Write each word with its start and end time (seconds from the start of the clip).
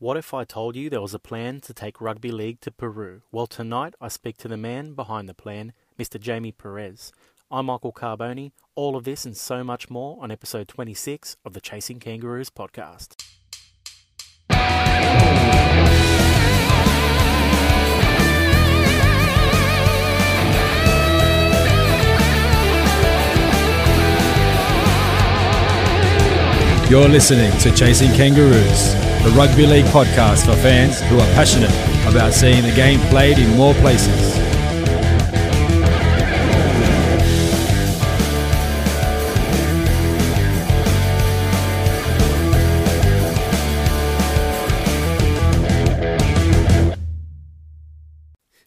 What 0.00 0.16
if 0.16 0.32
I 0.32 0.44
told 0.44 0.76
you 0.76 0.88
there 0.88 1.02
was 1.02 1.12
a 1.12 1.18
plan 1.18 1.60
to 1.60 1.74
take 1.74 2.00
rugby 2.00 2.30
league 2.30 2.62
to 2.62 2.70
Peru? 2.70 3.20
Well, 3.30 3.46
tonight 3.46 3.94
I 4.00 4.08
speak 4.08 4.38
to 4.38 4.48
the 4.48 4.56
man 4.56 4.94
behind 4.94 5.28
the 5.28 5.34
plan, 5.34 5.74
Mr. 5.98 6.18
Jamie 6.18 6.52
Perez. 6.52 7.12
I'm 7.50 7.66
Michael 7.66 7.92
Carboni. 7.92 8.52
All 8.74 8.96
of 8.96 9.04
this 9.04 9.26
and 9.26 9.36
so 9.36 9.62
much 9.62 9.90
more 9.90 10.16
on 10.22 10.30
episode 10.30 10.68
26 10.68 11.36
of 11.44 11.52
the 11.52 11.60
Chasing 11.60 12.00
Kangaroos 12.00 12.48
podcast. 12.48 13.22
You're 26.90 27.08
listening 27.08 27.52
to 27.58 27.70
Chasing 27.70 28.10
Kangaroos, 28.14 28.94
the 29.22 29.30
rugby 29.36 29.66
league 29.66 29.84
podcast 29.86 30.46
for 30.46 30.56
fans 30.62 31.00
who 31.02 31.16
are 31.16 31.34
passionate 31.34 31.70
about 32.06 32.32
seeing 32.32 32.62
the 32.62 32.72
game 32.72 33.00
played 33.10 33.38
in 33.38 33.56
more 33.56 33.74
places. 33.74 34.29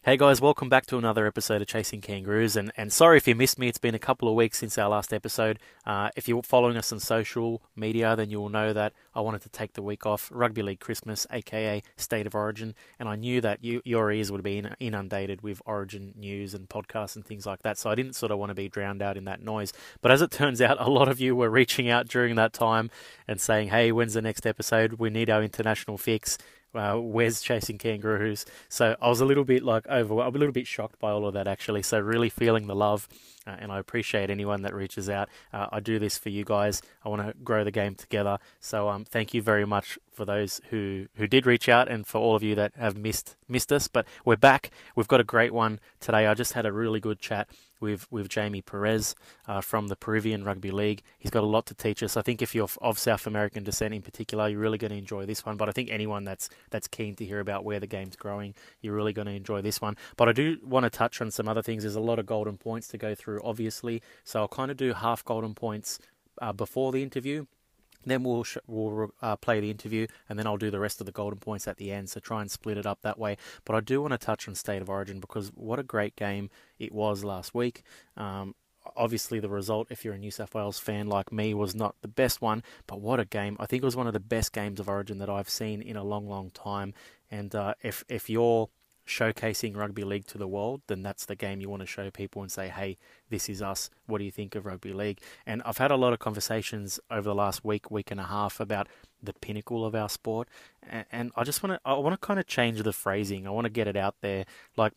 Hey 0.04 0.18
guys, 0.18 0.38
welcome 0.38 0.68
back 0.68 0.84
to 0.88 0.98
another 0.98 1.26
episode 1.26 1.62
of 1.62 1.66
Chasing 1.66 2.02
Kangaroos. 2.02 2.56
And, 2.56 2.70
and 2.76 2.92
sorry 2.92 3.16
if 3.16 3.26
you 3.26 3.34
missed 3.34 3.58
me, 3.58 3.68
it's 3.68 3.78
been 3.78 3.94
a 3.94 3.98
couple 3.98 4.28
of 4.28 4.34
weeks 4.34 4.58
since 4.58 4.76
our 4.76 4.90
last 4.90 5.14
episode. 5.14 5.58
Uh, 5.86 6.10
if 6.14 6.28
you're 6.28 6.42
following 6.42 6.76
us 6.76 6.92
on 6.92 7.00
social 7.00 7.62
media, 7.74 8.14
then 8.14 8.28
you 8.28 8.38
will 8.38 8.50
know 8.50 8.74
that 8.74 8.92
I 9.14 9.22
wanted 9.22 9.40
to 9.44 9.48
take 9.48 9.72
the 9.72 9.80
week 9.80 10.04
off, 10.04 10.28
Rugby 10.30 10.60
League 10.60 10.80
Christmas, 10.80 11.26
aka 11.30 11.82
State 11.96 12.26
of 12.26 12.34
Origin. 12.34 12.74
And 12.98 13.08
I 13.08 13.16
knew 13.16 13.40
that 13.40 13.64
you, 13.64 13.80
your 13.86 14.12
ears 14.12 14.30
would 14.30 14.42
be 14.42 14.62
inundated 14.78 15.40
with 15.40 15.62
Origin 15.64 16.12
news 16.14 16.52
and 16.52 16.68
podcasts 16.68 17.16
and 17.16 17.24
things 17.24 17.46
like 17.46 17.62
that. 17.62 17.78
So 17.78 17.88
I 17.88 17.94
didn't 17.94 18.12
sort 18.12 18.30
of 18.30 18.38
want 18.38 18.50
to 18.50 18.54
be 18.54 18.68
drowned 18.68 19.00
out 19.00 19.16
in 19.16 19.24
that 19.24 19.42
noise. 19.42 19.72
But 20.02 20.12
as 20.12 20.20
it 20.20 20.30
turns 20.30 20.60
out, 20.60 20.76
a 20.78 20.90
lot 20.90 21.08
of 21.08 21.18
you 21.18 21.34
were 21.34 21.48
reaching 21.48 21.88
out 21.88 22.08
during 22.08 22.34
that 22.34 22.52
time 22.52 22.90
and 23.26 23.40
saying, 23.40 23.68
hey, 23.68 23.90
when's 23.90 24.12
the 24.12 24.20
next 24.20 24.46
episode? 24.46 24.98
We 24.98 25.08
need 25.08 25.30
our 25.30 25.42
international 25.42 25.96
fix 25.96 26.36
uh, 26.74 26.96
where's 26.96 27.40
chasing 27.40 27.78
kangaroos? 27.78 28.46
So 28.68 28.96
I 29.00 29.08
was 29.08 29.20
a 29.20 29.24
little 29.24 29.44
bit 29.44 29.62
like 29.62 29.86
over, 29.88 30.14
a 30.14 30.28
little 30.30 30.52
bit 30.52 30.66
shocked 30.66 30.98
by 30.98 31.10
all 31.10 31.26
of 31.26 31.34
that 31.34 31.46
actually. 31.48 31.82
So 31.82 31.98
really 31.98 32.28
feeling 32.28 32.66
the 32.66 32.74
love, 32.74 33.08
uh, 33.46 33.56
and 33.58 33.72
I 33.72 33.78
appreciate 33.78 34.30
anyone 34.30 34.62
that 34.62 34.74
reaches 34.74 35.08
out. 35.08 35.28
Uh, 35.52 35.66
I 35.72 35.80
do 35.80 35.98
this 35.98 36.18
for 36.18 36.28
you 36.28 36.44
guys. 36.44 36.82
I 37.04 37.08
want 37.08 37.26
to 37.26 37.34
grow 37.42 37.64
the 37.64 37.70
game 37.70 37.94
together. 37.94 38.38
So 38.60 38.88
um, 38.88 39.04
thank 39.04 39.34
you 39.34 39.42
very 39.42 39.64
much 39.64 39.98
for 40.12 40.24
those 40.24 40.60
who 40.70 41.06
who 41.16 41.26
did 41.26 41.46
reach 41.46 41.68
out, 41.68 41.88
and 41.88 42.06
for 42.06 42.18
all 42.18 42.36
of 42.36 42.42
you 42.42 42.54
that 42.54 42.72
have 42.76 42.96
missed 42.96 43.36
missed 43.48 43.72
us. 43.72 43.88
But 43.88 44.06
we're 44.24 44.36
back. 44.36 44.70
We've 44.94 45.08
got 45.08 45.20
a 45.20 45.24
great 45.24 45.52
one 45.52 45.80
today. 46.00 46.26
I 46.26 46.34
just 46.34 46.52
had 46.52 46.66
a 46.66 46.72
really 46.72 47.00
good 47.00 47.18
chat 47.18 47.48
with 47.80 48.10
with 48.10 48.28
Jamie 48.28 48.62
Perez 48.62 49.14
uh, 49.46 49.60
from 49.60 49.88
the 49.88 49.96
Peruvian 49.96 50.44
Rugby 50.44 50.70
League. 50.70 51.02
He's 51.18 51.30
got 51.30 51.44
a 51.44 51.46
lot 51.46 51.66
to 51.66 51.74
teach 51.74 52.02
us. 52.02 52.16
I 52.16 52.22
think 52.22 52.42
if 52.42 52.54
you're 52.54 52.68
of 52.80 52.98
South 52.98 53.26
American 53.26 53.64
descent 53.64 53.94
in 53.94 54.02
particular, 54.02 54.48
you're 54.48 54.60
really 54.60 54.78
going 54.78 54.90
to 54.92 54.96
enjoy 54.96 55.26
this 55.26 55.44
one. 55.44 55.56
But 55.56 55.68
I 55.68 55.72
think 55.72 55.90
anyone 55.90 56.24
that's 56.24 56.48
that's 56.70 56.88
keen 56.88 57.14
to 57.16 57.24
hear 57.24 57.40
about 57.40 57.64
where 57.64 57.80
the 57.80 57.86
game's 57.86 58.16
growing, 58.16 58.54
you're 58.80 58.94
really 58.94 59.12
going 59.12 59.26
to 59.26 59.34
enjoy 59.34 59.60
this 59.60 59.80
one. 59.80 59.96
But 60.16 60.28
I 60.28 60.32
do 60.32 60.58
want 60.64 60.84
to 60.84 60.90
touch 60.90 61.20
on 61.20 61.30
some 61.30 61.48
other 61.48 61.62
things. 61.62 61.82
There's 61.82 61.96
a 61.96 62.00
lot 62.00 62.18
of 62.18 62.26
golden 62.26 62.56
points 62.56 62.88
to 62.88 62.98
go 62.98 63.14
through, 63.14 63.33
obviously. 63.42 64.02
So 64.24 64.40
I'll 64.40 64.48
kind 64.48 64.70
of 64.70 64.76
do 64.76 64.92
half 64.92 65.24
golden 65.24 65.54
points 65.54 65.98
uh, 66.40 66.52
before 66.52 66.92
the 66.92 67.02
interview 67.02 67.46
then 68.06 68.22
we'll 68.22 68.44
sh- 68.44 68.58
we'll 68.66 69.12
uh, 69.22 69.36
play 69.36 69.60
the 69.60 69.70
interview, 69.70 70.06
and 70.28 70.38
then 70.38 70.46
I'll 70.46 70.56
do 70.56 70.70
the 70.70 70.80
rest 70.80 71.00
of 71.00 71.06
the 71.06 71.12
golden 71.12 71.38
points 71.38 71.66
at 71.66 71.76
the 71.76 71.90
end. 71.90 72.10
So 72.10 72.20
try 72.20 72.40
and 72.40 72.50
split 72.50 72.78
it 72.78 72.86
up 72.86 73.00
that 73.02 73.18
way. 73.18 73.36
But 73.64 73.76
I 73.76 73.80
do 73.80 74.00
want 74.00 74.12
to 74.12 74.18
touch 74.18 74.48
on 74.48 74.54
State 74.54 74.82
of 74.82 74.90
Origin 74.90 75.20
because 75.20 75.50
what 75.54 75.78
a 75.78 75.82
great 75.82 76.16
game 76.16 76.50
it 76.78 76.92
was 76.92 77.24
last 77.24 77.54
week. 77.54 77.82
Um, 78.16 78.54
obviously, 78.96 79.40
the 79.40 79.48
result, 79.48 79.88
if 79.90 80.04
you're 80.04 80.14
a 80.14 80.18
New 80.18 80.30
South 80.30 80.54
Wales 80.54 80.78
fan 80.78 81.06
like 81.06 81.32
me, 81.32 81.54
was 81.54 81.74
not 81.74 81.96
the 82.02 82.08
best 82.08 82.42
one. 82.42 82.62
But 82.86 83.00
what 83.00 83.20
a 83.20 83.24
game! 83.24 83.56
I 83.58 83.66
think 83.66 83.82
it 83.82 83.86
was 83.86 83.96
one 83.96 84.06
of 84.06 84.12
the 84.12 84.20
best 84.20 84.52
games 84.52 84.80
of 84.80 84.88
Origin 84.88 85.18
that 85.18 85.30
I've 85.30 85.50
seen 85.50 85.82
in 85.82 85.96
a 85.96 86.04
long, 86.04 86.28
long 86.28 86.50
time. 86.50 86.94
And 87.30 87.54
uh, 87.54 87.74
if 87.82 88.04
if 88.08 88.28
you're 88.28 88.68
showcasing 89.06 89.76
rugby 89.76 90.04
league 90.04 90.26
to 90.26 90.38
the 90.38 90.48
world, 90.48 90.82
then 90.86 91.02
that's 91.02 91.26
the 91.26 91.36
game 91.36 91.60
you 91.60 91.68
want 91.68 91.80
to 91.80 91.86
show 91.86 92.10
people 92.10 92.42
and 92.42 92.50
say, 92.50 92.68
hey, 92.68 92.96
this 93.28 93.48
is 93.48 93.60
us. 93.60 93.90
What 94.06 94.18
do 94.18 94.24
you 94.24 94.30
think 94.30 94.54
of 94.54 94.66
rugby 94.66 94.92
league? 94.92 95.20
And 95.46 95.62
I've 95.64 95.78
had 95.78 95.90
a 95.90 95.96
lot 95.96 96.12
of 96.12 96.18
conversations 96.18 96.98
over 97.10 97.28
the 97.28 97.34
last 97.34 97.64
week, 97.64 97.90
week 97.90 98.10
and 98.10 98.20
a 98.20 98.24
half 98.24 98.60
about 98.60 98.88
the 99.22 99.34
pinnacle 99.34 99.84
of 99.84 99.94
our 99.94 100.08
sport. 100.08 100.48
And 101.12 101.32
I 101.36 101.44
just 101.44 101.62
want 101.62 101.74
to, 101.74 101.80
I 101.88 101.94
want 101.94 102.20
to 102.20 102.26
kind 102.26 102.40
of 102.40 102.46
change 102.46 102.82
the 102.82 102.92
phrasing. 102.92 103.46
I 103.46 103.50
want 103.50 103.66
to 103.66 103.70
get 103.70 103.88
it 103.88 103.96
out 103.96 104.16
there. 104.20 104.44
Like, 104.76 104.94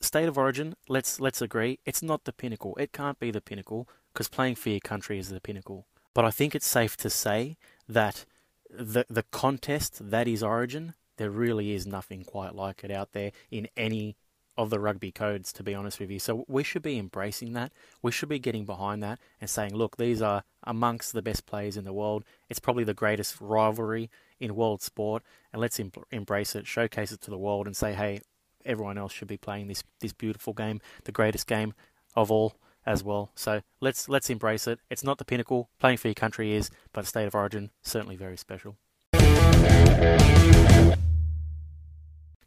state 0.00 0.28
of 0.28 0.38
origin, 0.38 0.76
let's, 0.88 1.18
let's 1.20 1.42
agree, 1.42 1.78
it's 1.84 2.02
not 2.02 2.24
the 2.24 2.32
pinnacle. 2.32 2.76
It 2.78 2.92
can't 2.92 3.18
be 3.18 3.30
the 3.30 3.40
pinnacle 3.40 3.88
because 4.12 4.28
playing 4.28 4.54
for 4.54 4.70
your 4.70 4.80
country 4.80 5.18
is 5.18 5.30
the 5.30 5.40
pinnacle. 5.40 5.86
But 6.14 6.24
I 6.24 6.30
think 6.30 6.54
it's 6.54 6.66
safe 6.66 6.96
to 6.98 7.10
say 7.10 7.56
that 7.88 8.24
the, 8.70 9.04
the 9.08 9.24
contest 9.24 10.10
that 10.10 10.28
is 10.28 10.42
origin 10.42 10.94
there 11.16 11.30
really 11.30 11.72
is 11.72 11.86
nothing 11.86 12.24
quite 12.24 12.54
like 12.54 12.84
it 12.84 12.90
out 12.90 13.12
there 13.12 13.32
in 13.50 13.68
any 13.76 14.16
of 14.56 14.70
the 14.70 14.78
rugby 14.78 15.10
codes, 15.10 15.52
to 15.52 15.62
be 15.62 15.74
honest 15.74 15.98
with 15.98 16.10
you. 16.10 16.18
So 16.18 16.44
we 16.46 16.62
should 16.62 16.82
be 16.82 16.98
embracing 16.98 17.54
that. 17.54 17.72
We 18.02 18.12
should 18.12 18.28
be 18.28 18.38
getting 18.38 18.64
behind 18.64 19.02
that 19.02 19.18
and 19.40 19.50
saying, 19.50 19.74
look, 19.74 19.96
these 19.96 20.22
are 20.22 20.44
amongst 20.62 21.12
the 21.12 21.22
best 21.22 21.44
players 21.46 21.76
in 21.76 21.84
the 21.84 21.92
world. 21.92 22.24
It's 22.48 22.60
probably 22.60 22.84
the 22.84 22.94
greatest 22.94 23.40
rivalry 23.40 24.10
in 24.38 24.54
world 24.54 24.82
sport, 24.82 25.22
and 25.52 25.60
let's 25.60 25.80
em- 25.80 25.92
embrace 26.10 26.54
it, 26.54 26.66
showcase 26.66 27.12
it 27.12 27.20
to 27.22 27.30
the 27.30 27.38
world, 27.38 27.66
and 27.66 27.76
say, 27.76 27.94
hey, 27.94 28.20
everyone 28.64 28.98
else 28.98 29.12
should 29.12 29.28
be 29.28 29.36
playing 29.36 29.68
this 29.68 29.84
this 30.00 30.12
beautiful 30.12 30.52
game, 30.52 30.80
the 31.04 31.12
greatest 31.12 31.46
game 31.46 31.74
of 32.14 32.30
all 32.30 32.54
as 32.86 33.02
well. 33.02 33.30
So 33.34 33.62
let's 33.80 34.08
let's 34.08 34.30
embrace 34.30 34.66
it. 34.66 34.78
It's 34.90 35.04
not 35.04 35.18
the 35.18 35.24
pinnacle. 35.24 35.70
Playing 35.78 35.98
for 35.98 36.08
your 36.08 36.14
country 36.14 36.54
is, 36.54 36.70
but 36.92 37.06
state 37.06 37.26
of 37.26 37.34
origin 37.34 37.70
certainly 37.82 38.16
very 38.16 38.36
special. 38.36 38.76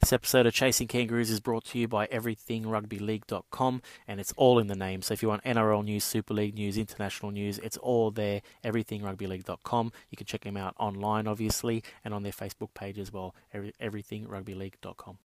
This 0.08 0.14
episode 0.14 0.46
of 0.46 0.54
Chasing 0.54 0.88
Kangaroos 0.88 1.30
is 1.30 1.42
brought 1.42 1.66
to 1.66 1.78
you 1.78 1.90
by 1.90 2.08
everythingrugbyleague.com 2.08 3.82
and 4.08 4.22
it's 4.22 4.32
all 4.38 4.58
in 4.58 4.68
the 4.68 4.76
name. 4.78 5.02
So 5.02 5.14
if 5.14 5.22
you 5.22 5.28
want 5.28 5.44
NRL 5.44 5.84
news, 5.84 6.06
Super 6.06 6.34
League 6.34 6.56
news, 6.56 6.78
international 6.78 7.32
news, 7.32 7.60
it's 7.60 7.76
all 7.76 8.10
there, 8.12 8.42
everythingrugbyleague.com. 8.64 9.92
You 10.10 10.16
can 10.16 10.26
check 10.26 10.46
them 10.46 10.56
out 10.56 10.76
online, 10.80 11.28
obviously, 11.28 11.84
and 12.06 12.14
on 12.14 12.24
their 12.24 12.32
Facebook 12.32 12.74
page 12.74 12.98
as 12.98 13.12
well, 13.12 13.36
everythingrugbyleague.com. 13.54 15.18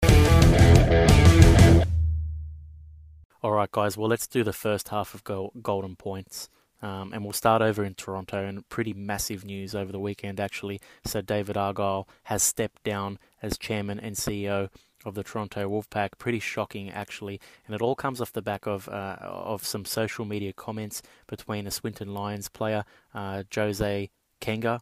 All 3.44 3.52
right, 3.52 3.72
guys, 3.72 3.97
well, 3.97 4.09
let's 4.09 4.25
do 4.25 4.44
the 4.44 4.52
first 4.52 4.90
half 4.90 5.14
of 5.14 5.24
Golden 5.62 5.96
Points. 5.96 6.50
Um, 6.81 7.14
and 7.14 7.24
we'll 7.24 7.34
start 7.34 7.62
over 7.62 7.84
in 7.84 7.94
Toronto, 7.94 8.46
and 8.46 8.68
pretty 8.69 8.94
massive 8.94 9.46
news 9.46 9.75
over 9.75 9.92
the 9.92 10.00
weekend, 10.00 10.40
actually. 10.40 10.81
So, 11.06 11.22
David 11.22 11.56
Argyle 11.56 12.08
has 12.24 12.42
stepped 12.42 12.84
down 12.84 13.19
as 13.42 13.58
chairman 13.58 14.00
and 14.00 14.16
CEO 14.16 14.69
of 15.06 15.16
the 15.16 15.24
Toronto 15.24 15.70
Wolfpack. 15.70 16.18
Pretty 16.18 16.40
shocking, 16.40 16.90
actually, 16.90 17.40
and 17.66 17.75
it 17.75 17.81
all 17.81 17.96
comes 17.96 18.22
off 18.22 18.34
the 18.34 18.41
back 18.41 18.66
of 18.66 18.88
uh, 18.90 19.18
of 19.22 19.66
some 19.66 19.86
social 19.86 20.25
media 20.25 20.53
comments 20.53 21.02
between 21.28 21.68
a 21.68 21.72
Swinton 21.72 22.14
Lions 22.14 22.50
player, 22.50 22.84
uh, 23.14 23.44
Jose 23.53 24.09
Kenga, 24.40 24.81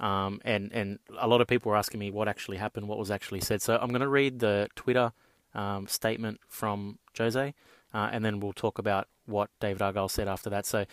um, 0.00 0.40
and 0.44 0.72
and 0.72 0.98
a 1.18 1.28
lot 1.28 1.40
of 1.40 1.46
people 1.46 1.70
were 1.70 1.76
asking 1.76 2.00
me 2.00 2.10
what 2.10 2.28
actually 2.28 2.56
happened, 2.56 2.88
what 2.88 2.98
was 2.98 3.10
actually 3.10 3.40
said. 3.40 3.62
So 3.62 3.78
I'm 3.80 3.88
going 3.88 4.00
to 4.00 4.08
read 4.08 4.40
the 4.40 4.68
Twitter 4.74 5.12
um, 5.54 5.86
statement 5.86 6.40
from 6.48 6.98
Jose, 7.16 7.54
uh, 7.94 8.08
and 8.12 8.24
then 8.24 8.40
we'll 8.40 8.52
talk 8.52 8.78
about 8.78 9.08
what 9.26 9.50
David 9.60 9.82
Argyle 9.82 10.08
said 10.08 10.28
after 10.28 10.50
that. 10.50 10.66
So. 10.66 10.86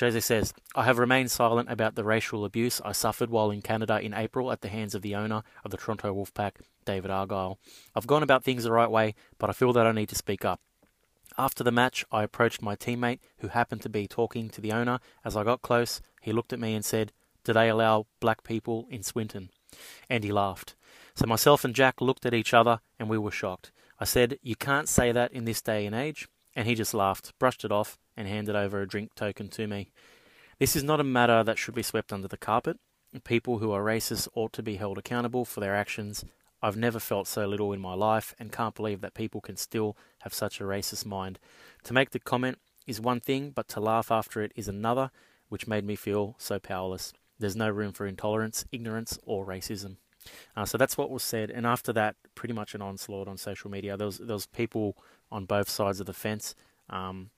Jose 0.00 0.20
says, 0.20 0.52
I 0.74 0.84
have 0.84 0.98
remained 0.98 1.30
silent 1.30 1.70
about 1.70 1.94
the 1.94 2.04
racial 2.04 2.44
abuse 2.44 2.80
I 2.84 2.92
suffered 2.92 3.30
while 3.30 3.50
in 3.50 3.62
Canada 3.62 4.00
in 4.00 4.12
April 4.12 4.50
at 4.50 4.62
the 4.62 4.68
hands 4.68 4.94
of 4.94 5.02
the 5.02 5.14
owner 5.14 5.42
of 5.64 5.70
the 5.70 5.76
Toronto 5.76 6.12
Wolfpack, 6.12 6.54
David 6.84 7.10
Argyle. 7.10 7.58
I've 7.94 8.06
gone 8.06 8.22
about 8.22 8.42
things 8.42 8.64
the 8.64 8.72
right 8.72 8.90
way, 8.90 9.14
but 9.38 9.48
I 9.48 9.52
feel 9.52 9.72
that 9.74 9.86
I 9.86 9.92
need 9.92 10.08
to 10.08 10.16
speak 10.16 10.44
up. 10.44 10.60
After 11.38 11.64
the 11.64 11.72
match, 11.72 12.04
I 12.12 12.22
approached 12.22 12.62
my 12.62 12.76
teammate, 12.76 13.20
who 13.38 13.48
happened 13.48 13.82
to 13.82 13.88
be 13.88 14.06
talking 14.06 14.48
to 14.50 14.60
the 14.60 14.72
owner. 14.72 15.00
As 15.24 15.36
I 15.36 15.44
got 15.44 15.62
close, 15.62 16.00
he 16.20 16.32
looked 16.32 16.52
at 16.52 16.60
me 16.60 16.74
and 16.74 16.84
said, 16.84 17.12
Do 17.44 17.52
they 17.52 17.68
allow 17.68 18.06
black 18.20 18.44
people 18.44 18.86
in 18.90 19.02
Swinton? 19.02 19.50
And 20.08 20.22
he 20.22 20.32
laughed. 20.32 20.76
So 21.14 21.26
myself 21.26 21.64
and 21.64 21.74
Jack 21.74 22.00
looked 22.00 22.26
at 22.26 22.34
each 22.34 22.54
other 22.54 22.80
and 22.98 23.08
we 23.08 23.18
were 23.18 23.30
shocked. 23.30 23.72
I 23.98 24.04
said, 24.04 24.38
You 24.42 24.56
can't 24.56 24.88
say 24.88 25.12
that 25.12 25.32
in 25.32 25.44
this 25.44 25.62
day 25.62 25.86
and 25.86 25.94
age. 25.94 26.28
And 26.56 26.68
he 26.68 26.76
just 26.76 26.94
laughed, 26.94 27.32
brushed 27.40 27.64
it 27.64 27.72
off, 27.72 27.98
and 28.16 28.28
handed 28.28 28.56
over 28.56 28.80
a 28.80 28.88
drink 28.88 29.14
token 29.14 29.48
to 29.48 29.66
me. 29.66 29.90
This 30.58 30.76
is 30.76 30.82
not 30.82 31.00
a 31.00 31.04
matter 31.04 31.42
that 31.42 31.58
should 31.58 31.74
be 31.74 31.82
swept 31.82 32.12
under 32.12 32.28
the 32.28 32.36
carpet. 32.36 32.78
People 33.24 33.58
who 33.58 33.70
are 33.72 33.82
racist 33.82 34.28
ought 34.34 34.52
to 34.54 34.62
be 34.62 34.76
held 34.76 34.98
accountable 34.98 35.44
for 35.44 35.60
their 35.60 35.74
actions. 35.74 36.24
I've 36.62 36.76
never 36.76 36.98
felt 36.98 37.26
so 37.26 37.46
little 37.46 37.72
in 37.72 37.80
my 37.80 37.94
life 37.94 38.34
and 38.38 38.50
can't 38.50 38.74
believe 38.74 39.00
that 39.02 39.14
people 39.14 39.40
can 39.40 39.56
still 39.56 39.96
have 40.22 40.32
such 40.32 40.60
a 40.60 40.64
racist 40.64 41.04
mind. 41.04 41.38
To 41.84 41.92
make 41.92 42.10
the 42.10 42.18
comment 42.18 42.58
is 42.86 43.00
one 43.00 43.20
thing, 43.20 43.50
but 43.50 43.68
to 43.68 43.80
laugh 43.80 44.10
after 44.10 44.42
it 44.42 44.52
is 44.56 44.68
another, 44.68 45.10
which 45.48 45.66
made 45.66 45.84
me 45.84 45.94
feel 45.94 46.34
so 46.38 46.58
powerless. 46.58 47.12
There's 47.38 47.56
no 47.56 47.68
room 47.68 47.92
for 47.92 48.06
intolerance, 48.06 48.64
ignorance, 48.72 49.18
or 49.24 49.44
racism. 49.44 49.96
Uh, 50.56 50.64
so 50.64 50.78
that's 50.78 50.96
what 50.96 51.10
was 51.10 51.22
said, 51.22 51.50
and 51.50 51.66
after 51.66 51.92
that, 51.92 52.16
pretty 52.34 52.54
much 52.54 52.74
an 52.74 52.80
onslaught 52.80 53.28
on 53.28 53.36
social 53.36 53.70
media. 53.70 53.96
There 53.96 54.06
was 54.06 54.18
there 54.18 54.34
was 54.34 54.46
people 54.46 54.96
on 55.30 55.44
both 55.44 55.68
sides 55.68 56.00
of 56.00 56.06
the 56.06 56.14
fence. 56.14 56.54
Um, 56.88 57.30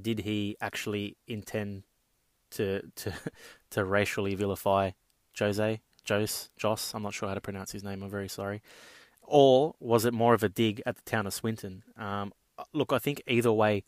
did 0.00 0.20
he 0.20 0.56
actually 0.60 1.16
intend 1.26 1.84
to 2.52 2.82
to 2.96 3.12
to 3.70 3.84
racially 3.84 4.34
vilify 4.34 4.92
Jose 5.38 5.80
Jose 6.08 6.48
Joss? 6.56 6.94
I'm 6.94 7.02
not 7.02 7.14
sure 7.14 7.28
how 7.28 7.34
to 7.34 7.40
pronounce 7.40 7.72
his 7.72 7.84
name. 7.84 8.02
I'm 8.02 8.10
very 8.10 8.28
sorry. 8.28 8.62
Or 9.22 9.74
was 9.80 10.04
it 10.04 10.12
more 10.12 10.34
of 10.34 10.42
a 10.42 10.48
dig 10.48 10.82
at 10.84 10.96
the 10.96 11.02
town 11.02 11.26
of 11.26 11.34
Swinton? 11.34 11.84
Um, 11.96 12.32
look, 12.72 12.92
I 12.92 12.98
think 12.98 13.22
either 13.26 13.52
way, 13.52 13.84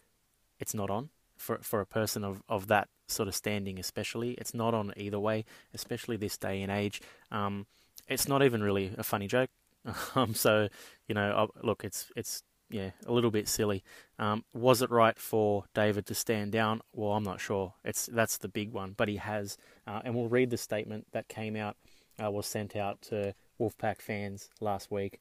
it's 0.59 0.75
not 0.75 0.91
on 0.91 1.11
for 1.37 1.59
for 1.59 1.81
a 1.81 1.87
person 1.87 2.25
of, 2.25 2.43
of 2.49 2.69
that 2.69 2.89
sort 3.09 3.29
of 3.29 3.35
standing, 3.35 3.79
especially. 3.79 4.33
It's 4.33 4.55
not 4.55 4.75
on 4.75 4.93
either 4.97 5.19
way, 5.19 5.45
especially 5.75 6.17
this 6.17 6.37
day 6.37 6.63
and 6.63 6.71
age. 6.71 7.03
Um, 7.31 7.67
it's 8.09 8.29
not 8.29 8.43
even 8.43 8.63
really 8.63 8.93
a 8.97 9.03
funny 9.03 9.27
joke. 9.27 9.51
Um, 10.15 10.35
so 10.35 10.69
you 11.09 11.15
know, 11.15 11.51
look, 11.63 11.85
it's 11.85 12.11
it's 12.17 12.43
yeah, 12.71 12.91
a 13.07 13.13
little 13.13 13.31
bit 13.31 13.49
silly. 13.49 13.83
Um, 14.19 14.45
was 14.53 14.83
it 14.83 14.91
right 14.91 15.19
for 15.19 15.65
David 15.75 16.07
to 16.07 16.15
stand 16.15 16.53
down? 16.53 16.81
Well, 16.93 17.13
I'm 17.13 17.25
not 17.25 17.41
sure. 17.41 17.75
It's 17.85 18.07
that's 18.07 18.39
the 18.39 18.49
big 18.49 18.73
one, 18.73 18.95
but 18.97 19.09
he 19.09 19.17
has, 19.17 19.57
uh, 19.87 20.01
and 20.05 20.15
we'll 20.15 20.29
read 20.29 20.51
the 20.51 20.57
statement 20.57 21.07
that 21.13 21.29
came 21.29 21.57
out, 21.57 21.77
uh, 22.23 22.31
was 22.31 22.47
sent 22.47 22.77
out 22.77 23.03
to 23.03 23.35
Wolfpack 23.61 24.01
fans 24.01 24.51
last 24.61 24.91
week. 24.91 25.21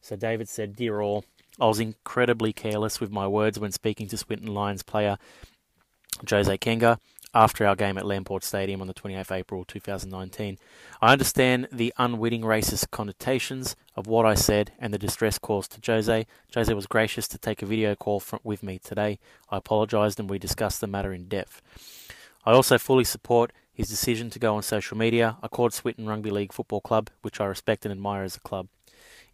So 0.00 0.16
David 0.16 0.48
said, 0.48 0.76
"Dear 0.76 1.00
all, 1.00 1.24
I 1.60 1.66
was 1.66 1.80
incredibly 1.80 2.52
careless 2.52 3.00
with 3.00 3.10
my 3.10 3.26
words 3.26 3.58
when 3.58 3.72
speaking 3.72 4.08
to 4.08 4.16
Swinton 4.16 4.52
Lions 4.52 4.82
player 4.82 5.18
Jose 6.28 6.58
Kenga 6.58 6.98
after 7.34 7.66
our 7.66 7.74
game 7.74 7.98
at 7.98 8.04
Lamport 8.04 8.44
Stadium 8.44 8.80
on 8.80 8.86
the 8.86 8.94
28th 8.94 9.32
April 9.32 9.64
2019. 9.64 10.58
I 11.02 11.12
understand 11.12 11.68
the 11.72 11.92
unwitting 11.98 12.42
racist 12.42 12.90
connotations 12.90 13.74
of 13.96 14.06
what 14.06 14.24
I 14.24 14.34
said 14.34 14.72
and 14.78 14.94
the 14.94 14.98
distress 14.98 15.38
caused 15.38 15.72
to 15.72 15.92
Jose. 15.92 16.26
Jose 16.54 16.74
was 16.74 16.86
gracious 16.86 17.26
to 17.28 17.38
take 17.38 17.62
a 17.62 17.66
video 17.66 17.94
call 17.94 18.20
from, 18.20 18.38
with 18.44 18.62
me 18.62 18.78
today. 18.78 19.18
I 19.50 19.56
apologised 19.56 20.20
and 20.20 20.30
we 20.30 20.38
discussed 20.38 20.80
the 20.80 20.86
matter 20.86 21.12
in 21.12 21.24
depth. 21.24 21.60
I 22.46 22.52
also 22.52 22.78
fully 22.78 23.04
support 23.04 23.52
his 23.72 23.88
decision 23.88 24.30
to 24.30 24.38
go 24.38 24.54
on 24.54 24.62
social 24.62 24.96
media. 24.96 25.36
I 25.42 25.48
called 25.48 25.72
Swinton 25.72 26.06
Rugby 26.06 26.30
League 26.30 26.52
Football 26.52 26.80
Club, 26.80 27.10
which 27.22 27.40
I 27.40 27.46
respect 27.46 27.84
and 27.84 27.90
admire 27.90 28.22
as 28.22 28.36
a 28.36 28.40
club. 28.40 28.68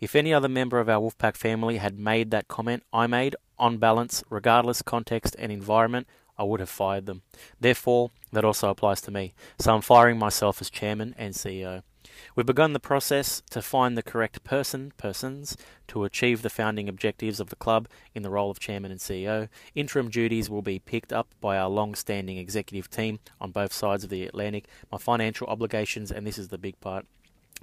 If 0.00 0.16
any 0.16 0.32
other 0.32 0.48
member 0.48 0.80
of 0.80 0.88
our 0.88 0.98
Wolfpack 0.98 1.36
family 1.36 1.76
had 1.76 1.98
made 1.98 2.30
that 2.30 2.48
comment 2.48 2.84
I 2.90 3.06
made, 3.06 3.36
on 3.58 3.76
balance, 3.76 4.24
regardless 4.30 4.80
context 4.80 5.36
and 5.38 5.52
environment, 5.52 6.08
I 6.40 6.44
would 6.44 6.60
have 6.60 6.70
fired 6.70 7.04
them. 7.04 7.20
Therefore, 7.60 8.12
that 8.32 8.46
also 8.46 8.70
applies 8.70 9.02
to 9.02 9.10
me. 9.10 9.34
So 9.58 9.74
I'm 9.74 9.82
firing 9.82 10.18
myself 10.18 10.62
as 10.62 10.70
chairman 10.70 11.14
and 11.18 11.34
CEO. 11.34 11.82
We've 12.34 12.46
begun 12.46 12.72
the 12.72 12.80
process 12.80 13.42
to 13.50 13.60
find 13.60 13.96
the 13.96 14.02
correct 14.02 14.42
person, 14.42 14.94
persons, 14.96 15.58
to 15.88 16.04
achieve 16.04 16.40
the 16.40 16.48
founding 16.48 16.88
objectives 16.88 17.40
of 17.40 17.50
the 17.50 17.56
club 17.56 17.88
in 18.14 18.22
the 18.22 18.30
role 18.30 18.50
of 18.50 18.58
chairman 18.58 18.90
and 18.90 19.00
CEO. 19.00 19.48
Interim 19.74 20.08
duties 20.08 20.48
will 20.48 20.62
be 20.62 20.78
picked 20.78 21.12
up 21.12 21.28
by 21.42 21.58
our 21.58 21.68
long 21.68 21.94
standing 21.94 22.38
executive 22.38 22.88
team 22.88 23.18
on 23.38 23.50
both 23.50 23.74
sides 23.74 24.04
of 24.04 24.08
the 24.08 24.24
Atlantic. 24.24 24.66
My 24.90 24.96
financial 24.96 25.46
obligations, 25.46 26.10
and 26.10 26.26
this 26.26 26.38
is 26.38 26.48
the 26.48 26.56
big 26.56 26.80
part, 26.80 27.04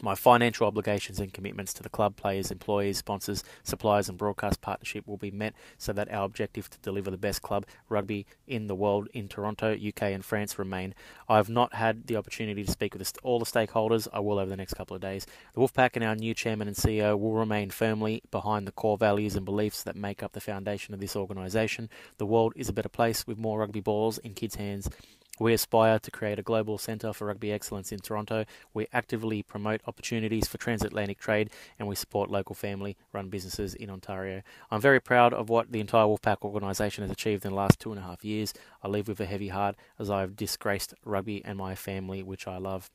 my 0.01 0.15
financial 0.15 0.67
obligations 0.67 1.19
and 1.19 1.33
commitments 1.33 1.73
to 1.73 1.83
the 1.83 1.89
club, 1.89 2.15
players, 2.15 2.51
employees, 2.51 2.97
sponsors, 2.97 3.43
suppliers, 3.63 4.09
and 4.09 4.17
broadcast 4.17 4.61
partnership 4.61 5.07
will 5.07 5.17
be 5.17 5.31
met 5.31 5.53
so 5.77 5.93
that 5.93 6.11
our 6.11 6.25
objective 6.25 6.69
to 6.69 6.77
deliver 6.79 7.09
the 7.09 7.17
best 7.17 7.41
club 7.41 7.65
rugby 7.89 8.25
in 8.47 8.67
the 8.67 8.75
world 8.75 9.07
in 9.13 9.27
Toronto, 9.27 9.73
UK, 9.73 10.03
and 10.03 10.23
France 10.23 10.59
remain. 10.59 10.93
I 11.27 11.37
have 11.37 11.49
not 11.49 11.73
had 11.73 12.07
the 12.07 12.15
opportunity 12.15 12.63
to 12.63 12.71
speak 12.71 12.93
with 12.93 13.17
all 13.23 13.39
the 13.39 13.45
stakeholders. 13.45 14.07
I 14.13 14.19
will 14.19 14.39
over 14.39 14.49
the 14.49 14.57
next 14.57 14.75
couple 14.75 14.95
of 14.95 15.01
days. 15.01 15.25
The 15.53 15.61
Wolfpack 15.61 15.91
and 15.95 16.03
our 16.03 16.15
new 16.15 16.33
chairman 16.33 16.67
and 16.67 16.77
CEO 16.77 17.17
will 17.17 17.33
remain 17.33 17.69
firmly 17.69 18.21
behind 18.31 18.67
the 18.67 18.71
core 18.71 18.97
values 18.97 19.35
and 19.35 19.45
beliefs 19.45 19.83
that 19.83 19.95
make 19.95 20.23
up 20.23 20.33
the 20.33 20.41
foundation 20.41 20.93
of 20.93 20.99
this 20.99 21.15
organisation. 21.15 21.89
The 22.17 22.25
world 22.25 22.53
is 22.55 22.69
a 22.69 22.73
better 22.73 22.89
place 22.89 23.25
with 23.25 23.37
more 23.37 23.59
rugby 23.59 23.81
balls 23.81 24.17
in 24.19 24.33
kids' 24.33 24.55
hands 24.55 24.89
we 25.39 25.53
aspire 25.53 25.99
to 25.99 26.11
create 26.11 26.39
a 26.39 26.43
global 26.43 26.77
centre 26.77 27.13
for 27.13 27.27
rugby 27.27 27.51
excellence 27.51 27.91
in 27.91 27.99
Toronto. 27.99 28.45
We 28.73 28.87
actively 28.93 29.43
promote 29.43 29.81
opportunities 29.85 30.47
for 30.47 30.57
transatlantic 30.57 31.19
trade 31.19 31.49
and 31.77 31.87
we 31.87 31.95
support 31.95 32.29
local 32.29 32.55
family 32.55 32.97
run 33.13 33.29
businesses 33.29 33.75
in 33.75 33.89
Ontario. 33.89 34.41
I'm 34.71 34.81
very 34.81 34.99
proud 34.99 35.33
of 35.33 35.49
what 35.49 35.71
the 35.71 35.79
entire 35.79 36.05
Wolfpack 36.05 36.37
organisation 36.43 37.03
has 37.03 37.11
achieved 37.11 37.45
in 37.45 37.51
the 37.51 37.57
last 37.57 37.79
two 37.79 37.91
and 37.91 37.99
a 37.99 38.03
half 38.03 38.23
years. 38.23 38.53
I 38.83 38.87
leave 38.87 39.07
with 39.07 39.19
a 39.19 39.25
heavy 39.25 39.49
heart 39.49 39.75
as 39.99 40.09
I 40.09 40.21
have 40.21 40.35
disgraced 40.35 40.93
rugby 41.05 41.43
and 41.45 41.57
my 41.57 41.75
family, 41.75 42.23
which 42.23 42.47
I 42.47 42.57
love. 42.57 42.89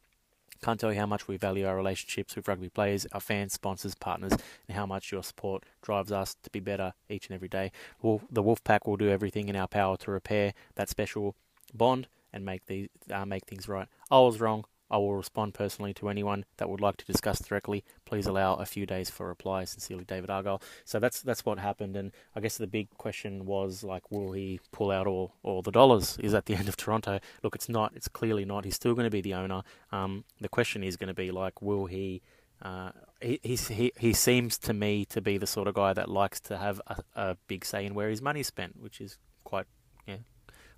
Can't 0.62 0.78
tell 0.78 0.92
you 0.92 1.00
how 1.00 1.06
much 1.06 1.26
we 1.26 1.36
value 1.36 1.66
our 1.66 1.76
relationships 1.76 2.36
with 2.36 2.46
rugby 2.46 2.68
players, 2.68 3.04
our 3.10 3.20
fans, 3.20 3.52
sponsors, 3.52 3.96
partners, 3.96 4.32
and 4.68 4.76
how 4.76 4.86
much 4.86 5.10
your 5.10 5.24
support 5.24 5.64
drives 5.82 6.12
us 6.12 6.36
to 6.44 6.50
be 6.50 6.60
better 6.60 6.92
each 7.08 7.26
and 7.26 7.34
every 7.34 7.48
day. 7.48 7.72
The 8.00 8.42
Wolfpack 8.42 8.86
will 8.86 8.96
do 8.96 9.10
everything 9.10 9.48
in 9.48 9.56
our 9.56 9.66
power 9.66 9.96
to 9.96 10.10
repair 10.12 10.54
that 10.76 10.88
special 10.88 11.34
bond 11.74 12.06
and 12.32 12.44
make 12.44 12.67
the 12.67 12.88
uh, 13.11 13.25
make 13.25 13.46
things 13.46 13.69
right. 13.69 13.88
I 14.11 14.19
was 14.20 14.40
wrong. 14.40 14.64
I 14.93 14.99
will 14.99 15.14
respond 15.14 15.55
personally 15.55 15.94
to 15.94 16.11
anyone 16.11 16.44
that 16.58 16.69
would 16.69 16.82
like 16.82 16.99
to 16.99 17.06
discuss 17.06 17.38
directly. 17.38 17.82
Please 18.05 18.26
allow 18.26 18.56
a 18.56 18.67
few 18.67 18.84
days 18.84 19.08
for 19.08 19.26
reply. 19.26 19.64
Sincerely, 19.64 20.05
David 20.05 20.29
Argyle. 20.29 20.61
So 20.84 21.00
that's 21.00 21.23
that's 21.23 21.46
what 21.46 21.58
happened, 21.58 21.96
and 21.96 22.12
I 22.37 22.40
guess 22.40 22.58
the 22.58 22.67
big 22.67 22.90
question 22.99 23.46
was 23.46 23.82
like, 23.82 24.11
will 24.11 24.32
he 24.32 24.61
pull 24.70 24.90
out 24.90 25.06
all, 25.06 25.34
all 25.43 25.62
the 25.62 25.73
dollars? 25.73 26.19
Is 26.19 26.34
at 26.34 26.44
the 26.44 26.55
end 26.58 26.69
of 26.69 26.76
Toronto? 26.76 27.20
Look, 27.43 27.55
it's 27.55 27.70
not. 27.70 27.94
It's 27.96 28.06
clearly 28.06 28.44
not. 28.44 28.67
He's 28.67 28.76
still 28.76 28.94
going 28.94 29.06
to 29.06 29.11
be 29.11 29.23
the 29.23 29.34
owner. 29.34 29.62
Um, 29.90 30.25
the 30.40 30.50
question 30.50 30.84
is 30.84 30.99
going 30.99 31.08
to 31.08 31.14
be 31.14 31.31
like, 31.31 31.62
will 31.62 31.87
he? 31.87 32.20
Uh, 32.61 32.90
he, 33.20 33.40
he 33.43 33.93
he 33.99 34.12
seems 34.12 34.58
to 34.58 34.75
me 34.75 35.06
to 35.06 35.23
be 35.23 35.38
the 35.38 35.46
sort 35.46 35.69
of 35.69 35.75
guy 35.75 35.94
that 35.94 36.11
likes 36.11 36.38
to 36.40 36.58
have 36.58 36.81
a, 36.87 37.02
a 37.17 37.37
big 37.49 37.64
say 37.64 37.87
in 37.87 37.94
where 37.94 38.11
his 38.11 38.20
money's 38.20 38.46
spent, 38.46 38.79
which 38.79 39.00
is 39.00 39.17
quite 39.43 39.67
yeah 40.06 40.17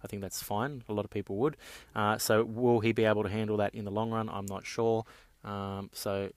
I 0.04 0.06
think 0.06 0.22
that's 0.22 0.42
fine. 0.42 0.82
A 0.88 0.92
lot 0.92 1.04
of 1.04 1.10
people 1.10 1.36
would. 1.36 1.56
Uh, 1.96 2.18
so 2.18 2.44
will 2.44 2.80
he 2.80 2.92
be 2.92 3.04
able 3.04 3.22
to 3.22 3.28
handle 3.28 3.56
that 3.56 3.74
in 3.74 3.84
the 3.84 3.90
long 3.90 4.10
run? 4.10 4.28
I'm 4.28 4.46
not 4.46 4.66
sure. 4.66 5.04
Um, 5.42 5.90
so 5.92 6.30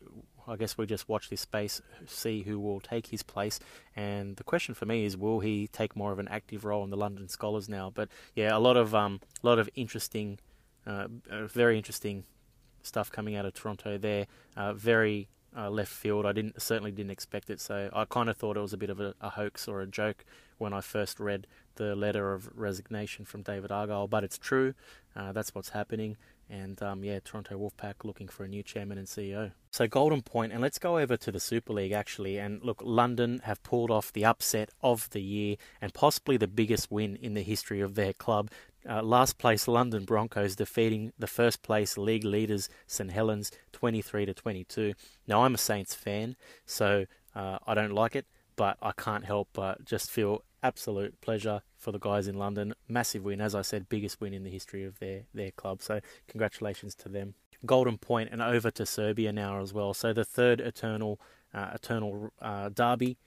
I 0.47 0.55
guess 0.55 0.77
we 0.77 0.85
just 0.85 1.09
watch 1.09 1.29
this 1.29 1.41
space, 1.41 1.81
see 2.05 2.43
who 2.43 2.59
will 2.59 2.79
take 2.79 3.07
his 3.07 3.23
place. 3.23 3.59
And 3.95 4.37
the 4.37 4.43
question 4.43 4.73
for 4.73 4.85
me 4.85 5.05
is, 5.05 5.17
will 5.17 5.41
he 5.41 5.67
take 5.67 5.95
more 5.95 6.13
of 6.13 6.19
an 6.19 6.27
active 6.29 6.63
role 6.63 6.83
in 6.83 6.89
the 6.89 6.97
London 6.97 7.27
Skolars 7.27 7.67
now? 7.67 7.91
But 7.93 8.09
yeah, 8.35 8.55
a 8.55 8.59
lot 8.59 8.77
of 8.77 8.95
um, 8.95 9.19
a 9.43 9.47
lot 9.47 9.59
of 9.59 9.69
interesting, 9.75 10.39
uh, 10.85 11.07
uh 11.29 11.47
very 11.47 11.77
interesting 11.77 12.23
stuff 12.83 13.11
coming 13.11 13.35
out 13.35 13.45
of 13.45 13.53
Toronto 13.53 13.97
there. 13.97 14.27
Uh, 14.55 14.73
very 14.73 15.27
uh, 15.55 15.69
left 15.69 15.91
field. 15.91 16.25
I 16.25 16.31
didn't 16.31 16.61
certainly 16.61 16.91
didn't 16.91 17.11
expect 17.11 17.49
it, 17.49 17.59
so 17.59 17.89
I 17.91 18.05
kind 18.05 18.29
of 18.29 18.37
thought 18.37 18.55
it 18.55 18.61
was 18.61 18.73
a 18.73 18.77
bit 18.77 18.89
of 18.89 19.01
a, 19.01 19.13
a 19.19 19.31
hoax 19.31 19.67
or 19.67 19.81
a 19.81 19.87
joke 19.87 20.23
when 20.57 20.73
I 20.73 20.81
first 20.81 21.19
read 21.19 21.47
the 21.75 21.95
letter 21.95 22.33
of 22.33 22.49
resignation 22.57 23.25
from 23.25 23.41
David 23.41 23.71
Argyle, 23.71 24.07
but 24.07 24.23
it's 24.23 24.37
true. 24.37 24.73
Uh, 25.15 25.31
that's 25.31 25.53
what's 25.55 25.69
happening. 25.69 26.17
And 26.49 26.81
um, 26.81 27.03
yeah, 27.03 27.19
Toronto 27.23 27.57
Wolfpack 27.57 28.03
looking 28.03 28.27
for 28.27 28.43
a 28.43 28.47
new 28.47 28.63
chairman 28.63 28.97
and 28.97 29.07
CEO. 29.07 29.51
So 29.71 29.87
Golden 29.87 30.21
Point, 30.21 30.53
and 30.53 30.61
let's 30.61 30.79
go 30.79 30.97
over 30.97 31.17
to 31.17 31.31
the 31.31 31.39
Super 31.39 31.73
League 31.73 31.91
actually. 31.91 32.37
And 32.37 32.63
look, 32.63 32.81
London 32.83 33.41
have 33.43 33.61
pulled 33.63 33.91
off 33.91 34.13
the 34.13 34.25
upset 34.25 34.69
of 34.81 35.09
the 35.09 35.21
year 35.21 35.57
and 35.81 35.93
possibly 35.93 36.37
the 36.37 36.47
biggest 36.47 36.89
win 36.89 37.17
in 37.17 37.33
the 37.33 37.43
history 37.43 37.81
of 37.81 37.95
their 37.95 38.13
club. 38.13 38.49
Uh, 38.89 39.01
last 39.03 39.37
place 39.37 39.67
London 39.67 40.05
Broncos 40.05 40.55
defeating 40.55 41.11
the 41.19 41.27
first 41.27 41.61
place 41.61 41.97
league 41.97 42.23
leaders 42.23 42.69
St 42.85 43.11
Helens 43.11 43.51
23 43.73 44.27
to 44.27 44.33
22. 44.33 44.93
Now 45.27 45.43
I'm 45.43 45.55
a 45.55 45.57
Saints 45.57 45.93
fan, 45.93 46.37
so 46.65 47.05
uh, 47.35 47.59
I 47.67 47.73
don't 47.73 47.91
like 47.91 48.15
it, 48.15 48.25
but 48.57 48.77
I 48.81 48.91
can't 48.91 49.23
help 49.23 49.47
but 49.53 49.85
just 49.85 50.11
feel 50.11 50.43
absolute 50.61 51.21
pleasure 51.21 51.61
for 51.77 51.93
the 51.93 51.99
guys 51.99 52.27
in 52.27 52.37
London. 52.37 52.73
Massive 52.89 53.23
win, 53.23 53.39
as 53.39 53.55
I 53.55 53.61
said, 53.61 53.87
biggest 53.87 54.19
win 54.19 54.33
in 54.33 54.43
the 54.43 54.49
history 54.49 54.83
of 54.83 54.99
their, 54.99 55.21
their 55.33 55.51
club. 55.51 55.81
So 55.81 56.01
congratulations 56.27 56.93
to 56.95 57.09
them. 57.09 57.35
Golden 57.65 57.97
Point 57.97 58.29
and 58.31 58.41
over 58.41 58.69
to 58.71 58.85
Serbia 58.85 59.31
now 59.31 59.61
as 59.61 59.73
well. 59.73 59.93
So 59.93 60.11
the 60.11 60.25
third 60.25 60.59
eternal 60.59 61.19
uh, 61.53 61.71
eternal 61.73 62.29
uh, 62.41 62.69
derby 62.69 63.17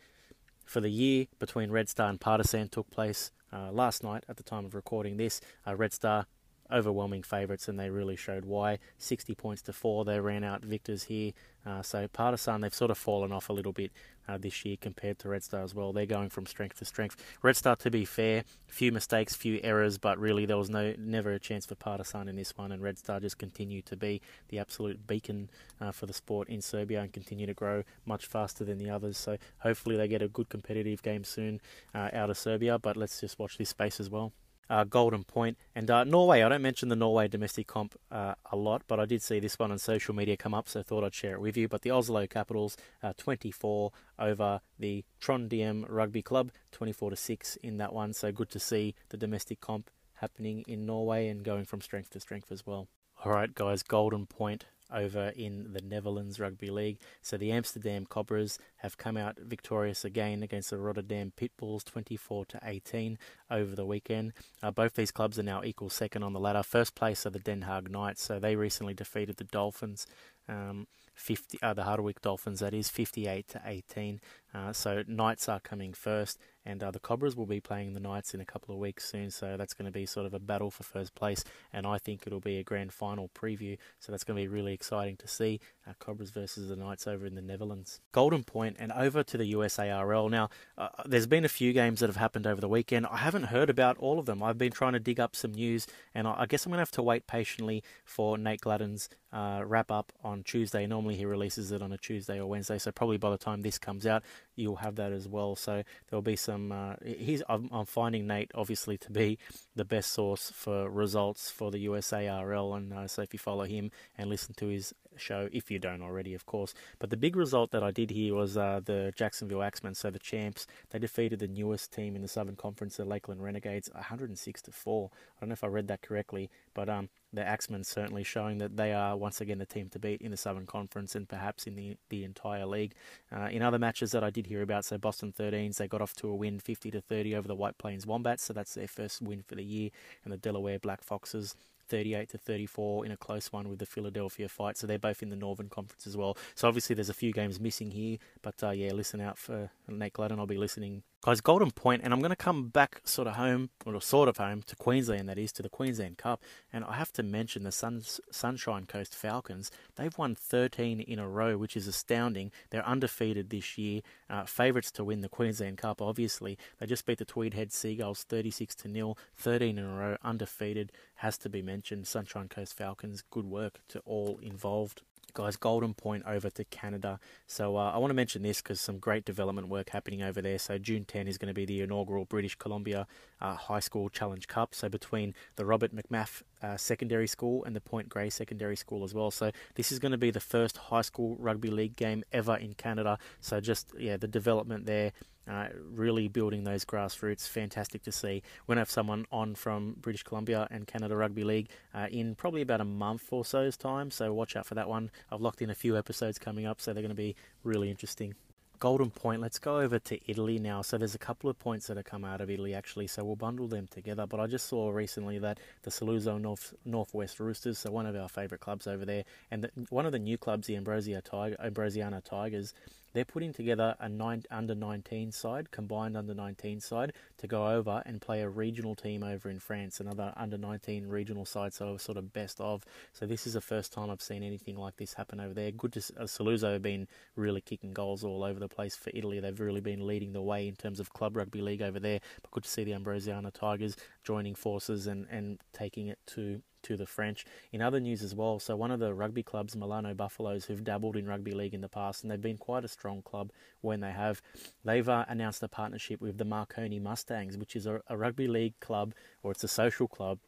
for 0.64 0.80
the 0.80 0.90
year 0.90 1.26
between 1.38 1.70
Red 1.70 1.88
Star 1.88 2.10
and 2.10 2.20
Partizan 2.20 2.68
took 2.68 2.90
place 2.90 3.30
uh, 3.52 3.72
last 3.72 4.04
night 4.04 4.24
at 4.28 4.36
the 4.36 4.42
time 4.42 4.64
of 4.64 4.74
recording 4.74 5.16
this. 5.16 5.40
Uh, 5.66 5.74
Red 5.74 5.92
Star 5.92 6.26
overwhelming 6.72 7.22
favourites, 7.22 7.68
and 7.68 7.78
they 7.78 7.90
really 7.90 8.16
showed 8.16 8.44
why. 8.44 8.78
60 8.98 9.34
points 9.34 9.62
to 9.62 9.72
four, 9.72 10.04
they 10.04 10.20
ran 10.20 10.44
out 10.44 10.62
victors 10.62 11.04
here. 11.04 11.32
Uh, 11.66 11.82
so 11.82 12.08
Partizan, 12.08 12.62
they've 12.62 12.74
sort 12.74 12.90
of 12.90 12.98
fallen 12.98 13.32
off 13.32 13.50
a 13.50 13.52
little 13.52 13.72
bit 13.72 13.90
uh, 14.28 14.38
this 14.38 14.64
year 14.64 14.76
compared 14.80 15.18
to 15.18 15.28
Red 15.28 15.42
Star 15.42 15.62
as 15.62 15.74
well. 15.74 15.92
They're 15.92 16.06
going 16.06 16.30
from 16.30 16.46
strength 16.46 16.78
to 16.78 16.84
strength. 16.84 17.16
Red 17.42 17.56
Star, 17.56 17.76
to 17.76 17.90
be 17.90 18.04
fair, 18.04 18.44
few 18.66 18.92
mistakes, 18.92 19.34
few 19.34 19.60
errors, 19.62 19.98
but 19.98 20.18
really 20.18 20.46
there 20.46 20.56
was 20.56 20.70
no 20.70 20.94
never 20.98 21.32
a 21.32 21.38
chance 21.38 21.66
for 21.66 21.74
Partizan 21.74 22.28
in 22.28 22.36
this 22.36 22.56
one, 22.56 22.72
and 22.72 22.82
Red 22.82 22.98
Star 22.98 23.20
just 23.20 23.38
continue 23.38 23.82
to 23.82 23.96
be 23.96 24.20
the 24.48 24.58
absolute 24.58 25.06
beacon 25.06 25.50
uh, 25.80 25.92
for 25.92 26.06
the 26.06 26.12
sport 26.12 26.48
in 26.48 26.62
Serbia 26.62 27.00
and 27.00 27.12
continue 27.12 27.46
to 27.46 27.54
grow 27.54 27.82
much 28.06 28.26
faster 28.26 28.64
than 28.64 28.78
the 28.78 28.90
others. 28.90 29.18
So 29.18 29.36
hopefully 29.58 29.96
they 29.96 30.08
get 30.08 30.22
a 30.22 30.28
good 30.28 30.48
competitive 30.48 31.02
game 31.02 31.24
soon 31.24 31.60
uh, 31.94 32.10
out 32.12 32.30
of 32.30 32.38
Serbia, 32.38 32.78
but 32.78 32.96
let's 32.96 33.20
just 33.20 33.38
watch 33.38 33.58
this 33.58 33.70
space 33.70 34.00
as 34.00 34.08
well. 34.08 34.32
Uh, 34.70 34.84
Golden 34.84 35.24
Point, 35.24 35.58
and 35.74 35.90
uh, 35.90 36.04
Norway. 36.04 36.42
I 36.42 36.48
don't 36.48 36.62
mention 36.62 36.88
the 36.88 36.96
Norway 36.96 37.28
domestic 37.28 37.66
comp 37.66 37.98
uh, 38.10 38.34
a 38.50 38.56
lot, 38.56 38.82
but 38.86 39.00
I 39.00 39.04
did 39.04 39.20
see 39.20 39.40
this 39.40 39.58
one 39.58 39.72
on 39.72 39.78
social 39.78 40.14
media 40.14 40.36
come 40.36 40.54
up, 40.54 40.68
so 40.68 40.80
I 40.80 40.82
thought 40.84 41.04
I'd 41.04 41.14
share 41.14 41.34
it 41.34 41.40
with 41.40 41.56
you. 41.56 41.68
But 41.68 41.82
the 41.82 41.90
Oslo 41.90 42.26
Capitals, 42.26 42.76
uh, 43.02 43.12
24 43.18 43.90
over 44.18 44.60
the 44.78 45.04
Trondheim 45.20 45.84
Rugby 45.88 46.22
Club, 46.22 46.52
24 46.72 47.10
to 47.10 47.16
six 47.16 47.56
in 47.56 47.78
that 47.78 47.92
one. 47.92 48.12
So 48.12 48.30
good 48.30 48.50
to 48.50 48.60
see 48.60 48.94
the 49.08 49.16
domestic 49.16 49.60
comp 49.60 49.90
happening 50.14 50.64
in 50.68 50.86
Norway 50.86 51.28
and 51.28 51.44
going 51.44 51.64
from 51.64 51.80
strength 51.80 52.10
to 52.10 52.20
strength 52.20 52.52
as 52.52 52.64
well. 52.64 52.88
All 53.24 53.32
right, 53.32 53.54
guys, 53.54 53.82
Golden 53.82 54.26
Point 54.26 54.66
over 54.92 55.32
in 55.36 55.72
the 55.72 55.80
Netherlands 55.80 56.40
Rugby 56.40 56.70
League. 56.70 56.98
So 57.22 57.36
the 57.36 57.52
Amsterdam 57.52 58.06
Cobras 58.06 58.58
have 58.78 58.98
come 58.98 59.16
out 59.16 59.38
victorious 59.38 60.04
again 60.04 60.42
against 60.42 60.70
the 60.70 60.78
Rotterdam 60.78 61.32
Pitbulls, 61.36 61.84
24 61.84 62.44
to 62.46 62.60
18 62.62 63.18
over 63.50 63.74
the 63.74 63.86
weekend. 63.86 64.32
Uh, 64.62 64.70
both 64.70 64.94
these 64.94 65.10
clubs 65.10 65.38
are 65.38 65.44
now 65.44 65.62
equal 65.62 65.90
second 65.90 66.22
on 66.22 66.32
the 66.32 66.40
ladder. 66.40 66.62
First 66.62 66.94
place 66.94 67.26
are 67.26 67.30
the 67.30 67.38
Den 67.38 67.62
Haag 67.62 67.90
Knights, 67.90 68.22
so 68.22 68.38
they 68.38 68.56
recently 68.56 68.94
defeated 68.94 69.36
the 69.36 69.44
Dolphins. 69.44 70.06
Um, 70.48 70.86
50, 71.14 71.58
uh, 71.62 71.74
the 71.74 71.84
Hardwick 71.84 72.22
Dolphins, 72.22 72.60
that 72.60 72.74
is 72.74 72.88
58 72.88 73.48
to 73.48 73.62
18. 73.64 74.20
Uh, 74.54 74.72
so 74.72 75.02
Knights 75.06 75.48
are 75.48 75.60
coming 75.60 75.92
first, 75.92 76.38
and 76.64 76.82
uh, 76.82 76.90
the 76.90 76.98
Cobras 76.98 77.36
will 77.36 77.46
be 77.46 77.60
playing 77.60 77.92
the 77.92 78.00
Knights 78.00 78.34
in 78.34 78.40
a 78.40 78.44
couple 78.44 78.74
of 78.74 78.80
weeks 78.80 79.08
soon. 79.08 79.30
So 79.30 79.56
that's 79.56 79.74
going 79.74 79.86
to 79.86 79.92
be 79.92 80.06
sort 80.06 80.26
of 80.26 80.34
a 80.34 80.38
battle 80.38 80.70
for 80.70 80.82
first 80.82 81.14
place, 81.14 81.44
and 81.72 81.86
I 81.86 81.98
think 81.98 82.26
it'll 82.26 82.40
be 82.40 82.58
a 82.58 82.64
grand 82.64 82.92
final 82.92 83.30
preview. 83.34 83.78
So 83.98 84.12
that's 84.12 84.24
going 84.24 84.36
to 84.36 84.42
be 84.42 84.48
really 84.48 84.74
exciting 84.74 85.16
to 85.18 85.28
see 85.28 85.60
uh, 85.86 85.92
Cobras 85.98 86.30
versus 86.30 86.68
the 86.68 86.76
Knights 86.76 87.06
over 87.06 87.26
in 87.26 87.34
the 87.34 87.42
Netherlands. 87.42 88.00
Golden 88.12 88.44
Point 88.44 88.76
and 88.78 88.92
over 88.92 89.22
to 89.22 89.36
the 89.38 89.52
USARL. 89.52 90.30
Now, 90.30 90.50
uh, 90.76 90.88
there's 91.06 91.26
been 91.26 91.44
a 91.44 91.48
few 91.48 91.72
games 91.72 92.00
that 92.00 92.08
have 92.08 92.16
happened 92.16 92.46
over 92.46 92.60
the 92.60 92.68
weekend. 92.68 93.06
I 93.06 93.18
haven't 93.18 93.44
heard 93.44 93.70
about 93.70 93.96
all 93.98 94.18
of 94.18 94.26
them. 94.26 94.42
I've 94.42 94.58
been 94.58 94.72
trying 94.72 94.92
to 94.92 95.00
dig 95.00 95.20
up 95.20 95.36
some 95.36 95.52
news, 95.52 95.86
and 96.14 96.26
I, 96.26 96.40
I 96.40 96.46
guess 96.46 96.66
I'm 96.66 96.70
going 96.70 96.78
to 96.78 96.82
have 96.82 96.90
to 96.92 97.02
wait 97.02 97.26
patiently 97.26 97.82
for 98.04 98.36
Nate 98.36 98.60
Gladden's 98.60 99.08
uh, 99.32 99.62
wrap 99.64 99.90
up 99.90 100.12
on 100.22 100.42
Tuesday. 100.42 100.86
Normally 100.86 101.16
he 101.16 101.24
releases 101.24 101.72
it 101.72 101.82
on 101.82 101.92
a 101.92 101.98
Tuesday 101.98 102.38
or 102.38 102.46
Wednesday, 102.46 102.78
so 102.78 102.90
probably 102.90 103.16
by 103.16 103.30
the 103.30 103.38
time 103.38 103.62
this 103.62 103.78
comes 103.78 104.06
out, 104.06 104.22
you'll 104.56 104.76
have 104.76 104.96
that 104.96 105.12
as 105.12 105.28
well. 105.28 105.56
So 105.56 105.82
there'll 106.08 106.22
be 106.22 106.36
some. 106.36 106.72
Uh, 106.72 106.94
he's 107.04 107.42
I'm, 107.48 107.68
I'm, 107.72 107.86
finding 107.86 108.26
Nate 108.26 108.50
obviously 108.54 108.98
to 108.98 109.10
be 109.10 109.38
the 109.74 109.84
best 109.84 110.12
source 110.12 110.50
for 110.54 110.88
results 110.88 111.50
for 111.50 111.70
the 111.70 111.86
USARL, 111.86 112.76
and 112.76 112.92
uh, 112.92 113.08
so 113.08 113.22
if 113.22 113.32
you 113.32 113.38
follow 113.38 113.64
him 113.64 113.90
and 114.16 114.28
listen 114.28 114.54
to 114.54 114.68
his 114.68 114.94
show, 115.16 115.48
if 115.52 115.70
you 115.70 115.78
don't 115.78 116.02
already, 116.02 116.34
of 116.34 116.46
course. 116.46 116.74
But 116.98 117.10
the 117.10 117.16
big 117.16 117.36
result 117.36 117.70
that 117.72 117.82
I 117.82 117.90
did 117.90 118.10
here 118.10 118.34
was 118.34 118.56
uh, 118.56 118.80
the 118.84 119.12
Jacksonville 119.16 119.62
Axemen, 119.62 119.94
so 119.94 120.10
the 120.10 120.18
champs. 120.18 120.66
They 120.90 120.98
defeated 120.98 121.38
the 121.38 121.48
newest 121.48 121.92
team 121.92 122.16
in 122.16 122.22
the 122.22 122.28
Southern 122.28 122.56
Conference, 122.56 122.96
the 122.96 123.04
Lakeland 123.04 123.42
Renegades, 123.42 123.90
106 123.92 124.62
to 124.62 124.72
four. 124.72 125.10
I 125.12 125.40
don't 125.40 125.48
know 125.48 125.54
if 125.54 125.64
I 125.64 125.68
read 125.68 125.88
that 125.88 126.02
correctly, 126.02 126.50
but 126.74 126.88
um, 126.88 127.08
the 127.32 127.46
Axemen 127.46 127.84
certainly 127.84 128.24
showing 128.24 128.58
that 128.58 128.76
they 128.76 128.92
are 128.92 129.16
once 129.16 129.40
again 129.40 129.58
the 129.58 129.66
team 129.66 129.88
to 129.90 129.98
beat 129.98 130.20
in 130.20 130.30
the 130.30 130.36
Southern 130.36 130.66
Conference 130.66 131.14
and 131.14 131.28
perhaps 131.28 131.66
in 131.66 131.76
the 131.76 131.96
the 132.08 132.24
entire 132.24 132.66
league. 132.66 132.94
Uh, 133.34 133.48
in 133.50 133.62
other 133.62 133.78
matches 133.78 134.12
that 134.12 134.24
I 134.24 134.30
did 134.30 134.46
hear 134.46 134.62
about, 134.62 134.84
so 134.84 134.98
Boston 134.98 135.32
13s, 135.36 135.76
they 135.76 135.88
got 135.88 136.02
off 136.02 136.14
to 136.16 136.28
a 136.28 136.34
win 136.34 136.58
50 136.58 136.90
to 136.90 137.00
30 137.00 137.36
over 137.36 137.48
the 137.48 137.54
White 137.54 137.78
Plains 137.78 138.06
Wombats, 138.06 138.42
so 138.42 138.52
that's 138.52 138.74
their 138.74 138.88
first 138.88 139.22
win 139.22 139.42
for 139.42 139.54
the 139.54 139.64
year, 139.64 139.90
and 140.24 140.32
the 140.32 140.36
Delaware 140.38 140.78
Black 140.78 141.02
Foxes 141.02 141.54
38 141.88 142.28
to 142.30 142.38
34 142.38 143.04
in 143.04 143.12
a 143.12 143.16
close 143.16 143.52
one 143.52 143.68
with 143.68 143.80
the 143.80 143.86
Philadelphia 143.86 144.48
fight. 144.48 144.78
So 144.78 144.86
they're 144.86 144.98
both 144.98 145.22
in 145.22 145.28
the 145.28 145.36
Northern 145.36 145.68
Conference 145.68 146.06
as 146.06 146.16
well. 146.16 146.36
So 146.54 146.68
obviously 146.68 146.94
there's 146.94 147.08
a 147.08 147.14
few 147.14 147.32
games 147.32 147.60
missing 147.60 147.90
here, 147.90 148.18
but 148.42 148.54
uh, 148.62 148.70
yeah, 148.70 148.92
listen 148.92 149.20
out 149.20 149.36
for 149.36 149.70
Nate 149.88 150.12
Gladden. 150.12 150.38
I'll 150.38 150.46
be 150.46 150.56
listening 150.56 151.02
Guys, 151.22 151.42
Golden 151.42 151.70
Point, 151.70 152.00
and 152.02 152.14
I'm 152.14 152.20
going 152.20 152.30
to 152.30 152.36
come 152.36 152.68
back 152.68 153.02
sort 153.04 153.28
of 153.28 153.34
home, 153.34 153.68
or 153.84 154.00
sort 154.00 154.26
of 154.26 154.38
home, 154.38 154.62
to 154.62 154.74
Queensland, 154.74 155.28
that 155.28 155.36
is, 155.36 155.52
to 155.52 155.62
the 155.62 155.68
Queensland 155.68 156.16
Cup. 156.16 156.42
And 156.72 156.82
I 156.82 156.94
have 156.94 157.12
to 157.12 157.22
mention 157.22 157.62
the 157.62 157.72
Suns, 157.72 158.22
Sunshine 158.30 158.86
Coast 158.86 159.14
Falcons. 159.14 159.70
They've 159.96 160.16
won 160.16 160.34
13 160.34 160.98
in 160.98 161.18
a 161.18 161.28
row, 161.28 161.58
which 161.58 161.76
is 161.76 161.86
astounding. 161.86 162.52
They're 162.70 162.86
undefeated 162.86 163.50
this 163.50 163.76
year. 163.76 164.00
Uh, 164.30 164.46
favourites 164.46 164.90
to 164.92 165.04
win 165.04 165.20
the 165.20 165.28
Queensland 165.28 165.76
Cup, 165.76 166.00
obviously. 166.00 166.56
They 166.78 166.86
just 166.86 167.04
beat 167.04 167.18
the 167.18 167.26
Tweed 167.26 167.52
Head 167.52 167.70
Seagulls 167.70 168.22
36 168.22 168.74
to 168.76 168.90
0, 168.90 169.14
13 169.36 169.76
in 169.76 169.84
a 169.84 169.94
row, 169.94 170.16
undefeated. 170.24 170.90
Has 171.16 171.36
to 171.36 171.50
be 171.50 171.60
mentioned. 171.60 172.06
Sunshine 172.06 172.48
Coast 172.48 172.74
Falcons, 172.74 173.22
good 173.30 173.44
work 173.44 173.80
to 173.88 173.98
all 174.06 174.38
involved 174.40 175.02
guys, 175.34 175.56
Golden 175.56 175.94
Point 175.94 176.24
over 176.26 176.50
to 176.50 176.64
Canada. 176.64 177.18
So 177.46 177.76
uh, 177.76 177.90
I 177.90 177.98
want 177.98 178.10
to 178.10 178.14
mention 178.14 178.42
this 178.42 178.60
because 178.60 178.80
some 178.80 178.98
great 178.98 179.24
development 179.24 179.68
work 179.68 179.90
happening 179.90 180.22
over 180.22 180.40
there. 180.40 180.58
So 180.58 180.78
June 180.78 181.04
10 181.04 181.28
is 181.28 181.38
going 181.38 181.48
to 181.48 181.54
be 181.54 181.64
the 181.64 181.80
inaugural 181.80 182.24
British 182.24 182.54
Columbia 182.54 183.06
uh, 183.40 183.54
High 183.54 183.80
School 183.80 184.08
Challenge 184.08 184.46
Cup. 184.48 184.74
So 184.74 184.88
between 184.88 185.34
the 185.56 185.64
Robert 185.64 185.94
McMath 185.94 186.42
uh, 186.62 186.76
Secondary 186.76 187.26
School 187.26 187.64
and 187.64 187.74
the 187.74 187.80
Point 187.80 188.08
Grey 188.08 188.30
Secondary 188.30 188.76
School 188.76 189.04
as 189.04 189.14
well. 189.14 189.30
So 189.30 189.50
this 189.74 189.92
is 189.92 189.98
going 189.98 190.12
to 190.12 190.18
be 190.18 190.30
the 190.30 190.40
first 190.40 190.76
high 190.76 191.02
school 191.02 191.36
rugby 191.38 191.70
league 191.70 191.96
game 191.96 192.24
ever 192.32 192.56
in 192.56 192.74
Canada. 192.74 193.18
So 193.40 193.60
just 193.60 193.92
yeah, 193.98 194.16
the 194.16 194.28
development 194.28 194.86
there 194.86 195.12
uh, 195.50 195.68
really 195.92 196.28
building 196.28 196.64
those 196.64 196.84
grassroots. 196.84 197.48
Fantastic 197.48 198.02
to 198.04 198.12
see. 198.12 198.42
We're 198.66 198.74
going 198.74 198.76
to 198.76 198.82
have 198.82 198.90
someone 198.90 199.26
on 199.32 199.54
from 199.54 199.96
British 200.00 200.22
Columbia 200.22 200.68
and 200.70 200.86
Canada 200.86 201.16
Rugby 201.16 201.44
League 201.44 201.70
uh, 201.92 202.06
in 202.10 202.36
probably 202.36 202.62
about 202.62 202.80
a 202.80 202.84
month 202.84 203.24
or 203.30 203.44
so's 203.44 203.76
time, 203.76 204.10
so 204.10 204.32
watch 204.32 204.54
out 204.54 204.66
for 204.66 204.76
that 204.76 204.88
one. 204.88 205.10
I've 205.30 205.40
locked 205.40 205.60
in 205.60 205.70
a 205.70 205.74
few 205.74 205.96
episodes 205.98 206.38
coming 206.38 206.66
up, 206.66 206.80
so 206.80 206.92
they're 206.92 207.02
going 207.02 207.10
to 207.10 207.14
be 207.14 207.34
really 207.64 207.90
interesting. 207.90 208.34
Golden 208.78 209.10
Point. 209.10 209.42
Let's 209.42 209.58
go 209.58 209.78
over 209.78 209.98
to 209.98 210.18
Italy 210.26 210.58
now. 210.58 210.80
So 210.80 210.96
there's 210.96 211.14
a 211.14 211.18
couple 211.18 211.50
of 211.50 211.58
points 211.58 211.86
that 211.88 211.98
have 211.98 212.06
come 212.06 212.24
out 212.24 212.40
of 212.40 212.48
Italy 212.48 212.74
actually, 212.74 213.08
so 213.08 213.22
we'll 213.22 213.36
bundle 213.36 213.68
them 213.68 213.86
together. 213.90 214.26
But 214.26 214.40
I 214.40 214.46
just 214.46 214.68
saw 214.68 214.88
recently 214.88 215.38
that 215.40 215.60
the 215.82 215.90
Saluzzo 215.90 216.40
North 216.40 216.72
Northwest 216.86 217.38
Roosters, 217.40 217.78
so 217.78 217.90
one 217.90 218.06
of 218.06 218.16
our 218.16 218.28
favourite 218.28 218.62
clubs 218.62 218.86
over 218.86 219.04
there, 219.04 219.24
and 219.50 219.64
the, 219.64 219.70
one 219.90 220.06
of 220.06 220.12
the 220.12 220.18
new 220.18 220.38
clubs, 220.38 220.66
the 220.66 220.76
Ambrosia 220.76 221.20
Tiger, 221.20 221.56
Ambrosiana 221.62 222.24
Tigers, 222.24 222.72
they're 223.12 223.24
putting 223.24 223.52
together 223.52 223.94
a 223.98 224.08
nine, 224.08 224.44
under 224.50 224.74
19 224.74 225.32
side, 225.32 225.70
combined 225.70 226.16
under 226.16 226.34
19 226.34 226.80
side, 226.80 227.12
to 227.38 227.46
go 227.46 227.68
over 227.68 228.02
and 228.06 228.20
play 228.20 228.42
a 228.42 228.48
regional 228.48 228.94
team 228.94 229.22
over 229.22 229.50
in 229.50 229.58
France, 229.58 230.00
another 230.00 230.32
under 230.36 230.56
19 230.58 231.06
regional 231.06 231.44
side, 231.44 231.72
so 231.74 231.96
sort 231.96 232.18
of 232.18 232.32
best 232.32 232.60
of. 232.60 232.84
So 233.12 233.26
this 233.26 233.46
is 233.46 233.54
the 233.54 233.60
first 233.60 233.92
time 233.92 234.10
I've 234.10 234.22
seen 234.22 234.42
anything 234.42 234.76
like 234.76 234.96
this 234.96 235.14
happen 235.14 235.40
over 235.40 235.54
there. 235.54 235.70
Good 235.70 235.92
to 235.94 236.00
uh, 236.18 236.24
Saluzzo 236.24 236.72
have 236.72 236.82
been 236.82 237.08
really 237.36 237.60
kicking 237.60 237.92
goals 237.92 238.24
all 238.24 238.44
over 238.44 238.60
the 238.60 238.68
place 238.68 238.96
for 238.96 239.10
Italy. 239.14 239.40
They've 239.40 239.58
really 239.58 239.80
been 239.80 240.06
leading 240.06 240.32
the 240.32 240.42
way 240.42 240.68
in 240.68 240.76
terms 240.76 241.00
of 241.00 241.12
club 241.12 241.36
rugby 241.36 241.60
league 241.60 241.82
over 241.82 241.98
there. 241.98 242.20
But 242.42 242.50
good 242.50 242.64
to 242.64 242.70
see 242.70 242.84
the 242.84 242.92
Ambrosiana 242.92 243.52
Tigers 243.52 243.96
joining 244.22 244.54
forces 244.54 245.06
and, 245.06 245.26
and 245.30 245.60
taking 245.72 246.08
it 246.08 246.18
to 246.28 246.62
to 246.82 246.96
the 246.96 247.06
French. 247.06 247.44
In 247.72 247.82
other 247.82 248.00
news 248.00 248.22
as 248.22 248.34
well, 248.34 248.58
so 248.58 248.76
one 248.76 248.90
of 248.90 249.00
the 249.00 249.14
rugby 249.14 249.42
clubs, 249.42 249.76
Milano 249.76 250.14
Buffaloes, 250.14 250.64
who've 250.64 250.84
dabbled 250.84 251.16
in 251.16 251.26
rugby 251.26 251.52
league 251.52 251.74
in 251.74 251.80
the 251.80 251.88
past, 251.88 252.22
and 252.22 252.30
they've 252.30 252.40
been 252.40 252.58
quite 252.58 252.84
a 252.84 252.88
strong 252.88 253.22
club 253.22 253.50
when 253.80 254.00
they 254.00 254.12
have, 254.12 254.42
they've 254.84 255.08
uh, 255.08 255.24
announced 255.28 255.62
a 255.62 255.68
partnership 255.68 256.20
with 256.20 256.38
the 256.38 256.44
Marconi 256.44 256.98
Mustangs, 256.98 257.56
which 257.56 257.76
is 257.76 257.86
a, 257.86 258.00
a 258.08 258.16
rugby 258.16 258.48
league 258.48 258.78
club, 258.80 259.14
or 259.42 259.52
it's 259.52 259.64
a 259.64 259.68
social 259.68 260.08
club 260.08 260.38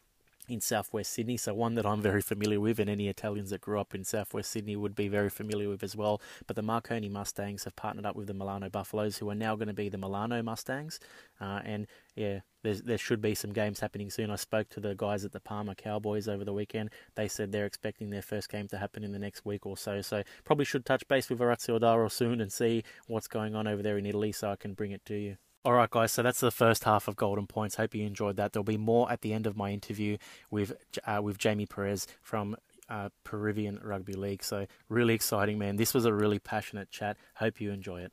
in 0.53 0.61
southwest 0.61 1.13
Sydney, 1.13 1.37
so 1.37 1.55
one 1.55 1.75
that 1.75 1.87
I'm 1.87 2.03
very 2.03 2.23
familiar 2.23 2.61
with, 2.61 2.79
and 2.79 2.91
any 2.91 3.09
Italians 3.09 3.51
that 3.51 3.61
grew 3.61 3.81
up 3.81 3.95
in 3.95 4.05
southwest 4.05 4.51
Sydney 4.51 4.77
would 4.77 4.95
be 4.95 5.09
very 5.09 5.31
familiar 5.31 5.69
with 5.69 5.83
as 5.83 5.97
well. 5.97 6.21
But 6.47 6.57
the 6.57 6.63
Marconi 6.63 7.09
Mustangs 7.09 7.65
have 7.65 7.77
partnered 7.77 8.07
up 8.07 8.17
with 8.17 8.27
the 8.27 8.35
Milano 8.35 8.69
Buffaloes, 8.69 9.19
who 9.19 9.31
are 9.31 9.35
now 9.35 9.57
going 9.57 9.69
to 9.69 9.75
be 9.75 9.89
the 9.89 9.99
Milano 9.99 10.43
Mustangs. 10.43 11.01
Uh, 11.41 11.61
and 11.65 11.87
yeah, 12.15 12.41
there 12.63 12.99
should 12.99 13.21
be 13.21 13.35
some 13.35 13.53
games 13.53 13.81
happening 13.81 14.11
soon. 14.11 14.31
I 14.31 14.37
spoke 14.37 14.69
to 14.71 14.81
the 14.81 14.95
guys 14.95 15.25
at 15.25 15.33
the 15.33 15.41
Parma 15.41 15.75
Cowboys 15.75 16.29
over 16.29 16.45
the 16.45 16.53
weekend. 16.53 16.91
They 17.15 17.27
said 17.27 17.51
they're 17.51 17.67
expecting 17.67 18.11
their 18.11 18.23
first 18.23 18.49
game 18.49 18.69
to 18.69 18.79
happen 18.79 19.03
in 19.03 19.13
the 19.13 19.19
next 19.19 19.45
week 19.45 19.67
or 19.67 19.77
so. 19.77 20.01
So 20.03 20.23
probably 20.45 20.65
should 20.65 20.85
touch 20.85 21.09
base 21.09 21.29
with 21.29 21.41
Orazio 21.41 21.79
D'Arro 21.79 22.09
soon 22.09 22.41
and 22.41 22.53
see 22.53 22.85
what's 23.07 23.29
going 23.29 23.55
on 23.55 23.67
over 23.67 23.83
there 23.83 23.99
in 23.99 24.07
Italy 24.07 24.33
so 24.33 24.51
I 24.51 24.57
can 24.57 24.75
bring 24.75 24.93
it 24.93 25.05
to 25.07 25.15
you. 25.15 25.37
All 25.64 25.75
right, 25.75 25.88
guys. 25.88 26.11
So 26.11 26.25
that's 26.25 26.40
the 26.40 26.50
first 26.50 26.83
half 26.83 27.07
of 27.07 27.14
Golden 27.14 27.47
Points. 27.47 27.76
Hope 27.76 27.95
you 27.95 28.04
enjoyed 28.04 28.35
that. 28.37 28.52
There'll 28.52 28.64
be 28.64 28.76
more 28.76 29.11
at 29.12 29.21
the 29.21 29.33
end 29.33 29.47
of 29.47 29.57
my 29.57 29.71
interview 29.71 30.16
with 30.50 30.73
uh, 31.07 31.21
with 31.23 31.38
Jamie 31.38 31.66
Perez 31.66 32.09
from 32.21 32.57
uh, 32.88 33.11
Peruvian 33.23 33.78
Rugby 33.81 34.14
League. 34.14 34.42
So 34.42 34.66
really 34.88 35.14
exciting, 35.14 35.61
man. 35.61 35.76
This 35.76 35.95
was 35.95 36.04
a 36.04 36.12
really 36.12 36.40
passionate 36.40 36.90
chat. 36.90 37.16
Hope 37.35 37.61
you 37.61 37.71
enjoy 37.71 38.09
it. 38.09 38.12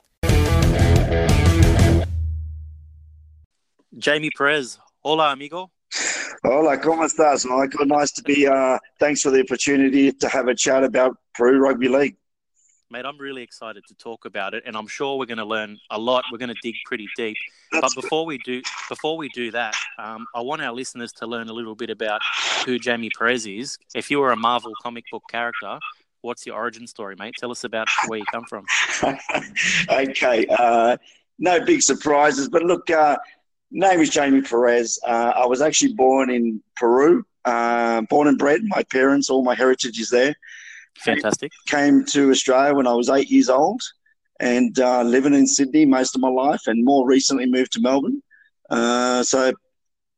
Jamie 3.98 4.30
Perez. 4.38 4.78
Hola, 5.00 5.32
amigo. 5.32 5.72
Hola, 6.44 6.78
¿cómo 6.80 7.04
estás, 7.04 7.44
Michael? 7.44 7.86
Nice 7.86 8.12
to 8.12 8.22
be. 8.22 8.46
Uh, 8.46 8.78
thanks 9.00 9.22
for 9.22 9.30
the 9.30 9.40
opportunity 9.40 10.12
to 10.12 10.28
have 10.28 10.46
a 10.46 10.54
chat 10.54 10.84
about 10.84 11.16
Peru 11.34 11.58
Rugby 11.58 11.88
League 11.88 12.16
mate, 12.90 13.06
I'm 13.06 13.18
really 13.18 13.42
excited 13.42 13.84
to 13.86 13.94
talk 13.94 14.24
about 14.24 14.52
it, 14.54 14.64
and 14.66 14.76
I'm 14.76 14.88
sure 14.88 15.16
we're 15.16 15.26
going 15.26 15.38
to 15.38 15.44
learn 15.44 15.78
a 15.90 15.98
lot. 15.98 16.24
We're 16.32 16.38
going 16.38 16.54
to 16.54 16.60
dig 16.62 16.74
pretty 16.84 17.06
deep. 17.16 17.36
But 17.72 17.94
before 17.94 18.26
we 18.26 18.38
do, 18.38 18.62
before 18.88 19.16
we 19.16 19.28
do 19.28 19.50
that, 19.52 19.74
um, 19.98 20.26
I 20.34 20.40
want 20.40 20.60
our 20.62 20.72
listeners 20.72 21.12
to 21.14 21.26
learn 21.26 21.48
a 21.48 21.52
little 21.52 21.76
bit 21.76 21.90
about 21.90 22.20
who 22.66 22.78
Jamie 22.78 23.10
Perez 23.16 23.46
is. 23.46 23.78
If 23.94 24.10
you 24.10 24.18
were 24.18 24.32
a 24.32 24.36
Marvel 24.36 24.72
comic 24.82 25.04
book 25.12 25.22
character, 25.30 25.78
what's 26.22 26.44
your 26.46 26.56
origin 26.56 26.86
story, 26.86 27.14
mate? 27.16 27.34
Tell 27.38 27.52
us 27.52 27.64
about 27.64 27.88
where 28.08 28.18
you 28.18 28.24
come 28.32 28.44
from. 28.44 28.66
okay, 29.90 30.46
uh, 30.46 30.96
no 31.38 31.64
big 31.64 31.82
surprises, 31.82 32.48
but 32.48 32.62
look. 32.62 32.90
Uh, 32.90 33.16
Name 33.72 34.00
is 34.00 34.10
Jamie 34.10 34.42
Perez. 34.42 34.98
Uh, 35.06 35.32
I 35.36 35.46
was 35.46 35.62
actually 35.62 35.94
born 35.94 36.28
in 36.28 36.60
Peru, 36.74 37.24
uh, 37.44 38.00
born 38.10 38.26
and 38.26 38.36
bred. 38.36 38.62
My 38.64 38.82
parents, 38.82 39.30
all 39.30 39.44
my 39.44 39.54
heritage 39.54 40.00
is 40.00 40.10
there. 40.10 40.34
Fantastic. 40.98 41.50
Came 41.66 42.04
to 42.06 42.30
Australia 42.30 42.74
when 42.74 42.86
I 42.86 42.92
was 42.92 43.08
eight 43.08 43.30
years 43.30 43.48
old 43.48 43.82
and 44.40 44.78
uh, 44.78 45.02
living 45.02 45.34
in 45.34 45.46
Sydney 45.46 45.86
most 45.86 46.14
of 46.14 46.20
my 46.20 46.28
life 46.28 46.62
and 46.66 46.84
more 46.84 47.06
recently 47.06 47.46
moved 47.46 47.72
to 47.72 47.80
Melbourne. 47.80 48.22
Uh, 48.68 49.22
so 49.22 49.52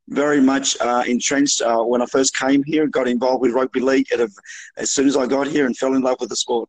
very 0.08 0.40
much 0.40 0.76
uh, 0.80 1.04
entrenched 1.06 1.62
uh, 1.62 1.82
when 1.82 2.02
I 2.02 2.06
first 2.06 2.36
came 2.36 2.62
here. 2.64 2.86
Got 2.86 3.08
involved 3.08 3.42
with 3.42 3.52
rugby 3.52 3.80
league 3.80 4.06
a, 4.12 4.28
as 4.76 4.90
soon 4.90 5.06
as 5.06 5.16
I 5.16 5.26
got 5.26 5.46
here 5.46 5.66
and 5.66 5.76
fell 5.76 5.94
in 5.94 6.02
love 6.02 6.16
with 6.20 6.28
the 6.28 6.36
sport. 6.36 6.68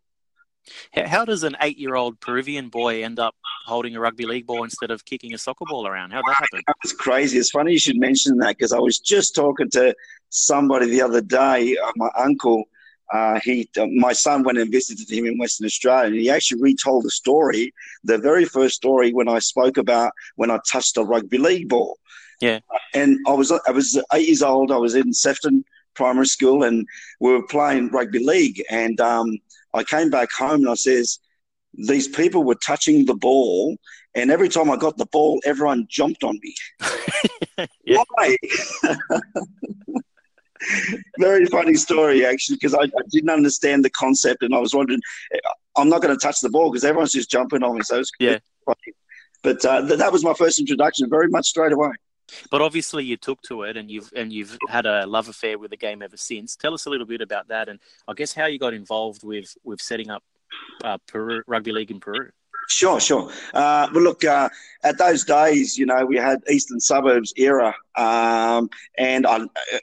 How 0.95 1.25
does 1.25 1.43
an 1.43 1.57
eight-year-old 1.61 2.21
Peruvian 2.21 2.69
boy 2.69 3.03
end 3.03 3.19
up 3.19 3.35
holding 3.65 3.97
a 3.97 3.99
rugby 3.99 4.25
league 4.25 4.45
ball 4.45 4.63
instead 4.63 4.91
of 4.91 5.03
kicking 5.03 5.33
a 5.33 5.37
soccer 5.37 5.65
ball 5.67 5.87
around? 5.87 6.11
How'd 6.11 6.23
that 6.25 6.35
happen? 6.35 6.61
It's 6.85 6.93
crazy. 6.93 7.37
It's 7.37 7.49
funny 7.49 7.73
you 7.73 7.79
should 7.79 7.97
mention 7.97 8.37
that 8.37 8.57
because 8.57 8.71
I 8.71 8.79
was 8.79 8.99
just 8.99 9.35
talking 9.35 9.69
to 9.71 9.93
somebody 10.29 10.89
the 10.89 11.01
other 11.01 11.21
day. 11.21 11.75
Uh, 11.77 11.91
my 11.97 12.09
uncle, 12.17 12.63
uh, 13.11 13.39
he, 13.43 13.69
uh, 13.79 13.85
my 13.87 14.13
son 14.13 14.43
went 14.43 14.57
and 14.57 14.71
visited 14.71 15.09
him 15.11 15.25
in 15.25 15.37
Western 15.37 15.65
Australia, 15.65 16.07
and 16.07 16.15
he 16.15 16.29
actually 16.29 16.61
retold 16.61 17.03
the 17.03 17.11
story, 17.11 17.73
the 18.03 18.17
very 18.17 18.45
first 18.45 18.75
story 18.75 19.13
when 19.13 19.27
I 19.27 19.39
spoke 19.39 19.77
about 19.77 20.11
when 20.35 20.49
I 20.49 20.59
touched 20.71 20.97
a 20.97 21.03
rugby 21.03 21.37
league 21.37 21.69
ball. 21.69 21.97
Yeah. 22.41 22.59
And 22.93 23.19
I 23.27 23.33
was 23.33 23.51
I 23.51 23.71
was 23.71 24.01
eight 24.13 24.27
years 24.27 24.41
old. 24.41 24.71
I 24.71 24.77
was 24.77 24.95
in 24.95 25.13
Sefton 25.13 25.63
Primary 25.93 26.27
School, 26.27 26.63
and 26.63 26.87
we 27.19 27.31
were 27.31 27.45
playing 27.47 27.89
rugby 27.89 28.19
league. 28.19 28.63
And 28.69 28.99
um, 28.99 29.37
I 29.73 29.83
came 29.83 30.09
back 30.09 30.31
home, 30.31 30.61
and 30.61 30.69
I 30.69 30.75
says, 30.75 31.19
these 31.73 32.07
people 32.07 32.43
were 32.43 32.55
touching 32.55 33.05
the 33.05 33.15
ball, 33.15 33.77
and 34.15 34.29
every 34.31 34.49
time 34.49 34.69
I 34.69 34.77
got 34.77 34.97
the 34.97 35.07
ball, 35.07 35.41
everyone 35.45 35.87
jumped 35.89 36.23
on 36.23 36.39
me. 36.41 36.55
Why? 37.87 38.37
Very 41.19 41.45
funny 41.47 41.75
story, 41.75 42.25
actually, 42.25 42.55
because 42.55 42.73
I, 42.73 42.83
I, 42.83 43.01
didn't 43.09 43.29
understand 43.29 43.83
the 43.83 43.89
concept, 43.89 44.43
and 44.43 44.53
I 44.53 44.59
was 44.59 44.73
wondering, 44.73 45.01
I'm 45.75 45.89
not 45.89 46.01
going 46.01 46.17
to 46.17 46.19
touch 46.19 46.39
the 46.41 46.49
ball 46.49 46.71
because 46.71 46.83
everyone's 46.83 47.13
just 47.13 47.29
jumping 47.29 47.63
on 47.63 47.75
me. 47.75 47.81
So 47.83 47.99
it's 47.99 48.11
yeah. 48.19 48.39
Funny. 48.65 48.93
But 49.41 49.63
uh, 49.65 49.85
th- 49.85 49.99
that 49.99 50.11
was 50.11 50.23
my 50.23 50.33
first 50.33 50.59
introduction, 50.59 51.09
very 51.09 51.27
much 51.27 51.47
straight 51.47 51.73
away. 51.73 51.91
But 52.49 52.61
obviously, 52.61 53.03
you 53.03 53.17
took 53.17 53.41
to 53.43 53.63
it, 53.63 53.77
and 53.77 53.91
you've 53.91 54.11
and 54.15 54.31
you've 54.31 54.57
had 54.69 54.85
a 54.85 55.05
love 55.05 55.27
affair 55.27 55.59
with 55.59 55.71
the 55.71 55.77
game 55.77 56.01
ever 56.01 56.17
since. 56.17 56.55
Tell 56.55 56.73
us 56.73 56.85
a 56.85 56.89
little 56.89 57.05
bit 57.05 57.21
about 57.21 57.49
that, 57.49 57.69
and 57.69 57.79
I 58.07 58.13
guess 58.13 58.33
how 58.33 58.45
you 58.45 58.57
got 58.57 58.73
involved 58.73 59.23
with 59.23 59.55
with 59.63 59.81
setting 59.81 60.09
up 60.09 60.23
uh, 60.83 60.97
Peru 61.07 61.43
rugby 61.47 61.71
league 61.71 61.91
in 61.91 61.99
Peru. 61.99 62.29
Sure, 62.69 62.99
sure. 62.99 63.29
Uh, 63.53 63.87
well, 63.93 64.03
look, 64.03 64.23
uh, 64.23 64.49
at 64.83 64.97
those 64.97 65.23
days, 65.25 65.77
you 65.77 65.85
know, 65.85 66.05
we 66.05 66.17
had 66.17 66.39
Eastern 66.49 66.79
Suburbs 66.79 67.33
era, 67.37 67.73
um, 67.95 68.69
and 68.97 69.25
I, 69.27 69.41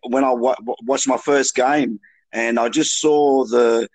when 0.08 0.24
I 0.24 0.30
w- 0.30 0.54
watched 0.84 1.08
my 1.08 1.16
first 1.18 1.54
game, 1.54 2.00
and 2.32 2.58
I 2.58 2.68
just 2.68 3.00
saw 3.00 3.44
the 3.44 3.88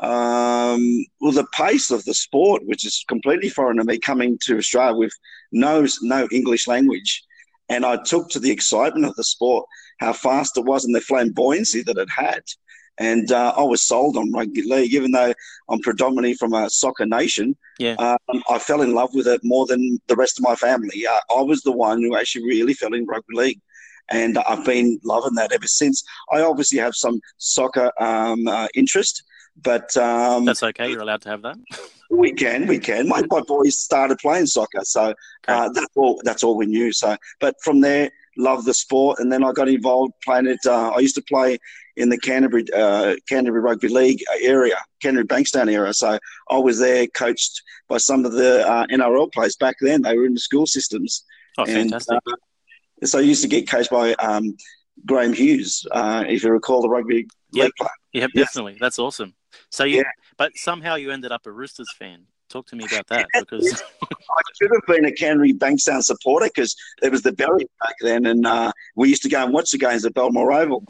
um, 0.00 1.04
well, 1.20 1.32
the 1.32 1.46
pace 1.54 1.90
of 1.90 2.04
the 2.04 2.14
sport, 2.14 2.62
which 2.66 2.86
is 2.86 3.04
completely 3.08 3.48
foreign 3.48 3.78
to 3.78 3.84
me, 3.84 3.98
coming 3.98 4.38
to 4.42 4.58
Australia 4.58 4.94
with 4.96 5.12
no 5.52 5.86
no 6.02 6.28
English 6.30 6.68
language, 6.68 7.24
and 7.68 7.84
I 7.84 7.96
took 8.04 8.28
to 8.30 8.38
the 8.38 8.50
excitement 8.50 9.06
of 9.06 9.14
the 9.16 9.24
sport, 9.24 9.66
how 9.98 10.12
fast 10.12 10.56
it 10.56 10.64
was, 10.64 10.84
and 10.84 10.94
the 10.94 11.00
flamboyancy 11.00 11.84
that 11.86 11.98
it 11.98 12.08
had. 12.10 12.42
And 12.98 13.30
uh, 13.30 13.54
I 13.56 13.62
was 13.62 13.82
sold 13.82 14.16
on 14.16 14.32
rugby 14.32 14.62
league, 14.62 14.92
even 14.92 15.12
though 15.12 15.32
I'm 15.68 15.80
predominantly 15.80 16.34
from 16.34 16.52
a 16.52 16.68
soccer 16.68 17.06
nation. 17.06 17.56
Yeah. 17.78 17.94
Um, 17.94 18.42
I 18.50 18.58
fell 18.58 18.82
in 18.82 18.92
love 18.92 19.14
with 19.14 19.28
it 19.28 19.40
more 19.44 19.66
than 19.66 20.00
the 20.08 20.16
rest 20.16 20.38
of 20.38 20.44
my 20.44 20.56
family. 20.56 21.06
Uh, 21.06 21.20
I 21.38 21.42
was 21.42 21.62
the 21.62 21.72
one 21.72 22.02
who 22.02 22.16
actually 22.16 22.44
really 22.44 22.74
fell 22.74 22.94
in 22.94 23.06
rugby 23.06 23.34
league 23.34 23.60
and 24.10 24.38
I've 24.38 24.64
been 24.64 24.98
loving 25.04 25.34
that 25.34 25.52
ever 25.52 25.66
since. 25.66 26.02
I 26.32 26.40
obviously 26.40 26.78
have 26.78 26.94
some 26.94 27.20
soccer 27.38 27.92
um, 28.00 28.46
uh, 28.48 28.68
interest, 28.74 29.22
but 29.62 29.96
um, 29.96 30.44
that's 30.44 30.62
okay. 30.62 30.90
You're 30.90 31.02
allowed 31.02 31.22
to 31.22 31.28
have 31.30 31.42
that. 31.42 31.56
we 32.10 32.32
can, 32.32 32.66
we 32.66 32.78
can. 32.78 33.08
My, 33.08 33.22
my 33.30 33.40
boys 33.40 33.78
started 33.78 34.18
playing 34.18 34.46
soccer, 34.46 34.84
so 34.84 35.14
uh, 35.46 35.68
that's 35.70 35.96
all. 35.96 36.20
That's 36.24 36.42
all 36.42 36.56
we 36.56 36.66
knew. 36.66 36.92
So, 36.92 37.16
but 37.40 37.56
from 37.62 37.80
there, 37.80 38.10
loved 38.36 38.66
the 38.66 38.74
sport, 38.74 39.18
and 39.18 39.30
then 39.30 39.44
I 39.44 39.52
got 39.52 39.68
involved 39.68 40.14
playing 40.24 40.46
it. 40.46 40.60
Uh, 40.64 40.90
I 40.90 41.00
used 41.00 41.16
to 41.16 41.22
play 41.22 41.58
in 41.98 42.08
the 42.08 42.18
Canterbury 42.18 42.64
uh, 42.74 43.16
Canterbury 43.28 43.60
Rugby 43.60 43.88
League 43.88 44.22
area, 44.40 44.76
Canterbury 45.02 45.26
Bankstown 45.26 45.72
area. 45.72 45.92
So 45.92 46.18
I 46.48 46.58
was 46.58 46.78
there, 46.78 47.06
coached 47.08 47.62
by 47.88 47.98
some 47.98 48.24
of 48.24 48.32
the 48.32 48.66
uh, 48.66 48.86
NRL 48.86 49.32
players 49.32 49.56
back 49.56 49.76
then. 49.80 50.02
They 50.02 50.16
were 50.16 50.26
in 50.26 50.34
the 50.34 50.40
school 50.40 50.66
systems. 50.66 51.24
Oh, 51.58 51.64
and, 51.64 51.90
fantastic! 51.90 52.18
Uh, 52.26 53.06
so 53.06 53.18
I 53.18 53.22
used 53.22 53.42
to 53.42 53.48
get 53.48 53.68
coached 53.68 53.90
by 53.90 54.14
um, 54.14 54.56
Graeme 55.06 55.32
Hughes, 55.32 55.86
uh, 55.90 56.24
if 56.26 56.42
you 56.42 56.50
recall 56.50 56.82
the 56.82 56.88
rugby 56.88 57.28
yep. 57.52 57.64
league 57.64 57.72
player. 57.78 57.90
Yep, 58.12 58.30
definitely. 58.34 58.76
That's 58.80 58.98
awesome. 58.98 59.34
So 59.70 59.84
you, 59.84 59.98
yeah. 59.98 60.02
but 60.36 60.56
somehow 60.56 60.94
you 60.94 61.10
ended 61.10 61.32
up 61.32 61.46
a 61.46 61.52
Roosters 61.52 61.92
fan. 61.98 62.24
Talk 62.48 62.66
to 62.68 62.76
me 62.76 62.86
about 62.90 63.06
that 63.08 63.26
because 63.38 63.82
I 64.10 64.40
should 64.58 64.70
have 64.72 64.86
been 64.86 65.04
a 65.04 65.12
Canterbury 65.12 65.52
Bankstown 65.52 66.02
supporter 66.02 66.46
because 66.46 66.74
there 67.02 67.10
was 67.10 67.22
the 67.22 67.32
Berry 67.32 67.66
back 67.80 67.94
then, 68.00 68.24
and 68.26 68.46
uh, 68.46 68.72
we 68.96 69.10
used 69.10 69.22
to 69.22 69.28
go 69.28 69.44
and 69.44 69.52
watch 69.52 69.70
the 69.70 69.78
games 69.78 70.06
at 70.06 70.14
Belmore 70.14 70.52
Oval. 70.52 70.84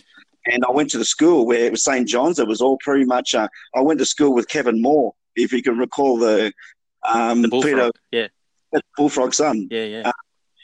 And 0.50 0.64
I 0.64 0.70
went 0.70 0.90
to 0.90 0.98
the 0.98 1.04
school 1.04 1.46
where 1.46 1.66
it 1.66 1.70
was 1.72 1.84
St 1.84 2.08
John's. 2.08 2.38
It 2.38 2.48
was 2.48 2.60
all 2.60 2.78
pretty 2.78 3.04
much. 3.04 3.34
Uh, 3.34 3.48
I 3.74 3.80
went 3.80 3.98
to 4.00 4.06
school 4.06 4.34
with 4.34 4.48
Kevin 4.48 4.80
Moore, 4.80 5.14
if 5.36 5.52
you 5.52 5.62
can 5.62 5.78
recall 5.78 6.18
the 6.18 6.52
um, 7.08 7.42
the 7.42 7.48
bullfrog. 7.48 7.92
Peter, 8.10 8.28
yeah, 8.72 8.80
bullfrog 8.96 9.34
son. 9.34 9.68
Yeah, 9.70 9.84
yeah. 9.84 10.08
Uh, 10.08 10.12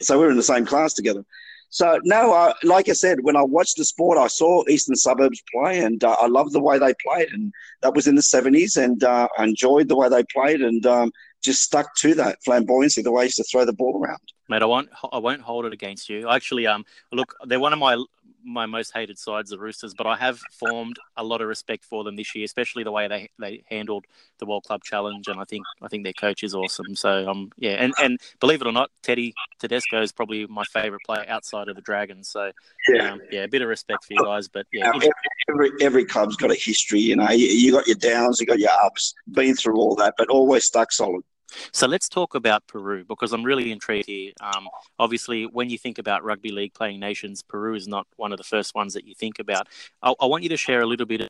so 0.01 0.18
we 0.18 0.25
were 0.25 0.31
in 0.31 0.37
the 0.37 0.42
same 0.42 0.66
class 0.66 0.94
together. 0.94 1.25
So 1.70 1.99
no, 2.05 2.33
uh, 2.33 2.53
like 2.62 2.88
I 2.88 2.92
said, 2.92 3.18
when 3.23 3.37
I 3.37 3.42
watched 3.42 3.77
the 3.77 3.85
sport, 3.85 4.16
I 4.16 4.29
saw 4.29 4.62
Eastern 4.68 4.94
Suburbs 4.94 5.42
play, 5.53 5.81
and 5.81 6.03
uh, 6.05 6.16
I 6.20 6.29
loved 6.29 6.53
the 6.53 6.61
way 6.61 6.79
they 6.79 6.94
played, 7.05 7.31
and 7.33 7.53
that 7.83 7.94
was 7.94 8.07
in 8.07 8.14
the 8.14 8.23
seventies, 8.23 8.77
and 8.77 9.03
uh, 9.03 9.27
I 9.37 9.44
enjoyed 9.44 9.88
the 9.88 9.97
way 9.97 10.09
they 10.09 10.23
played, 10.33 10.61
and 10.62 10.87
um, 10.87 11.11
just 11.42 11.62
stuck 11.62 11.94
to 11.97 12.14
that 12.14 12.38
flamboyancy, 12.47 13.03
the 13.03 13.11
way 13.11 13.23
I 13.23 13.25
used 13.25 13.37
to 13.37 13.44
throw 13.44 13.64
the 13.64 13.73
ball 13.73 14.01
around. 14.01 14.20
Mate, 14.49 14.62
I 14.62 14.66
won't, 14.66 14.88
I 15.12 15.18
won't 15.18 15.40
hold 15.40 15.66
it 15.66 15.73
against 15.73 16.09
you. 16.09 16.29
Actually, 16.29 16.66
um, 16.66 16.85
look, 17.12 17.35
they're 17.47 17.59
one 17.59 17.73
of 17.73 17.79
my 17.79 18.03
my 18.45 18.67
most 18.67 18.93
hated 18.95 19.19
sides, 19.19 19.51
the 19.51 19.59
Roosters, 19.59 19.95
but 19.95 20.07
I 20.07 20.17
have 20.17 20.39
formed 20.53 20.99
a 21.17 21.25
lot 21.25 21.41
of 21.41 21.49
respect 21.49 21.85
for 21.85 22.05
them 22.05 22.17
this 22.17 22.35
year, 22.35 22.45
especially 22.45 22.85
the 22.85 22.93
way 22.93 23.09
they, 23.09 23.31
they 23.39 23.65
handled 23.69 24.05
the 24.39 24.47
World 24.47 24.65
Club 24.65 24.83
Challenge, 24.83 25.27
and 25.29 25.41
I 25.41 25.45
think 25.45 25.65
I 25.83 25.89
think 25.89 26.05
their 26.05 26.13
coach 26.13 26.43
is 26.43 26.55
awesome. 26.55 26.95
So 26.95 27.29
um 27.29 27.51
yeah, 27.57 27.73
and, 27.73 27.95
and 28.03 28.21
believe 28.41 28.61
it 28.61 28.67
or 28.67 28.73
not, 28.73 28.91
Teddy 29.03 29.35
Tedesco 29.59 30.03
is 30.03 30.13
probably 30.13 30.47
my 30.47 30.65
favourite 30.73 31.03
player 31.05 31.25
outside 31.29 31.69
of 31.69 31.77
the 31.77 31.83
Dragons. 31.83 32.29
So 32.29 32.53
yeah, 32.89 33.13
um, 33.13 33.21
yeah, 33.31 33.45
a 33.45 33.49
bit 33.49 33.63
of 33.63 33.69
respect 33.69 34.05
for 34.05 34.15
you 34.15 34.25
guys, 34.25 34.49
but 34.49 34.67
yeah, 34.73 34.91
every, 34.95 35.09
every, 35.49 35.71
every 35.81 36.05
club's 36.05 36.37
got 36.37 36.51
a 36.51 36.55
history. 36.55 37.01
You 37.01 37.17
know, 37.17 37.31
you, 37.31 37.47
you 37.47 37.73
got 37.73 37.87
your 37.87 37.97
downs, 37.97 38.41
you 38.41 38.47
got 38.47 38.59
your 38.59 38.73
ups, 38.83 39.15
been 39.31 39.55
through 39.55 39.77
all 39.77 39.95
that, 39.97 40.15
but 40.19 40.29
always 40.29 40.65
stuck 40.65 40.93
solid. 40.93 41.23
So 41.73 41.87
let's 41.87 42.09
talk 42.09 42.35
about 42.35 42.67
Peru 42.67 43.05
because 43.05 43.33
I'm 43.33 43.45
really 43.45 43.73
intrigued 43.73 44.07
here. 44.07 44.33
Um, 44.40 44.69
obviously, 44.99 45.45
when 45.45 45.71
you 45.71 45.79
think 45.79 45.99
about 45.99 46.25
rugby 46.25 46.51
league 46.51 46.75
playing 46.75 47.01
nations, 47.01 47.43
Peru 47.43 47.75
is 47.75 47.87
not 47.87 48.07
one 48.17 48.33
of 48.33 48.38
the 48.38 48.45
first 48.45 48.75
ones 48.75 48.95
that 48.95 49.07
you 49.07 49.14
think 49.14 49.38
about. 49.38 49.69
I, 50.03 50.14
I 50.21 50.27
want 50.27 50.43
you 50.43 50.49
to 50.51 50.57
share 50.57 50.81
a 50.81 50.87
little 50.87 51.07
bit 51.07 51.29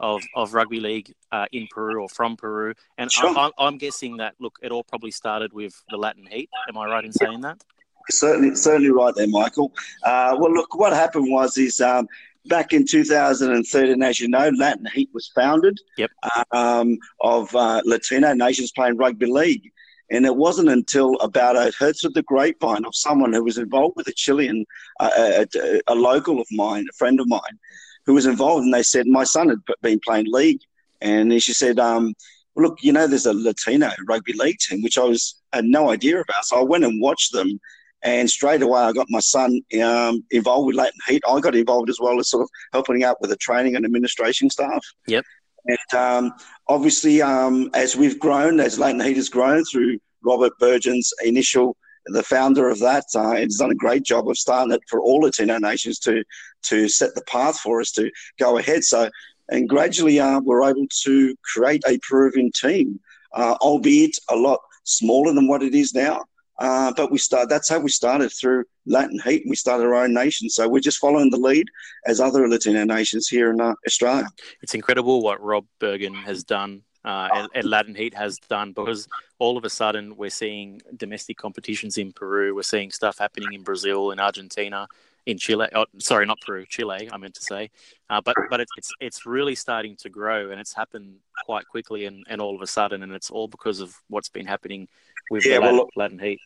of, 0.00 0.22
of 0.34 0.54
rugby 0.54 0.80
league 0.80 1.12
uh, 1.32 1.46
in 1.52 1.66
Peru 1.70 2.02
or 2.02 2.08
from 2.08 2.36
Peru. 2.36 2.74
And 2.98 3.10
sure. 3.10 3.36
I, 3.36 3.50
I'm 3.58 3.78
guessing 3.78 4.18
that, 4.18 4.34
look, 4.38 4.58
it 4.62 4.70
all 4.70 4.84
probably 4.84 5.10
started 5.10 5.52
with 5.52 5.74
the 5.88 5.96
Latin 5.96 6.26
Heat. 6.26 6.50
Am 6.68 6.76
I 6.78 6.86
right 6.86 7.04
in 7.04 7.12
saying 7.12 7.40
that? 7.42 7.62
Certainly, 8.08 8.54
certainly 8.54 8.90
right 8.90 9.14
there, 9.16 9.26
Michael. 9.26 9.72
Uh, 10.04 10.36
well, 10.38 10.52
look, 10.52 10.76
what 10.76 10.92
happened 10.92 11.26
was 11.30 11.58
is 11.58 11.80
um, 11.80 12.06
back 12.48 12.72
in 12.72 12.86
2013, 12.86 14.02
as 14.02 14.20
you 14.20 14.28
know, 14.28 14.50
Latin 14.56 14.86
Heat 14.92 15.10
was 15.12 15.30
founded 15.34 15.78
yep. 15.96 16.10
um, 16.50 16.98
of 17.20 17.54
uh, 17.54 17.82
Latino 17.84 18.32
nations 18.32 18.72
playing 18.72 18.96
rugby 18.96 19.26
league. 19.26 19.70
And 20.10 20.24
it 20.24 20.36
wasn't 20.36 20.68
until 20.68 21.16
about 21.16 21.56
I 21.56 21.70
heard 21.78 21.96
through 21.96 22.10
the 22.10 22.22
grapevine 22.22 22.84
of 22.84 22.94
someone 22.94 23.32
who 23.32 23.42
was 23.42 23.58
involved 23.58 23.96
with 23.96 24.06
a 24.06 24.12
Chilean, 24.12 24.64
uh, 25.00 25.44
a, 25.54 25.80
a, 25.88 25.94
local 25.94 26.40
of 26.40 26.46
mine, 26.52 26.86
a 26.88 26.96
friend 26.96 27.18
of 27.18 27.28
mine, 27.28 27.58
who 28.04 28.14
was 28.14 28.26
involved. 28.26 28.64
And 28.64 28.72
they 28.72 28.84
said, 28.84 29.06
My 29.08 29.24
son 29.24 29.48
had 29.48 29.58
been 29.82 29.98
playing 30.04 30.26
league. 30.28 30.60
And 31.00 31.42
she 31.42 31.52
said, 31.52 31.80
um, 31.80 32.14
Look, 32.54 32.82
you 32.82 32.92
know, 32.92 33.08
there's 33.08 33.26
a 33.26 33.34
Latino 33.34 33.90
rugby 34.08 34.32
league 34.32 34.58
team, 34.58 34.82
which 34.82 34.96
I 34.96 35.04
was 35.04 35.40
had 35.52 35.64
no 35.64 35.90
idea 35.90 36.20
about. 36.20 36.44
So 36.44 36.60
I 36.60 36.62
went 36.62 36.84
and 36.84 37.00
watched 37.00 37.32
them 37.32 37.58
and 38.06 38.30
straight 38.30 38.62
away, 38.62 38.80
I 38.80 38.92
got 38.92 39.08
my 39.10 39.18
son 39.18 39.60
um, 39.82 40.24
involved 40.30 40.68
with 40.68 40.76
Latin 40.76 41.00
Heat. 41.08 41.22
I 41.28 41.40
got 41.40 41.56
involved 41.56 41.90
as 41.90 41.98
well 42.00 42.20
as 42.20 42.30
sort 42.30 42.44
of 42.44 42.50
helping 42.72 43.02
out 43.02 43.20
with 43.20 43.30
the 43.30 43.36
training 43.36 43.74
and 43.74 43.84
administration 43.84 44.48
staff. 44.48 44.84
Yep. 45.08 45.24
And 45.66 45.98
um, 46.00 46.32
obviously, 46.68 47.20
um, 47.20 47.68
as 47.74 47.96
we've 47.96 48.20
grown, 48.20 48.60
as 48.60 48.78
Latin 48.78 49.00
Heat 49.00 49.16
has 49.16 49.28
grown 49.28 49.64
through 49.64 49.98
Robert 50.22 50.52
Burgin's 50.60 51.12
initial, 51.24 51.76
the 52.06 52.22
founder 52.22 52.68
of 52.68 52.78
that, 52.78 53.06
uh, 53.16 53.34
has 53.34 53.56
done 53.56 53.72
a 53.72 53.74
great 53.74 54.04
job 54.04 54.28
of 54.28 54.38
starting 54.38 54.72
it 54.72 54.82
for 54.88 55.00
all 55.00 55.22
Latino 55.22 55.58
nations 55.58 55.98
to 56.00 56.22
to 56.66 56.88
set 56.88 57.12
the 57.16 57.22
path 57.22 57.58
for 57.58 57.80
us 57.80 57.90
to 57.92 58.08
go 58.38 58.58
ahead. 58.58 58.84
So, 58.84 59.10
and 59.48 59.68
gradually, 59.68 60.20
uh, 60.20 60.38
we're 60.40 60.68
able 60.68 60.86
to 61.02 61.34
create 61.52 61.82
a 61.88 61.98
Peruvian 62.08 62.52
team, 62.52 63.00
uh, 63.34 63.56
albeit 63.60 64.16
a 64.30 64.36
lot 64.36 64.60
smaller 64.84 65.34
than 65.34 65.48
what 65.48 65.64
it 65.64 65.74
is 65.74 65.92
now. 65.92 66.24
Uh, 66.58 66.92
but 66.96 67.10
we 67.10 67.18
start. 67.18 67.48
That's 67.48 67.68
how 67.68 67.78
we 67.78 67.90
started 67.90 68.30
through 68.30 68.64
Latin 68.86 69.20
Heat. 69.24 69.44
We 69.46 69.56
started 69.56 69.84
our 69.84 69.94
own 69.94 70.14
nation, 70.14 70.48
so 70.48 70.68
we're 70.68 70.80
just 70.80 70.98
following 70.98 71.30
the 71.30 71.36
lead 71.36 71.66
as 72.06 72.20
other 72.20 72.48
Latino 72.48 72.84
nations 72.84 73.28
here 73.28 73.50
in 73.50 73.60
uh, 73.60 73.74
Australia. 73.86 74.26
It's 74.62 74.74
incredible 74.74 75.22
what 75.22 75.42
Rob 75.42 75.66
Burgin 75.80 76.14
has 76.24 76.44
done 76.44 76.82
uh, 77.06 77.46
and, 77.54 77.64
Latin 77.64 77.94
Heat 77.94 78.14
has 78.14 78.36
done 78.48 78.72
because 78.72 79.06
all 79.38 79.56
of 79.56 79.64
a 79.64 79.70
sudden 79.70 80.16
we're 80.16 80.28
seeing 80.28 80.82
domestic 80.96 81.36
competitions 81.36 81.98
in 81.98 82.12
Peru, 82.12 82.54
we're 82.54 82.62
seeing 82.62 82.90
stuff 82.90 83.16
happening 83.18 83.52
in 83.52 83.62
Brazil, 83.62 84.10
in 84.10 84.18
Argentina, 84.18 84.88
in 85.24 85.38
Chile. 85.38 85.68
Oh, 85.74 85.86
sorry, 85.98 86.26
not 86.26 86.40
Peru, 86.40 86.66
Chile. 86.68 87.08
I 87.12 87.16
meant 87.16 87.34
to 87.34 87.42
say, 87.42 87.70
uh, 88.10 88.20
but 88.20 88.34
but 88.50 88.60
it's, 88.60 88.72
it's 88.76 88.92
it's 89.00 89.26
really 89.26 89.54
starting 89.54 89.96
to 89.98 90.08
grow, 90.08 90.50
and 90.50 90.60
it's 90.60 90.74
happened 90.74 91.16
quite 91.44 91.66
quickly, 91.68 92.06
and, 92.06 92.24
and 92.28 92.40
all 92.40 92.56
of 92.56 92.62
a 92.62 92.66
sudden, 92.66 93.04
and 93.04 93.12
it's 93.12 93.30
all 93.30 93.46
because 93.46 93.78
of 93.78 93.96
what's 94.08 94.28
been 94.28 94.46
happening 94.46 94.88
with 95.30 95.46
yeah, 95.46 95.58
well, 95.58 95.88
Latin 95.96 96.18
Heat 96.18 96.40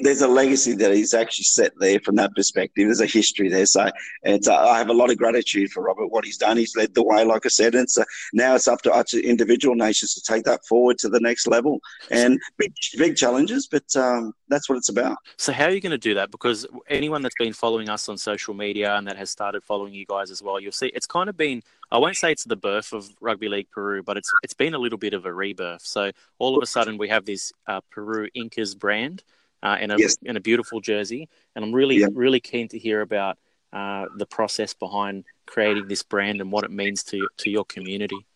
there's 0.00 0.22
a 0.22 0.28
legacy 0.28 0.72
that 0.74 0.92
he's 0.92 1.14
actually 1.14 1.44
set 1.44 1.72
there 1.78 2.00
from 2.00 2.16
that 2.16 2.34
perspective. 2.34 2.86
There's 2.86 3.00
a 3.00 3.06
history 3.06 3.48
there. 3.48 3.66
So 3.66 3.88
it's, 4.22 4.48
uh, 4.48 4.56
I 4.56 4.78
have 4.78 4.88
a 4.88 4.94
lot 4.94 5.10
of 5.10 5.16
gratitude 5.16 5.70
for 5.70 5.84
Robert, 5.84 6.08
what 6.08 6.24
he's 6.24 6.36
done. 6.36 6.56
He's 6.56 6.76
led 6.76 6.94
the 6.94 7.02
way, 7.02 7.24
like 7.24 7.46
I 7.46 7.48
said. 7.48 7.74
And 7.74 7.88
so 7.88 8.04
now 8.32 8.54
it's 8.54 8.66
up 8.66 8.82
to 8.82 8.92
us 8.92 9.14
individual 9.14 9.76
nations 9.76 10.14
to 10.14 10.20
take 10.20 10.44
that 10.44 10.64
forward 10.66 10.98
to 10.98 11.08
the 11.08 11.20
next 11.20 11.46
level. 11.46 11.78
And 12.10 12.40
big, 12.58 12.72
big 12.98 13.16
challenges, 13.16 13.68
but 13.68 13.84
um, 13.96 14.32
that's 14.48 14.68
what 14.68 14.78
it's 14.78 14.88
about. 14.88 15.18
So, 15.36 15.52
how 15.52 15.66
are 15.66 15.70
you 15.70 15.80
going 15.80 15.92
to 15.92 15.98
do 15.98 16.14
that? 16.14 16.30
Because 16.30 16.66
anyone 16.88 17.22
that's 17.22 17.34
been 17.38 17.52
following 17.52 17.88
us 17.88 18.08
on 18.08 18.18
social 18.18 18.54
media 18.54 18.96
and 18.96 19.06
that 19.06 19.16
has 19.16 19.30
started 19.30 19.62
following 19.62 19.94
you 19.94 20.06
guys 20.06 20.30
as 20.30 20.42
well, 20.42 20.58
you'll 20.58 20.72
see 20.72 20.88
it's 20.88 21.06
kind 21.06 21.28
of 21.28 21.36
been 21.36 21.62
I 21.94 21.98
won't 21.98 22.16
say 22.16 22.32
it's 22.32 22.42
the 22.42 22.56
birth 22.56 22.92
of 22.92 23.08
Rugby 23.20 23.48
League 23.48 23.70
Peru, 23.70 24.02
but 24.02 24.16
it's 24.16 24.28
it's 24.42 24.52
been 24.52 24.74
a 24.74 24.78
little 24.78 24.98
bit 24.98 25.14
of 25.14 25.26
a 25.26 25.32
rebirth. 25.32 25.86
So 25.86 26.10
all 26.40 26.56
of 26.56 26.62
a 26.62 26.66
sudden 26.66 26.98
we 26.98 27.08
have 27.08 27.24
this 27.24 27.52
uh, 27.68 27.82
Peru 27.92 28.28
Incas 28.34 28.74
brand 28.74 29.22
uh, 29.62 29.76
in 29.80 29.92
a 29.92 29.96
yes. 29.96 30.16
in 30.24 30.36
a 30.36 30.40
beautiful 30.40 30.80
jersey. 30.80 31.28
And 31.54 31.64
I'm 31.64 31.72
really 31.72 31.98
yeah. 31.98 32.08
really 32.12 32.40
keen 32.40 32.66
to 32.68 32.78
hear 32.80 33.00
about 33.00 33.38
uh, 33.72 34.06
the 34.16 34.26
process 34.26 34.74
behind 34.74 35.24
creating 35.46 35.86
this 35.86 36.02
brand 36.02 36.40
and 36.40 36.50
what 36.50 36.64
it 36.64 36.72
means 36.72 37.04
to 37.04 37.28
to 37.38 37.48
your 37.48 37.64
community. 37.64 38.26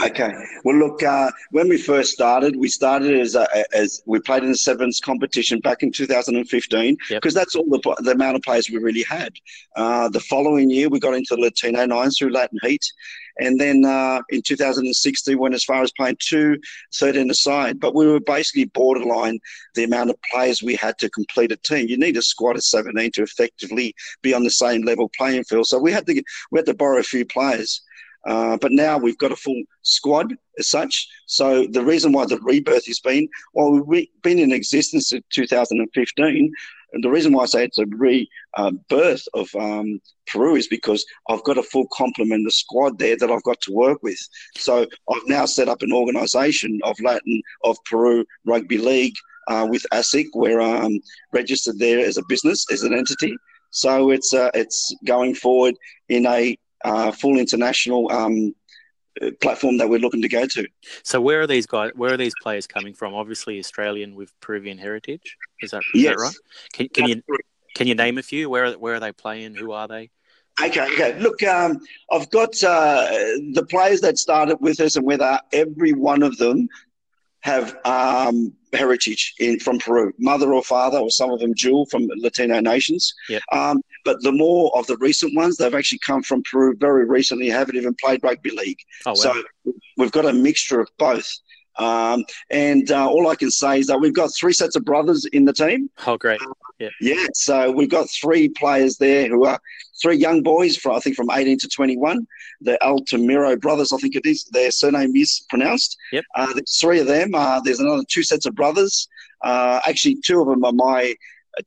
Okay. 0.00 0.32
Well, 0.64 0.76
look, 0.76 1.02
uh, 1.02 1.30
when 1.50 1.68
we 1.68 1.76
first 1.76 2.12
started, 2.12 2.56
we 2.56 2.68
started 2.68 3.18
as 3.20 3.34
a, 3.34 3.46
as 3.76 4.02
we 4.06 4.20
played 4.20 4.42
in 4.42 4.50
the 4.50 4.56
sevens 4.56 5.00
competition 5.00 5.60
back 5.60 5.82
in 5.82 5.92
2015 5.92 6.96
because 7.08 7.10
yep. 7.10 7.32
that's 7.32 7.54
all 7.54 7.64
the, 7.68 7.96
the 8.00 8.12
amount 8.12 8.36
of 8.36 8.42
players 8.42 8.70
we 8.70 8.78
really 8.78 9.02
had. 9.02 9.34
Uh, 9.76 10.08
the 10.08 10.20
following 10.20 10.70
year, 10.70 10.88
we 10.88 10.98
got 10.98 11.14
into 11.14 11.36
the 11.36 11.42
Latino 11.42 11.84
Nines 11.84 12.16
through 12.18 12.32
Latin 12.32 12.58
Heat, 12.62 12.84
and 13.38 13.60
then 13.60 13.84
uh, 13.84 14.20
in 14.30 14.42
2016 14.42 15.38
went 15.38 15.54
as 15.54 15.64
far 15.64 15.82
as 15.82 15.92
playing 15.92 16.16
two 16.20 16.58
13 16.94 17.30
aside. 17.30 17.78
But 17.78 17.94
we 17.94 18.06
were 18.06 18.20
basically 18.20 18.64
borderline 18.66 19.40
the 19.74 19.84
amount 19.84 20.10
of 20.10 20.16
players 20.30 20.62
we 20.62 20.74
had 20.74 20.98
to 20.98 21.10
complete 21.10 21.52
a 21.52 21.56
team. 21.56 21.88
You 21.88 21.98
need 21.98 22.16
a 22.16 22.22
squad 22.22 22.56
of 22.56 22.64
17 22.64 23.10
to 23.12 23.22
effectively 23.22 23.94
be 24.22 24.32
on 24.34 24.42
the 24.42 24.50
same 24.50 24.82
level 24.82 25.10
playing 25.16 25.44
field. 25.44 25.66
So 25.66 25.78
we 25.78 25.92
had 25.92 26.06
to 26.06 26.22
we 26.50 26.58
had 26.58 26.66
to 26.66 26.74
borrow 26.74 26.98
a 26.98 27.04
few 27.04 27.24
players. 27.24 27.82
Uh, 28.26 28.56
but 28.60 28.72
now 28.72 28.98
we've 28.98 29.18
got 29.18 29.32
a 29.32 29.36
full 29.36 29.62
squad 29.82 30.34
as 30.58 30.68
such. 30.68 31.08
So 31.26 31.66
the 31.66 31.84
reason 31.84 32.12
why 32.12 32.26
the 32.26 32.38
rebirth 32.40 32.86
has 32.86 33.00
been, 33.00 33.28
well, 33.54 33.72
we've 33.72 34.08
been 34.22 34.38
in 34.38 34.52
existence 34.52 35.08
since 35.08 35.24
2015. 35.32 36.52
And 36.92 37.02
the 37.02 37.10
reason 37.10 37.32
why 37.32 37.44
I 37.44 37.46
say 37.46 37.64
it's 37.64 37.78
a 37.78 37.86
rebirth 37.86 39.26
of 39.34 39.48
um, 39.58 40.00
Peru 40.26 40.56
is 40.56 40.68
because 40.68 41.04
I've 41.28 41.42
got 41.44 41.58
a 41.58 41.62
full 41.62 41.86
complement 41.92 42.46
of 42.46 42.52
squad 42.52 42.98
there 42.98 43.16
that 43.16 43.30
I've 43.30 43.42
got 43.44 43.60
to 43.62 43.72
work 43.72 44.02
with. 44.02 44.18
So 44.56 44.86
I've 45.10 45.26
now 45.26 45.46
set 45.46 45.68
up 45.68 45.82
an 45.82 45.92
organisation 45.92 46.80
of 46.84 47.00
Latin 47.00 47.42
of 47.64 47.78
Peru 47.86 48.24
Rugby 48.44 48.78
League 48.78 49.14
uh, 49.48 49.66
with 49.68 49.86
ASIC. 49.92 50.26
We're 50.34 50.60
um, 50.60 51.00
registered 51.32 51.78
there 51.78 52.00
as 52.00 52.18
a 52.18 52.24
business, 52.28 52.66
as 52.70 52.82
an 52.82 52.92
entity. 52.92 53.36
So 53.70 54.10
it's 54.10 54.34
uh, 54.34 54.50
it's 54.52 54.94
going 55.06 55.34
forward 55.34 55.74
in 56.10 56.26
a 56.26 56.56
uh, 56.84 57.10
full 57.12 57.38
international 57.38 58.10
um, 58.10 58.54
platform 59.40 59.76
that 59.78 59.88
we're 59.88 59.98
looking 59.98 60.22
to 60.22 60.28
go 60.28 60.46
to. 60.46 60.66
So 61.02 61.20
where 61.20 61.40
are 61.40 61.46
these 61.46 61.66
guys? 61.66 61.92
Where 61.94 62.12
are 62.14 62.16
these 62.16 62.34
players 62.42 62.66
coming 62.66 62.94
from? 62.94 63.14
Obviously, 63.14 63.58
Australian 63.58 64.14
with 64.14 64.32
Peruvian 64.40 64.78
heritage. 64.78 65.36
Is 65.60 65.70
that, 65.72 65.82
is 65.94 66.02
yes. 66.02 66.16
that 66.16 66.22
right? 66.22 66.36
Can, 66.72 66.88
can 66.88 67.08
you 67.08 67.22
can 67.74 67.86
you 67.86 67.94
name 67.94 68.18
a 68.18 68.22
few? 68.22 68.48
Where 68.50 68.72
where 68.72 68.94
are 68.94 69.00
they 69.00 69.12
playing? 69.12 69.54
Who 69.54 69.72
are 69.72 69.88
they? 69.88 70.10
Okay, 70.62 70.84
okay. 70.92 71.18
Look, 71.18 71.42
um, 71.42 71.80
I've 72.10 72.30
got 72.30 72.62
uh, 72.62 73.06
the 73.52 73.66
players 73.68 74.00
that 74.02 74.18
started 74.18 74.58
with 74.60 74.80
us, 74.80 74.96
and 74.96 75.06
whether 75.06 75.40
every 75.52 75.92
one 75.92 76.22
of 76.22 76.36
them 76.36 76.68
have 77.40 77.76
um, 77.84 78.52
heritage 78.72 79.34
in 79.40 79.58
from 79.58 79.78
Peru, 79.78 80.12
mother 80.18 80.52
or 80.52 80.62
father, 80.62 80.98
or 80.98 81.10
some 81.10 81.30
of 81.30 81.40
them 81.40 81.54
dual 81.54 81.86
from 81.86 82.06
Latino 82.16 82.60
nations. 82.60 83.14
Yep. 83.28 83.42
Um, 83.52 83.82
but 84.04 84.22
the 84.22 84.32
more 84.32 84.76
of 84.76 84.86
the 84.86 84.96
recent 84.98 85.34
ones, 85.34 85.56
they've 85.56 85.74
actually 85.74 86.00
come 86.04 86.22
from 86.22 86.42
Peru 86.42 86.74
very 86.76 87.04
recently, 87.04 87.48
haven't 87.48 87.76
even 87.76 87.94
played 88.02 88.22
rugby 88.22 88.50
league. 88.50 88.78
Oh, 89.06 89.10
wow. 89.10 89.14
So 89.14 89.42
we've 89.96 90.12
got 90.12 90.26
a 90.26 90.32
mixture 90.32 90.80
of 90.80 90.88
both. 90.98 91.28
Um, 91.78 92.24
and 92.50 92.90
uh, 92.90 93.08
all 93.08 93.28
I 93.28 93.34
can 93.34 93.50
say 93.50 93.80
is 93.80 93.86
that 93.86 93.98
we've 93.98 94.14
got 94.14 94.30
three 94.34 94.52
sets 94.52 94.76
of 94.76 94.84
brothers 94.84 95.24
in 95.26 95.44
the 95.44 95.52
team. 95.52 95.88
Oh, 96.06 96.16
great. 96.16 96.40
Yeah. 96.78 96.90
yeah. 97.00 97.26
So 97.34 97.70
we've 97.70 97.90
got 97.90 98.10
three 98.10 98.48
players 98.48 98.98
there 98.98 99.28
who 99.28 99.46
are 99.46 99.58
three 100.00 100.16
young 100.16 100.42
boys, 100.42 100.76
from, 100.76 100.96
I 100.96 101.00
think 101.00 101.16
from 101.16 101.30
18 101.30 101.58
to 101.60 101.68
21. 101.68 102.26
The 102.60 102.78
Altamiro 102.82 103.60
brothers, 103.60 103.92
I 103.92 103.96
think 103.98 104.16
it 104.16 104.26
is. 104.26 104.44
Their 104.44 104.70
surname 104.70 105.16
is 105.16 105.46
pronounced. 105.48 105.96
Yep. 106.12 106.24
Uh, 106.34 106.52
there's 106.52 106.78
three 106.78 107.00
of 107.00 107.06
them. 107.06 107.34
Uh, 107.34 107.60
there's 107.60 107.80
another 107.80 108.02
two 108.08 108.22
sets 108.22 108.46
of 108.46 108.54
brothers. 108.54 109.08
Uh, 109.42 109.80
actually, 109.86 110.16
two 110.16 110.40
of 110.40 110.48
them 110.48 110.64
are 110.64 110.72
my 110.72 111.14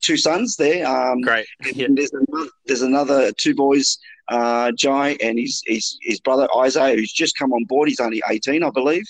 two 0.02 0.16
sons 0.16 0.56
there. 0.56 0.86
Um, 0.86 1.20
Great. 1.20 1.46
Yeah. 1.74 1.88
There's, 1.90 2.12
another, 2.12 2.50
there's 2.66 2.82
another 2.82 3.32
two 3.32 3.54
boys, 3.54 3.98
uh, 4.28 4.72
Jai 4.72 5.16
and 5.22 5.38
his, 5.38 5.62
his, 5.66 5.98
his 6.02 6.20
brother 6.20 6.48
Isaiah, 6.56 6.96
who's 6.96 7.12
just 7.12 7.36
come 7.36 7.52
on 7.52 7.64
board. 7.64 7.88
He's 7.88 8.00
only 8.00 8.22
18, 8.28 8.62
I 8.62 8.70
believe. 8.70 9.04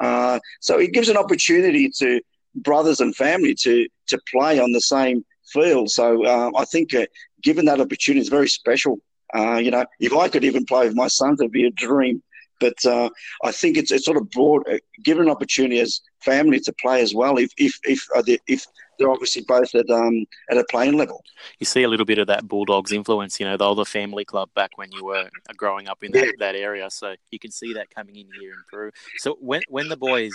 Uh, 0.00 0.38
so 0.60 0.78
it 0.78 0.92
gives 0.92 1.08
an 1.08 1.16
opportunity 1.16 1.90
to 1.98 2.20
brothers 2.54 3.00
and 3.00 3.14
family 3.16 3.54
to 3.54 3.88
to 4.08 4.18
play 4.30 4.58
on 4.58 4.72
the 4.72 4.80
same 4.80 5.24
field. 5.52 5.90
So 5.90 6.24
uh, 6.24 6.50
I 6.56 6.64
think 6.64 6.94
uh, 6.94 7.06
given 7.42 7.64
that 7.66 7.80
opportunity, 7.80 8.20
it's 8.20 8.28
very 8.28 8.48
special. 8.48 8.98
Uh, 9.34 9.56
you 9.56 9.70
know, 9.70 9.84
if 10.00 10.12
I 10.12 10.28
could 10.28 10.44
even 10.44 10.64
play 10.66 10.86
with 10.86 10.96
my 10.96 11.08
sons, 11.08 11.40
it'd 11.40 11.52
be 11.52 11.66
a 11.66 11.70
dream. 11.70 12.22
But 12.60 12.84
uh, 12.84 13.10
I 13.42 13.50
think 13.50 13.76
it's 13.76 13.90
it's 13.90 14.04
sort 14.04 14.18
of 14.18 14.30
broad, 14.30 14.62
uh, 14.70 14.78
given 15.02 15.24
an 15.24 15.30
opportunity 15.30 15.80
as 15.80 16.00
family 16.20 16.60
to 16.60 16.72
play 16.80 17.02
as 17.02 17.14
well. 17.14 17.38
If 17.38 17.50
if 17.56 17.76
if 17.84 18.06
uh, 18.14 18.22
if 18.46 18.64
they're 18.98 19.10
obviously 19.10 19.42
both 19.46 19.74
at 19.74 19.88
um 19.90 20.26
at 20.50 20.58
a 20.58 20.64
playing 20.70 20.96
level. 20.96 21.22
You 21.58 21.66
see 21.66 21.82
a 21.82 21.88
little 21.88 22.06
bit 22.06 22.18
of 22.18 22.26
that 22.28 22.46
Bulldogs 22.46 22.92
influence, 22.92 23.40
you 23.40 23.46
know, 23.46 23.56
the 23.56 23.64
older 23.64 23.84
family 23.84 24.24
club 24.24 24.50
back 24.54 24.76
when 24.76 24.92
you 24.92 25.04
were 25.04 25.28
growing 25.56 25.88
up 25.88 26.02
in 26.02 26.12
that, 26.12 26.24
yeah. 26.24 26.32
that 26.38 26.54
area. 26.54 26.90
So 26.90 27.14
you 27.30 27.38
can 27.38 27.50
see 27.50 27.74
that 27.74 27.90
coming 27.90 28.16
in 28.16 28.28
here 28.40 28.52
in 28.52 28.62
Peru. 28.70 28.90
So 29.18 29.36
when 29.40 29.62
when 29.68 29.88
the 29.88 29.96
boys 29.96 30.32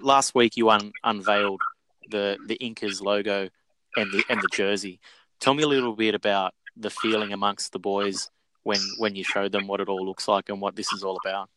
last 0.00 0.34
week 0.34 0.56
you 0.56 0.70
un, 0.70 0.92
unveiled 1.04 1.60
the 2.10 2.38
the 2.46 2.56
Incas 2.56 3.00
logo 3.00 3.48
and 3.96 4.12
the 4.12 4.24
and 4.28 4.40
the 4.40 4.48
jersey. 4.52 5.00
Tell 5.40 5.54
me 5.54 5.62
a 5.62 5.68
little 5.68 5.94
bit 5.94 6.14
about 6.14 6.54
the 6.76 6.90
feeling 6.90 7.32
amongst 7.32 7.72
the 7.72 7.78
boys 7.78 8.30
when 8.62 8.80
when 8.98 9.14
you 9.14 9.24
showed 9.24 9.52
them 9.52 9.66
what 9.66 9.80
it 9.80 9.88
all 9.88 10.04
looks 10.04 10.28
like 10.28 10.48
and 10.48 10.60
what 10.60 10.76
this 10.76 10.92
is 10.92 11.02
all 11.02 11.18
about. 11.24 11.48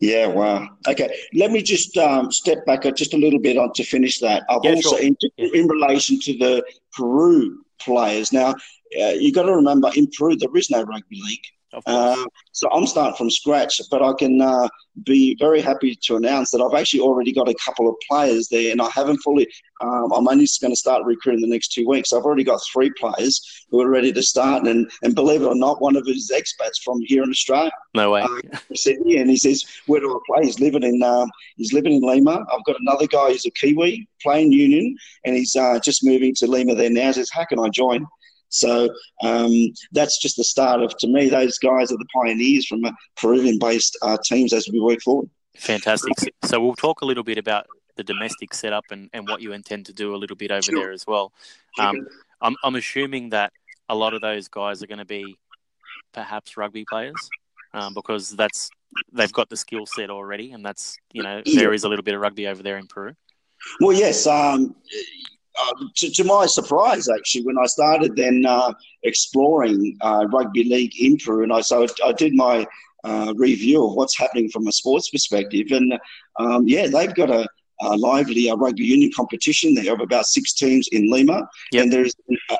Yeah, 0.00 0.26
wow. 0.26 0.68
Okay, 0.86 1.14
let 1.34 1.50
me 1.50 1.62
just 1.62 1.96
um, 1.96 2.30
step 2.30 2.64
back 2.66 2.82
just 2.94 3.14
a 3.14 3.16
little 3.16 3.38
bit 3.40 3.56
on 3.56 3.72
to 3.74 3.84
finish 3.84 4.18
that. 4.20 4.44
I've 4.48 4.60
yeah, 4.62 4.72
also, 4.72 4.96
sure. 4.96 5.00
in, 5.00 5.16
in, 5.38 5.66
relation 5.66 6.18
to 6.20 6.38
the 6.38 6.64
Peru 6.92 7.64
players. 7.78 8.32
Now, 8.32 8.50
uh, 8.50 9.14
you 9.18 9.32
got 9.32 9.44
to 9.44 9.54
remember, 9.54 9.90
in 9.96 10.08
Peru 10.16 10.36
there 10.36 10.54
is 10.56 10.70
no 10.70 10.82
rugby 10.82 11.20
league. 11.26 11.44
Uh, 11.86 12.24
so 12.52 12.70
I'm 12.70 12.86
starting 12.86 13.16
from 13.16 13.30
scratch, 13.30 13.80
but 13.90 14.02
I 14.02 14.12
can 14.14 14.40
uh, 14.40 14.68
be 15.04 15.36
very 15.38 15.60
happy 15.60 15.98
to 16.02 16.16
announce 16.16 16.50
that 16.50 16.60
I've 16.60 16.78
actually 16.78 17.00
already 17.00 17.32
got 17.32 17.48
a 17.48 17.54
couple 17.64 17.88
of 17.88 17.96
players 18.08 18.48
there, 18.48 18.70
and 18.70 18.80
I 18.80 18.88
haven't 18.90 19.18
fully. 19.18 19.46
Um, 19.80 20.12
I'm 20.12 20.28
only 20.28 20.46
going 20.60 20.72
to 20.72 20.76
start 20.76 21.04
recruiting 21.04 21.40
the 21.40 21.48
next 21.48 21.72
two 21.72 21.86
weeks. 21.88 22.12
I've 22.12 22.24
already 22.24 22.44
got 22.44 22.60
three 22.72 22.90
players 22.98 23.66
who 23.70 23.80
are 23.80 23.88
ready 23.88 24.12
to 24.12 24.22
start, 24.22 24.66
and 24.66 24.90
and 25.02 25.14
believe 25.14 25.42
it 25.42 25.46
or 25.46 25.54
not, 25.54 25.80
one 25.80 25.96
of 25.96 26.06
his 26.06 26.32
expats 26.34 26.82
from 26.84 27.00
here 27.02 27.22
in 27.22 27.30
Australia. 27.30 27.72
No 27.94 28.12
way. 28.12 28.22
Uh, 28.22 28.58
Sydney, 28.74 29.18
and 29.18 29.28
he 29.28 29.36
says, 29.36 29.64
"Where 29.86 30.00
do 30.00 30.14
I 30.14 30.18
play?" 30.26 30.46
He's 30.46 30.60
living 30.60 30.82
in 30.82 31.02
um, 31.02 31.28
he's 31.56 31.72
living 31.72 31.94
in 31.94 32.02
Lima. 32.02 32.44
I've 32.52 32.64
got 32.64 32.76
another 32.80 33.06
guy 33.06 33.30
who's 33.32 33.46
a 33.46 33.50
Kiwi 33.50 34.06
playing 34.22 34.52
Union, 34.52 34.96
and 35.24 35.36
he's 35.36 35.56
uh, 35.56 35.78
just 35.80 36.04
moving 36.04 36.34
to 36.36 36.46
Lima 36.46 36.74
there 36.74 36.90
now. 36.90 37.08
He 37.08 37.14
says, 37.14 37.30
"How 37.32 37.44
can 37.44 37.58
I 37.58 37.68
join?" 37.68 38.06
So 38.48 38.88
um, 39.22 39.52
that's 39.92 40.18
just 40.18 40.36
the 40.36 40.44
start 40.44 40.82
of, 40.82 40.96
to 40.98 41.06
me, 41.06 41.28
those 41.28 41.58
guys 41.58 41.90
are 41.90 41.96
the 41.96 42.06
pioneers 42.14 42.66
from 42.66 42.82
Peruvian 43.16 43.58
based 43.58 43.96
uh, 44.02 44.16
teams 44.24 44.52
as 44.52 44.68
we 44.72 44.80
work 44.80 45.00
forward. 45.02 45.28
Fantastic. 45.56 46.12
So 46.44 46.60
we'll 46.60 46.74
talk 46.74 47.02
a 47.02 47.04
little 47.04 47.24
bit 47.24 47.38
about 47.38 47.66
the 47.96 48.04
domestic 48.04 48.54
setup 48.54 48.84
and, 48.90 49.08
and 49.12 49.28
what 49.28 49.40
you 49.40 49.52
intend 49.52 49.86
to 49.86 49.92
do 49.92 50.14
a 50.14 50.18
little 50.18 50.36
bit 50.36 50.50
over 50.50 50.62
sure. 50.62 50.78
there 50.78 50.92
as 50.92 51.06
well. 51.06 51.32
Um, 51.78 52.06
I'm, 52.40 52.56
I'm 52.62 52.74
assuming 52.76 53.30
that 53.30 53.52
a 53.88 53.94
lot 53.94 54.14
of 54.14 54.20
those 54.20 54.48
guys 54.48 54.82
are 54.82 54.86
going 54.86 54.98
to 54.98 55.04
be 55.04 55.36
perhaps 56.12 56.56
rugby 56.56 56.84
players 56.88 57.14
um, 57.72 57.94
because 57.94 58.30
that's 58.30 58.70
they've 59.12 59.32
got 59.32 59.48
the 59.48 59.56
skill 59.56 59.86
set 59.86 60.10
already, 60.10 60.52
and 60.52 60.64
that's 60.64 60.96
you 61.12 61.22
know 61.22 61.42
there 61.54 61.72
is 61.72 61.84
a 61.84 61.88
little 61.88 62.02
bit 62.02 62.14
of 62.14 62.20
rugby 62.20 62.46
over 62.46 62.62
there 62.62 62.78
in 62.78 62.86
Peru. 62.86 63.12
Well, 63.80 63.96
yes. 63.96 64.26
Um, 64.26 64.76
uh, 65.60 65.74
to, 65.96 66.10
to, 66.10 66.24
my 66.24 66.46
surprise, 66.46 67.08
actually, 67.08 67.44
when 67.44 67.56
I 67.58 67.66
started 67.66 68.16
then 68.16 68.44
uh, 68.46 68.72
exploring 69.02 69.96
uh, 70.00 70.26
rugby 70.32 70.64
league 70.64 70.94
in 71.00 71.16
Peru, 71.16 71.44
and 71.44 71.52
I 71.52 71.60
so 71.60 71.86
I 72.04 72.12
did 72.12 72.34
my 72.34 72.66
uh, 73.04 73.34
review 73.36 73.86
of 73.86 73.94
what's 73.94 74.18
happening 74.18 74.48
from 74.48 74.66
a 74.66 74.72
sports 74.72 75.10
perspective, 75.10 75.68
and 75.70 75.94
um, 76.38 76.66
yeah, 76.66 76.86
they've 76.86 77.14
got 77.14 77.30
a, 77.30 77.46
a 77.82 77.96
lively 77.96 78.50
uh, 78.50 78.56
rugby 78.56 78.84
union 78.84 79.10
competition 79.14 79.74
there 79.74 79.92
of 79.92 80.00
about 80.00 80.26
six 80.26 80.52
teams 80.52 80.88
in 80.92 81.10
Lima, 81.10 81.46
yep. 81.72 81.84
and 81.84 81.92
there's 81.92 82.14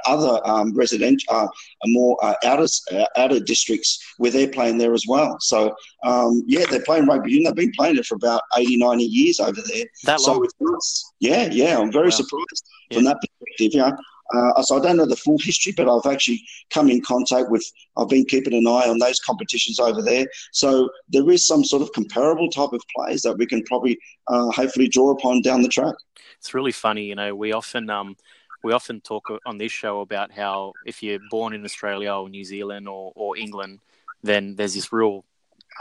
other 0.06 0.40
um, 0.46 0.74
resident, 0.74 1.22
uh, 1.28 1.46
more 1.86 2.16
uh, 2.22 2.34
outer 2.44 2.66
uh, 2.92 3.06
outer 3.16 3.40
districts 3.40 4.14
where 4.18 4.30
they're 4.30 4.48
playing 4.48 4.78
there 4.78 4.94
as 4.94 5.04
well. 5.06 5.36
So 5.40 5.74
um, 6.04 6.42
yeah, 6.46 6.64
they're 6.70 6.84
playing 6.84 7.06
rugby 7.06 7.30
union. 7.30 7.54
They've 7.54 7.66
been 7.66 7.72
playing 7.76 7.96
it 7.96 8.06
for 8.06 8.16
about 8.16 8.42
80, 8.56 8.76
90 8.76 9.04
years 9.04 9.40
over 9.40 9.60
there. 9.72 9.84
That 10.04 10.20
long? 10.20 10.46
So 10.58 11.08
yeah, 11.20 11.48
yeah, 11.50 11.78
I'm 11.78 11.92
very 11.92 12.06
wow. 12.06 12.10
surprised 12.10 12.68
yeah. 12.90 12.96
from 12.96 13.04
that 13.04 13.18
perspective. 13.20 13.74
You 13.74 13.80
know, 13.80 13.96
uh, 14.32 14.62
so 14.62 14.78
I 14.78 14.80
don't 14.80 14.96
know 14.96 15.06
the 15.06 15.16
full 15.16 15.38
history, 15.38 15.72
but 15.76 15.88
I've 15.88 16.10
actually 16.10 16.42
come 16.70 16.88
in 16.88 17.00
contact 17.02 17.50
with. 17.50 17.64
I've 17.96 18.08
been 18.08 18.24
keeping 18.24 18.54
an 18.54 18.66
eye 18.66 18.88
on 18.88 18.98
those 18.98 19.20
competitions 19.20 19.78
over 19.78 20.02
there. 20.02 20.26
So 20.52 20.88
there 21.08 21.28
is 21.30 21.46
some 21.46 21.64
sort 21.64 21.82
of 21.82 21.92
comparable 21.92 22.48
type 22.50 22.72
of 22.72 22.82
plays 22.96 23.22
that 23.22 23.36
we 23.36 23.46
can 23.46 23.62
probably 23.64 23.98
uh, 24.28 24.50
hopefully 24.50 24.88
draw 24.88 25.10
upon 25.10 25.42
down 25.42 25.62
the 25.62 25.68
track. 25.68 25.94
It's 26.38 26.54
really 26.54 26.72
funny, 26.72 27.04
you 27.04 27.14
know. 27.14 27.34
We 27.34 27.52
often 27.52 27.90
um, 27.90 28.16
we 28.62 28.72
often 28.72 29.00
talk 29.00 29.28
on 29.44 29.58
this 29.58 29.72
show 29.72 30.00
about 30.00 30.32
how 30.32 30.72
if 30.86 31.02
you're 31.02 31.20
born 31.30 31.52
in 31.52 31.64
Australia 31.64 32.14
or 32.14 32.28
New 32.28 32.44
Zealand 32.44 32.88
or, 32.88 33.12
or 33.14 33.36
England, 33.36 33.80
then 34.22 34.56
there's 34.56 34.74
this 34.74 34.92
real 34.92 35.24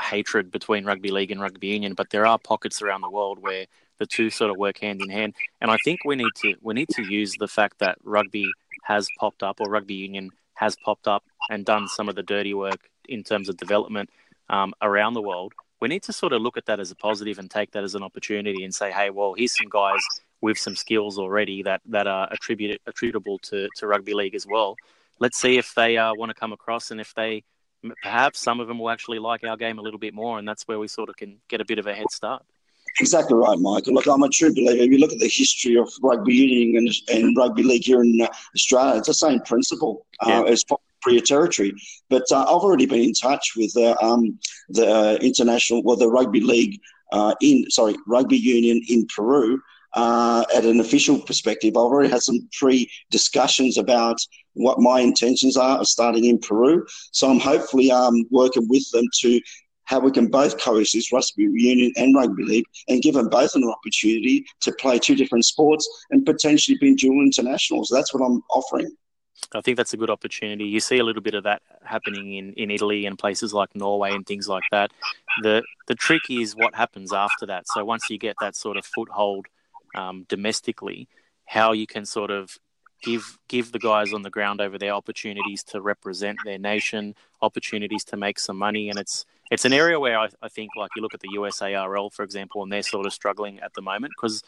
hatred 0.01 0.51
between 0.51 0.85
rugby 0.85 1.11
league 1.11 1.31
and 1.31 1.41
rugby 1.41 1.67
union. 1.67 1.93
But 1.93 2.09
there 2.09 2.25
are 2.25 2.37
pockets 2.37 2.81
around 2.81 3.01
the 3.01 3.09
world 3.09 3.39
where 3.39 3.67
the 4.03 4.07
two 4.07 4.29
sort 4.29 4.51
of 4.51 4.57
work 4.57 4.77
hand 4.79 5.01
in 5.01 5.09
hand. 5.09 5.33
And 5.61 5.71
I 5.71 5.77
think 5.85 6.01
we 6.03 6.15
need 6.15 6.35
to 6.41 6.55
we 6.61 6.73
need 6.73 6.89
to 6.89 7.03
use 7.03 7.31
the 7.39 7.47
fact 7.47 7.79
that 7.79 7.97
rugby 8.03 8.47
has 8.83 9.07
popped 9.19 9.43
up 9.43 9.61
or 9.61 9.69
rugby 9.69 9.93
union 9.93 10.29
has 10.55 10.75
popped 10.85 11.07
up 11.07 11.23
and 11.49 11.65
done 11.65 11.87
some 11.87 12.09
of 12.09 12.15
the 12.15 12.23
dirty 12.23 12.53
work 12.53 12.81
in 13.07 13.23
terms 13.23 13.47
of 13.49 13.55
development 13.57 14.09
um, 14.49 14.73
around 14.81 15.13
the 15.13 15.21
world. 15.21 15.53
We 15.81 15.87
need 15.87 16.03
to 16.03 16.13
sort 16.13 16.33
of 16.33 16.41
look 16.41 16.57
at 16.57 16.65
that 16.65 16.79
as 16.79 16.91
a 16.91 16.95
positive 16.95 17.39
and 17.39 17.49
take 17.49 17.71
that 17.71 17.83
as 17.83 17.95
an 17.95 18.03
opportunity 18.03 18.63
and 18.63 18.73
say, 18.73 18.91
hey, 18.91 19.09
well, 19.09 19.33
here's 19.33 19.55
some 19.57 19.69
guys 19.69 20.03
with 20.41 20.57
some 20.57 20.75
skills 20.75 21.17
already 21.17 21.63
that 21.63 21.81
that 21.95 22.07
are 22.07 22.27
attributed 22.31 22.79
attributable 22.85 23.37
to 23.49 23.69
to 23.77 23.87
rugby 23.87 24.13
league 24.13 24.35
as 24.35 24.45
well. 24.45 24.75
Let's 25.19 25.39
see 25.39 25.57
if 25.57 25.73
they 25.75 25.97
uh, 25.97 26.13
want 26.13 26.29
to 26.31 26.39
come 26.43 26.51
across 26.51 26.91
and 26.91 26.99
if 26.99 27.13
they 27.13 27.43
perhaps 28.01 28.39
some 28.39 28.59
of 28.59 28.67
them 28.67 28.79
will 28.79 28.89
actually 28.89 29.19
like 29.19 29.43
our 29.43 29.57
game 29.57 29.79
a 29.79 29.81
little 29.81 29.99
bit 29.99 30.13
more, 30.13 30.39
and 30.39 30.47
that's 30.47 30.63
where 30.67 30.79
we 30.79 30.87
sort 30.87 31.09
of 31.09 31.15
can 31.15 31.39
get 31.49 31.61
a 31.61 31.65
bit 31.65 31.79
of 31.79 31.87
a 31.87 31.93
head 31.93 32.11
start. 32.11 32.43
Exactly 32.99 33.35
right, 33.35 33.57
Michael. 33.57 33.93
Look, 33.93 34.05
I'm 34.05 34.23
a 34.23 34.29
true 34.29 34.53
believer. 34.53 34.83
If 34.83 34.91
you 34.91 34.99
look 34.99 35.11
at 35.11 35.19
the 35.19 35.27
history 35.27 35.77
of 35.77 35.91
rugby 36.01 36.33
union 36.33 36.77
and, 36.77 37.17
and 37.17 37.37
rugby 37.37 37.63
league 37.63 37.83
here 37.83 38.03
in 38.03 38.21
uh, 38.21 38.27
Australia, 38.55 38.97
it's 38.97 39.07
the 39.07 39.13
same 39.13 39.39
principle 39.41 40.05
yeah. 40.25 40.41
uh, 40.41 40.43
as 40.43 40.63
Priya 41.01 41.21
territory. 41.21 41.73
But 42.09 42.23
uh, 42.31 42.43
I've 42.43 42.63
already 42.63 42.85
been 42.85 43.01
in 43.01 43.13
touch 43.13 43.53
with 43.57 43.75
uh, 43.75 43.95
um, 44.01 44.39
the 44.69 44.87
uh, 44.87 45.17
international, 45.21 45.81
well, 45.83 45.95
the 45.95 46.07
rugby 46.07 46.39
league 46.39 46.79
uh, 47.11 47.33
in, 47.41 47.69
sorry, 47.69 47.95
rugby 48.07 48.37
union 48.37 48.81
in 48.87 49.07
Peru. 49.07 49.59
at 49.95 50.63
an 50.63 50.79
official 50.79 51.19
perspective, 51.19 51.71
I've 51.71 51.91
already 51.91 52.09
had 52.09 52.21
some 52.21 52.47
pre 52.57 52.89
discussions 53.09 53.77
about 53.77 54.17
what 54.53 54.79
my 54.79 54.99
intentions 54.99 55.57
are 55.57 55.79
of 55.79 55.87
starting 55.87 56.25
in 56.25 56.37
Peru. 56.37 56.85
So 57.11 57.29
I'm 57.29 57.39
hopefully 57.39 57.91
um, 57.91 58.23
working 58.29 58.67
with 58.69 58.89
them 58.91 59.05
to 59.21 59.41
how 59.93 59.99
we 59.99 60.09
can 60.09 60.27
both 60.27 60.59
coexist 60.59 61.11
rugby 61.11 61.43
union 61.43 61.93
and 61.97 62.15
rugby 62.15 62.43
league 62.43 62.65
and 62.87 63.03
give 63.03 63.13
them 63.13 63.29
both 63.29 63.53
an 63.53 63.63
opportunity 63.63 64.43
to 64.59 64.71
play 64.73 64.97
two 64.97 65.13
different 65.13 65.45
sports 65.45 65.87
and 66.09 66.25
potentially 66.25 66.75
be 66.81 66.95
dual 66.95 67.21
internationals. 67.21 67.89
That's 67.93 68.11
what 68.11 68.25
I'm 68.25 68.41
offering. 68.49 68.89
I 69.53 69.61
think 69.61 69.77
that's 69.77 69.93
a 69.93 69.97
good 69.97 70.09
opportunity. 70.09 70.65
You 70.65 70.79
see 70.79 70.97
a 70.97 71.03
little 71.03 71.21
bit 71.21 71.35
of 71.35 71.43
that 71.43 71.61
happening 71.83 72.33
in, 72.33 72.53
in 72.53 72.71
Italy 72.71 73.05
and 73.05 73.19
places 73.19 73.53
like 73.53 73.75
Norway 73.75 74.13
and 74.13 74.25
things 74.25 74.47
like 74.47 74.63
that. 74.71 74.89
The 75.43 75.61
the 75.87 75.95
trick 75.95 76.23
is 76.27 76.55
what 76.55 76.73
happens 76.73 77.13
after 77.13 77.45
that. 77.45 77.65
So 77.67 77.85
once 77.85 78.09
you 78.09 78.17
get 78.17 78.35
that 78.41 78.55
sort 78.55 78.77
of 78.77 78.85
foothold 78.85 79.45
um, 79.93 80.25
domestically, 80.27 81.07
how 81.45 81.71
you 81.73 81.85
can 81.85 82.05
sort 82.05 82.31
of 82.31 82.57
give 83.03 83.37
give 83.47 83.71
the 83.71 83.79
guys 83.79 84.11
on 84.11 84.23
the 84.23 84.31
ground 84.31 84.59
over 84.59 84.79
there 84.79 84.93
opportunities 84.93 85.63
to 85.65 85.81
represent 85.81 86.37
their 86.45 86.57
nation, 86.57 87.13
opportunities 87.43 88.03
to 88.05 88.17
make 88.17 88.39
some 88.39 88.57
money, 88.57 88.89
and 88.89 88.97
it's 88.97 89.25
it's 89.53 89.65
an 89.65 89.73
area 89.73 89.99
where 89.99 90.17
I, 90.17 90.29
I 90.41 90.49
think, 90.49 90.71
like 90.75 90.89
you 90.95 91.01
look 91.03 91.13
at 91.13 91.19
the 91.19 91.29
USARL, 91.35 92.11
for 92.11 92.23
example, 92.23 92.63
and 92.63 92.71
they're 92.71 92.81
sort 92.81 93.05
of 93.05 93.13
struggling 93.13 93.59
at 93.59 93.71
the 93.75 93.83
moment 93.83 94.13
because 94.17 94.41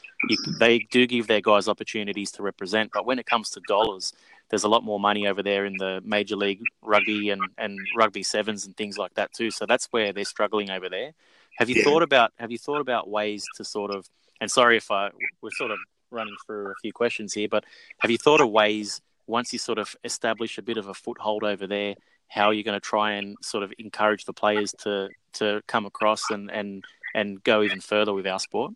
they 0.60 0.80
do 0.90 1.06
give 1.06 1.28
their 1.28 1.42
guys 1.42 1.68
opportunities 1.68 2.32
to 2.32 2.44
represent, 2.44 2.90
but 2.92 3.06
when 3.06 3.20
it 3.20 3.28
comes 3.28 3.52
to 3.52 3.62
dollars, 3.68 4.14
there's 4.50 4.64
a 4.64 4.68
lot 4.68 4.84
more 4.84 5.00
money 5.00 5.28
over 5.28 5.44
there 5.44 5.66
in 5.66 5.78
the 5.78 6.02
major 6.04 6.36
league 6.36 6.62
rugby 6.82 7.30
and, 7.30 7.42
and 7.60 7.80
rugby 7.96 8.24
sevens 8.24 8.66
and 8.66 8.76
things 8.78 8.98
like 8.98 9.14
that 9.14 9.32
too. 9.32 9.52
So 9.52 9.68
that's 9.68 9.86
where 9.92 10.12
they're 10.12 10.26
struggling 10.26 10.72
over 10.72 10.90
there. 10.90 11.12
Have 11.58 11.70
you 11.70 11.76
yeah. 11.78 11.84
thought 11.84 12.02
about 12.02 12.34
have 12.38 12.52
you 12.52 12.58
thought 12.58 12.82
about 12.82 13.08
ways 13.08 13.46
to 13.58 13.64
sort 13.64 13.94
of 13.96 14.10
and 14.42 14.52
sorry 14.52 14.76
if 14.76 14.92
I 14.92 15.12
we're 15.42 15.52
sort 15.52 15.72
of 15.72 15.78
running 16.12 16.36
through 16.46 16.72
a 16.72 16.76
few 16.82 16.92
questions 16.92 17.34
here, 17.34 17.48
but 17.48 17.64
have 18.00 18.12
you 18.12 18.18
thought 18.18 18.42
of 18.42 18.50
ways 18.50 19.02
once 19.28 19.54
you 19.54 19.60
sort 19.60 19.80
of 19.80 19.96
establish 20.04 20.58
a 20.58 20.62
bit 20.62 20.78
of 20.78 20.88
a 20.88 20.94
foothold 20.94 21.44
over 21.44 21.66
there, 21.66 21.96
how 22.28 22.48
are 22.48 22.54
you're 22.54 22.64
going 22.64 22.80
to 22.80 22.86
try 22.86 23.14
and 23.14 23.38
sort 23.42 23.64
of 23.64 23.74
encourage 23.78 24.26
the 24.26 24.34
players 24.34 24.74
to 24.80 25.10
to 25.34 25.62
come 25.68 25.86
across 25.86 26.30
and 26.30 26.52
and 26.52 26.84
and 27.14 27.44
go 27.44 27.64
even 27.64 27.80
further 27.80 28.14
with 28.14 28.28
our 28.28 28.40
sport? 28.40 28.74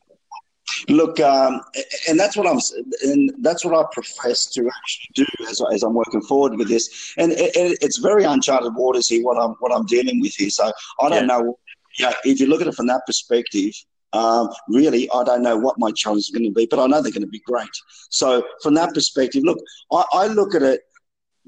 Look, 0.87 1.19
um, 1.19 1.61
and 2.07 2.19
that's 2.19 2.37
what 2.37 2.47
I'm, 2.47 2.59
and 3.03 3.33
that's 3.41 3.65
what 3.65 3.73
I 3.73 3.87
profess 3.91 4.45
to 4.53 4.61
actually 4.67 5.09
do 5.15 5.25
as, 5.49 5.61
as 5.73 5.83
I'm 5.83 5.93
working 5.93 6.21
forward 6.21 6.57
with 6.57 6.67
this. 6.67 7.13
And 7.17 7.31
it, 7.31 7.55
it, 7.55 7.77
it's 7.81 7.97
very 7.97 8.23
uncharted 8.23 8.75
waters 8.75 9.07
here. 9.07 9.23
What 9.23 9.41
I'm 9.41 9.55
what 9.59 9.73
I'm 9.73 9.85
dealing 9.85 10.21
with 10.21 10.35
here. 10.35 10.49
So 10.49 10.71
I 11.01 11.09
don't 11.09 11.27
yeah. 11.27 11.37
know. 11.37 11.59
Yeah, 11.97 12.13
if 12.23 12.39
you 12.39 12.47
look 12.47 12.61
at 12.61 12.67
it 12.67 12.75
from 12.75 12.87
that 12.87 13.01
perspective, 13.07 13.73
um, 14.13 14.49
really, 14.69 15.09
I 15.11 15.23
don't 15.23 15.43
know 15.43 15.57
what 15.57 15.77
my 15.77 15.91
challenge 15.91 16.29
are 16.29 16.37
going 16.37 16.49
to 16.49 16.53
be, 16.53 16.65
but 16.65 16.79
I 16.79 16.87
know 16.87 17.01
they're 17.01 17.11
going 17.11 17.21
to 17.21 17.27
be 17.27 17.41
great. 17.45 17.69
So, 18.09 18.43
from 18.63 18.73
that 18.75 18.93
perspective, 18.93 19.43
look, 19.43 19.59
I, 19.91 20.03
I 20.13 20.27
look 20.27 20.55
at 20.55 20.63
it 20.63 20.81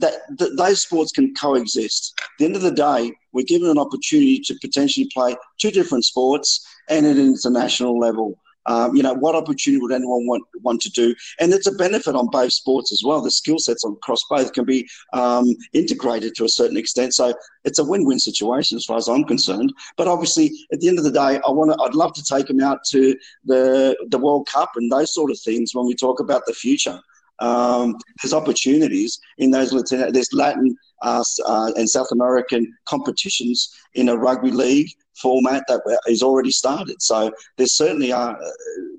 that, 0.02 0.38
that 0.38 0.58
those 0.58 0.82
sports 0.82 1.12
can 1.12 1.34
coexist. 1.34 2.14
At 2.22 2.28
the 2.40 2.46
end 2.46 2.56
of 2.56 2.62
the 2.62 2.72
day, 2.72 3.12
we're 3.34 3.46
given 3.46 3.70
an 3.70 3.78
opportunity 3.78 4.40
to 4.40 4.56
potentially 4.62 5.10
play 5.14 5.36
two 5.60 5.72
different 5.72 6.06
sports 6.06 6.66
and 6.90 7.06
at 7.06 7.16
an 7.16 7.26
international 7.26 7.98
level. 7.98 8.38
Um, 8.68 8.96
you 8.96 9.02
know, 9.02 9.14
what 9.14 9.36
opportunity 9.36 9.82
would 9.82 9.92
anyone 9.92 10.28
want 10.28 10.44
want 10.62 10.82
to 10.82 10.90
do? 10.92 11.16
And 11.40 11.52
it's 11.52 11.68
a 11.68 11.72
benefit 11.72 12.16
on 12.16 12.28
both 12.28 12.54
sports 12.54 12.92
as 12.92 13.02
well. 13.04 13.22
The 13.22 13.32
skill 13.32 13.58
sets 13.58 13.84
across 13.84 14.24
both 14.30 14.54
can 14.54 14.66
be 14.66 14.88
um, 15.14 15.56
integrated 15.74 16.36
to 16.36 16.46
a 16.46 16.50
certain 16.50 16.78
extent. 16.78 17.16
So 17.16 17.34
it's 17.64 17.80
a 17.80 17.84
win-win 17.84 18.20
situation 18.20 18.78
as 18.78 18.86
far 18.86 18.98
as 18.98 19.08
I'm 19.08 19.24
concerned. 19.24 19.74
But 19.98 20.08
obviously, 20.08 20.52
at 20.72 20.80
the 20.80 20.90
end 20.90 21.00
of 21.00 21.04
the 21.04 21.12
day, 21.12 21.40
I 21.46 21.50
want 21.50 21.72
to. 21.72 21.84
I'd 21.84 21.96
love 21.96 22.14
to 22.14 22.24
take 22.24 22.48
them 22.48 22.62
out 22.62 22.84
to 22.90 23.18
the 23.46 23.98
the 24.10 24.20
World 24.20 24.48
Cup 24.48 24.72
and 24.76 24.92
those 24.92 25.14
sort 25.14 25.32
of 25.32 25.40
things 25.40 25.74
when 25.74 25.88
we 25.88 25.96
talk 25.96 26.20
about 26.20 26.46
the 26.46 26.54
future. 26.54 27.00
Um, 27.42 27.98
there's 28.22 28.34
opportunities 28.34 29.20
in 29.40 29.52
those 29.52 29.74
Latin, 29.74 30.12
there's 30.14 30.32
Latin 30.32 30.78
uh, 31.02 31.24
uh, 31.48 31.72
and 31.76 31.90
South 31.90 32.12
American 32.12 32.72
competitions 32.86 33.76
in 33.96 34.10
a 34.10 34.16
rugby 34.16 34.52
league 34.52 34.90
format 35.16 35.64
that 35.68 35.82
is 36.08 36.24
already 36.24 36.52
started. 36.52 37.02
So 37.02 37.32
there's 37.58 37.74
certainly 37.74 38.14
uh, 38.14 38.36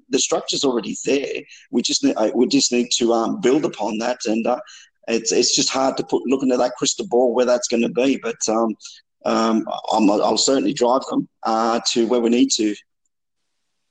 the 0.08 0.18
structure's 0.18 0.64
already 0.64 0.96
there. 1.04 1.42
We 1.70 1.82
just 1.82 2.04
need, 2.04 2.16
uh, 2.16 2.30
we 2.34 2.46
just 2.48 2.72
need 2.72 2.90
to 2.96 3.12
um, 3.12 3.40
build 3.40 3.64
upon 3.64 3.98
that, 3.98 4.18
and 4.26 4.46
uh, 4.46 4.60
it's 5.08 5.32
it's 5.32 5.54
just 5.54 5.70
hard 5.70 5.96
to 5.96 6.04
put 6.04 6.22
look 6.26 6.42
into 6.42 6.56
that 6.56 6.72
crystal 6.76 7.06
ball 7.06 7.34
where 7.34 7.46
that's 7.46 7.68
going 7.68 7.82
to 7.82 7.88
be. 7.88 8.18
But 8.22 8.36
um, 8.48 8.74
um, 9.24 9.66
i 9.92 9.98
will 9.98 10.36
certainly 10.36 10.72
drive 10.72 11.02
them 11.10 11.28
uh, 11.44 11.80
to 11.92 12.06
where 12.06 12.20
we 12.20 12.30
need 12.30 12.50
to. 12.56 12.74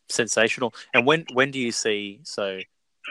Sensational. 0.10 0.74
And 0.94 1.06
when 1.06 1.26
when 1.34 1.52
do 1.52 1.60
you 1.60 1.72
see 1.72 2.20
so? 2.24 2.60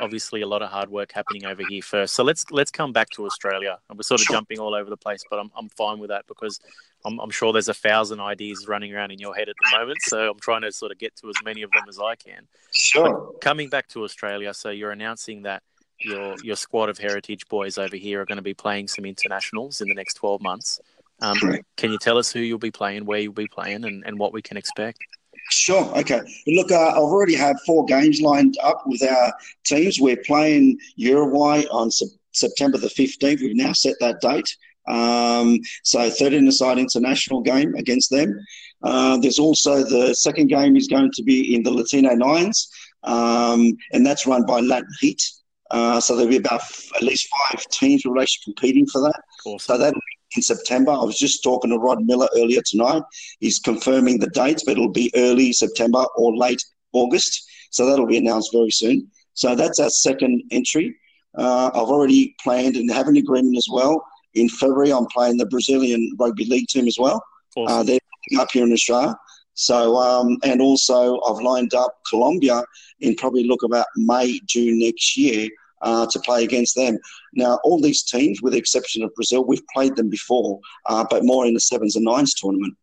Obviously 0.01 0.41
a 0.41 0.47
lot 0.47 0.63
of 0.63 0.71
hard 0.71 0.91
work 0.91 1.13
happening 1.13 1.45
over 1.45 1.63
here 1.69 1.83
first. 1.83 2.15
So 2.15 2.25
let's 2.25 2.51
let's 2.51 2.71
come 2.71 2.93
back 2.93 3.11
to 3.11 3.27
Australia. 3.27 3.79
And 3.89 3.99
we're 3.99 4.03
sort 4.03 4.21
of 4.21 4.27
jumping 4.27 4.59
all 4.59 4.75
over 4.75 4.91
the 4.91 4.97
place, 4.97 5.23
but 5.31 5.39
I'm 5.39 5.51
I'm 5.57 5.69
fine 5.71 5.99
with 5.99 6.11
that 6.11 6.27
because 6.27 6.61
I'm, 7.05 7.19
I'm 7.21 7.31
sure 7.31 7.53
there's 7.53 7.69
a 7.69 7.75
thousand 7.75 8.21
ideas 8.21 8.67
running 8.69 8.95
around 8.95 9.11
in 9.11 9.19
your 9.19 9.35
head 9.35 9.49
at 9.49 9.55
the 9.61 9.79
moment. 9.79 9.99
So 10.03 10.31
I'm 10.31 10.39
trying 10.39 10.63
to 10.63 10.73
sort 10.73 10.93
of 10.93 10.99
get 10.99 11.17
to 11.17 11.29
as 11.29 11.37
many 11.45 11.63
of 11.63 11.71
them 11.71 11.85
as 11.89 11.99
I 11.99 12.15
can. 12.17 12.47
Sure. 12.73 13.33
But 13.33 13.41
coming 13.41 13.69
back 13.69 13.89
to 13.89 14.05
Australia, 14.05 14.53
so 14.55 14.71
you're 14.71 14.93
announcing 14.93 15.43
that 15.43 15.63
your 16.01 16.35
your 16.43 16.57
squad 16.57 16.89
of 16.89 16.99
heritage 16.99 17.47
boys 17.49 17.79
over 17.79 17.97
here 17.97 18.23
are 18.23 18.27
going 18.27 18.37
to 18.37 18.43
be 18.43 18.55
playing 18.55 18.89
some 18.89 19.05
internationals 19.05 19.81
in 19.81 19.89
the 19.89 19.95
next 19.95 20.15
12 20.15 20.41
months. 20.41 20.81
Um, 21.23 21.39
can 21.77 21.93
you 21.93 21.99
tell 21.99 22.17
us 22.17 22.33
who 22.33 22.41
you'll 22.41 22.59
be 22.59 22.71
playing, 22.71 23.05
where 23.05 23.21
you'll 23.21 23.33
be 23.33 23.47
playing, 23.47 23.85
and, 23.85 24.05
and 24.07 24.19
what 24.19 24.33
we 24.33 24.41
can 24.41 24.57
expect? 24.57 24.99
Sure. 25.51 25.85
Okay. 25.99 26.21
Look, 26.47 26.71
uh, 26.71 26.91
I've 26.91 26.97
already 26.97 27.35
had 27.35 27.57
four 27.67 27.85
games 27.85 28.21
lined 28.21 28.57
up 28.63 28.83
with 28.87 29.03
our 29.03 29.33
teams. 29.65 30.01
We're 30.01 30.23
playing 30.25 30.79
Uruguay 30.97 31.65
on 31.71 31.91
se- 31.91 32.07
September 32.33 32.79
the 32.79 32.89
15th. 32.89 33.41
We've 33.41 33.57
now 33.57 33.73
set 33.73 33.97
that 34.01 34.21
date. 34.21 34.49
Um, 34.89 35.59
so 35.85 36.09
13 36.09 36.47
aside 36.49 36.79
international 36.79 37.43
game 37.43 37.75
against 37.75 38.11
them. 38.11 38.39
Uh, 38.83 39.19
there's 39.19 39.39
also 39.39 39.85
the 39.85 40.15
second 40.15 40.49
game 40.49 40.77
is 40.77 40.89
going 40.89 41.11
to 41.13 41.23
be 41.23 41.55
in 41.55 41.63
the 41.63 41.71
Latino 41.71 42.15
Nines, 42.15 42.71
um, 43.05 43.77
and 43.93 44.07
that's 44.07 44.27
run 44.27 44.47
by 44.47 44.61
Latin 44.61 44.89
Heat. 45.01 45.23
Uh, 45.71 46.01
so 46.01 46.17
there'll 46.17 46.31
be 46.31 46.39
about 46.39 46.61
f- 46.61 46.91
at 46.97 47.03
least 47.03 47.29
five 47.49 47.65
teams 47.69 48.05
will 48.05 48.21
actually 48.21 48.53
competing 48.55 48.87
for 48.87 49.01
that. 49.03 49.21
Awesome. 49.45 49.59
So 49.59 49.79
that 49.79 49.95
in 50.37 50.43
September. 50.43 50.93
I 50.93 51.05
was 51.05 51.19
just 51.19 51.43
talking 51.43 51.71
to 51.71 51.79
Rod 51.79 52.05
Miller 52.05 52.29
earlier 52.37 52.63
tonight. 52.65 53.03
He's 53.41 53.59
confirming 53.59 54.19
the 54.19 54.29
dates, 54.29 54.65
but 54.65 54.73
it'll 54.73 54.91
be 54.91 55.11
early 55.15 55.53
September 55.53 56.05
or 56.17 56.37
late 56.37 56.63
August. 56.93 57.49
So 57.71 57.87
that'll 57.87 58.07
be 58.07 58.19
announced 58.19 58.53
very 58.53 58.71
soon. 58.71 59.09
So 59.35 59.55
that's 59.55 59.79
our 59.79 59.91
second 59.91 60.43
entry. 60.51 60.97
Uh, 61.37 61.71
I've 61.75 61.89
already 61.89 62.35
planned 62.43 62.77
and 62.77 62.91
have 62.91 63.09
an 63.09 63.17
agreement 63.17 63.57
as 63.57 63.67
well. 63.71 64.05
In 64.35 64.49
February, 64.49 64.93
I'm 64.93 65.07
playing 65.07 65.39
the 65.39 65.47
Brazilian 65.47 66.17
rugby 66.19 66.45
league 66.45 66.69
team 66.69 66.87
as 66.87 66.97
well. 66.99 67.23
Awesome. 67.57 67.79
Uh, 67.79 67.83
they're 67.83 68.41
up 68.41 68.51
here 68.53 68.65
in 68.65 68.73
Australia. 68.73 69.17
So, 69.55 69.97
um, 69.97 70.39
and 70.45 70.61
also 70.61 71.21
I've 71.23 71.43
lined 71.43 71.75
up 71.75 71.99
Colombia 72.09 72.63
in 73.01 73.15
probably 73.17 73.45
look 73.45 73.63
about 73.63 73.87
May, 73.97 74.41
June 74.47 74.79
next 74.79 75.17
year 75.17 75.49
uh, 75.83 76.07
to 76.07 76.19
play 76.21 76.45
against 76.45 76.75
them. 76.77 76.99
Now, 77.35 77.59
all 77.65 77.81
these 77.81 78.03
teams, 78.03 78.43
with 78.43 78.53
the 78.53 78.59
exception 78.59 79.03
of 79.03 79.15
Brazil, 79.15 79.45
we've 79.45 79.67
played 79.73 79.97
them 79.97 80.11
before, 80.11 80.61
uh, 80.87 81.05
but 81.09 81.25
more 81.25 81.47
in 81.47 81.55
the 81.55 81.61
sevens 81.61 81.97
and 81.97 82.05
nines 82.05 82.35
tournament. 82.35 82.77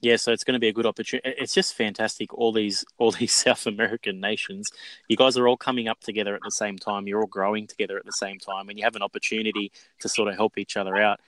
Yeah, 0.00 0.14
so 0.14 0.30
it's 0.30 0.44
going 0.44 0.54
to 0.54 0.60
be 0.60 0.68
a 0.68 0.72
good 0.72 0.86
opportunity. 0.86 1.34
It's 1.38 1.52
just 1.52 1.74
fantastic. 1.74 2.32
All 2.32 2.52
these, 2.52 2.84
all 2.98 3.10
these 3.10 3.32
South 3.44 3.66
American 3.66 4.20
nations, 4.20 4.70
you 5.08 5.16
guys 5.16 5.36
are 5.36 5.48
all 5.48 5.56
coming 5.56 5.88
up 5.88 6.00
together 6.00 6.34
at 6.34 6.42
the 6.44 6.52
same 6.52 6.78
time. 6.78 7.08
You're 7.08 7.20
all 7.20 7.26
growing 7.26 7.66
together 7.66 7.96
at 7.96 8.04
the 8.04 8.12
same 8.12 8.38
time, 8.38 8.68
and 8.68 8.78
you 8.78 8.84
have 8.84 8.96
an 8.96 9.02
opportunity 9.02 9.72
to 10.00 10.08
sort 10.08 10.28
of 10.28 10.36
help 10.36 10.56
each 10.56 10.76
other 10.76 10.96
out. 10.96 11.20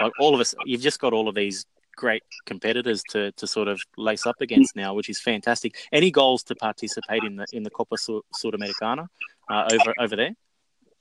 Like 0.00 0.12
all 0.20 0.34
of 0.34 0.40
us, 0.40 0.54
you've 0.66 0.82
just 0.82 1.00
got 1.00 1.14
all 1.14 1.28
of 1.28 1.34
these 1.34 1.64
great 1.96 2.22
competitors 2.46 3.02
to, 3.10 3.32
to 3.32 3.46
sort 3.46 3.66
of 3.66 3.80
lace 3.96 4.26
up 4.26 4.36
against 4.40 4.76
now, 4.76 4.94
which 4.94 5.08
is 5.08 5.20
fantastic. 5.20 5.74
Any 5.92 6.10
goals 6.10 6.42
to 6.44 6.54
participate 6.54 7.24
in 7.24 7.36
the 7.36 7.46
in 7.52 7.62
the 7.62 7.70
Copa 7.70 7.96
Sudamericana 7.96 9.08
uh, 9.48 9.68
over 9.72 9.94
over 9.98 10.16
there? 10.16 10.34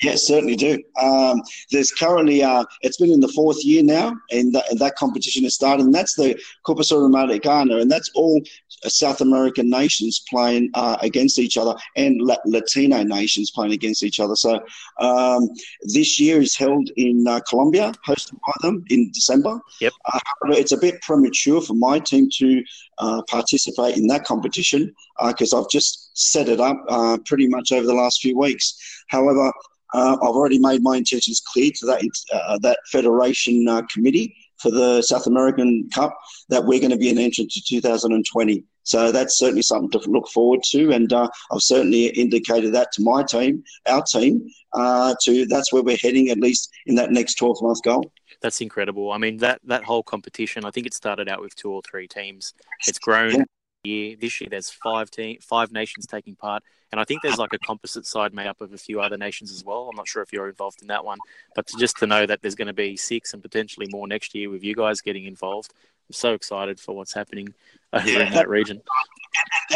Yes, 0.04 0.28
certainly 0.28 0.56
do. 0.56 0.82
Um, 1.02 1.42
there's 1.72 1.92
currently, 1.92 2.44
uh, 2.44 2.64
it's 2.82 2.98
been 2.98 3.12
in 3.12 3.20
the 3.20 3.28
fourth 3.30 3.64
year 3.66 3.82
now, 3.82 4.16
and, 4.30 4.54
th- 4.54 4.66
and 4.70 4.80
that 4.80 4.96
competition 4.96 5.44
has 5.44 5.56
started, 5.56 5.86
and 5.88 5.96
that's 5.96 6.14
the 6.14 6.40
Copa 6.64 6.84
Sudamericana, 6.84 7.82
and 7.82 7.90
that's 7.90 8.12
all 8.14 8.40
South 8.84 9.22
American 9.22 9.72
nations 9.72 10.24
playing 10.30 10.70
uh, 10.76 10.98
against 11.02 11.40
each 11.40 11.58
other 11.58 11.74
and 11.96 12.22
La- 12.22 12.36
Latino 12.46 13.02
nations 13.02 13.50
playing 13.50 13.74
against 13.74 14.04
each 14.04 14.20
other. 14.20 14.36
So 14.36 14.60
um, 15.00 15.50
this 15.82 16.20
year 16.20 16.42
is 16.42 16.56
held 16.56 16.92
in 16.96 17.26
uh, 17.28 17.40
Colombia, 17.50 17.92
hosted 18.06 18.38
by 18.46 18.54
them 18.62 18.86
in 18.92 19.10
December. 19.12 19.60
Yep. 19.82 19.94
Uh, 20.14 20.20
it's 20.50 20.74
a 20.74 20.78
bit 20.78 21.02
premature 21.02 21.60
for 21.60 21.74
my 21.74 21.98
team 21.98 22.30
to 22.34 22.64
uh, 23.00 23.24
participate 23.24 23.98
in 23.98 24.06
that 24.08 24.26
competition 24.26 24.94
because 25.28 25.54
I've 25.54 25.70
just 25.70 26.16
set 26.16 26.50
it 26.50 26.60
up 26.60 26.78
uh, 26.88 27.18
pretty 27.26 27.48
much 27.48 27.72
over 27.72 27.88
the 27.88 27.96
last 27.96 28.22
few 28.22 28.38
weeks. 28.38 29.04
However, 29.08 29.48
uh, 29.48 29.52
I've 29.94 30.20
already 30.20 30.60
made 30.60 30.82
my 30.84 30.98
intentions 30.98 31.42
clear 31.46 31.72
to 31.76 31.86
that 31.88 32.02
uh, 32.34 32.58
that 32.60 32.80
federation 32.92 33.68
uh, 33.68 33.84
committee 33.94 34.36
for 34.58 34.72
the 34.72 35.02
South 35.02 35.28
American 35.28 35.90
Cup 35.94 36.18
that 36.50 36.64
we're 36.64 36.80
going 36.80 36.92
to 36.92 36.98
be 36.98 37.10
an 37.10 37.20
entrant 37.20 37.52
to 37.52 37.62
2020. 37.62 38.64
So 38.84 39.12
that's 39.12 39.38
certainly 39.38 39.62
something 39.62 39.90
to 40.00 40.10
look 40.10 40.28
forward 40.30 40.62
to, 40.70 40.92
and 40.92 41.12
uh, 41.12 41.28
I've 41.52 41.62
certainly 41.62 42.08
indicated 42.08 42.74
that 42.74 42.92
to 42.94 43.02
my 43.02 43.22
team, 43.22 43.64
our 43.86 44.02
team, 44.02 44.50
uh, 44.74 45.14
to 45.24 45.46
that's 45.46 45.74
where 45.74 45.84
we're 45.84 45.98
heading 45.98 46.30
at 46.30 46.40
least 46.40 46.72
in 46.86 46.96
that 46.96 47.12
next 47.12 47.36
12 47.36 47.58
month 47.62 47.84
goal. 47.84 48.12
That's 48.42 48.62
incredible. 48.62 49.12
I 49.12 49.18
mean 49.18 49.38
that 49.38 49.60
that 49.66 49.84
whole 49.84 50.04
competition. 50.04 50.64
I 50.64 50.72
think 50.72 50.88
it 50.88 50.94
started 50.94 51.28
out 51.28 51.42
with 51.42 51.56
two 51.56 51.72
or 51.72 51.82
three 51.82 52.08
teams. 52.08 52.54
It's 52.88 53.00
grown. 53.00 53.32
Yeah 53.32 53.44
year. 53.84 54.16
This 54.20 54.40
year, 54.42 54.50
there's 54.50 54.70
five 54.70 55.10
team, 55.10 55.38
five 55.42 55.72
nations 55.72 56.06
taking 56.06 56.36
part, 56.36 56.64
and 56.92 57.02
I 57.02 57.04
think 57.04 57.22
there's 57.22 57.38
like 57.38 57.54
a 57.54 57.60
composite 57.60 58.06
side 58.06 58.34
made 58.34 58.48
up 58.48 58.62
of 58.62 58.74
a 58.74 58.78
few 58.78 59.02
other 59.02 59.18
nations 59.18 59.52
as 59.52 59.64
well. 59.64 59.90
I'm 59.90 59.96
not 59.96 60.08
sure 60.08 60.22
if 60.22 60.32
you're 60.32 60.50
involved 60.50 60.82
in 60.82 60.88
that 60.88 61.04
one, 61.04 61.20
but 61.56 61.68
to, 61.68 61.78
just 61.78 61.98
to 61.98 62.08
know 62.08 62.26
that 62.26 62.42
there's 62.42 62.56
going 62.56 62.68
to 62.68 62.74
be 62.74 62.96
six 62.98 63.34
and 63.34 63.42
potentially 63.42 63.88
more 63.90 64.08
next 64.08 64.34
year 64.36 64.50
with 64.50 64.64
you 64.64 64.76
guys 64.76 65.02
getting 65.02 65.26
involved, 65.26 65.74
I'm 66.10 66.14
so 66.14 66.34
excited 66.34 66.80
for 66.80 66.96
what's 66.96 67.14
happening 67.14 67.54
over 67.94 68.08
yeah, 68.10 68.28
in 68.28 68.34
that 68.34 68.48
region. 68.48 68.82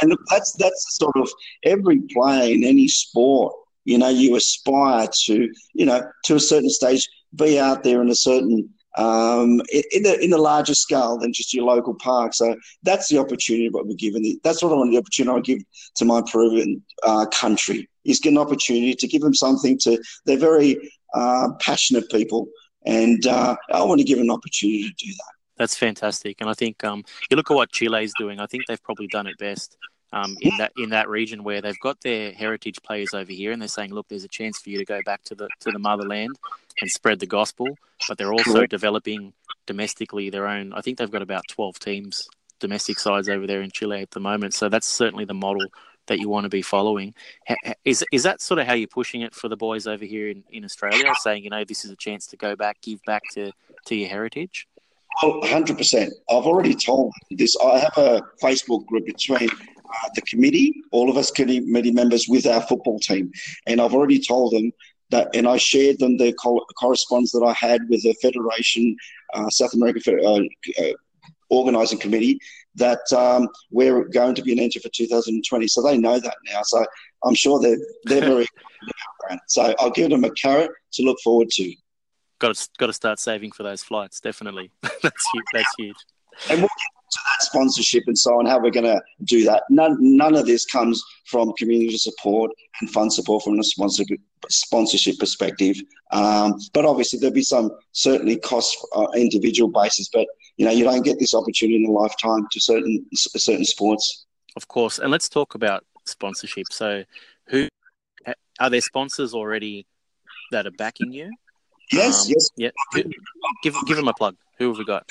And 0.02 0.16
that's 0.30 0.54
that's 0.54 0.98
sort 0.98 1.18
of 1.18 1.30
every 1.64 2.02
player 2.14 2.54
in 2.54 2.64
any 2.64 2.88
sport. 2.88 3.54
You 3.84 3.98
know, 3.98 4.10
you 4.10 4.36
aspire 4.36 5.08
to, 5.26 5.52
you 5.74 5.86
know, 5.86 6.02
to 6.26 6.36
a 6.36 6.40
certain 6.40 6.70
stage, 6.70 7.08
be 7.36 7.60
out 7.60 7.84
there 7.84 8.02
in 8.02 8.10
a 8.10 8.16
certain 8.16 8.70
um, 8.98 9.62
in, 9.72 10.04
the, 10.04 10.18
in 10.22 10.34
a 10.34 10.38
larger 10.38 10.74
scale 10.74 11.18
than 11.18 11.34
just 11.34 11.54
your 11.54 11.66
local 11.66 11.94
park. 11.94 12.34
So 12.34 12.56
that's 12.84 13.08
the 13.10 13.18
opportunity 13.18 13.70
what 13.70 13.88
we're 13.88 13.96
given. 13.96 14.40
That's 14.44 14.62
what 14.62 14.72
I 14.72 14.76
want 14.76 14.92
the 14.92 14.98
opportunity 14.98 15.38
I 15.38 15.42
give 15.42 15.64
to 15.96 16.06
my 16.06 16.22
Peruvian 16.30 16.84
uh, 17.04 17.26
country 17.28 17.90
is 18.04 18.20
get 18.20 18.32
an 18.32 18.38
opportunity 18.38 18.96
to 18.96 19.08
give 19.08 19.22
them 19.22 19.34
something 19.34 19.78
to. 19.80 20.02
They're 20.26 20.38
very 20.38 20.92
uh, 21.14 21.50
passionate 21.60 22.10
people, 22.10 22.48
and 22.86 23.26
uh, 23.28 23.56
I 23.72 23.84
want 23.84 24.00
to 24.00 24.06
give 24.06 24.20
an 24.20 24.32
opportunity 24.32 24.84
to 24.84 25.06
do 25.06 25.12
that. 25.12 25.34
That's 25.58 25.78
fantastic, 25.78 26.42
and 26.42 26.50
I 26.50 26.54
think 26.54 26.84
um, 26.84 27.04
you 27.30 27.38
look 27.38 27.52
at 27.52 27.54
what 27.54 27.72
Chile 27.72 28.04
is 28.04 28.14
doing. 28.18 28.40
I 28.40 28.48
think 28.48 28.64
they've 28.68 28.82
probably 28.82 29.08
done 29.08 29.28
it 29.28 29.38
best 29.38 29.78
um, 30.12 30.36
in 30.42 30.58
that 30.58 30.72
in 30.78 30.90
that 30.90 31.08
region 31.08 31.44
where 31.44 31.62
they've 31.62 31.80
got 31.82 32.02
their 32.02 32.32
heritage 32.32 32.82
players 32.84 33.14
over 33.14 33.32
here, 33.32 33.52
and 33.52 33.62
they're 33.62 33.70
saying, 33.70 33.94
"Look, 33.94 34.08
there's 34.08 34.24
a 34.24 34.30
chance 34.30 34.60
for 34.60 34.72
you 34.72 34.80
to 34.80 34.86
go 34.86 35.02
back 35.06 35.24
to 35.26 35.36
the 35.36 35.48
to 35.60 35.72
the 35.72 35.80
motherland 35.80 36.36
and 36.80 36.90
spread 36.90 37.20
the 37.20 37.26
gospel." 37.26 37.68
But 38.08 38.18
they're 38.18 38.34
also 38.34 38.66
developing 38.66 39.34
domestically 39.66 40.30
their 40.30 40.48
own. 40.48 40.74
I 40.74 40.82
think 40.82 40.98
they've 40.98 41.12
got 41.12 41.22
about 41.22 41.44
twelve 41.50 41.80
teams, 41.80 42.28
domestic 42.60 43.00
sides 43.00 43.30
over 43.30 43.48
there 43.48 43.62
in 43.62 43.72
Chile 43.72 44.02
at 44.02 44.12
the 44.12 44.20
moment. 44.20 44.54
So 44.54 44.70
that's 44.70 44.88
certainly 44.88 45.26
the 45.26 45.34
model 45.34 45.66
that 46.08 46.20
you 46.20 46.30
want 46.30 46.46
to 46.46 46.50
be 46.50 46.62
following. 46.62 47.14
Is 47.86 48.04
is 48.12 48.24
that 48.24 48.42
sort 48.42 48.60
of 48.60 48.68
how 48.68 48.74
you're 48.74 48.88
pushing 48.88 49.22
it 49.22 49.36
for 49.36 49.48
the 49.48 49.58
boys 49.58 49.88
over 49.88 50.06
here 50.06 50.30
in, 50.30 50.44
in 50.50 50.66
Australia, 50.66 51.14
saying, 51.22 51.44
you 51.44 51.50
know, 51.50 51.64
this 51.64 51.86
is 51.86 51.92
a 51.92 51.96
chance 51.96 52.28
to 52.28 52.38
go 52.38 52.56
back, 52.56 52.82
give 52.82 53.00
back 53.06 53.22
to 53.34 53.52
to 53.86 53.96
your 53.96 54.10
heritage? 54.10 54.68
Oh, 55.22 55.42
100%. 55.44 56.10
I've 56.30 56.46
already 56.46 56.74
told 56.74 57.14
this. 57.32 57.56
I 57.58 57.80
have 57.80 57.98
a 57.98 58.22
Facebook 58.42 58.86
group 58.86 59.06
between 59.06 59.50
uh, 59.50 60.10
the 60.16 60.22
committee, 60.22 60.74
all 60.92 61.10
of 61.10 61.18
us 61.18 61.32
committee 61.32 61.92
members 61.92 62.26
with 62.30 62.46
our 62.48 62.62
football 62.62 62.98
team. 63.00 63.32
And 63.68 63.82
I've 63.82 63.94
already 63.94 64.20
told 64.20 64.54
them 64.54 64.72
that, 65.12 65.30
and 65.34 65.48
I 65.48 65.58
shared 65.58 66.00
them 66.00 66.18
the 66.18 66.34
co- 66.34 66.66
correspondence 66.80 67.32
that 67.34 67.44
I 67.44 67.54
had 67.54 67.82
with 67.90 68.04
the 68.04 68.14
Federation, 68.22 68.96
uh, 69.34 69.50
South 69.50 69.74
American 69.74 70.20
uh, 70.26 70.84
uh, 70.84 70.94
Organising 71.50 72.00
Committee, 72.00 72.40
that 72.76 73.00
um, 73.14 73.48
we're 73.70 74.06
going 74.06 74.36
to 74.36 74.42
be 74.42 74.54
an 74.54 74.60
entry 74.60 74.82
for 74.82 74.90
2020. 74.90 75.68
So 75.68 75.82
they 75.82 75.98
know 75.98 76.20
that 76.20 76.38
now. 76.52 76.62
So 76.64 76.86
I'm 77.24 77.36
sure 77.36 77.60
they're, 77.60 77.78
they're 78.06 78.22
very 78.22 78.44
excited 78.44 79.40
So 79.48 79.76
I'll 79.80 79.92
give 79.92 80.10
them 80.10 80.24
a 80.24 80.32
carrot 80.32 80.72
to 80.94 81.04
look 81.04 81.18
forward 81.24 81.50
to. 81.52 81.74
Got 82.40 82.56
to, 82.56 82.70
got 82.80 82.88
to 82.88 82.94
start 82.94 83.20
saving 83.20 83.52
for 83.52 83.64
those 83.64 83.84
flights, 83.84 84.20
definitely. 84.20 84.72
that's 84.82 85.30
huge. 85.34 85.46
That's 85.54 85.74
huge. 85.78 85.96
And 86.50 86.60
we'll 86.62 86.70
to 87.12 87.20
that 87.26 87.46
sponsorship 87.46 88.04
and 88.08 88.18
so 88.18 88.40
on, 88.40 88.46
how 88.46 88.60
we're 88.60 88.72
going 88.72 88.86
to 88.86 89.02
do 89.24 89.44
that. 89.46 89.64
None, 89.70 89.98
none 90.00 90.36
of 90.36 90.46
this 90.46 90.66
comes 90.66 91.04
from 91.26 91.54
community 91.58 91.98
support 91.98 92.52
and 92.80 92.90
fund 92.90 93.12
support 93.14 93.44
from 93.44 93.60
a 93.60 93.64
sponsorship, 93.64 94.20
sponsorship 94.50 95.20
perspective. 95.20 95.78
Um, 96.12 96.60
but 96.74 96.86
obviously, 96.86 97.20
there'll 97.20 97.34
be 97.34 97.44
some 97.44 97.72
certainly 97.92 98.38
costs 98.38 98.84
on 98.94 99.08
uh, 99.08 99.12
individual 99.12 99.70
basis. 99.70 100.10
But 100.12 100.28
you 100.58 100.66
know, 100.66 100.72
you 100.72 100.84
don't 100.84 101.04
get 101.04 101.20
this 101.20 101.34
opportunity 101.34 101.84
in 101.84 101.90
a 101.90 101.94
lifetime 101.94 102.48
to 102.52 102.60
certain 102.60 103.06
certain 103.14 103.66
sports. 103.66 104.26
Of 104.56 104.68
course, 104.68 105.00
and 105.00 105.12
let's 105.12 105.30
talk 105.30 105.56
about 105.56 105.86
sponsorship. 106.06 106.68
So, 106.72 107.04
who 107.48 107.70
are 108.60 108.70
there 108.70 108.82
sponsors 108.82 109.34
already 109.34 109.86
that 110.52 110.68
are 110.68 110.72
backing 110.72 111.14
you? 111.14 111.32
Yes, 111.92 112.26
um, 112.26 112.34
yes. 112.34 112.50
Yeah. 112.56 113.04
Give 113.64 113.76
give 113.86 113.98
them 113.98 114.08
a 114.08 114.14
plug. 114.14 114.36
Who 114.58 114.70
have 114.70 114.78
we 114.78 114.86
got? 114.86 115.06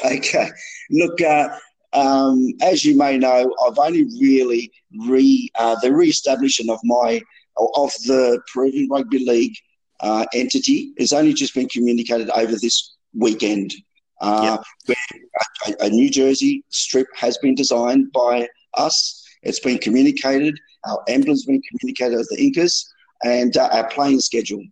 Okay. 0.04 0.48
Look, 0.90 1.20
uh, 1.20 1.48
um, 1.92 2.52
as 2.62 2.84
you 2.84 2.96
may 2.96 3.18
know, 3.18 3.54
I've 3.66 3.78
only 3.78 4.04
really 4.20 4.70
re 5.06 5.50
uh, 5.58 5.76
the 5.82 5.92
re-establishment 5.92 6.70
of 6.70 6.78
my 6.84 7.20
of 7.74 7.92
the 8.06 8.40
Peruvian 8.52 8.88
Rugby 8.88 9.24
League 9.24 9.56
uh, 10.00 10.26
entity 10.32 10.92
has 10.98 11.12
only 11.12 11.32
just 11.32 11.54
been 11.54 11.68
communicated 11.68 12.30
over 12.30 12.52
this 12.52 12.94
weekend. 13.14 13.74
Uh, 14.20 14.58
yep. 14.86 14.96
a, 15.66 15.86
a, 15.86 15.90
New 15.90 16.10
Jersey 16.10 16.64
strip 16.70 17.06
has 17.14 17.38
been 17.38 17.54
designed 17.54 18.10
by 18.12 18.48
us. 18.74 19.24
It's 19.42 19.60
been 19.60 19.78
communicated. 19.78 20.58
Our 20.86 21.02
emblem's 21.08 21.44
been 21.44 21.62
communicated 21.62 22.18
as 22.18 22.26
the 22.28 22.36
Incas, 22.36 22.92
and 23.24 23.56
uh, 23.56 23.68
our 23.72 23.88
playing 23.88 24.20
schedule. 24.20 24.62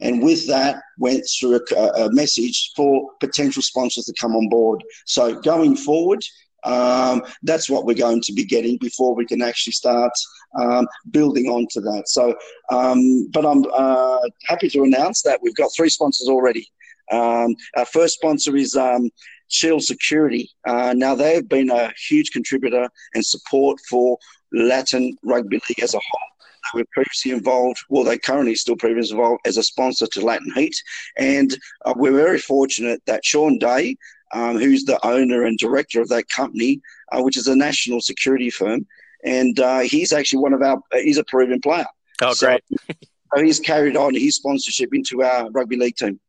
And 0.00 0.22
with 0.22 0.46
that, 0.48 0.82
went 0.98 1.24
through 1.38 1.60
a, 1.76 1.76
a, 2.04 2.12
message 2.12 2.72
for 2.76 3.10
potential 3.20 3.62
sponsors 3.62 4.04
to 4.04 4.14
come 4.20 4.36
on 4.36 4.48
board. 4.48 4.82
So 5.06 5.40
going 5.40 5.76
forward, 5.76 6.22
um, 6.64 7.22
that's 7.42 7.70
what 7.70 7.86
we're 7.86 7.94
going 7.94 8.20
to 8.22 8.32
be 8.32 8.44
getting 8.44 8.76
before 8.78 9.14
we 9.14 9.24
can 9.24 9.40
actually 9.40 9.72
start 9.72 10.12
um, 10.60 10.86
building 11.10 11.46
onto 11.46 11.80
that. 11.80 12.08
So, 12.08 12.34
um, 12.70 13.30
but 13.30 13.46
I'm 13.46 13.64
uh, 13.72 14.20
happy 14.44 14.68
to 14.70 14.82
announce 14.82 15.22
that 15.22 15.40
we've 15.42 15.54
got 15.54 15.70
three 15.74 15.88
sponsors 15.88 16.28
already. 16.28 16.68
Um, 17.10 17.54
our 17.76 17.86
first 17.86 18.14
sponsor 18.14 18.56
is 18.56 18.74
um, 18.74 19.10
Shield 19.48 19.84
Security. 19.84 20.50
Uh, 20.66 20.92
now, 20.96 21.14
they 21.14 21.34
have 21.34 21.48
been 21.48 21.70
a 21.70 21.92
huge 22.08 22.32
contributor 22.32 22.88
and 23.14 23.24
support 23.24 23.78
for 23.88 24.18
Latin 24.52 25.16
rugby 25.22 25.60
league 25.68 25.82
as 25.82 25.94
a 25.94 25.98
whole 25.98 26.35
they 26.74 26.80
were 26.80 26.86
previously 26.92 27.32
involved, 27.32 27.78
well, 27.88 28.04
they 28.04 28.18
currently 28.18 28.54
still 28.54 28.76
previously 28.76 29.16
involved 29.16 29.40
as 29.46 29.56
a 29.56 29.62
sponsor 29.62 30.06
to 30.06 30.20
Latin 30.20 30.52
Heat. 30.54 30.74
And 31.16 31.56
uh, 31.84 31.94
we're 31.96 32.12
very 32.12 32.38
fortunate 32.38 33.02
that 33.06 33.24
Sean 33.24 33.58
Day, 33.58 33.96
um, 34.32 34.58
who's 34.58 34.84
the 34.84 35.04
owner 35.06 35.44
and 35.44 35.56
director 35.58 36.00
of 36.00 36.08
that 36.08 36.28
company, 36.28 36.80
uh, 37.12 37.20
which 37.22 37.36
is 37.36 37.46
a 37.48 37.56
national 37.56 38.00
security 38.00 38.50
firm, 38.50 38.86
and 39.24 39.58
uh, 39.60 39.80
he's 39.80 40.12
actually 40.12 40.40
one 40.40 40.52
of 40.52 40.62
our, 40.62 40.78
he's 40.94 41.18
a 41.18 41.24
Peruvian 41.24 41.60
player. 41.60 41.86
Oh, 42.22 42.32
So- 42.32 42.46
great. 42.46 42.62
So 43.34 43.42
he's 43.42 43.58
carried 43.58 43.96
on 43.96 44.14
his 44.14 44.36
sponsorship 44.36 44.94
into 44.94 45.20
our 45.22 45.50
rugby 45.50 45.76
league 45.76 45.96
team. 45.96 46.20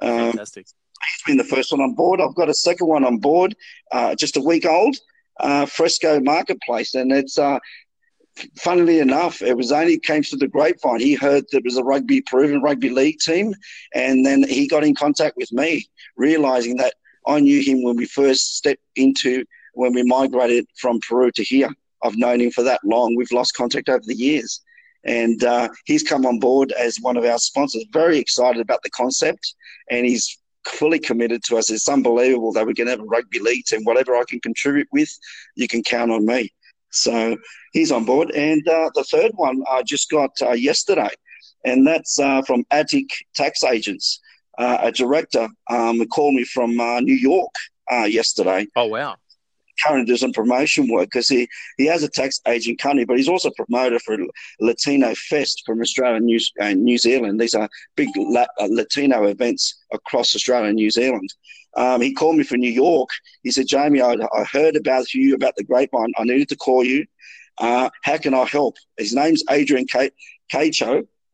Um, 0.00 0.32
Fantastic. 0.32 0.66
he's 0.66 1.22
been 1.26 1.36
the 1.36 1.44
first 1.44 1.70
one 1.70 1.82
on 1.82 1.92
board. 1.94 2.20
I've 2.22 2.34
got 2.34 2.48
a 2.48 2.54
second 2.54 2.86
one 2.88 3.04
on 3.04 3.18
board, 3.18 3.54
uh, 3.92 4.14
just 4.14 4.38
a 4.38 4.40
week 4.40 4.64
old, 4.64 4.96
uh, 5.38 5.66
Fresco 5.66 6.20
Marketplace, 6.20 6.94
and 6.94 7.12
it's 7.12 7.36
uh, 7.38 7.58
funnily 8.58 9.00
enough, 9.00 9.42
it 9.42 9.56
was 9.56 9.72
only 9.72 9.98
came 9.98 10.22
through 10.22 10.38
the 10.38 10.48
grapevine. 10.48 11.00
He 11.00 11.14
heard 11.14 11.44
there 11.50 11.60
was 11.64 11.76
a 11.76 11.84
rugby 11.84 12.20
Peruvian 12.20 12.62
rugby 12.62 12.90
league 12.90 13.18
team, 13.18 13.54
and 13.94 14.24
then 14.24 14.42
he 14.48 14.66
got 14.66 14.84
in 14.84 14.94
contact 14.94 15.36
with 15.36 15.52
me, 15.52 15.86
realizing 16.16 16.76
that 16.78 16.94
I 17.26 17.40
knew 17.40 17.62
him 17.62 17.82
when 17.82 17.96
we 17.96 18.06
first 18.06 18.56
stepped 18.56 18.82
into 18.96 19.44
when 19.74 19.94
we 19.94 20.02
migrated 20.02 20.66
from 20.78 21.00
Peru 21.08 21.30
to 21.32 21.42
here. 21.42 21.70
I've 22.02 22.16
known 22.16 22.40
him 22.40 22.50
for 22.50 22.62
that 22.64 22.80
long. 22.84 23.14
We've 23.16 23.30
lost 23.32 23.54
contact 23.54 23.88
over 23.88 24.02
the 24.04 24.14
years. 24.14 24.60
And 25.04 25.42
uh, 25.42 25.68
he's 25.84 26.02
come 26.02 26.26
on 26.26 26.38
board 26.38 26.72
as 26.72 26.98
one 27.00 27.16
of 27.16 27.24
our 27.24 27.38
sponsors. 27.38 27.84
Very 27.92 28.18
excited 28.18 28.60
about 28.60 28.82
the 28.82 28.90
concept, 28.90 29.54
and 29.90 30.06
he's 30.06 30.38
fully 30.66 30.98
committed 30.98 31.42
to 31.44 31.56
us. 31.56 31.70
It's 31.70 31.88
unbelievable 31.88 32.52
that 32.52 32.66
we 32.66 32.74
can 32.74 32.86
have 32.86 33.00
a 33.00 33.04
rugby 33.04 33.40
league 33.40 33.64
team. 33.64 33.82
Whatever 33.84 34.16
I 34.16 34.24
can 34.28 34.40
contribute 34.40 34.88
with, 34.92 35.10
you 35.56 35.66
can 35.66 35.82
count 35.82 36.12
on 36.12 36.24
me. 36.24 36.52
So 36.92 37.36
he's 37.72 37.90
on 37.90 38.04
board. 38.04 38.30
And 38.30 38.66
uh, 38.68 38.90
the 38.94 39.04
third 39.04 39.32
one 39.34 39.62
I 39.70 39.82
just 39.82 40.10
got 40.10 40.30
uh, 40.42 40.52
yesterday, 40.52 41.10
and 41.64 41.86
that's 41.86 42.18
uh, 42.18 42.42
from 42.42 42.64
Attic 42.70 43.08
Tax 43.34 43.64
Agents. 43.64 44.20
Uh, 44.58 44.78
a 44.82 44.92
director 44.92 45.48
um, 45.70 46.06
called 46.08 46.34
me 46.34 46.44
from 46.44 46.78
uh, 46.78 47.00
New 47.00 47.14
York 47.14 47.50
uh, 47.90 48.04
yesterday 48.04 48.66
Oh, 48.76 48.84
wow. 48.86 49.16
currently 49.82 50.04
doing 50.04 50.18
some 50.18 50.32
promotion 50.32 50.86
work 50.92 51.06
because 51.06 51.26
he, 51.26 51.48
he 51.78 51.86
has 51.86 52.02
a 52.02 52.08
tax 52.08 52.38
agent 52.46 52.78
company, 52.78 53.06
but 53.06 53.16
he's 53.16 53.30
also 53.30 53.50
promoter 53.56 53.98
for 54.00 54.18
Latino 54.60 55.14
Fest 55.14 55.62
from 55.64 55.80
Australia 55.80 56.16
and 56.16 56.26
New, 56.26 56.38
uh, 56.60 56.74
New 56.74 56.98
Zealand. 56.98 57.40
These 57.40 57.54
are 57.54 57.66
big 57.96 58.10
La- 58.16 58.42
uh, 58.60 58.68
Latino 58.70 59.24
events 59.24 59.74
across 59.94 60.36
Australia 60.36 60.68
and 60.68 60.76
New 60.76 60.90
Zealand. 60.90 61.30
Um, 61.76 62.00
he 62.00 62.12
called 62.12 62.36
me 62.36 62.44
from 62.44 62.60
New 62.60 62.70
York. 62.70 63.10
He 63.42 63.50
said, 63.50 63.66
Jamie, 63.66 64.02
I, 64.02 64.12
I 64.12 64.44
heard 64.44 64.76
about 64.76 65.14
you, 65.14 65.34
about 65.34 65.56
the 65.56 65.64
grapevine. 65.64 66.12
I 66.18 66.24
needed 66.24 66.48
to 66.50 66.56
call 66.56 66.84
you. 66.84 67.06
Uh, 67.58 67.88
how 68.02 68.18
can 68.18 68.34
I 68.34 68.44
help? 68.44 68.76
His 68.98 69.14
name's 69.14 69.42
Adrian 69.50 69.86
K-. 69.86 70.10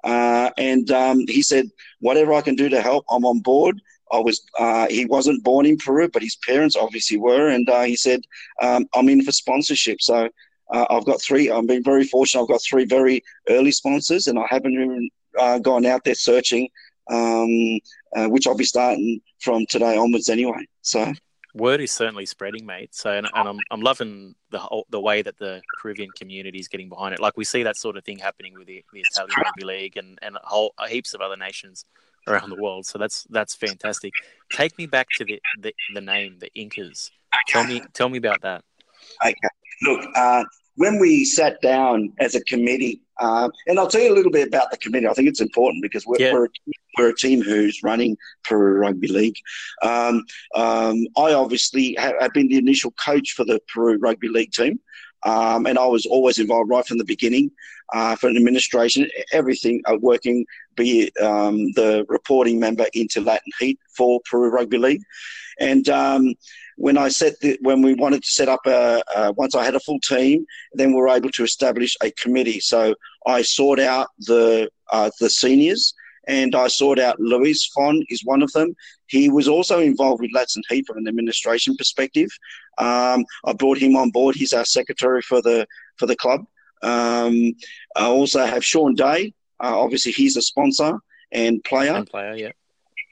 Uh, 0.04 0.50
and 0.58 0.90
um, 0.90 1.24
he 1.26 1.42
said, 1.42 1.68
whatever 2.00 2.32
I 2.32 2.40
can 2.40 2.54
do 2.54 2.68
to 2.68 2.80
help, 2.80 3.04
I'm 3.10 3.24
on 3.24 3.40
board. 3.40 3.80
I 4.12 4.18
was 4.18 4.40
uh, 4.58 4.86
he 4.88 5.04
wasn't 5.04 5.44
born 5.44 5.66
in 5.66 5.76
Peru, 5.76 6.08
but 6.08 6.22
his 6.22 6.36
parents 6.36 6.76
obviously 6.76 7.18
were, 7.18 7.48
and 7.48 7.68
uh, 7.68 7.82
he 7.82 7.96
said 7.96 8.20
um, 8.62 8.86
I'm 8.94 9.08
in 9.08 9.22
for 9.22 9.32
sponsorship. 9.32 10.00
So 10.00 10.28
uh, 10.72 10.86
I've 10.90 11.04
got 11.04 11.20
three. 11.20 11.50
I've 11.50 11.66
been 11.66 11.82
very 11.82 12.04
fortunate. 12.04 12.42
I've 12.42 12.48
got 12.48 12.62
three 12.62 12.84
very 12.84 13.22
early 13.48 13.70
sponsors, 13.70 14.26
and 14.26 14.38
I 14.38 14.46
haven't 14.48 14.72
even 14.72 15.10
uh, 15.38 15.58
gone 15.58 15.86
out 15.86 16.04
there 16.04 16.14
searching, 16.14 16.68
um, 17.10 17.78
uh, 18.16 18.28
which 18.28 18.46
I'll 18.46 18.56
be 18.56 18.64
starting 18.64 19.20
from 19.40 19.66
today 19.66 19.96
onwards 19.96 20.28
anyway. 20.28 20.66
So 20.82 21.12
Word 21.54 21.80
is 21.80 21.90
certainly 21.90 22.26
spreading, 22.26 22.66
mate. 22.66 22.94
So, 22.94 23.10
and, 23.10 23.28
and 23.34 23.48
I'm 23.48 23.58
I'm 23.70 23.80
loving 23.80 24.34
the 24.50 24.58
whole, 24.58 24.86
the 24.90 25.00
way 25.00 25.22
that 25.22 25.38
the 25.38 25.60
Peruvian 25.80 26.10
community 26.16 26.58
is 26.58 26.68
getting 26.68 26.88
behind 26.88 27.14
it. 27.14 27.20
Like 27.20 27.36
we 27.36 27.44
see 27.44 27.62
that 27.62 27.76
sort 27.76 27.96
of 27.96 28.04
thing 28.04 28.18
happening 28.18 28.54
with 28.56 28.66
the, 28.66 28.84
the 28.92 29.02
Italian 29.12 29.34
rugby 29.36 29.64
league 29.64 29.96
and 29.96 30.18
and 30.22 30.36
whole 30.42 30.74
heaps 30.88 31.14
of 31.14 31.20
other 31.20 31.36
nations 31.36 31.84
around 32.26 32.50
the 32.50 32.60
world. 32.60 32.86
So 32.86 32.98
that's 32.98 33.26
that's 33.30 33.54
fantastic. 33.54 34.12
Take 34.52 34.76
me 34.78 34.86
back 34.86 35.08
to 35.16 35.24
the 35.24 35.40
the, 35.60 35.72
the 35.94 36.00
name, 36.00 36.38
the 36.38 36.52
Incas. 36.54 37.10
Tell 37.48 37.64
me 37.64 37.82
tell 37.92 38.08
me 38.08 38.18
about 38.18 38.40
that. 38.42 38.62
Okay. 39.24 39.34
Look, 39.82 40.04
uh, 40.14 40.44
when 40.76 40.98
we 40.98 41.24
sat 41.24 41.60
down 41.60 42.12
as 42.18 42.34
a 42.34 42.40
committee, 42.44 43.00
uh, 43.18 43.48
and 43.66 43.78
I'll 43.78 43.88
tell 43.88 44.00
you 44.00 44.12
a 44.12 44.14
little 44.14 44.30
bit 44.30 44.46
about 44.46 44.70
the 44.70 44.76
committee. 44.76 45.06
I 45.06 45.12
think 45.12 45.28
it's 45.28 45.40
important 45.40 45.82
because 45.82 46.06
we're, 46.06 46.16
Yeah. 46.18 46.32
we're, 46.32 46.48
we're 46.98 47.10
a 47.10 47.14
team 47.14 47.42
who's 47.42 47.82
running 47.82 48.16
Peru 48.44 48.78
Rugby 48.78 49.08
League. 49.08 49.36
Um, 49.82 50.24
um, 50.54 51.06
I 51.16 51.32
obviously 51.32 51.94
have, 51.98 52.14
have 52.20 52.32
been 52.32 52.48
the 52.48 52.58
initial 52.58 52.90
coach 52.92 53.32
for 53.32 53.44
the 53.44 53.60
Peru 53.72 53.98
Rugby 53.98 54.28
League 54.28 54.52
team. 54.52 54.80
Um, 55.24 55.66
and 55.66 55.78
I 55.78 55.86
was 55.86 56.06
always 56.06 56.38
involved 56.38 56.70
right 56.70 56.86
from 56.86 56.98
the 56.98 57.04
beginning 57.04 57.50
uh, 57.92 58.14
for 58.16 58.28
administration, 58.28 59.08
everything 59.32 59.82
uh, 59.86 59.96
working, 60.00 60.46
be 60.76 61.02
it 61.02 61.20
um, 61.22 61.72
the 61.72 62.04
reporting 62.08 62.60
member 62.60 62.86
into 62.94 63.20
Latin 63.20 63.52
Heat 63.58 63.78
for 63.96 64.20
Peru 64.30 64.50
Rugby 64.50 64.78
League. 64.78 65.02
And 65.58 65.88
um, 65.88 66.34
when 66.76 66.96
I 66.96 67.08
set 67.08 67.40
the, 67.40 67.58
when 67.62 67.82
we 67.82 67.94
wanted 67.94 68.22
to 68.22 68.30
set 68.30 68.48
up 68.48 68.60
a, 68.66 69.02
uh, 69.14 69.32
once 69.36 69.56
I 69.56 69.64
had 69.64 69.74
a 69.74 69.80
full 69.80 69.98
team, 70.00 70.46
then 70.74 70.90
we 70.90 70.96
were 70.96 71.08
able 71.08 71.30
to 71.30 71.42
establish 71.42 71.96
a 72.02 72.12
committee. 72.12 72.60
So 72.60 72.94
I 73.26 73.42
sought 73.42 73.80
out 73.80 74.08
the 74.20 74.70
uh, 74.90 75.10
the 75.20 75.28
seniors, 75.28 75.92
and 76.28 76.54
I 76.54 76.68
sought 76.68 76.98
out 76.98 77.18
Luis 77.18 77.66
Fon 77.66 78.02
is 78.10 78.24
one 78.24 78.42
of 78.42 78.52
them. 78.52 78.76
He 79.06 79.30
was 79.30 79.48
also 79.48 79.80
involved 79.80 80.20
with 80.20 80.30
Latin 80.32 80.62
Heat 80.68 80.86
from 80.86 80.98
an 80.98 81.08
administration 81.08 81.76
perspective. 81.76 82.28
Um, 82.76 83.24
I 83.44 83.54
brought 83.54 83.78
him 83.78 83.96
on 83.96 84.10
board. 84.10 84.36
He's 84.36 84.52
our 84.52 84.66
secretary 84.66 85.22
for 85.22 85.42
the 85.42 85.66
for 85.96 86.06
the 86.06 86.16
club. 86.16 86.46
Um, 86.82 87.54
I 87.96 88.04
also 88.04 88.44
have 88.44 88.64
Sean 88.64 88.94
Day. 88.94 89.32
Uh, 89.58 89.76
obviously, 89.76 90.12
he's 90.12 90.36
a 90.36 90.42
sponsor 90.42 90.98
and 91.32 91.64
player 91.64 91.94
And 91.94 92.06
player, 92.06 92.34
yeah. 92.34 92.52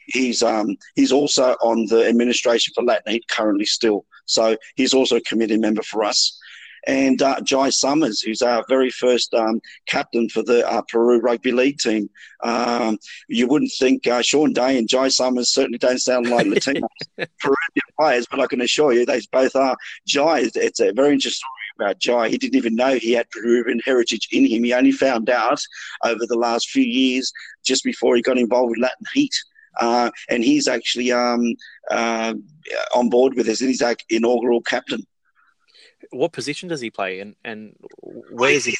he's 0.06 0.42
um 0.42 0.76
he's 0.94 1.12
also 1.12 1.56
on 1.62 1.86
the 1.86 2.06
administration 2.06 2.72
for 2.74 2.84
Latin 2.84 3.12
Heat 3.12 3.26
currently 3.28 3.64
still. 3.64 4.04
So 4.26 4.56
he's 4.74 4.92
also 4.92 5.16
a 5.16 5.20
committee 5.22 5.56
member 5.56 5.82
for 5.82 6.04
us. 6.04 6.38
And 6.86 7.20
uh, 7.20 7.40
Jai 7.40 7.70
Summers, 7.70 8.20
who's 8.20 8.42
our 8.42 8.64
very 8.68 8.90
first 8.90 9.34
um, 9.34 9.60
captain 9.86 10.28
for 10.28 10.42
the 10.42 10.68
uh, 10.68 10.82
Peru 10.82 11.18
Rugby 11.20 11.50
League 11.50 11.78
team. 11.78 12.08
Um, 12.44 12.98
you 13.28 13.48
wouldn't 13.48 13.72
think 13.78 14.06
uh, 14.06 14.22
Sean 14.22 14.52
Day 14.52 14.78
and 14.78 14.88
Jai 14.88 15.08
Summers 15.08 15.52
certainly 15.52 15.78
don't 15.78 16.00
sound 16.00 16.28
like 16.28 16.46
Latino 16.46 16.86
Peruvian 17.16 17.88
players, 17.98 18.26
but 18.30 18.40
I 18.40 18.46
can 18.46 18.60
assure 18.60 18.92
you 18.92 19.04
they 19.04 19.20
both 19.32 19.56
are. 19.56 19.76
Jai, 20.06 20.48
it's 20.54 20.80
a 20.80 20.92
very 20.92 21.12
interesting 21.14 21.42
story 21.44 21.88
about 21.88 21.98
Jai. 21.98 22.28
He 22.28 22.38
didn't 22.38 22.56
even 22.56 22.76
know 22.76 22.94
he 22.94 23.12
had 23.12 23.30
Peruvian 23.30 23.80
heritage 23.84 24.28
in 24.30 24.46
him. 24.46 24.64
He 24.64 24.72
only 24.72 24.92
found 24.92 25.28
out 25.28 25.60
over 26.04 26.26
the 26.26 26.38
last 26.38 26.70
few 26.70 26.84
years, 26.84 27.32
just 27.64 27.84
before 27.84 28.16
he 28.16 28.22
got 28.22 28.38
involved 28.38 28.70
with 28.70 28.78
Latin 28.78 29.06
Heat. 29.12 29.34
Uh, 29.78 30.10
and 30.30 30.42
he's 30.42 30.68
actually 30.68 31.12
um, 31.12 31.54
uh, 31.90 32.34
on 32.94 33.10
board 33.10 33.34
with 33.34 33.48
us. 33.48 33.60
He's 33.60 33.82
our 33.82 33.94
inaugural 34.08 34.62
captain. 34.62 35.06
What 36.10 36.32
position 36.32 36.68
does 36.68 36.80
he 36.80 36.90
play, 36.90 37.20
and 37.20 37.36
and 37.44 37.76
where 38.30 38.52
is 38.52 38.64
he? 38.64 38.76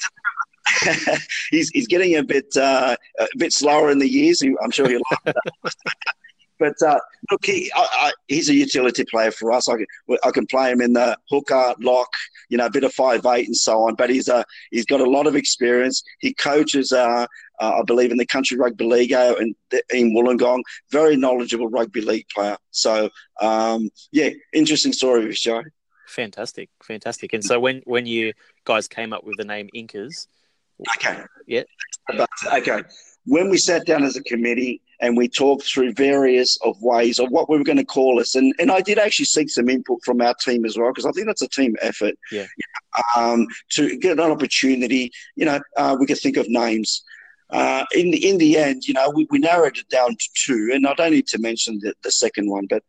he's 1.51 1.71
he's 1.71 1.87
getting 1.87 2.17
a 2.17 2.23
bit 2.23 2.57
uh, 2.57 2.97
a 3.19 3.27
bit 3.37 3.53
slower 3.53 3.91
in 3.91 3.99
the 3.99 4.09
years. 4.09 4.43
I'm 4.43 4.71
sure 4.71 4.89
he'll 4.89 5.01
like 5.11 5.35
that. 5.35 5.37
But 6.59 6.75
uh, 6.87 6.99
look, 7.31 7.45
he, 7.45 7.71
I, 7.75 7.87
I, 7.93 8.13
he's 8.29 8.49
a 8.49 8.55
utility 8.55 9.05
player 9.05 9.31
for 9.31 9.53
us. 9.53 9.69
I 9.69 9.77
can, 9.77 9.87
I 10.25 10.31
can 10.31 10.47
play 10.47 10.71
him 10.71 10.81
in 10.81 10.93
the 10.93 11.17
hooker, 11.31 11.75
lock, 11.81 12.09
you 12.49 12.57
know, 12.57 12.67
a 12.67 12.71
bit 12.71 12.85
of 12.85 12.93
five 12.93 13.25
eight 13.27 13.47
and 13.47 13.57
so 13.57 13.81
on. 13.83 13.95
But 13.95 14.11
he's 14.11 14.29
a 14.29 14.45
he's 14.71 14.87
got 14.87 15.01
a 15.01 15.11
lot 15.11 15.27
of 15.27 15.37
experience. 15.37 16.03
He 16.21 16.33
coaches, 16.35 16.93
uh, 16.93 17.27
uh, 17.61 17.79
I 17.79 17.83
believe, 17.87 18.11
in 18.11 18.17
the 18.17 18.27
country 18.27 18.57
rugby 18.57 18.85
league 18.85 19.13
out 19.13 19.41
in, 19.41 19.55
in 19.93 20.15
Wollongong. 20.15 20.63
Very 20.91 21.17
knowledgeable 21.17 21.69
rugby 21.69 22.01
league 22.01 22.27
player. 22.35 22.57
So 22.71 23.11
um, 23.41 23.91
yeah, 24.13 24.31
interesting 24.53 24.93
story 24.93 25.27
with 25.27 25.37
Joe. 25.37 25.63
Fantastic, 26.07 26.71
fantastic. 26.83 27.33
And 27.33 27.45
so 27.45 27.59
when 27.59 27.83
when 27.85 28.07
you 28.07 28.33
guys 28.65 28.89
came 28.89 29.13
up 29.13 29.25
with 29.25 29.37
the 29.37 29.45
name 29.45 29.69
Incas, 29.75 30.29
Okay. 30.97 31.23
Yeah. 31.47 31.63
But, 32.17 32.29
okay. 32.53 32.83
When 33.25 33.49
we 33.51 33.59
sat 33.59 33.87
down 33.87 34.05
as 34.05 34.17
a 34.17 34.23
committee 34.23 34.81
and 35.01 35.17
we 35.17 35.29
talked 35.29 35.65
through 35.65 35.93
various 35.95 36.59
of 36.63 36.81
ways 36.81 37.19
of 37.19 37.31
what 37.31 37.51
we 37.51 37.59
were 37.59 37.65
going 37.65 37.79
to 37.79 37.85
call 37.85 38.21
us, 38.21 38.35
and, 38.35 38.55
and 38.59 38.71
I 38.71 38.81
did 38.81 38.99
actually 38.99 39.25
seek 39.25 39.51
some 39.51 39.69
input 39.69 39.99
from 40.05 40.21
our 40.21 40.35
team 40.35 40.65
as 40.65 40.77
well 40.77 40.91
because 40.91 41.07
I 41.07 41.11
think 41.13 41.27
that's 41.27 41.43
a 41.43 41.49
team 41.49 41.75
effort. 41.83 42.15
Yeah. 42.31 42.47
Um, 43.17 43.47
to 43.71 43.99
get 43.99 44.13
an 44.13 44.31
opportunity, 44.31 45.11
you 45.35 45.45
know, 45.45 45.61
uh, 45.77 45.97
we 45.99 46.07
could 46.07 46.19
think 46.19 46.37
of 46.37 46.49
names. 46.49 47.03
Uh, 47.51 47.85
in 47.95 48.11
the 48.11 48.29
in 48.29 48.39
the 48.39 48.57
end, 48.57 48.85
you 48.89 48.95
know, 48.95 49.09
we, 49.11 49.27
we 49.31 49.39
narrowed 49.39 49.77
it 49.77 49.89
down 49.89 50.11
to 50.11 50.29
two, 50.35 50.71
and 50.75 50.85
I 50.85 50.95
don't 50.95 51.13
need 51.13 51.29
to 51.29 51.39
mention 51.39 51.79
the, 51.81 51.95
the 52.03 52.11
second 52.11 52.51
one, 52.51 52.67
but 52.69 52.83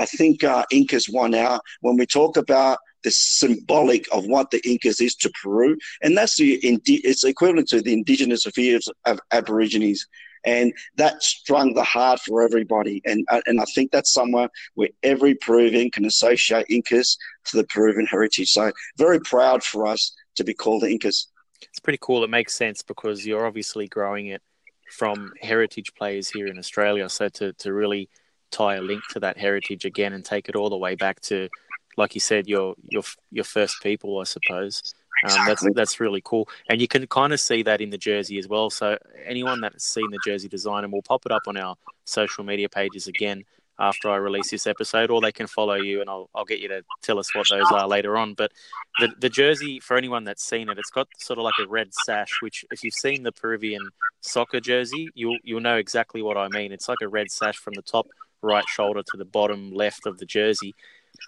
I 0.00 0.06
think 0.06 0.42
uh, 0.42 0.64
Incas 0.72 1.08
won 1.08 1.34
out 1.34 1.60
when 1.82 1.96
we 1.96 2.06
talk 2.06 2.36
about 2.36 2.78
the 3.04 3.10
symbolic 3.10 4.06
of 4.12 4.26
what 4.26 4.50
the 4.50 4.60
Incas 4.66 5.00
is 5.00 5.14
to 5.16 5.30
Peru, 5.42 5.76
and 6.02 6.16
that's 6.16 6.36
the 6.36 6.58
it's 6.62 7.24
equivalent 7.24 7.68
to 7.68 7.82
the 7.82 7.92
indigenous 7.92 8.46
affairs 8.46 8.88
of 9.04 9.20
Aborigines, 9.30 10.06
and 10.44 10.72
that 10.96 11.22
strung 11.22 11.74
the 11.74 11.84
heart 11.84 12.18
for 12.20 12.42
everybody, 12.42 13.02
and 13.04 13.26
uh, 13.30 13.42
and 13.46 13.60
I 13.60 13.64
think 13.74 13.92
that's 13.92 14.12
somewhere 14.12 14.48
where 14.74 14.88
every 15.02 15.34
Peruvian 15.34 15.90
can 15.90 16.06
associate 16.06 16.66
Incas 16.70 17.16
to 17.46 17.58
the 17.58 17.64
Peruvian 17.64 18.06
heritage. 18.06 18.50
So 18.50 18.72
very 18.96 19.20
proud 19.20 19.62
for 19.62 19.86
us 19.86 20.12
to 20.36 20.44
be 20.44 20.54
called 20.54 20.82
the 20.82 20.90
Incas. 20.90 21.28
It's 21.62 21.80
pretty 21.80 21.98
cool. 22.00 22.24
It 22.24 22.30
makes 22.30 22.54
sense 22.54 22.82
because 22.82 23.26
you're 23.26 23.46
obviously 23.46 23.86
growing 23.86 24.28
it 24.28 24.42
from 24.90 25.32
heritage 25.40 25.92
players 25.96 26.28
here 26.30 26.46
in 26.46 26.58
Australia. 26.58 27.08
So 27.08 27.28
to, 27.28 27.52
to 27.52 27.72
really 27.72 28.08
tie 28.50 28.76
a 28.76 28.82
link 28.82 29.02
to 29.10 29.20
that 29.20 29.38
heritage 29.38 29.84
again 29.84 30.12
and 30.12 30.24
take 30.24 30.48
it 30.48 30.56
all 30.56 30.70
the 30.70 30.76
way 30.76 30.94
back 30.94 31.20
to, 31.22 31.48
like 31.96 32.14
you 32.14 32.20
said, 32.20 32.48
your 32.48 32.74
your 32.88 33.02
your 33.30 33.44
first 33.44 33.82
people, 33.82 34.18
I 34.18 34.24
suppose. 34.24 34.94
Um, 35.24 35.46
that's 35.46 35.66
that's 35.74 36.00
really 36.00 36.22
cool, 36.24 36.48
and 36.70 36.80
you 36.80 36.88
can 36.88 37.06
kind 37.06 37.32
of 37.32 37.40
see 37.40 37.62
that 37.64 37.80
in 37.80 37.90
the 37.90 37.98
jersey 37.98 38.38
as 38.38 38.48
well. 38.48 38.70
So 38.70 38.96
anyone 39.26 39.60
that's 39.60 39.84
seen 39.84 40.10
the 40.10 40.18
jersey 40.24 40.48
design, 40.48 40.84
and 40.84 40.92
we'll 40.92 41.02
pop 41.02 41.26
it 41.26 41.32
up 41.32 41.42
on 41.46 41.56
our 41.56 41.76
social 42.04 42.42
media 42.42 42.68
pages 42.68 43.06
again 43.06 43.44
after 43.78 44.10
I 44.10 44.16
release 44.16 44.50
this 44.50 44.66
episode, 44.66 45.10
or 45.10 45.20
they 45.20 45.32
can 45.32 45.46
follow 45.46 45.74
you, 45.74 46.00
and 46.00 46.08
I'll 46.08 46.30
I'll 46.34 46.44
get 46.44 46.60
you 46.60 46.68
to 46.68 46.82
tell 47.02 47.18
us 47.18 47.34
what 47.34 47.46
those 47.50 47.70
are 47.70 47.86
later 47.86 48.16
on. 48.16 48.34
But 48.34 48.52
the 48.98 49.08
the 49.18 49.28
jersey 49.28 49.80
for 49.80 49.96
anyone 49.96 50.24
that's 50.24 50.44
seen 50.44 50.68
it, 50.68 50.78
it's 50.78 50.90
got 50.90 51.08
sort 51.18 51.38
of 51.38 51.44
like 51.44 51.54
a 51.62 51.68
red 51.68 51.92
sash, 51.92 52.30
which 52.40 52.64
if 52.70 52.82
you've 52.82 52.94
seen 52.94 53.22
the 53.22 53.32
Peruvian 53.32 53.90
soccer 54.20 54.60
jersey, 54.60 55.10
you'll 55.14 55.38
you'll 55.42 55.60
know 55.60 55.76
exactly 55.76 56.22
what 56.22 56.36
I 56.36 56.48
mean. 56.48 56.72
It's 56.72 56.88
like 56.88 56.98
a 57.02 57.08
red 57.08 57.30
sash 57.30 57.56
from 57.56 57.74
the 57.74 57.82
top 57.82 58.06
right 58.42 58.64
shoulder 58.68 59.02
to 59.02 59.16
the 59.16 59.24
bottom 59.24 59.72
left 59.72 60.06
of 60.06 60.18
the 60.18 60.26
jersey. 60.26 60.74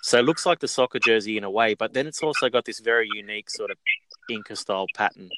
So 0.03 0.19
it 0.19 0.25
looks 0.25 0.47
like 0.47 0.61
the 0.61 0.69
soccer 0.69 0.99
jersey 0.99 1.37
in 1.37 1.45
a 1.45 1.51
way, 1.51 1.75
but 1.75 1.93
then 1.93 2.07
it's 2.07 2.23
also 2.23 2.49
got 2.49 2.65
this 2.65 2.81
very 2.81 3.09
unique 3.15 3.51
sort 3.51 3.71
of 3.71 3.79
Inca 4.31 4.57
style 4.57 4.87
pattern. 4.95 5.29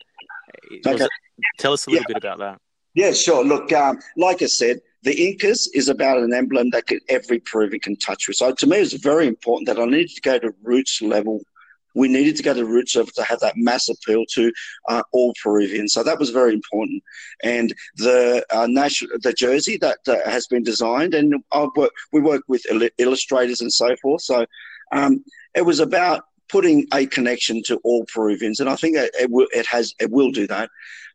Okay. 0.86 1.04
It, 1.04 1.10
tell 1.58 1.72
us 1.72 1.86
a 1.86 1.90
little 1.90 2.04
yeah. 2.08 2.14
bit 2.14 2.16
about 2.16 2.38
that. 2.38 2.60
Yeah, 2.94 3.10
sure. 3.10 3.44
Look, 3.44 3.72
um, 3.72 3.98
like 4.16 4.40
I 4.40 4.46
said, 4.46 4.78
the 5.02 5.12
Incas 5.12 5.68
is 5.74 5.88
about 5.88 6.18
an 6.18 6.32
emblem 6.32 6.70
that 6.70 6.84
every 7.08 7.40
Peruvian 7.40 7.80
can 7.80 7.96
touch 7.96 8.28
with. 8.28 8.36
So 8.36 8.52
to 8.52 8.66
me, 8.66 8.78
it's 8.78 8.92
very 8.94 9.26
important 9.26 9.66
that 9.66 9.78
I 9.78 9.84
needed 9.84 10.10
to 10.10 10.20
go 10.20 10.38
to 10.38 10.54
roots 10.62 11.02
level 11.02 11.40
we 11.94 12.08
needed 12.08 12.36
to 12.36 12.42
go 12.42 12.54
to 12.54 12.64
roots 12.64 12.96
of 12.96 13.12
to 13.14 13.22
have 13.22 13.40
that 13.40 13.56
mass 13.56 13.88
appeal 13.88 14.24
to 14.34 14.52
uh, 14.88 15.02
all 15.12 15.32
Peruvians. 15.42 15.92
So 15.92 16.02
that 16.02 16.18
was 16.18 16.30
very 16.30 16.52
important. 16.52 17.02
And 17.42 17.74
the 17.96 18.44
uh, 18.50 18.66
national, 18.68 19.18
the 19.22 19.32
jersey 19.32 19.78
that 19.78 19.98
has 20.24 20.46
been 20.46 20.62
designed, 20.62 21.14
and 21.14 21.34
we 22.12 22.20
work 22.20 22.42
with 22.48 22.66
illustrators 22.98 23.60
and 23.60 23.72
so 23.72 23.94
forth. 24.02 24.22
So 24.22 24.46
um, 24.92 25.24
it 25.54 25.64
was 25.64 25.80
about 25.80 26.24
putting 26.48 26.86
a 26.92 27.06
connection 27.06 27.62
to 27.64 27.76
all 27.84 28.04
Peruvians, 28.12 28.60
and 28.60 28.68
I 28.68 28.76
think 28.76 28.96
it, 28.96 29.10
it, 29.14 29.30
it 29.52 29.66
has 29.66 29.94
it 29.98 30.10
will 30.10 30.30
do 30.30 30.46
that. 30.48 30.70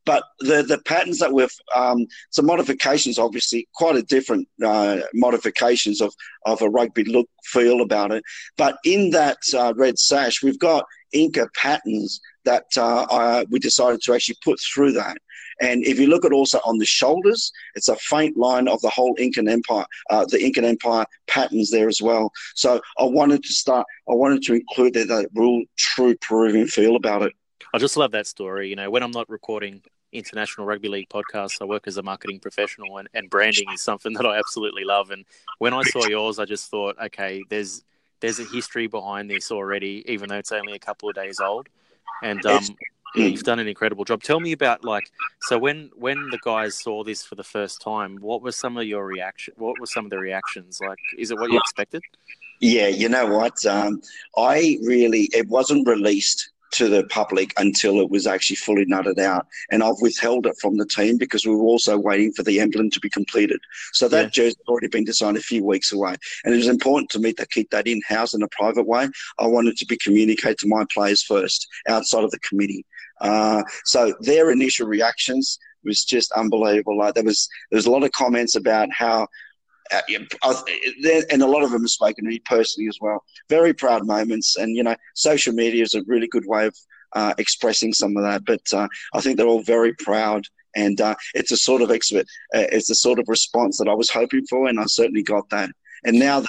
But 0.10 0.24
the 0.39 0.64
the 0.64 0.80
patterns 0.91 1.20
that 1.20 1.32
we've 1.32 1.57
um, 1.76 2.07
some 2.32 2.47
modifications, 2.47 3.20
obviously, 3.20 3.68
quite 3.76 3.95
a 3.95 4.01
different 4.01 4.47
uh, 4.66 5.01
modifications 5.14 6.01
of 6.01 6.12
of 6.47 6.64
a 6.64 6.70
rugby 6.78 7.03
look 7.03 7.30
feel 7.43 7.82
about 7.82 8.12
it. 8.12 8.24
But 8.57 8.78
in 8.84 9.12
that 9.12 9.38
uh, 9.53 9.72
red 9.76 9.99
sash, 9.99 10.41
we've 10.41 10.57
got 10.57 10.84
Inca 11.12 11.47
patterns 11.55 12.20
that 12.45 12.66
uh, 12.76 13.45
we 13.51 13.60
decided 13.60 14.01
to 14.01 14.16
actually 14.16 14.38
put 14.43 14.60
through 14.60 14.93
that. 14.93 15.18
And 15.62 15.86
if 15.86 15.99
you 15.99 16.07
look 16.07 16.26
at 16.26 16.34
also 16.34 16.57
on 16.66 16.80
the 16.80 16.88
shoulders, 16.88 17.51
it's 17.76 17.89
a 17.89 17.95
faint 17.97 18.36
line 18.36 18.68
of 18.68 18.82
the 18.82 18.89
whole 18.89 19.14
Incan 19.20 19.47
Empire, 19.47 19.86
uh, 20.10 20.26
the 20.28 20.43
Incan 20.43 20.66
Empire 20.66 21.05
patterns 21.28 21.70
there 21.70 21.88
as 21.88 22.01
well. 22.01 22.32
So 22.55 22.82
I 22.97 23.03
wanted 23.03 23.43
to 23.43 23.53
start, 23.53 23.86
I 24.10 24.14
wanted 24.14 24.41
to 24.47 24.53
include 24.55 24.95
that, 24.95 25.07
that 25.10 25.30
real 25.36 25.62
true 25.78 26.16
Peruvian 26.16 26.66
feel 26.66 26.95
about 26.95 27.22
it. 27.22 27.34
I 27.76 27.78
just 27.78 27.95
love 27.95 28.12
that 28.14 28.26
story. 28.26 28.70
You 28.70 28.76
know, 28.76 28.89
when 28.89 29.03
I'm 29.03 29.12
not 29.12 29.30
recording 29.30 29.84
international 30.12 30.66
rugby 30.66 30.88
league 30.88 31.10
podcast. 31.10 31.62
I 31.62 31.66
work 31.66 31.88
as 31.88 31.97
a 31.97 32.03
marketing 32.03 32.39
professional, 32.39 32.97
and, 32.97 33.07
and 33.14 33.30
branding 33.30 33.68
is 33.74 33.82
something 33.82 34.14
that 34.16 34.26
I 34.26 34.38
absolutely 34.38 34.84
love. 34.84 35.12
And 35.12 35.26
when 35.60 35.74
I 35.74 35.84
saw 35.84 36.05
yours, 36.07 36.39
I 36.39 36.45
just 36.45 36.70
thought, 36.70 36.95
okay, 37.01 37.43
there's 37.49 37.84
there's 38.22 38.39
a 38.39 38.43
history 38.43 38.88
behind 38.88 39.30
this 39.30 39.51
already, 39.51 40.03
even 40.07 40.30
though 40.30 40.36
it's 40.36 40.51
only 40.51 40.74
a 40.74 40.80
couple 40.80 41.10
of 41.10 41.16
days 41.16 41.39
old. 41.39 41.70
And 42.22 42.45
um, 42.45 42.64
you've 43.16 43.43
done 43.43 43.60
an 43.60 43.68
incredible 43.68 44.03
job. 44.03 44.24
Tell 44.24 44.39
me 44.39 44.51
about 44.51 44.84
like 44.84 45.10
so 45.41 45.57
when 45.57 45.89
when 45.95 46.30
the 46.32 46.39
guys 46.43 46.78
saw 46.78 47.03
this 47.03 47.24
for 47.24 47.36
the 47.36 47.43
first 47.43 47.82
time, 47.82 48.18
what 48.20 48.41
were 48.41 48.51
some 48.51 48.78
of 48.78 48.86
your 48.86 49.05
reaction? 49.05 49.53
What 49.57 49.80
were 49.80 49.86
some 49.86 50.05
of 50.05 50.12
the 50.12 50.20
reactions? 50.20 50.80
Like, 50.86 50.99
is 51.18 51.32
it 51.32 51.39
what 51.39 51.51
you 51.51 51.57
expected? 51.60 52.03
Yeah, 52.60 52.88
you 52.88 53.07
know 53.07 53.26
what? 53.26 53.66
Um, 53.66 54.01
I 54.38 54.78
really 54.84 55.30
it 55.34 55.47
wasn't 55.47 55.88
released 55.88 56.51
to 56.72 56.88
the 56.88 57.03
public 57.05 57.53
until 57.57 57.99
it 57.99 58.09
was 58.09 58.28
actually 58.28 58.55
fully 58.55 58.86
nutted 58.86 59.20
out. 59.20 59.47
And 59.72 59.84
I've 59.84 60.01
withheld 60.01 60.45
it 60.45 60.57
from 60.59 60.78
the 60.78 60.86
team 60.86 61.17
because 61.17 61.45
we 61.45 61.55
were 61.55 61.63
also 61.63 61.97
waiting 61.97 62.32
for 62.32 62.43
the 62.43 62.59
emblem 62.59 62.89
to 62.91 62.99
be 62.99 63.09
completed. 63.09 63.59
So 63.93 64.07
that 64.09 64.24
yeah. 64.24 64.30
jersey 64.30 64.55
had 64.59 64.72
already 64.72 64.88
been 64.88 65.05
designed 65.05 65.38
a 65.38 65.41
few 65.41 65.63
weeks 65.63 65.91
away. 65.91 66.15
And 66.43 66.53
it 66.53 66.57
was 66.57 66.67
important 66.67 67.09
to 67.11 67.20
me 67.20 67.34
to 67.34 67.45
keep 67.47 67.70
that 67.72 67.88
in 67.88 68.01
house 68.07 68.34
in 68.34 68.43
a 68.43 68.47
private 68.49 68.88
way. 68.88 69.09
I 69.39 69.47
wanted 69.47 69.78
to 69.78 69.86
be 69.86 69.97
communicated 69.97 70.59
to 70.59 70.67
my 70.67 70.86
players 70.93 71.24
first 71.24 71.67
outside 71.88 72.24
of 72.24 72.32
the 72.32 72.39
committee. 72.39 72.86
Uh, 73.22 73.63
so 73.84 74.13
their 74.22 74.51
initial 74.51 74.88
reactions 74.88 75.59
was 75.84 76.03
just 76.03 76.32
unbelievable. 76.34 76.97
Like 76.97 77.15
there 77.15 77.24
was 77.24 77.47
there 77.72 77.78
was 77.78 77.86
a 77.86 77.91
lot 77.91 78.03
of 78.03 78.11
comments 78.11 78.55
about 78.55 78.89
how 78.91 79.28
and 79.92 81.42
a 81.42 81.48
lot 81.48 81.64
of 81.64 81.72
them 81.72 81.82
have 81.82 81.90
spoken 81.90 82.26
to 82.26 82.30
me 82.30 82.40
personally 82.46 82.88
as 82.88 82.98
well. 83.02 83.24
Very 83.50 83.74
proud 83.74 84.06
moments, 84.06 84.58
and 84.58 84.76
you 84.76 84.84
know, 84.84 84.96
social 85.16 85.54
media 85.54 85.84
is 85.84 85.94
a 85.94 86.04
really 86.04 86.28
good 86.28 86.46
way 86.46 86.68
of 86.68 86.76
uh, 87.14 87.34
expressing 87.38 87.94
some 87.94 88.16
of 88.18 88.24
that. 88.24 88.46
But 88.46 88.62
uh, 88.74 88.88
I 89.14 89.22
think 89.22 89.38
they're 89.38 89.48
all 89.48 89.64
very 89.64 89.94
proud, 89.94 90.46
and 90.76 91.00
uh, 91.02 91.16
it's 91.34 91.52
a 91.52 91.58
sort 91.58 91.82
of 91.82 91.92
expert, 91.92 92.26
uh, 92.56 92.66
it's 92.72 92.90
a 92.90 92.96
sort 92.96 93.20
of 93.20 93.26
response 93.28 93.78
that 93.78 93.88
I 93.88 93.94
was 93.94 94.10
hoping 94.10 94.46
for, 94.48 94.68
and 94.68 94.80
I 94.80 94.86
certainly 94.86 95.24
got 95.24 95.50
that. 95.50 95.70
And 96.06 96.18
now, 96.18 96.44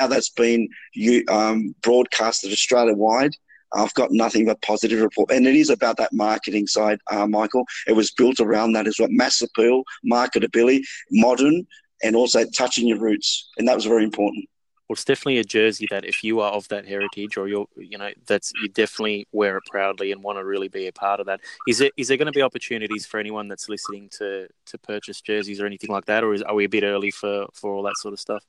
now 0.00 0.06
that's 0.06 0.30
been 0.30 0.68
you 0.94 1.22
um, 1.28 1.74
broadcasted 1.82 2.52
Australia 2.52 2.94
wide. 2.94 3.32
I've 3.74 3.92
got 3.94 4.12
nothing 4.12 4.46
but 4.46 4.62
positive 4.62 5.02
report, 5.02 5.30
and 5.30 5.46
it 5.46 5.56
is 5.56 5.70
about 5.70 5.96
that 5.98 6.12
marketing 6.12 6.66
side, 6.66 6.98
uh, 7.10 7.26
Michael. 7.26 7.64
It 7.86 7.92
was 7.92 8.12
built 8.12 8.40
around 8.40 8.72
that 8.72 8.86
as 8.86 8.96
well: 8.98 9.08
mass 9.10 9.42
appeal, 9.42 9.82
marketability, 10.10 10.82
modern, 11.10 11.66
and 12.02 12.16
also 12.16 12.44
touching 12.56 12.86
your 12.88 12.98
roots, 12.98 13.50
and 13.58 13.66
that 13.68 13.74
was 13.74 13.84
very 13.84 14.04
important. 14.04 14.48
Well, 14.88 14.94
it's 14.94 15.04
definitely 15.04 15.38
a 15.38 15.44
jersey 15.44 15.88
that 15.90 16.04
if 16.04 16.22
you 16.22 16.38
are 16.40 16.52
of 16.52 16.68
that 16.68 16.86
heritage, 16.86 17.36
or 17.36 17.48
you're, 17.48 17.66
you 17.76 17.98
know, 17.98 18.10
that's 18.26 18.52
you 18.62 18.68
definitely 18.68 19.26
wear 19.32 19.56
it 19.56 19.64
proudly 19.68 20.12
and 20.12 20.22
want 20.22 20.38
to 20.38 20.44
really 20.44 20.68
be 20.68 20.86
a 20.86 20.92
part 20.92 21.18
of 21.18 21.26
that. 21.26 21.40
Is 21.66 21.80
it 21.80 21.92
is 21.96 22.06
there 22.06 22.16
going 22.16 22.26
to 22.26 22.32
be 22.32 22.42
opportunities 22.42 23.04
for 23.04 23.18
anyone 23.18 23.48
that's 23.48 23.68
listening 23.68 24.08
to 24.18 24.46
to 24.66 24.78
purchase 24.78 25.20
jerseys 25.20 25.60
or 25.60 25.66
anything 25.66 25.90
like 25.90 26.04
that, 26.04 26.22
or 26.22 26.34
is, 26.34 26.42
are 26.42 26.54
we 26.54 26.66
a 26.66 26.68
bit 26.68 26.84
early 26.84 27.10
for 27.10 27.46
for 27.52 27.74
all 27.74 27.82
that 27.82 27.96
sort 27.96 28.14
of 28.14 28.20
stuff? 28.20 28.44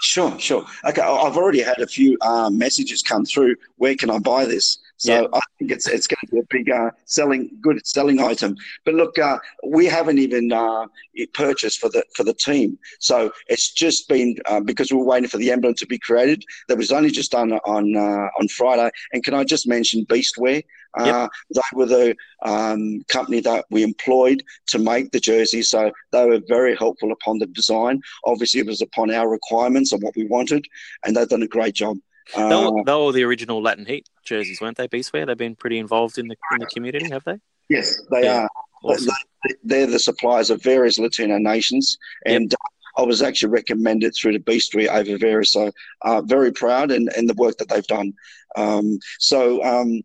Sure, 0.00 0.38
sure. 0.38 0.64
Okay, 0.84 1.02
I've 1.02 1.36
already 1.36 1.60
had 1.60 1.78
a 1.78 1.86
few 1.86 2.16
um, 2.22 2.56
messages 2.56 3.02
come 3.02 3.24
through. 3.26 3.56
Where 3.76 3.94
can 3.94 4.10
I 4.10 4.18
buy 4.18 4.46
this? 4.46 4.78
So 4.96 5.12
yeah. 5.12 5.26
I 5.32 5.40
think 5.58 5.70
it's 5.70 5.88
it's 5.88 6.06
going 6.06 6.18
to 6.26 6.32
be 6.32 6.38
a 6.40 6.46
big 6.50 6.70
uh, 6.70 6.90
selling, 7.06 7.50
good 7.62 7.86
selling 7.86 8.20
item. 8.20 8.54
But 8.84 8.94
look, 8.94 9.18
uh, 9.18 9.38
we 9.66 9.86
haven't 9.86 10.18
even 10.18 10.52
uh, 10.52 10.86
purchased 11.32 11.80
for 11.80 11.88
the 11.88 12.04
for 12.14 12.24
the 12.24 12.34
team. 12.34 12.78
So 12.98 13.30
it's 13.48 13.72
just 13.72 14.08
been 14.08 14.36
uh, 14.46 14.60
because 14.60 14.90
we 14.90 14.98
were 14.98 15.04
waiting 15.04 15.28
for 15.28 15.38
the 15.38 15.50
emblem 15.50 15.74
to 15.74 15.86
be 15.86 15.98
created. 15.98 16.44
That 16.68 16.76
was 16.78 16.92
only 16.92 17.10
just 17.10 17.32
done 17.32 17.52
on 17.52 17.96
uh, 17.96 18.28
on 18.38 18.48
Friday. 18.48 18.90
And 19.12 19.24
can 19.24 19.34
I 19.34 19.44
just 19.44 19.66
mention 19.66 20.04
Beastwear? 20.06 20.64
Uh, 20.98 21.04
yep. 21.04 21.30
They 21.54 21.76
were 21.76 21.86
the 21.86 22.16
um, 22.42 23.02
company 23.08 23.40
that 23.40 23.64
we 23.70 23.82
employed 23.82 24.42
to 24.68 24.78
make 24.78 25.12
the 25.12 25.20
jersey, 25.20 25.62
so 25.62 25.90
they 26.12 26.26
were 26.26 26.40
very 26.48 26.76
helpful 26.76 27.12
upon 27.12 27.38
the 27.38 27.46
design. 27.46 28.00
Obviously, 28.24 28.60
it 28.60 28.66
was 28.66 28.80
upon 28.80 29.10
our 29.10 29.28
requirements 29.28 29.92
and 29.92 30.02
what 30.02 30.16
we 30.16 30.26
wanted, 30.26 30.66
and 31.04 31.16
they've 31.16 31.28
done 31.28 31.42
a 31.42 31.48
great 31.48 31.74
job. 31.74 31.96
Uh, 32.34 32.48
they, 32.48 32.70
were, 32.70 32.84
they 32.84 32.94
were 32.94 33.12
the 33.12 33.24
original 33.24 33.62
Latin 33.62 33.86
Heat 33.86 34.08
jerseys, 34.24 34.60
weren't 34.60 34.76
they? 34.76 34.88
Beastwear. 34.88 35.26
They've 35.26 35.36
been 35.36 35.56
pretty 35.56 35.78
involved 35.78 36.18
in 36.18 36.28
the 36.28 36.36
in 36.52 36.58
the 36.58 36.66
community, 36.66 37.08
have 37.10 37.24
they? 37.24 37.38
Yes, 37.68 38.00
they 38.10 38.24
yeah. 38.24 38.42
are. 38.42 38.48
Awesome. 38.82 39.14
They're 39.62 39.86
the 39.86 39.98
suppliers 39.98 40.50
of 40.50 40.62
various 40.62 40.98
Latino 40.98 41.38
nations, 41.38 41.98
and 42.26 42.50
yep. 42.50 42.58
I 42.96 43.02
was 43.02 43.22
actually 43.22 43.50
recommended 43.50 44.14
through 44.14 44.32
the 44.32 44.38
Beastwear 44.40 44.88
over 44.88 45.18
various. 45.18 45.52
So, 45.52 45.70
uh, 46.02 46.22
very 46.22 46.52
proud 46.52 46.90
and, 46.90 47.10
and 47.16 47.28
the 47.28 47.34
work 47.34 47.58
that 47.58 47.68
they've 47.68 47.86
done. 47.86 48.12
Um, 48.56 48.98
so, 49.18 49.62
um, 49.62 50.02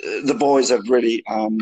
the 0.00 0.36
boys 0.38 0.70
have 0.70 0.88
really 0.88 1.22
um, 1.28 1.58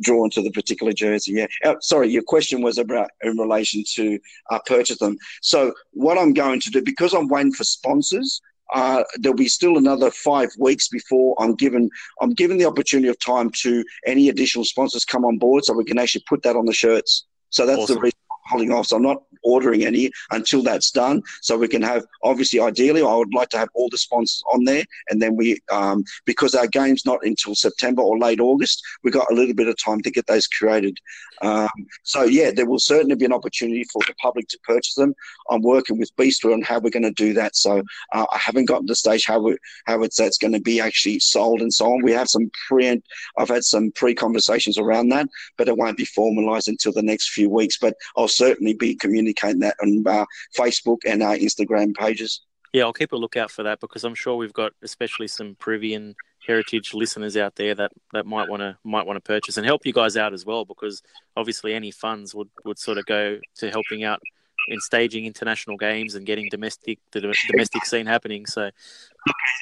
drawn 0.00 0.30
to 0.30 0.42
the 0.42 0.50
particular 0.50 0.92
jersey. 0.92 1.32
Yeah. 1.32 1.46
Uh, 1.64 1.76
sorry, 1.80 2.08
your 2.08 2.22
question 2.22 2.62
was 2.62 2.78
about 2.78 3.10
in 3.22 3.36
relation 3.36 3.84
to 3.94 4.18
uh, 4.50 4.58
purchase 4.66 4.98
them. 4.98 5.16
So 5.42 5.72
what 5.92 6.18
I'm 6.18 6.32
going 6.32 6.60
to 6.60 6.70
do 6.70 6.82
because 6.82 7.14
I'm 7.14 7.28
waiting 7.28 7.52
for 7.52 7.64
sponsors. 7.64 8.40
Uh, 8.72 9.02
there'll 9.18 9.36
be 9.36 9.48
still 9.48 9.78
another 9.78 10.12
five 10.12 10.48
weeks 10.56 10.86
before 10.86 11.34
I'm 11.40 11.56
given 11.56 11.90
I'm 12.20 12.30
given 12.30 12.56
the 12.56 12.66
opportunity 12.66 13.08
of 13.08 13.18
time 13.18 13.50
to 13.62 13.84
any 14.06 14.28
additional 14.28 14.64
sponsors 14.64 15.04
come 15.04 15.24
on 15.24 15.38
board, 15.38 15.64
so 15.64 15.72
we 15.72 15.84
can 15.84 15.98
actually 15.98 16.22
put 16.28 16.44
that 16.44 16.54
on 16.54 16.66
the 16.66 16.72
shirts. 16.72 17.26
So 17.48 17.66
that's 17.66 17.80
awesome. 17.80 17.96
the 17.96 18.00
reason 18.02 18.19
holding 18.50 18.72
off. 18.72 18.86
So 18.88 18.96
I'm 18.96 19.02
not 19.02 19.22
ordering 19.42 19.84
any 19.84 20.10
until 20.30 20.62
that's 20.62 20.90
done. 20.90 21.22
So 21.40 21.56
we 21.56 21.68
can 21.68 21.82
have, 21.82 22.04
obviously, 22.22 22.60
ideally, 22.60 23.02
I 23.02 23.14
would 23.14 23.34
like 23.34 23.48
to 23.50 23.58
have 23.58 23.68
all 23.74 23.88
the 23.90 23.98
sponsors 23.98 24.42
on 24.52 24.64
there. 24.64 24.84
And 25.08 25.20
then 25.22 25.36
we, 25.36 25.58
um, 25.72 26.04
because 26.26 26.54
our 26.54 26.66
game's 26.66 27.06
not 27.06 27.20
until 27.22 27.54
September 27.54 28.02
or 28.02 28.18
late 28.18 28.40
August, 28.40 28.82
we've 29.02 29.14
got 29.14 29.30
a 29.30 29.34
little 29.34 29.54
bit 29.54 29.68
of 29.68 29.76
time 29.82 30.00
to 30.02 30.10
get 30.10 30.26
those 30.26 30.46
created. 30.46 30.98
Um, 31.42 31.70
so, 32.02 32.24
yeah, 32.24 32.50
there 32.50 32.66
will 32.66 32.78
certainly 32.78 33.16
be 33.16 33.24
an 33.24 33.32
opportunity 33.32 33.84
for 33.84 34.02
the 34.06 34.14
public 34.14 34.48
to 34.48 34.58
purchase 34.64 34.94
them. 34.94 35.14
I'm 35.50 35.62
working 35.62 35.98
with 35.98 36.14
Beastwear 36.16 36.52
on 36.52 36.62
how 36.62 36.78
we're 36.78 36.90
going 36.90 37.02
to 37.02 37.10
do 37.12 37.32
that. 37.34 37.56
So 37.56 37.82
uh, 38.12 38.26
I 38.30 38.38
haven't 38.38 38.66
gotten 38.66 38.86
to 38.86 38.92
the 38.92 38.96
stage 38.96 39.24
how, 39.26 39.40
we, 39.40 39.56
how 39.86 40.02
it's, 40.02 40.18
that's 40.18 40.38
going 40.38 40.52
to 40.52 40.60
be 40.60 40.80
actually 40.80 41.18
sold 41.20 41.62
and 41.62 41.72
so 41.72 41.86
on. 41.86 42.02
We 42.02 42.12
have 42.12 42.28
some 42.28 42.50
pre, 42.68 43.00
I've 43.38 43.48
had 43.48 43.64
some 43.64 43.90
pre 43.92 44.14
conversations 44.14 44.78
around 44.78 45.08
that, 45.10 45.28
but 45.56 45.68
it 45.68 45.76
won't 45.76 45.96
be 45.96 46.04
formalized 46.04 46.68
until 46.68 46.92
the 46.92 47.02
next 47.02 47.30
few 47.30 47.48
weeks. 47.48 47.78
But 47.78 47.94
I'll 48.16 48.28
certainly 48.40 48.74
be 48.74 48.94
communicating 48.94 49.60
that 49.60 49.76
on 49.82 50.04
uh, 50.06 50.24
Facebook 50.58 50.98
and 51.06 51.22
our 51.22 51.36
Instagram 51.36 51.94
pages. 51.94 52.40
Yeah, 52.72 52.84
I'll 52.84 52.92
keep 52.92 53.12
a 53.12 53.16
lookout 53.16 53.50
for 53.50 53.64
that 53.64 53.80
because 53.80 54.04
I'm 54.04 54.14
sure 54.14 54.36
we've 54.36 54.52
got 54.52 54.72
especially 54.82 55.28
some 55.28 55.56
Peruvian 55.58 56.14
heritage 56.46 56.94
listeners 56.94 57.36
out 57.36 57.56
there 57.56 57.74
that, 57.74 57.92
that 58.12 58.26
might 58.26 58.48
want 58.48 58.60
to 58.60 58.78
might 58.84 59.06
want 59.06 59.16
to 59.16 59.20
purchase 59.20 59.56
and 59.56 59.66
help 59.66 59.84
you 59.84 59.92
guys 59.92 60.16
out 60.16 60.32
as 60.32 60.46
well 60.46 60.64
because 60.64 61.02
obviously 61.36 61.74
any 61.74 61.90
funds 61.90 62.34
would, 62.34 62.48
would 62.64 62.78
sort 62.78 62.96
of 62.96 63.04
go 63.06 63.38
to 63.56 63.70
helping 63.70 64.04
out 64.04 64.20
in 64.68 64.80
staging 64.80 65.26
international 65.26 65.76
games 65.76 66.14
and 66.14 66.26
getting 66.26 66.48
domestic 66.50 66.98
the 67.12 67.20
domestic 67.20 67.84
scene 67.84 68.06
happening. 68.06 68.46
So 68.46 68.70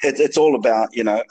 it, 0.02 0.20
it's 0.20 0.36
all 0.36 0.54
about 0.54 0.94
you 0.94 1.04
know 1.04 1.22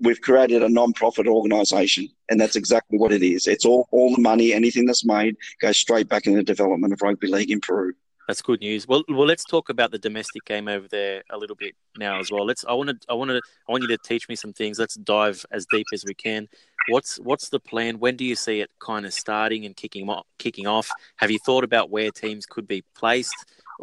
we've 0.00 0.20
created 0.20 0.62
a 0.62 0.68
non-profit 0.68 1.26
organisation, 1.26 2.08
and 2.28 2.40
that's 2.40 2.56
exactly 2.56 2.98
what 2.98 3.12
it 3.12 3.22
is. 3.22 3.46
It's 3.46 3.64
all 3.64 3.88
all 3.90 4.14
the 4.14 4.22
money, 4.22 4.52
anything 4.52 4.86
that's 4.86 5.04
made 5.04 5.36
goes 5.60 5.76
straight 5.76 6.08
back 6.08 6.26
in 6.26 6.34
the 6.34 6.42
development 6.42 6.92
of 6.92 7.02
rugby 7.02 7.28
league 7.28 7.50
in 7.50 7.60
Peru. 7.60 7.94
That's 8.28 8.40
good 8.40 8.60
news. 8.60 8.86
Well, 8.86 9.02
well, 9.08 9.26
let's 9.26 9.44
talk 9.44 9.68
about 9.68 9.90
the 9.90 9.98
domestic 9.98 10.44
game 10.44 10.68
over 10.68 10.86
there 10.88 11.22
a 11.30 11.36
little 11.36 11.56
bit 11.56 11.74
now 11.98 12.20
as 12.20 12.30
well. 12.30 12.46
Let's. 12.46 12.64
I 12.64 12.72
want 12.72 12.90
to. 12.90 12.96
I 13.08 13.14
want 13.14 13.30
to. 13.30 13.42
I 13.68 13.72
want 13.72 13.82
you 13.82 13.88
to 13.88 13.98
teach 13.98 14.28
me 14.28 14.36
some 14.36 14.52
things. 14.52 14.78
Let's 14.78 14.94
dive 14.94 15.44
as 15.50 15.66
deep 15.70 15.86
as 15.92 16.04
we 16.04 16.14
can. 16.14 16.48
What's 16.88 17.16
What's 17.16 17.48
the 17.48 17.58
plan? 17.58 17.98
When 17.98 18.16
do 18.16 18.24
you 18.24 18.36
see 18.36 18.60
it 18.60 18.70
kind 18.78 19.06
of 19.06 19.12
starting 19.12 19.66
and 19.66 19.76
kicking 19.76 20.08
off? 20.08 20.26
Kicking 20.38 20.66
off. 20.68 20.88
Have 21.16 21.30
you 21.32 21.38
thought 21.44 21.64
about 21.64 21.90
where 21.90 22.10
teams 22.10 22.46
could 22.46 22.68
be 22.68 22.84
placed? 22.94 23.34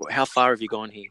How 0.10 0.24
far 0.24 0.52
have 0.52 0.62
you 0.62 0.70
gone 0.70 0.90
here? 0.90 1.10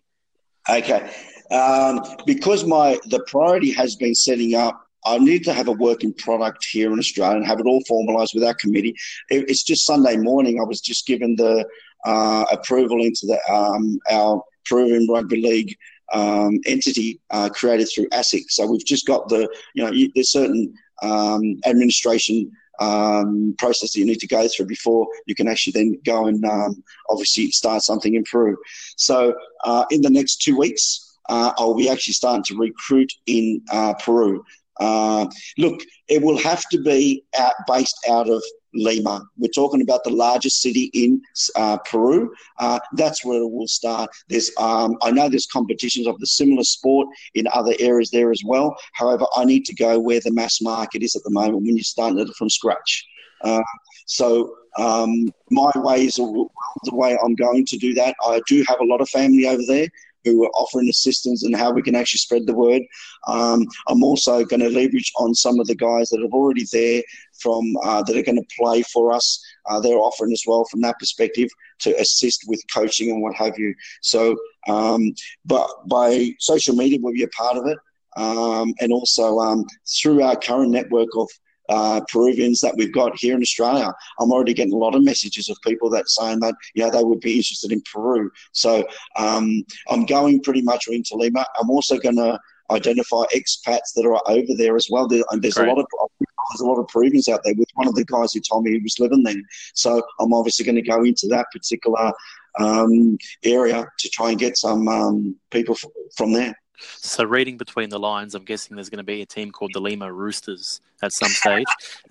Okay, 0.69 1.11
um, 1.51 2.01
because 2.27 2.64
my 2.64 2.99
the 3.07 3.25
priority 3.27 3.73
has 3.73 3.97
been 3.97 4.14
setting 4.14 4.55
up 4.55 4.89
I 5.07 5.19
need 5.19 5.45
to 5.45 5.53
have 5.53 5.69
a 5.69 5.73
working 5.73 6.12
product 6.12 6.66
here 6.71 6.93
in 6.93 6.99
Australia 6.99 7.37
and 7.37 7.47
have 7.47 7.61
it 7.61 7.66
all 7.66 7.83
formalised 7.91 8.35
with 8.35 8.45
our 8.45 8.55
committee. 8.55 8.95
It, 9.31 9.49
it's 9.49 9.62
just 9.62 9.87
Sunday 9.87 10.16
morning. 10.16 10.61
I 10.61 10.64
was 10.64 10.81
just 10.81 11.07
given 11.07 11.37
the 11.37 11.66
uh, 12.05 12.45
approval 12.51 13.03
into 13.03 13.27
the 13.27 13.39
um, 13.53 13.99
our 14.11 14.43
Peruvian 14.69 15.07
Rugby 15.09 15.41
League 15.41 15.77
um, 16.12 16.59
entity 16.66 17.21
uh, 17.31 17.49
created 17.49 17.89
through 17.95 18.09
ASIC. 18.09 18.45
So 18.49 18.66
we've 18.66 18.85
just 18.85 19.07
got 19.07 19.29
the, 19.29 19.49
you 19.75 19.85
know, 19.85 19.91
you, 19.91 20.11
there's 20.14 20.31
certain 20.31 20.75
um, 21.03 21.61
administration 21.66 22.51
um, 22.79 23.55
process 23.59 23.93
that 23.93 23.99
you 23.99 24.07
need 24.07 24.20
to 24.20 24.26
go 24.26 24.47
through 24.49 24.66
before 24.66 25.07
you 25.26 25.35
can 25.35 25.49
actually 25.49 25.72
then 25.72 26.01
go 26.05 26.26
and 26.26 26.45
um, 26.45 26.83
obviously 27.11 27.51
start 27.51 27.83
something 27.83 28.14
in 28.14 28.24
Peru. 28.24 28.57
So 28.97 29.35
uh, 29.64 29.85
in 29.91 30.03
the 30.03 30.11
next 30.11 30.43
two 30.43 30.57
weeks, 30.57 31.16
uh, 31.29 31.53
I'll 31.59 31.74
be 31.74 31.91
actually 31.91 32.14
starting 32.14 32.45
to 32.45 32.57
recruit 32.57 33.12
in 33.26 33.61
uh, 33.70 33.95
Peru. 33.95 34.45
Uh, 34.81 35.26
look, 35.59 35.81
it 36.09 36.22
will 36.22 36.39
have 36.39 36.62
to 36.70 36.81
be 36.81 37.24
out, 37.39 37.55
based 37.66 37.97
out 38.09 38.29
of 38.29 38.43
Lima. 38.79 39.26
We're 39.37 39.49
talking 39.49 39.83
about 39.83 40.05
the 40.05 40.11
largest 40.11 40.62
city 40.62 40.91
in 40.95 41.20
uh, 41.57 41.79
Peru. 41.79 42.33
Uh, 42.59 42.79
that's 42.95 43.24
where 43.24 43.41
it 43.41 43.51
will 43.51 43.68
start. 43.68 44.11
There's, 44.29 44.51
um, 44.59 44.97
I 45.03 45.11
know 45.11 45.29
there's 45.29 45.47
competitions 45.47 46.07
of 46.07 46.18
the 46.18 46.26
similar 46.26 46.64
sport 46.64 47.09
in 47.35 47.47
other 47.53 47.74
areas 47.79 48.11
there 48.11 48.31
as 48.31 48.43
well. 48.45 48.76
However, 48.95 49.26
I 49.37 49.45
need 49.45 49.64
to 49.66 49.74
go 49.74 49.99
where 49.99 50.20
the 50.20 50.33
mass 50.33 50.61
market 50.61 51.03
is 51.03 51.16
at 51.16 51.22
the 51.24 51.31
moment 51.31 51.62
when 51.62 51.76
you're 51.76 51.85
starting 51.85 52.18
it 52.18 52.29
from 52.37 52.51
scratch. 52.51 53.07
Uh, 53.43 53.62
so 54.07 54.55
um, 54.79 55.33
my 55.51 55.70
way 55.76 56.07
is 56.07 56.16
the 56.16 56.49
way 56.93 57.16
I'm 57.24 57.35
going 57.35 57.66
to 57.66 57.76
do 57.76 57.95
that. 57.95 58.14
I 58.24 58.41
do 58.47 58.64
have 58.68 58.81
a 58.81 58.85
lot 58.85 59.01
of 59.01 59.09
family 59.09 59.47
over 59.47 59.62
there 59.66 59.89
who 60.24 60.45
are 60.45 60.51
offering 60.51 60.89
assistance 60.89 61.45
and 61.45 61.57
how 61.57 61.70
we 61.70 61.83
can 61.83 61.95
actually 61.95 62.18
spread 62.18 62.47
the 62.47 62.55
word. 62.55 62.83
Um, 63.26 63.66
I'm 63.89 64.03
also 64.03 64.45
going 64.45 64.61
to 64.61 64.68
leverage 64.68 65.12
on 65.18 65.35
some 65.35 65.61
of 65.61 65.66
the 65.66 65.74
guys 65.74 66.09
that 66.11 66.20
are 66.20 66.33
already 66.33 66.66
there 66.72 67.03
from 67.41 67.76
uh, 67.82 68.03
that 68.03 68.16
are 68.16 68.22
going 68.22 68.36
to 68.36 68.57
play 68.59 68.82
for 68.82 69.12
us. 69.12 69.43
Uh, 69.66 69.80
they're 69.80 69.99
offering 69.99 70.32
as 70.32 70.43
well 70.47 70.64
from 70.70 70.80
that 70.82 70.99
perspective 70.99 71.49
to 71.80 71.99
assist 72.01 72.45
with 72.47 72.61
coaching 72.72 73.11
and 73.11 73.22
what 73.22 73.34
have 73.34 73.59
you. 73.59 73.74
So, 74.03 74.36
um, 74.68 75.14
but 75.45 75.68
by 75.89 76.30
social 76.39 76.74
media, 76.74 76.99
we'll 77.01 77.14
be 77.14 77.22
a 77.22 77.28
part 77.28 77.57
of 77.57 77.66
it. 77.66 77.78
Um, 78.16 78.74
and 78.80 78.93
also 78.93 79.39
um, 79.39 79.64
through 80.01 80.22
our 80.22 80.34
current 80.34 80.72
network 80.72 81.09
of 81.16 81.28
uh, 81.68 82.01
Peruvians 82.11 82.61
that 82.61 82.74
we've 82.76 82.93
got 82.93 83.18
here 83.18 83.34
in 83.34 83.43
Australia. 83.43 83.93
I'm 84.18 84.32
already 84.32 84.55
getting 84.55 84.72
a 84.72 84.78
lot 84.78 84.95
of 84.95 85.05
messages 85.05 85.49
of 85.49 85.59
people 85.64 85.91
that 85.91 86.09
saying 86.09 86.41
that 86.41 86.55
know 86.76 86.91
they 86.91 87.05
would 87.05 87.20
be 87.20 87.36
interested 87.36 87.72
in 87.72 87.82
Peru. 87.93 88.30
So 88.53 88.86
um, 89.16 89.64
I'm 89.89 90.07
going 90.07 90.43
pretty 90.43 90.62
much 90.62 90.89
into 90.89 91.14
Lima. 91.14 91.45
I'm 91.61 91.70
also 91.70 91.99
going 91.99 92.16
to 92.16 92.39
identify 92.71 93.25
expats 93.35 93.93
that 93.97 94.05
are 94.05 94.21
over 94.27 94.55
there 94.57 94.77
as 94.77 94.89
well. 94.91 95.07
There, 95.07 95.23
and 95.31 95.43
there's 95.43 95.55
Great. 95.55 95.69
a 95.69 95.73
lot 95.73 95.79
of 95.81 95.87
there's 96.21 96.61
a 96.61 96.66
lot 96.66 96.79
of 96.79 96.89
Peruvians 96.89 97.29
out 97.29 97.41
there. 97.45 97.55
With 97.57 97.69
one 97.75 97.89
of 97.89 97.95
the 97.95 98.05
guys 98.05 98.33
who 98.33 98.41
told 98.41 98.64
me 98.64 98.73
he 98.73 98.79
was 98.79 98.99
living 98.99 99.23
there, 99.23 99.35
so 99.75 100.03
I'm 100.21 100.33
obviously 100.33 100.64
going 100.64 100.77
to 100.77 100.83
go 100.83 101.03
into 101.05 101.27
that 101.29 101.47
particular 101.53 102.12
um, 102.59 103.19
area 103.45 103.87
to 103.99 104.09
try 104.09 104.31
and 104.31 104.39
get 104.39 104.57
some 104.57 104.89
um, 104.89 105.37
people 105.51 105.77
f- 105.83 105.91
from 106.16 106.33
there. 106.33 106.55
So, 106.79 107.25
reading 107.25 107.57
between 107.57 107.91
the 107.91 107.99
lines, 107.99 108.35
I'm 108.35 108.45
guessing 108.45 108.77
there's 108.77 108.89
going 108.89 108.99
to 108.99 109.05
be 109.05 109.23
a 109.23 109.27
team 109.27 109.51
called 109.51 109.73
the 109.75 109.81
Lima 109.81 110.12
Roosters 110.12 110.81
at 111.03 111.12
some 111.12 111.31
stage. 111.31 111.66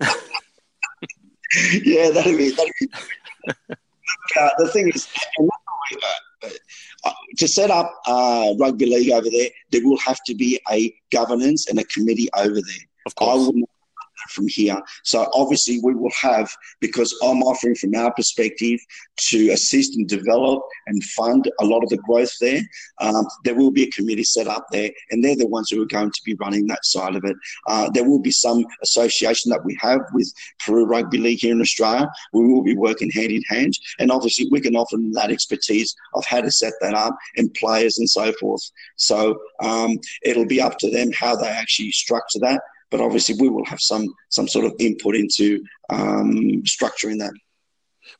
yeah, 1.84 2.10
that'd 2.10 2.36
be. 2.36 2.50
That'd 2.50 2.72
be 2.80 2.88
uh, 4.40 4.50
the 4.58 4.68
thing 4.68 4.88
is, 4.88 5.08
uh, 5.40 5.46
uh, 6.42 7.12
to 7.36 7.48
set 7.48 7.70
up 7.70 7.92
uh, 8.06 8.54
rugby 8.58 8.86
league 8.86 9.10
over 9.12 9.28
there, 9.30 9.48
there 9.70 9.84
will 9.84 9.98
have 9.98 10.18
to 10.26 10.34
be 10.34 10.60
a 10.70 10.94
governance 11.12 11.68
and 11.68 11.78
a 11.78 11.84
committee 11.84 12.28
over 12.36 12.54
there. 12.54 12.84
Of 13.06 13.14
course. 13.14 13.30
I 13.30 13.34
will 13.34 13.68
from 14.30 14.48
here. 14.48 14.80
So 15.04 15.28
obviously 15.32 15.80
we 15.82 15.94
will 15.94 16.12
have, 16.20 16.50
because 16.80 17.16
I'm 17.22 17.42
offering 17.42 17.74
from 17.74 17.94
our 17.94 18.12
perspective 18.12 18.80
to 19.28 19.50
assist 19.50 19.96
and 19.96 20.08
develop 20.08 20.62
and 20.86 21.02
fund 21.04 21.50
a 21.60 21.64
lot 21.64 21.82
of 21.82 21.88
the 21.88 21.98
growth 21.98 22.32
there, 22.40 22.60
um, 23.00 23.26
there 23.44 23.54
will 23.54 23.70
be 23.70 23.84
a 23.84 23.90
committee 23.90 24.24
set 24.24 24.46
up 24.46 24.66
there 24.70 24.90
and 25.10 25.24
they're 25.24 25.36
the 25.36 25.46
ones 25.46 25.70
who 25.70 25.82
are 25.82 25.86
going 25.86 26.10
to 26.10 26.22
be 26.24 26.34
running 26.34 26.66
that 26.66 26.84
side 26.84 27.16
of 27.16 27.24
it. 27.24 27.36
Uh, 27.66 27.90
there 27.90 28.08
will 28.08 28.20
be 28.20 28.30
some 28.30 28.64
association 28.82 29.50
that 29.50 29.64
we 29.64 29.76
have 29.80 30.00
with 30.12 30.32
Peru 30.58 30.84
Rugby 30.84 31.18
League 31.18 31.40
here 31.40 31.52
in 31.52 31.60
Australia. 31.60 32.10
We 32.32 32.46
will 32.46 32.62
be 32.62 32.76
working 32.76 33.10
hand 33.10 33.32
in 33.32 33.42
hand 33.48 33.78
and 33.98 34.10
obviously 34.10 34.48
we 34.50 34.60
can 34.60 34.76
offer 34.76 34.96
them 34.96 35.12
that 35.12 35.30
expertise 35.30 35.94
of 36.14 36.24
how 36.26 36.40
to 36.40 36.50
set 36.50 36.72
that 36.80 36.94
up 36.94 37.16
and 37.36 37.52
players 37.54 37.98
and 37.98 38.08
so 38.08 38.32
forth. 38.40 38.70
So 38.96 39.38
um, 39.62 39.98
it'll 40.22 40.46
be 40.46 40.60
up 40.60 40.78
to 40.78 40.90
them 40.90 41.12
how 41.12 41.36
they 41.36 41.48
actually 41.48 41.92
structure 41.92 42.38
that 42.40 42.62
but 42.90 43.00
obviously 43.00 43.34
we 43.38 43.48
will 43.48 43.64
have 43.64 43.80
some 43.80 44.06
some 44.28 44.48
sort 44.48 44.64
of 44.64 44.74
input 44.78 45.14
into 45.14 45.64
um, 45.90 46.62
structuring 46.62 47.18
that. 47.18 47.32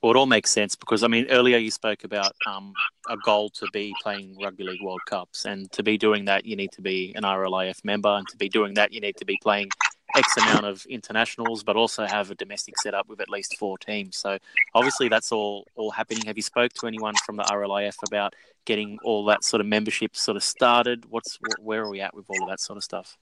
Well, 0.03 0.13
it 0.13 0.17
all 0.17 0.27
makes 0.27 0.51
sense 0.51 0.75
because 0.75 1.03
I 1.03 1.09
mean, 1.09 1.27
earlier 1.31 1.57
you 1.59 1.71
spoke 1.71 2.05
about 2.05 2.33
um, 2.47 2.73
a 3.09 3.17
goal 3.25 3.51
to 3.51 3.67
be 3.73 3.95
playing 4.03 4.37
Rugby 4.43 4.65
League 4.65 4.83
World 4.83 5.01
Cups, 5.07 5.45
and 5.45 5.71
to 5.73 5.83
be 5.83 5.97
doing 5.97 6.27
that, 6.27 6.45
you 6.45 6.57
need 6.57 6.73
to 6.73 6.83
be 6.83 7.13
an 7.17 7.23
RLIF 7.23 7.85
member, 7.85 8.11
and 8.11 8.27
to 8.29 8.37
be 8.37 8.49
doing 8.49 8.75
that, 8.75 8.93
you 8.93 9.01
need 9.01 9.17
to 9.17 9.25
be 9.25 9.39
playing 9.43 9.69
X 10.17 10.37
amount 10.39 10.65
of 10.65 10.85
internationals, 10.87 11.63
but 11.63 11.77
also 11.77 12.07
have 12.07 12.31
a 12.31 12.35
domestic 12.35 12.79
setup 12.79 13.09
with 13.09 13.21
at 13.21 13.29
least 13.29 13.57
four 13.59 13.77
teams. 13.79 14.17
So 14.17 14.39
obviously, 14.75 15.09
that's 15.09 15.33
all 15.33 15.67
all 15.75 15.91
happening. 15.91 16.25
Have 16.27 16.37
you 16.37 16.43
spoke 16.43 16.73
to 16.75 16.87
anyone 16.87 17.15
from 17.25 17.37
the 17.37 17.45
RLIF 17.45 17.97
about 18.07 18.35
getting 18.65 18.99
all 19.05 19.25
that 19.27 19.45
sort 19.45 19.61
of 19.61 19.67
membership 19.67 20.17
sort 20.17 20.37
of 20.37 20.45
started? 20.45 21.07
What's 21.09 21.39
where 21.61 21.83
are 21.83 21.91
we 21.91 22.01
at 22.01 22.15
with 22.15 22.27
all 22.29 22.43
of 22.43 22.49
that 22.49 22.61
sort 22.61 22.77
of 22.77 22.85
stuff? 22.85 23.17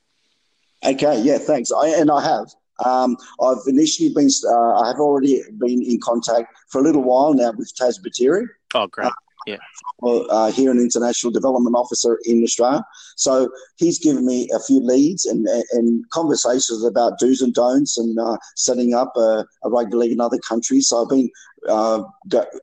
Okay, 0.87 1.20
yeah, 1.22 1.39
thanks. 1.39 1.72
I, 1.72 1.89
and 1.89 2.11
I 2.11 2.22
have. 2.22 2.49
Um, 2.84 3.16
I've 3.41 3.66
initially 3.66 4.12
been, 4.14 4.28
uh, 4.49 4.80
I 4.80 4.89
have 4.89 5.01
already 5.01 5.43
been 5.59 5.82
in 5.82 5.99
contact 6.01 6.57
for 6.70 6.80
a 6.80 6.84
little 6.84 7.03
while 7.03 7.34
now 7.34 7.53
with 7.53 7.72
Tas 7.76 7.99
Baitieri. 7.99 8.47
Oh, 8.74 8.87
great. 8.87 9.07
Uh, 9.07 9.11
yeah. 9.47 9.57
Uh, 10.03 10.51
here, 10.51 10.70
an 10.70 10.78
international 10.78 11.32
development 11.32 11.74
officer 11.76 12.18
in 12.24 12.43
Australia. 12.43 12.84
So 13.16 13.49
he's 13.76 13.99
given 13.99 14.26
me 14.26 14.49
a 14.55 14.61
few 14.61 14.80
leads 14.80 15.24
and, 15.24 15.47
and 15.72 16.09
conversations 16.11 16.84
about 16.84 17.18
do's 17.18 17.41
and 17.41 17.55
don'ts 17.55 17.97
and 17.97 18.18
uh, 18.18 18.37
setting 18.57 18.93
up 18.93 19.12
a, 19.16 19.47
a, 19.64 19.70
rugby 19.70 19.97
league 19.97 20.12
in 20.12 20.20
other 20.20 20.39
countries. 20.47 20.89
So 20.89 21.03
I've 21.03 21.09
been 21.09 21.30
uh, 21.68 22.03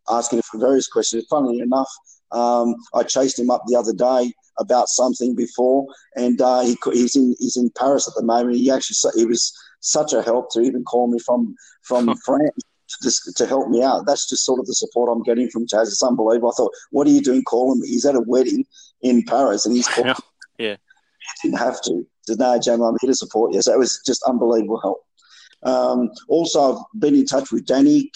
asking 0.09 0.39
him 0.39 0.43
for 0.43 0.59
various 0.59 0.87
questions. 0.87 1.25
Funnily 1.29 1.59
enough, 1.59 1.89
um, 2.31 2.75
I 2.93 3.03
chased 3.03 3.39
him 3.39 3.49
up 3.49 3.63
the 3.65 3.77
other 3.77 3.93
day 3.93 4.33
about 4.59 4.87
something 4.89 5.35
before, 5.35 5.85
and 6.15 6.41
uh, 6.41 6.61
he, 6.61 6.77
he's 6.91 7.15
in 7.15 7.35
he's 7.39 7.57
in 7.57 7.69
Paris 7.77 8.07
at 8.07 8.13
the 8.15 8.23
moment. 8.23 8.57
He 8.57 8.71
actually 8.71 9.11
he 9.15 9.25
was 9.25 9.53
such 9.79 10.13
a 10.13 10.21
help 10.21 10.51
to 10.51 10.61
even 10.61 10.83
call 10.83 11.07
me 11.07 11.19
from 11.19 11.55
from 11.81 12.15
France 12.25 12.51
to 12.89 12.97
just 13.03 13.35
to 13.37 13.45
help 13.45 13.69
me 13.69 13.83
out. 13.83 14.05
That's 14.05 14.29
just 14.29 14.45
sort 14.45 14.59
of 14.59 14.65
the 14.65 14.73
support 14.73 15.09
I'm 15.11 15.23
getting 15.23 15.49
from 15.49 15.67
Chaz. 15.67 15.87
It's 15.87 16.03
unbelievable. 16.03 16.49
I 16.49 16.57
thought, 16.57 16.73
what 16.91 17.07
are 17.07 17.11
you 17.11 17.21
doing 17.21 17.43
calling 17.43 17.81
me? 17.81 17.87
He's 17.87 18.05
at 18.05 18.15
a 18.15 18.21
wedding 18.21 18.65
in 19.01 19.23
Paris 19.23 19.65
and 19.65 19.75
he's 19.75 19.87
calling. 19.95 20.15
yeah. 20.57 20.75
He 21.41 21.49
didn't 21.49 21.59
have 21.59 21.81
to. 21.83 22.05
Said, 22.27 22.39
no, 22.39 22.59
Jam, 22.59 22.81
I'm 22.81 22.97
here 23.01 23.09
to 23.09 23.15
support 23.15 23.53
you. 23.53 23.61
So 23.61 23.73
it 23.73 23.79
was 23.79 24.01
just 24.05 24.23
unbelievable 24.23 24.79
help. 24.81 25.05
Um, 25.63 26.11
also, 26.27 26.75
I've 26.75 26.99
been 26.99 27.15
in 27.15 27.25
touch 27.25 27.51
with 27.51 27.65
Danny 27.65 28.11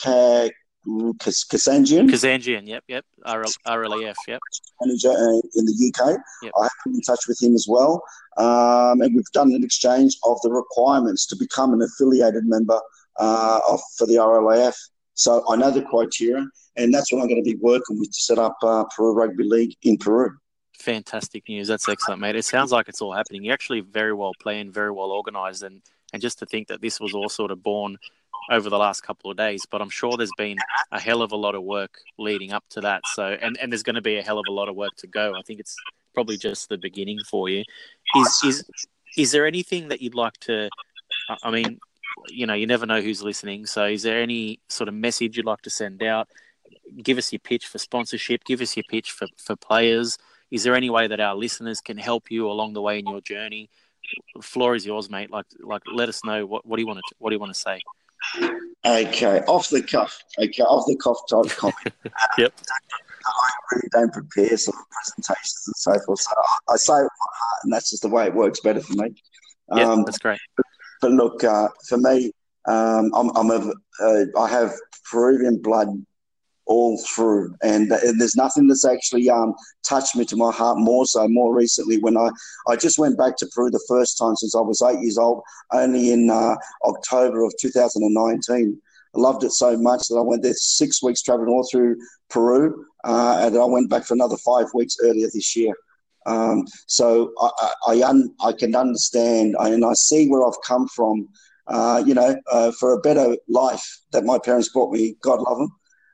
Kazandjian. 0.88 2.10
Kazandjian, 2.10 2.68
yep, 2.68 2.84
yep. 2.88 3.04
RL, 3.26 3.52
RLEF, 3.68 4.16
yep. 4.28 4.40
Manager 4.82 5.10
uh, 5.10 5.42
in 5.56 5.66
the 5.66 5.94
UK. 5.94 6.18
Yep. 6.44 6.52
I 6.58 6.64
have 6.64 6.72
been 6.86 6.96
in 6.96 7.02
touch 7.02 7.28
with 7.28 7.42
him 7.42 7.56
as 7.56 7.68
well. 7.68 8.02
Um, 8.38 9.02
and 9.02 9.14
we've 9.16 9.32
done 9.34 9.52
an 9.54 9.64
exchange 9.64 10.18
of 10.24 10.40
the 10.44 10.52
requirements 10.52 11.26
to 11.28 11.36
become 11.36 11.74
an 11.74 11.82
affiliated 11.82 12.46
member 12.46 12.80
uh, 13.18 13.60
of, 13.70 13.82
for 13.98 14.08
the 14.08 14.16
RLAF. 14.16 14.76
So 15.16 15.44
I 15.50 15.56
know 15.56 15.72
the 15.72 15.82
criteria, 15.82 16.46
and 16.76 16.94
that's 16.94 17.12
what 17.12 17.22
I'm 17.22 17.28
going 17.28 17.44
to 17.44 17.50
be 17.50 17.58
working 17.58 18.00
with 18.00 18.12
to 18.12 18.20
set 18.20 18.38
up 18.38 18.56
uh, 18.62 18.86
Peru 18.96 19.14
Rugby 19.14 19.44
League 19.44 19.76
in 19.82 19.98
Peru. 19.98 20.38
Fantastic 20.80 21.50
news. 21.50 21.68
That's 21.68 21.90
excellent, 21.90 22.22
mate. 22.22 22.36
It 22.36 22.46
sounds 22.46 22.72
like 22.72 22.88
it's 22.88 23.02
all 23.02 23.14
happening. 23.14 23.44
You're 23.44 23.56
actually 23.56 23.82
very 23.82 24.14
well 24.14 24.34
planned, 24.40 24.74
very 24.74 24.92
well 24.92 25.12
organised, 25.12 25.64
and, 25.64 25.82
and 26.14 26.22
just 26.22 26.38
to 26.40 26.46
think 26.46 26.68
that 26.68 26.82
this 26.82 27.00
was 27.00 27.16
all 27.16 27.30
sort 27.30 27.50
of 27.50 27.64
born 27.64 27.98
over 28.50 28.70
the 28.70 28.78
last 28.78 29.02
couple 29.02 29.30
of 29.30 29.38
days. 29.38 29.66
But 29.70 29.82
I'm 29.82 29.90
sure 29.90 30.18
there's 30.18 30.32
been 30.38 30.58
a 30.92 31.00
hell 31.00 31.22
of 31.22 31.32
a 31.32 31.36
lot 31.36 31.56
of 31.56 31.64
work 31.64 32.00
leading 32.18 32.52
up 32.52 32.64
to 32.72 32.82
that. 32.82 33.02
So, 33.14 33.38
and, 33.42 33.58
and 33.62 33.72
there's 33.72 33.84
going 33.84 33.96
to 33.96 34.02
be 34.02 34.18
a 34.18 34.24
hell 34.24 34.40
of 34.40 34.46
a 34.48 34.52
lot 34.52 34.70
of 34.70 34.76
work 34.76 34.96
to 34.98 35.08
go. 35.08 35.34
I 35.38 35.42
think 35.42 35.60
it's 35.60 35.76
probably 36.14 36.38
just 36.38 36.70
the 36.70 36.78
beginning 36.78 37.20
for 37.30 37.50
you. 37.50 37.64
Is 38.16 38.42
is 38.44 38.66
is 39.18 39.32
there 39.32 39.46
anything 39.46 39.90
that 39.90 40.02
you'd 40.02 40.16
like 40.16 40.38
to? 40.42 40.70
I 41.44 41.52
mean, 41.52 41.80
you 42.30 42.46
know, 42.46 42.54
you 42.54 42.68
never 42.68 42.86
know 42.86 43.02
who's 43.02 43.22
listening. 43.22 43.66
So, 43.66 43.86
is 43.86 44.04
there 44.04 44.22
any 44.22 44.60
sort 44.70 44.88
of 44.88 44.96
message 44.96 45.38
you'd 45.38 45.46
like 45.46 45.62
to 45.64 45.70
send 45.70 46.04
out? 46.04 46.28
Give 47.04 47.18
us 47.18 47.32
your 47.32 47.40
pitch 47.40 47.68
for 47.68 47.78
sponsorship. 47.78 48.44
Give 48.46 48.62
us 48.62 48.76
your 48.76 48.86
pitch 48.90 49.12
for, 49.12 49.28
for 49.38 49.56
players. 49.56 50.18
Is 50.52 50.64
there 50.64 50.76
any 50.76 50.90
way 50.90 51.08
that 51.08 51.20
our 51.20 51.36
listeners 51.36 51.82
can 51.82 51.98
help 51.98 52.32
you 52.32 52.50
along 52.50 52.74
the 52.74 52.82
way 52.82 53.00
in 53.00 53.08
your 53.08 53.22
journey? 53.22 53.70
The 54.36 54.42
floor 54.42 54.76
is 54.76 54.86
yours, 54.86 55.10
mate. 55.10 55.30
Like, 55.30 55.46
like, 55.60 55.82
let 55.94 56.08
us 56.08 56.24
know 56.24 56.46
what, 56.46 56.66
what 56.66 56.78
do 56.78 56.82
you 56.82 56.88
want 56.88 57.00
to 57.00 57.16
what 57.20 57.32
do 57.32 57.36
you 57.36 57.40
want 57.40 57.54
to 57.54 57.60
say. 57.60 57.82
Okay, 58.86 59.40
off 59.48 59.70
the 59.70 59.82
cuff. 59.82 60.18
Okay, 60.40 60.64
off 60.64 60.86
the 60.88 60.96
cuff 60.96 61.18
type 61.30 61.58
comment. 61.58 61.94
yep. 62.38 62.54
I 63.26 63.50
really 63.76 63.90
don't 63.92 64.14
prepare 64.14 64.56
sort 64.58 64.78
of 64.78 64.84
presentations 64.90 65.64
and 65.68 65.76
so 65.76 66.06
forth. 66.06 66.20
So 66.22 66.32
I, 66.38 66.74
I 66.74 66.78
say 66.78 66.94
it 66.94 67.04
with 67.04 67.12
my 67.20 67.28
heart, 67.34 67.60
and 67.64 67.74
that's 67.74 67.90
just 67.90 68.04
the 68.04 68.10
way 68.10 68.26
it 68.26 68.34
works 68.34 68.62
better 68.62 68.82
for 68.82 68.94
me. 68.94 69.16
Yeah, 69.76 69.92
um, 69.92 70.04
that's 70.06 70.18
great. 70.18 70.40
But 71.02 71.12
look, 71.12 71.44
uh, 71.44 71.68
for 71.88 71.98
me, 71.98 72.32
um, 72.68 73.12
I'm, 73.14 73.36
I'm 73.36 73.52
a, 73.52 73.74
uh, 74.02 74.26
I 74.40 74.48
have 74.48 74.74
Peruvian 75.12 75.62
blood 75.62 75.90
all 76.68 77.02
through, 77.08 77.56
and, 77.64 77.92
and 77.92 78.20
there's 78.20 78.36
nothing 78.36 78.68
that's 78.68 78.86
actually 78.86 79.30
um, 79.30 79.54
touched 79.84 80.16
me 80.16 80.26
to 80.26 80.36
my 80.36 80.52
heart 80.52 80.78
more 80.78 81.06
so. 81.06 81.28
More 81.28 81.56
recently, 81.56 81.98
when 82.00 82.18
I 82.18 82.30
I 82.68 82.76
just 82.76 83.00
went 83.00 83.18
back 83.18 83.38
to 83.38 83.50
Peru 83.54 83.70
the 83.70 83.84
first 83.88 84.18
time 84.18 84.36
since 84.36 84.56
I 84.56 84.62
was 84.62 84.82
eight 84.82 85.00
years 85.02 85.18
old, 85.18 85.42
only 85.74 86.12
in 86.12 86.30
uh, 86.30 86.56
October 86.86 87.44
of 87.44 87.54
2019. 87.60 88.82
I 89.16 89.20
loved 89.20 89.44
it 89.44 89.52
so 89.52 89.78
much 89.78 90.08
that 90.10 90.16
I 90.16 90.22
went 90.22 90.44
there 90.44 90.54
six 90.54 91.02
weeks 91.02 91.22
traveling 91.22 91.50
all 91.50 91.68
through 91.72 91.98
Peru, 92.30 92.86
uh, 93.04 93.40
and 93.42 93.58
I 93.58 93.66
went 93.66 93.90
back 93.90 94.06
for 94.06 94.14
another 94.14 94.38
five 94.38 94.68
weeks 94.74 94.98
earlier 95.02 95.28
this 95.34 95.56
year. 95.56 95.74
Um, 96.28 96.66
so 96.88 97.32
I, 97.40 97.72
I, 97.88 98.04
un, 98.04 98.36
I, 98.42 98.52
can 98.52 98.76
understand 98.76 99.56
and 99.60 99.86
I 99.86 99.94
see 99.94 100.28
where 100.28 100.46
I've 100.46 100.62
come 100.66 100.86
from, 100.90 101.30
uh, 101.68 102.04
you 102.06 102.14
know, 102.14 102.36
uh, 102.52 102.72
for 102.78 102.92
a 102.92 103.00
better 103.00 103.38
life 103.48 104.02
that 104.12 104.26
my 104.26 104.38
parents 104.38 104.68
brought 104.68 104.92
me. 104.92 105.16
God 105.22 105.40
love 105.40 105.58
them. 105.58 105.72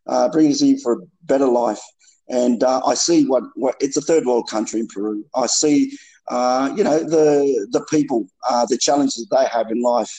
Uh, 0.08 0.30
bring 0.30 0.52
us 0.52 0.60
here 0.60 0.78
for 0.82 0.94
a 0.94 0.98
better 1.24 1.48
life. 1.48 1.82
And 2.30 2.64
uh, 2.64 2.82
I 2.86 2.94
see 2.94 3.26
what, 3.26 3.44
what, 3.56 3.76
it's 3.80 3.98
a 3.98 4.02
third 4.02 4.26
world 4.26 4.50
country 4.50 4.80
in 4.80 4.88
Peru. 4.88 5.26
I 5.36 5.48
see, 5.48 5.98
uh, 6.30 6.74
you 6.76 6.84
know, 6.84 7.00
the 7.00 7.68
the 7.72 7.86
people, 7.90 8.28
uh, 8.50 8.66
the 8.66 8.78
challenges 8.78 9.28
they 9.30 9.46
have 9.46 9.70
in 9.72 9.82
life, 9.82 10.12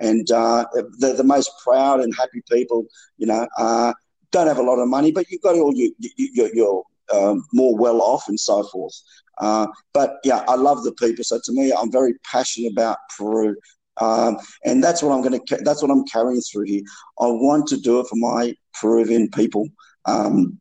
and 0.00 0.26
they're 0.28 1.14
the 1.16 1.24
most 1.24 1.50
proud 1.64 2.00
and 2.00 2.14
happy 2.14 2.42
people. 2.50 2.84
You 3.16 3.26
know, 3.26 3.94
don't 4.32 4.46
have 4.46 4.58
a 4.58 4.62
lot 4.62 4.78
of 4.78 4.88
money, 4.88 5.12
but 5.12 5.30
you've 5.30 5.42
got 5.42 5.56
all 5.56 5.72
your, 5.74 5.90
your, 6.16 6.54
your 6.54 6.84
um, 7.12 7.44
more 7.52 7.76
well 7.76 8.02
off 8.02 8.28
and 8.28 8.38
so 8.38 8.62
forth. 8.64 8.94
Uh, 9.38 9.66
but 9.92 10.18
yeah, 10.24 10.44
I 10.48 10.56
love 10.56 10.82
the 10.84 10.92
people. 10.92 11.24
So 11.24 11.38
to 11.42 11.52
me, 11.52 11.72
I'm 11.72 11.92
very 11.92 12.14
passionate 12.30 12.72
about 12.72 12.98
Peru. 13.16 13.56
Um, 13.98 14.36
and 14.64 14.84
that's 14.84 15.02
what 15.02 15.12
I'm 15.12 15.22
going 15.22 15.40
to. 15.40 15.56
That's 15.62 15.80
what 15.80 15.90
I'm 15.90 16.04
carrying 16.04 16.40
through 16.42 16.64
here. 16.64 16.82
I 17.18 17.26
want 17.26 17.66
to 17.68 17.78
do 17.78 18.00
it 18.00 18.06
for 18.08 18.16
my 18.16 18.54
Peruvian 18.80 19.30
people. 19.30 19.68
Um, 20.04 20.60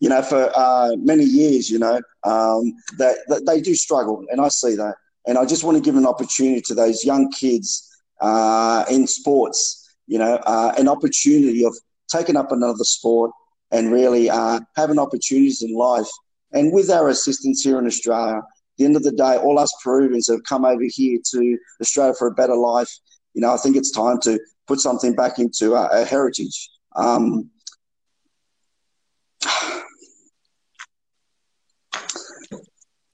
you 0.00 0.08
know, 0.08 0.22
for 0.22 0.50
uh, 0.54 0.90
many 0.98 1.24
years, 1.24 1.70
you 1.70 1.78
know, 1.78 1.96
um, 2.24 2.72
that, 2.98 3.16
that, 3.28 3.44
they 3.46 3.60
do 3.60 3.74
struggle, 3.74 4.22
and 4.30 4.40
I 4.40 4.48
see 4.48 4.76
that. 4.76 4.94
And 5.26 5.38
I 5.38 5.46
just 5.46 5.64
want 5.64 5.76
to 5.76 5.82
give 5.82 5.96
an 5.96 6.06
opportunity 6.06 6.60
to 6.62 6.74
those 6.74 7.04
young 7.04 7.30
kids 7.30 7.90
uh, 8.20 8.84
in 8.90 9.06
sports. 9.06 9.80
You 10.06 10.18
know, 10.18 10.34
uh, 10.46 10.74
an 10.78 10.86
opportunity 10.86 11.64
of 11.64 11.74
taking 12.08 12.36
up 12.36 12.52
another 12.52 12.84
sport 12.84 13.30
and 13.70 13.90
really 13.90 14.30
uh, 14.30 14.60
having 14.76 14.98
opportunities 14.98 15.62
in 15.62 15.74
life. 15.74 16.06
And 16.52 16.72
with 16.72 16.90
our 16.90 17.08
assistance 17.08 17.62
here 17.62 17.78
in 17.78 17.86
Australia, 17.86 18.42
the 18.78 18.84
end 18.84 18.96
of 18.96 19.02
the 19.02 19.12
day, 19.12 19.36
all 19.36 19.58
us 19.58 19.72
Peruvians 19.82 20.28
have 20.28 20.42
come 20.44 20.64
over 20.64 20.84
here 20.86 21.18
to 21.32 21.58
Australia 21.80 22.14
for 22.18 22.28
a 22.28 22.34
better 22.34 22.56
life. 22.56 22.90
You 23.34 23.40
know, 23.40 23.52
I 23.52 23.56
think 23.56 23.76
it's 23.76 23.90
time 23.90 24.20
to 24.22 24.38
put 24.66 24.80
something 24.80 25.14
back 25.14 25.38
into 25.38 25.74
our, 25.74 25.92
our 25.92 26.04
heritage. 26.04 26.70
Um, 26.94 27.50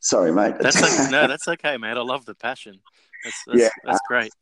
sorry, 0.01 0.33
mate. 0.33 0.55
That's 0.61 0.83
okay. 0.83 1.11
no, 1.11 1.26
that's 1.28 1.49
okay, 1.49 1.76
mate. 1.76 1.97
I 1.97 2.03
love 2.03 2.24
the 2.26 2.35
passion. 2.35 2.81
That's, 3.24 3.43
that's, 3.47 3.61
yeah, 3.61 3.68
that's 3.85 4.01
great. 4.09 4.33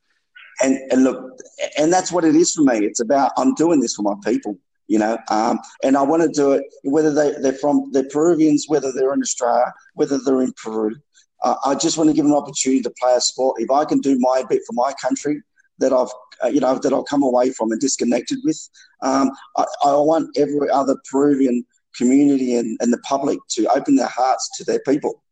And 0.62 0.78
and 0.90 1.04
look, 1.04 1.38
and 1.78 1.92
that's 1.92 2.10
what 2.10 2.24
it 2.24 2.34
is 2.34 2.52
for 2.52 2.62
me. 2.62 2.78
It's 2.78 3.00
about 3.00 3.32
I'm 3.36 3.54
doing 3.54 3.80
this 3.80 3.94
for 3.94 4.02
my 4.02 4.14
people 4.24 4.58
you 4.88 4.98
know. 4.98 5.16
Um, 5.30 5.60
and 5.84 5.96
I 5.96 6.02
want 6.02 6.22
to 6.22 6.28
do 6.28 6.52
it 6.52 6.64
whether 6.82 7.12
they, 7.14 7.34
they're 7.40 7.52
from 7.52 7.90
they're 7.92 8.08
Peruvians, 8.08 8.64
whether 8.68 8.90
they're 8.90 9.14
in 9.14 9.22
Australia, 9.22 9.72
whether 9.94 10.18
they're 10.18 10.42
in 10.42 10.52
Peru. 10.62 10.96
Uh, 11.44 11.54
I 11.64 11.76
just 11.76 11.96
want 11.96 12.10
to 12.10 12.14
give 12.14 12.24
them 12.24 12.32
an 12.32 12.38
opportunity 12.38 12.82
to 12.82 12.92
play 13.00 13.14
a 13.14 13.20
sport. 13.20 13.60
If 13.60 13.70
I 13.70 13.84
can 13.84 14.00
do 14.00 14.18
my 14.18 14.42
bit 14.48 14.62
for 14.66 14.72
my 14.72 14.92
country 15.00 15.40
that 15.78 15.92
I've 15.92 16.08
uh, 16.42 16.48
you 16.48 16.60
know 16.60 16.78
that 16.78 16.92
I've 16.92 17.04
come 17.06 17.22
away 17.22 17.50
from 17.50 17.72
and 17.72 17.80
disconnected 17.80 18.38
with, 18.44 18.68
um, 19.02 19.30
I, 19.56 19.64
I, 19.84 19.92
want 19.96 20.36
every 20.36 20.70
other 20.70 20.96
Peruvian 21.10 21.64
community 21.96 22.56
and, 22.56 22.78
and 22.80 22.92
the 22.92 22.98
public 22.98 23.38
to 23.50 23.66
open 23.74 23.96
their 23.96 24.08
hearts 24.08 24.48
to 24.56 24.64
their 24.64 24.80
people. 24.80 25.22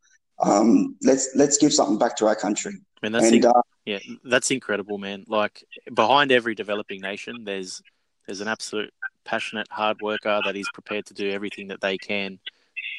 Um, 0.42 0.96
let's 1.02 1.30
let's 1.34 1.58
give 1.58 1.72
something 1.72 1.98
back 1.98 2.16
to 2.16 2.26
our 2.26 2.34
country. 2.34 2.72
I 2.74 3.06
mean, 3.06 3.12
that's 3.12 3.26
and, 3.26 3.42
inc- 3.42 3.56
uh, 3.56 3.62
yeah, 3.84 3.98
that's 4.24 4.50
incredible, 4.50 4.98
man. 4.98 5.24
Like 5.28 5.64
behind 5.94 6.32
every 6.32 6.54
developing 6.54 7.00
nation, 7.00 7.44
there's 7.44 7.82
there's 8.26 8.40
an 8.40 8.48
absolute 8.48 8.92
passionate 9.24 9.68
hard 9.70 10.00
worker 10.02 10.40
that 10.44 10.56
is 10.56 10.68
prepared 10.74 11.06
to 11.06 11.14
do 11.14 11.30
everything 11.30 11.68
that 11.68 11.80
they 11.80 11.98
can. 11.98 12.38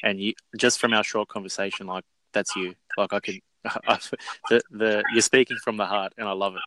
And 0.02 0.20
you, 0.20 0.34
just 0.56 0.78
from 0.78 0.92
our 0.92 1.04
short 1.04 1.28
conversation, 1.28 1.86
like 1.86 2.04
that's 2.32 2.54
you. 2.56 2.74
Like 2.96 3.12
I 3.12 3.20
could, 3.20 3.40
the, 3.64 4.60
the 4.70 5.04
you're 5.12 5.22
speaking 5.22 5.56
from 5.62 5.76
the 5.76 5.86
heart, 5.86 6.12
and 6.16 6.28
I 6.28 6.32
love 6.32 6.56
it. 6.56 6.62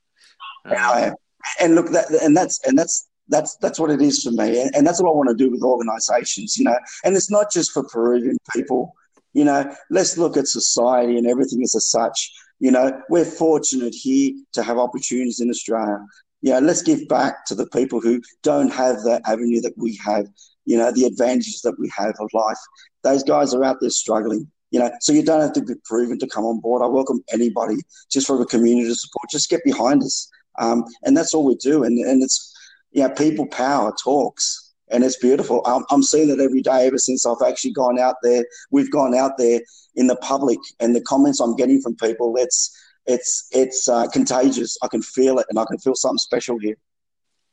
Um, 1.09 1.15
and 1.59 1.75
look, 1.75 1.89
that, 1.89 2.11
and 2.21 2.35
that's 2.35 2.59
and 2.65 2.77
that's 2.77 3.07
that's 3.27 3.55
that's 3.57 3.79
what 3.79 3.91
it 3.91 4.01
is 4.01 4.23
for 4.23 4.31
me, 4.31 4.61
and, 4.61 4.75
and 4.75 4.85
that's 4.85 5.01
what 5.01 5.09
I 5.09 5.13
want 5.13 5.29
to 5.29 5.35
do 5.35 5.49
with 5.49 5.63
organisations, 5.63 6.57
you 6.57 6.65
know. 6.65 6.77
And 7.03 7.15
it's 7.15 7.31
not 7.31 7.51
just 7.51 7.71
for 7.71 7.83
Peruvian 7.83 8.37
people, 8.53 8.93
you 9.33 9.43
know. 9.43 9.73
Let's 9.89 10.17
look 10.17 10.37
at 10.37 10.47
society 10.47 11.17
and 11.17 11.27
everything 11.27 11.61
as 11.63 11.89
such. 11.89 12.31
You 12.59 12.71
know, 12.71 13.01
we're 13.09 13.25
fortunate 13.25 13.95
here 13.95 14.33
to 14.53 14.61
have 14.61 14.77
opportunities 14.77 15.39
in 15.39 15.49
Australia 15.49 15.99
you 16.41 16.51
know, 16.51 16.59
let's 16.59 16.81
give 16.81 17.07
back 17.07 17.45
to 17.45 17.55
the 17.55 17.67
people 17.67 18.01
who 18.01 18.21
don't 18.43 18.71
have 18.71 19.03
that 19.03 19.21
avenue 19.25 19.61
that 19.61 19.73
we 19.77 19.99
have, 20.03 20.25
you 20.65 20.77
know, 20.77 20.91
the 20.91 21.05
advantages 21.05 21.61
that 21.61 21.79
we 21.79 21.89
have 21.95 22.15
of 22.19 22.29
life. 22.33 22.57
Those 23.03 23.23
guys 23.23 23.53
are 23.53 23.63
out 23.63 23.77
there 23.79 23.89
struggling, 23.89 24.49
you 24.71 24.79
know, 24.79 24.91
so 24.99 25.13
you 25.13 25.23
don't 25.23 25.41
have 25.41 25.53
to 25.53 25.63
be 25.63 25.75
proven 25.85 26.17
to 26.19 26.27
come 26.27 26.45
on 26.45 26.59
board. 26.59 26.81
I 26.81 26.87
welcome 26.87 27.23
anybody 27.31 27.75
just 28.11 28.27
from 28.27 28.41
a 28.41 28.45
community 28.45 28.93
support, 28.93 29.29
just 29.29 29.49
get 29.49 29.63
behind 29.63 30.03
us. 30.03 30.29
Um, 30.59 30.85
and 31.03 31.15
that's 31.15 31.33
all 31.33 31.45
we 31.45 31.55
do. 31.55 31.83
And, 31.83 31.97
and 31.99 32.23
it's, 32.23 32.53
you 32.91 33.03
know, 33.03 33.09
people 33.09 33.47
power 33.47 33.93
talks 34.03 34.73
and 34.89 35.03
it's 35.03 35.17
beautiful. 35.17 35.61
I'm, 35.65 35.85
I'm 35.89 36.03
seeing 36.03 36.29
it 36.29 36.39
every 36.39 36.61
day 36.61 36.87
ever 36.87 36.97
since 36.97 37.25
I've 37.25 37.47
actually 37.47 37.71
gone 37.71 37.99
out 37.99 38.15
there. 38.21 38.45
We've 38.71 38.91
gone 38.91 39.15
out 39.15 39.37
there 39.37 39.61
in 39.95 40.07
the 40.07 40.17
public 40.17 40.59
and 40.79 40.95
the 40.95 41.01
comments 41.01 41.39
I'm 41.39 41.55
getting 41.55 41.81
from 41.81 41.95
people, 41.95 42.35
it's, 42.37 42.77
it's 43.05 43.47
it's 43.51 43.89
uh, 43.89 44.07
contagious. 44.07 44.77
I 44.81 44.87
can 44.87 45.01
feel 45.01 45.39
it, 45.39 45.45
and 45.49 45.57
I 45.57 45.65
can 45.65 45.77
feel 45.77 45.95
something 45.95 46.17
special 46.17 46.57
here. 46.59 46.75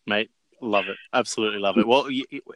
Mate, 0.06 0.30
love 0.60 0.88
it. 0.88 0.96
Absolutely 1.12 1.58
love 1.58 1.78
it. 1.78 1.86
Well, 1.86 2.08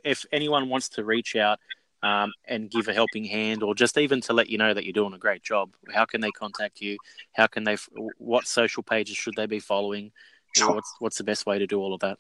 if 0.05 0.27
anyone 0.33 0.69
wants 0.69 0.89
to 0.91 1.05
reach 1.05 1.37
out 1.37 1.59
um, 2.03 2.33
and 2.47 2.71
give 2.71 2.89
a 2.89 2.93
helping 2.93 3.25
hand, 3.25 3.63
or 3.63 3.75
just 3.75 3.97
even 3.99 4.21
to 4.23 4.33
let 4.33 4.49
you 4.49 4.59
know 4.59 4.75
that 4.75 4.85
you're 4.85 4.93
doing 4.93 5.15
a 5.15 5.19
great 5.19 5.43
job, 5.43 5.75
how 5.93 6.05
can 6.05 6.21
they 6.21 6.31
contact 6.33 6.81
you? 6.81 6.97
How 7.33 7.47
can 7.47 7.65
they? 7.65 7.77
What 8.19 8.47
social 8.47 8.83
pages 8.83 9.17
should 9.17 9.35
they 9.37 9.47
be 9.47 9.61
following? 9.61 10.13
What's 10.61 10.95
what's 10.99 11.19
the 11.19 11.25
best 11.25 11.47
way 11.47 11.59
to 11.59 11.67
do 11.67 11.81
all 11.81 11.95
of 11.95 12.01
that? 12.01 12.19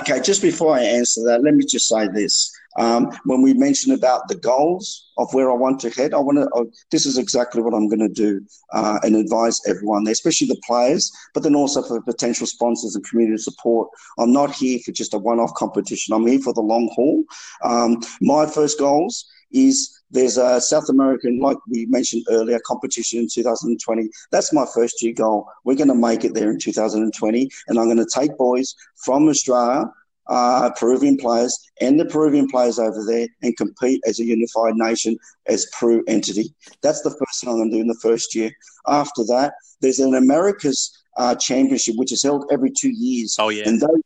Okay, 0.00 0.20
just 0.20 0.42
before 0.42 0.74
I 0.74 0.82
answer 0.82 1.22
that, 1.24 1.42
let 1.42 1.54
me 1.54 1.64
just 1.64 1.88
say 1.88 2.08
this. 2.08 2.52
Um, 2.78 3.10
when 3.24 3.42
we 3.42 3.54
mentioned 3.54 3.96
about 3.96 4.28
the 4.28 4.34
goals 4.36 5.10
of 5.16 5.32
where 5.32 5.50
I 5.50 5.54
want 5.54 5.80
to 5.80 5.90
head, 5.90 6.12
I 6.12 6.18
want 6.18 6.38
to. 6.38 6.48
Uh, 6.50 6.64
this 6.90 7.06
is 7.06 7.16
exactly 7.16 7.62
what 7.62 7.74
I'm 7.74 7.88
going 7.88 8.00
to 8.00 8.08
do 8.08 8.44
uh, 8.72 8.98
and 9.02 9.16
advise 9.16 9.60
everyone 9.66 10.06
especially 10.08 10.48
the 10.48 10.60
players, 10.66 11.10
but 11.32 11.42
then 11.42 11.54
also 11.54 11.82
for 11.82 12.00
potential 12.02 12.46
sponsors 12.46 12.94
and 12.94 13.04
community 13.08 13.38
support. 13.38 13.88
I'm 14.18 14.32
not 14.32 14.52
here 14.52 14.78
for 14.84 14.92
just 14.92 15.14
a 15.14 15.18
one-off 15.18 15.54
competition. 15.54 16.14
I'm 16.14 16.26
here 16.26 16.40
for 16.40 16.52
the 16.52 16.60
long 16.60 16.90
haul. 16.94 17.24
Um, 17.62 18.00
my 18.20 18.46
first 18.46 18.78
goals 18.78 19.26
is 19.52 19.98
there's 20.10 20.38
a 20.38 20.60
South 20.60 20.88
American, 20.88 21.38
like 21.40 21.58
we 21.68 21.86
mentioned 21.86 22.24
earlier, 22.30 22.58
competition 22.66 23.20
in 23.20 23.28
2020. 23.30 24.08
That's 24.30 24.52
my 24.52 24.64
first 24.74 25.02
year 25.02 25.12
goal. 25.12 25.46
We're 25.64 25.76
going 25.76 25.88
to 25.88 25.94
make 25.94 26.24
it 26.24 26.34
there 26.34 26.50
in 26.50 26.58
2020, 26.58 27.50
and 27.68 27.78
I'm 27.78 27.84
going 27.86 27.98
to 27.98 28.06
take 28.12 28.36
boys 28.38 28.74
from 29.04 29.28
Australia, 29.28 29.84
uh, 30.28 30.70
Peruvian 30.78 31.18
players, 31.18 31.58
and 31.80 32.00
the 32.00 32.06
Peruvian 32.06 32.48
players 32.48 32.78
over 32.78 33.04
there, 33.06 33.28
and 33.42 33.56
compete 33.56 34.02
as 34.06 34.18
a 34.18 34.24
unified 34.24 34.76
nation 34.76 35.16
as 35.46 35.66
Peru 35.78 36.02
entity. 36.08 36.54
That's 36.82 37.02
the 37.02 37.10
first 37.10 37.40
thing 37.40 37.50
I'm 37.50 37.56
going 37.56 37.70
to 37.70 37.76
do 37.76 37.80
in 37.82 37.88
the 37.88 37.98
first 38.02 38.34
year. 38.34 38.50
After 38.86 39.24
that, 39.24 39.54
there's 39.80 39.98
an 39.98 40.14
America's 40.14 40.90
uh, 41.18 41.34
Championship, 41.34 41.96
which 41.96 42.12
is 42.12 42.22
held 42.22 42.46
every 42.50 42.70
two 42.70 42.90
years. 42.90 43.36
Oh 43.38 43.50
yeah. 43.50 43.68
And 43.68 43.80
those 43.80 44.00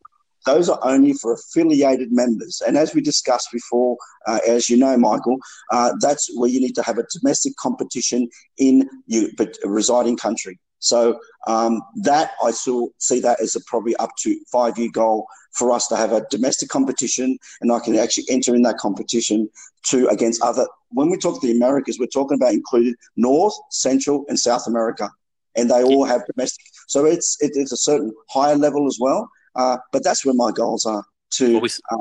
those 0.47 0.69
are 0.69 0.79
only 0.83 1.13
for 1.15 1.33
affiliated 1.35 2.13
members. 2.13 2.63
And 2.67 2.77
as 2.77 2.95
we 2.95 3.01
discussed 3.01 3.49
before, 3.53 3.97
uh, 4.27 4.41
as 4.47 4.69
you 4.69 4.77
know, 4.77 4.97
Michael, 4.97 5.39
uh, 5.71 5.93
that's 6.01 6.31
where 6.35 6.49
you 6.49 6.61
need 6.61 6.75
to 6.75 6.83
have 6.83 6.99
a 6.99 7.07
domestic 7.13 7.57
competition 7.57 8.29
in 8.59 8.89
your 9.07 9.29
but 9.37 9.57
residing 9.65 10.17
country. 10.17 10.59
So 10.83 11.21
um, 11.47 11.81
that 12.03 12.33
I 12.43 12.51
saw, 12.51 12.89
see 12.99 13.21
that 13.21 13.41
as 13.41 13.55
a 13.55 13.61
probably 13.67 13.95
up 13.97 14.11
to 14.23 14.37
five 14.51 14.77
year 14.79 14.91
goal 14.93 15.27
for 15.53 15.71
us 15.71 15.87
to 15.89 15.97
have 15.97 16.13
a 16.13 16.27
domestic 16.29 16.71
competition, 16.71 17.39
and 17.61 17.71
I 17.73 17.79
can 17.79 17.97
actually 17.97 18.25
enter 18.29 18.55
in 18.55 18.63
that 18.63 18.79
competition 18.79 19.49
to 19.91 20.09
against 20.09 20.43
other. 20.43 20.67
When 20.91 21.09
we 21.09 21.19
talk 21.19 21.41
the 21.41 21.53
Americas, 21.53 22.01
we're 22.01 22.07
talking 22.07 22.37
about 22.37 22.53
included 22.53 22.97
North, 23.17 23.55
Central, 23.71 24.25
and 24.29 24.39
South 24.39 24.67
America, 24.67 25.09
and 25.57 25.71
they 25.71 25.85
all 25.85 26.05
have 26.05 26.27
domestic. 26.27 26.65
So 26.89 27.05
it's 27.05 27.41
it, 27.41 27.53
it's 27.55 27.73
a 27.73 27.77
certain 27.77 28.13
higher 28.29 28.57
level 28.57 28.89
as 28.89 28.99
well. 29.01 29.31
Uh, 29.55 29.79
but 29.93 30.03
that's 30.05 30.25
where 30.25 30.35
my 30.35 30.51
goals 30.51 30.87
are. 30.87 31.05
To 31.33 31.53
well, 31.53 31.63
we, 31.63 31.69
uh, 31.91 31.97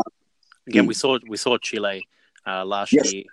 again, 0.67 0.85
we 0.85 0.93
saw 0.93 1.17
we 1.27 1.37
saw 1.37 1.57
Chile 1.57 2.05
uh, 2.45 2.65
last 2.65 2.91
yes. 2.93 3.13
year 3.13 3.23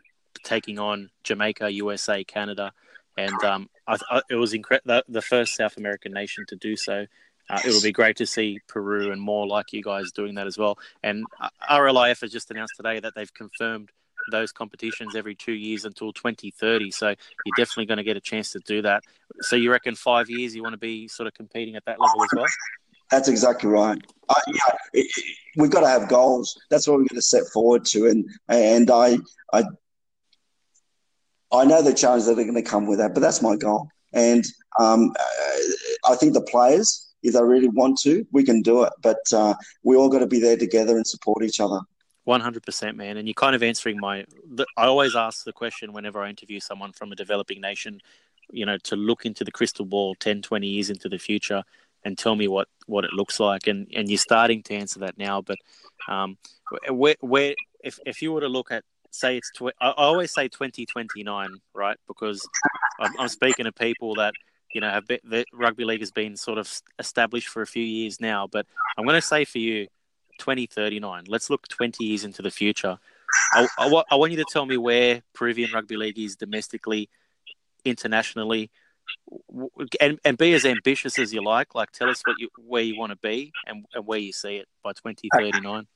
taking 0.44 0.78
on 0.78 1.10
Jamaica, 1.24 1.70
USA, 1.70 2.22
Canada, 2.24 2.72
and 3.16 3.44
um, 3.44 3.68
I, 3.86 3.96
I, 4.10 4.22
it 4.30 4.36
was 4.36 4.52
incre- 4.52 4.80
the, 4.84 5.04
the, 5.08 5.22
first 5.22 5.56
South 5.56 5.76
American 5.76 6.12
nation 6.12 6.44
to 6.48 6.56
do 6.56 6.76
so. 6.76 7.06
Uh, 7.50 7.60
it 7.64 7.72
will 7.72 7.82
be 7.82 7.92
great 7.92 8.16
to 8.18 8.26
see 8.26 8.60
Peru 8.68 9.10
and 9.10 9.20
more 9.20 9.46
like 9.46 9.72
you 9.72 9.82
guys 9.82 10.12
doing 10.12 10.34
that 10.34 10.46
as 10.46 10.58
well. 10.58 10.78
And 11.02 11.24
uh, 11.40 11.48
RLIF 11.68 12.20
has 12.20 12.30
just 12.30 12.50
announced 12.50 12.74
today 12.76 13.00
that 13.00 13.14
they've 13.16 13.32
confirmed 13.32 13.90
those 14.30 14.52
competitions 14.52 15.16
every 15.16 15.34
two 15.34 15.52
years 15.52 15.84
until 15.84 16.12
2030. 16.12 16.90
So 16.90 17.08
you're 17.08 17.56
definitely 17.56 17.86
going 17.86 17.98
to 17.98 18.04
get 18.04 18.16
a 18.16 18.20
chance 18.20 18.52
to 18.52 18.60
do 18.60 18.82
that. 18.82 19.02
So 19.40 19.56
you 19.56 19.70
reckon 19.70 19.94
five 19.94 20.28
years 20.28 20.54
you 20.54 20.62
want 20.62 20.74
to 20.74 20.78
be 20.78 21.08
sort 21.08 21.26
of 21.26 21.34
competing 21.34 21.76
at 21.76 21.84
that 21.86 21.98
level 21.98 22.22
as 22.22 22.28
well? 22.36 22.46
That's 23.10 23.28
exactly 23.28 23.70
right. 23.70 23.98
I, 24.28 24.40
it, 24.92 25.06
it, 25.16 25.36
we've 25.56 25.70
got 25.70 25.80
to 25.80 25.88
have 25.88 26.08
goals. 26.08 26.58
That's 26.70 26.86
what 26.86 26.94
we're 26.94 27.08
going 27.08 27.16
to 27.16 27.22
set 27.22 27.44
forward 27.52 27.84
to, 27.86 28.06
and 28.06 28.28
and 28.48 28.90
I 28.90 29.18
I 29.52 29.64
I 31.52 31.64
know 31.64 31.82
the 31.82 31.94
challenges 31.94 32.26
that 32.26 32.32
are 32.32 32.44
going 32.44 32.54
to 32.54 32.62
come 32.62 32.86
with 32.86 32.98
that, 32.98 33.14
but 33.14 33.20
that's 33.20 33.42
my 33.42 33.56
goal. 33.56 33.88
And 34.12 34.44
um, 34.78 35.14
I 36.06 36.14
think 36.14 36.34
the 36.34 36.42
players, 36.42 37.12
if 37.22 37.34
they 37.34 37.42
really 37.42 37.68
want 37.68 37.98
to, 38.00 38.26
we 38.32 38.44
can 38.44 38.62
do 38.62 38.82
it. 38.84 38.92
But 39.02 39.20
uh, 39.32 39.54
we 39.82 39.96
all 39.96 40.08
got 40.08 40.20
to 40.20 40.26
be 40.26 40.40
there 40.40 40.56
together 40.56 40.96
and 40.96 41.06
support 41.06 41.42
each 41.42 41.60
other. 41.60 41.80
One 42.24 42.42
hundred 42.42 42.64
percent, 42.64 42.96
man. 42.96 43.16
And 43.16 43.26
you're 43.26 43.34
kind 43.34 43.56
of 43.56 43.62
answering 43.62 43.98
my. 43.98 44.26
I 44.76 44.86
always 44.86 45.16
ask 45.16 45.44
the 45.44 45.52
question 45.52 45.94
whenever 45.94 46.22
I 46.22 46.28
interview 46.28 46.60
someone 46.60 46.92
from 46.92 47.10
a 47.10 47.16
developing 47.16 47.62
nation, 47.62 48.00
you 48.50 48.66
know, 48.66 48.76
to 48.84 48.96
look 48.96 49.24
into 49.24 49.44
the 49.44 49.50
crystal 49.50 49.86
ball 49.86 50.14
10, 50.16 50.42
20 50.42 50.66
years 50.66 50.90
into 50.90 51.08
the 51.08 51.18
future 51.18 51.64
and 52.04 52.16
tell 52.16 52.34
me 52.34 52.48
what, 52.48 52.68
what 52.86 53.04
it 53.04 53.12
looks 53.12 53.40
like. 53.40 53.66
And, 53.66 53.88
and 53.94 54.08
you're 54.08 54.18
starting 54.18 54.62
to 54.64 54.74
answer 54.74 55.00
that 55.00 55.18
now. 55.18 55.42
But 55.42 55.58
um, 56.08 56.38
where, 56.88 57.16
where 57.20 57.54
if, 57.82 57.98
if 58.06 58.22
you 58.22 58.32
were 58.32 58.40
to 58.40 58.48
look 58.48 58.70
at, 58.70 58.84
say, 59.10 59.36
it's 59.36 59.50
tw- 59.52 59.74
I 59.80 59.90
always 59.96 60.32
say 60.32 60.48
2029, 60.48 61.48
right? 61.74 61.96
Because 62.06 62.46
I'm, 63.00 63.12
I'm 63.18 63.28
speaking 63.28 63.64
to 63.64 63.72
people 63.72 64.14
that, 64.16 64.34
you 64.74 64.80
know, 64.80 64.90
have 64.90 65.06
been, 65.06 65.20
the 65.24 65.44
rugby 65.52 65.84
league 65.84 66.00
has 66.00 66.10
been 66.10 66.36
sort 66.36 66.58
of 66.58 66.70
established 66.98 67.48
for 67.48 67.62
a 67.62 67.66
few 67.66 67.82
years 67.82 68.20
now. 68.20 68.46
But 68.46 68.66
I'm 68.96 69.04
going 69.04 69.20
to 69.20 69.26
say 69.26 69.44
for 69.44 69.58
you, 69.58 69.88
2039. 70.38 71.24
Let's 71.26 71.50
look 71.50 71.68
20 71.68 72.04
years 72.04 72.24
into 72.24 72.42
the 72.42 72.50
future. 72.50 72.98
I, 73.52 73.66
I, 73.78 74.02
I 74.10 74.14
want 74.14 74.32
you 74.32 74.38
to 74.38 74.44
tell 74.50 74.64
me 74.64 74.76
where 74.76 75.22
Peruvian 75.34 75.70
rugby 75.72 75.96
league 75.96 76.18
is 76.18 76.36
domestically, 76.36 77.08
internationally 77.84 78.70
and 80.00 80.18
and 80.24 80.38
be 80.38 80.54
as 80.54 80.64
ambitious 80.64 81.18
as 81.18 81.32
you 81.32 81.42
like. 81.42 81.74
Like, 81.74 81.90
tell 81.92 82.08
us 82.08 82.22
what 82.24 82.36
you 82.38 82.48
where 82.58 82.82
you 82.82 82.98
want 82.98 83.12
to 83.12 83.18
be 83.18 83.52
and, 83.66 83.84
and 83.94 84.06
where 84.06 84.18
you 84.18 84.32
see 84.32 84.56
it 84.56 84.68
by 84.82 84.92
twenty 84.92 85.28
thirty 85.34 85.60
nine. 85.60 85.86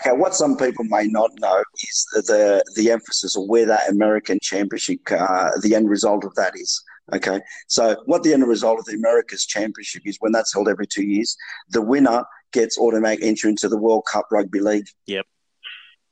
Okay, 0.00 0.14
what 0.14 0.34
some 0.34 0.56
people 0.56 0.84
may 0.84 1.06
not 1.06 1.30
know 1.40 1.64
is 1.82 2.06
the 2.12 2.22
the, 2.22 2.64
the 2.76 2.90
emphasis 2.90 3.36
of 3.36 3.44
where 3.46 3.66
that 3.66 3.88
American 3.88 4.38
Championship, 4.42 5.00
uh, 5.10 5.50
the 5.62 5.74
end 5.74 5.88
result 5.88 6.24
of 6.24 6.34
that 6.34 6.52
is. 6.56 6.82
Okay, 7.14 7.40
so 7.68 7.96
what 8.04 8.22
the 8.22 8.34
end 8.34 8.46
result 8.46 8.78
of 8.78 8.84
the 8.84 8.92
America's 8.92 9.46
Championship 9.46 10.02
is 10.04 10.18
when 10.20 10.32
that's 10.32 10.52
held 10.52 10.68
every 10.68 10.86
two 10.86 11.04
years, 11.04 11.36
the 11.70 11.80
winner 11.80 12.22
gets 12.52 12.78
automatic 12.78 13.20
entry 13.22 13.50
into 13.50 13.68
the 13.68 13.78
World 13.78 14.04
Cup 14.10 14.26
Rugby 14.30 14.60
League. 14.60 14.88
Yep. 15.06 15.24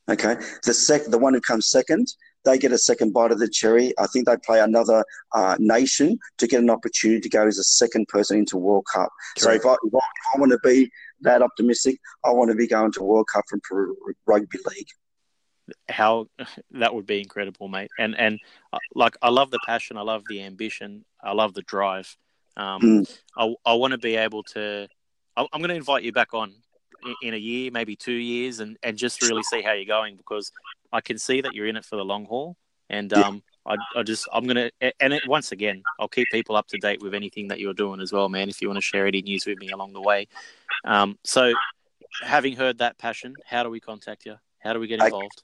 Okay, 0.09 0.37
the 0.65 0.73
sec, 0.73 1.05
the 1.07 1.19
one 1.19 1.35
who 1.35 1.41
comes 1.41 1.67
second 1.67 2.07
they 2.47 2.57
get 2.57 2.73
a 2.73 2.79
second 2.79 3.13
bite 3.13 3.33
of 3.33 3.39
the 3.39 3.49
cherry. 3.49 3.93
I 3.99 4.07
think 4.07 4.27
they 4.27 4.37
play 4.39 4.61
another 4.61 5.05
uh, 5.35 5.57
nation 5.59 6.19
to 6.39 6.47
get 6.47 6.63
an 6.63 6.71
opportunity 6.71 7.21
to 7.21 7.29
go 7.29 7.47
as 7.47 7.59
a 7.59 7.65
second 7.65 8.09
person 8.09 8.39
into 8.39 8.57
World 8.57 8.87
Cup. 8.91 9.11
Correct. 9.39 9.41
So 9.41 9.51
if 9.51 9.67
I, 9.67 9.77
if 9.85 9.95
I, 9.95 9.99
I 10.35 10.41
want 10.41 10.53
to 10.53 10.59
be 10.63 10.91
that 11.21 11.43
optimistic, 11.43 11.99
I 12.25 12.31
want 12.31 12.51
to 12.51 12.57
be 12.57 12.67
going 12.67 12.93
to 12.93 13.03
World 13.03 13.27
Cup 13.33 13.45
from 13.51 13.61
Peru 13.69 13.97
Rugby 14.27 14.59
League. 14.71 14.89
How 15.89 16.29
that 16.71 16.95
would 16.95 17.07
be 17.07 17.21
incredible, 17.21 17.69
mate. 17.69 17.91
And 17.99 18.17
and 18.17 18.39
uh, 18.73 18.79
like 18.95 19.17
I 19.21 19.31
love 19.31 19.51
the 19.51 19.61
passion, 19.67 19.97
I 19.97 20.03
love 20.03 20.23
the 20.29 20.43
ambition, 20.43 21.05
I 21.23 21.33
love 21.33 21.53
the 21.53 21.63
drive. 21.63 22.17
Um, 22.57 22.81
mm. 22.81 23.19
I 23.37 23.55
I 23.67 23.75
want 23.75 23.91
to 23.91 23.99
be 23.99 24.17
able 24.17 24.45
to. 24.55 24.89
I'm 25.37 25.61
going 25.61 25.69
to 25.69 25.75
invite 25.75 26.03
you 26.03 26.13
back 26.13 26.33
on 26.33 26.55
in 27.23 27.35
a 27.35 27.39
year, 27.39 27.71
maybe 27.71 27.97
two 27.97 28.13
years, 28.13 28.61
and, 28.61 28.77
and 28.83 28.97
just 28.97 29.23
really 29.23 29.43
see 29.43 29.63
how 29.63 29.73
you're 29.73 29.85
going 29.85 30.17
because 30.17 30.51
I 30.93 31.01
can 31.01 31.19
see 31.19 31.41
that 31.41 31.55
you're 31.55 31.67
in 31.67 31.77
it 31.77 31.85
for 31.85 31.97
the 31.97 32.05
long 32.05 32.25
haul, 32.27 32.57
and 32.91 33.13
um, 33.13 33.43
I, 33.67 33.77
I 33.97 34.03
just 34.03 34.29
I'm 34.33 34.47
gonna 34.47 34.71
and 35.01 35.13
it, 35.13 35.23
once 35.27 35.53
again 35.53 35.83
I'll 35.99 36.09
keep 36.09 36.29
people 36.31 36.57
up 36.57 36.69
to 36.69 36.79
date 36.79 37.03
with 37.03 37.15
anything 37.15 37.49
that 37.49 37.61
you're 37.61 37.75
doing 37.75 38.01
as 38.01 38.13
well, 38.13 38.29
man. 38.29 38.49
If 38.49 38.63
you 38.63 38.69
want 38.69 38.79
to 38.79 38.83
share 38.83 39.07
any 39.07 39.23
news 39.23 39.47
with 39.47 39.59
me 39.59 39.71
along 39.71 39.93
the 39.93 40.03
way, 40.03 40.29
um, 40.85 41.19
so 41.25 41.53
having 42.23 42.57
heard 42.57 42.79
that 42.79 42.99
passion, 42.99 43.35
how 43.45 43.63
do 43.63 43.71
we 43.71 43.81
contact 43.81 44.27
you? 44.27 44.37
How 44.59 44.73
do 44.73 44.81
we 44.81 44.87
get 44.87 45.01
involved? 45.01 45.43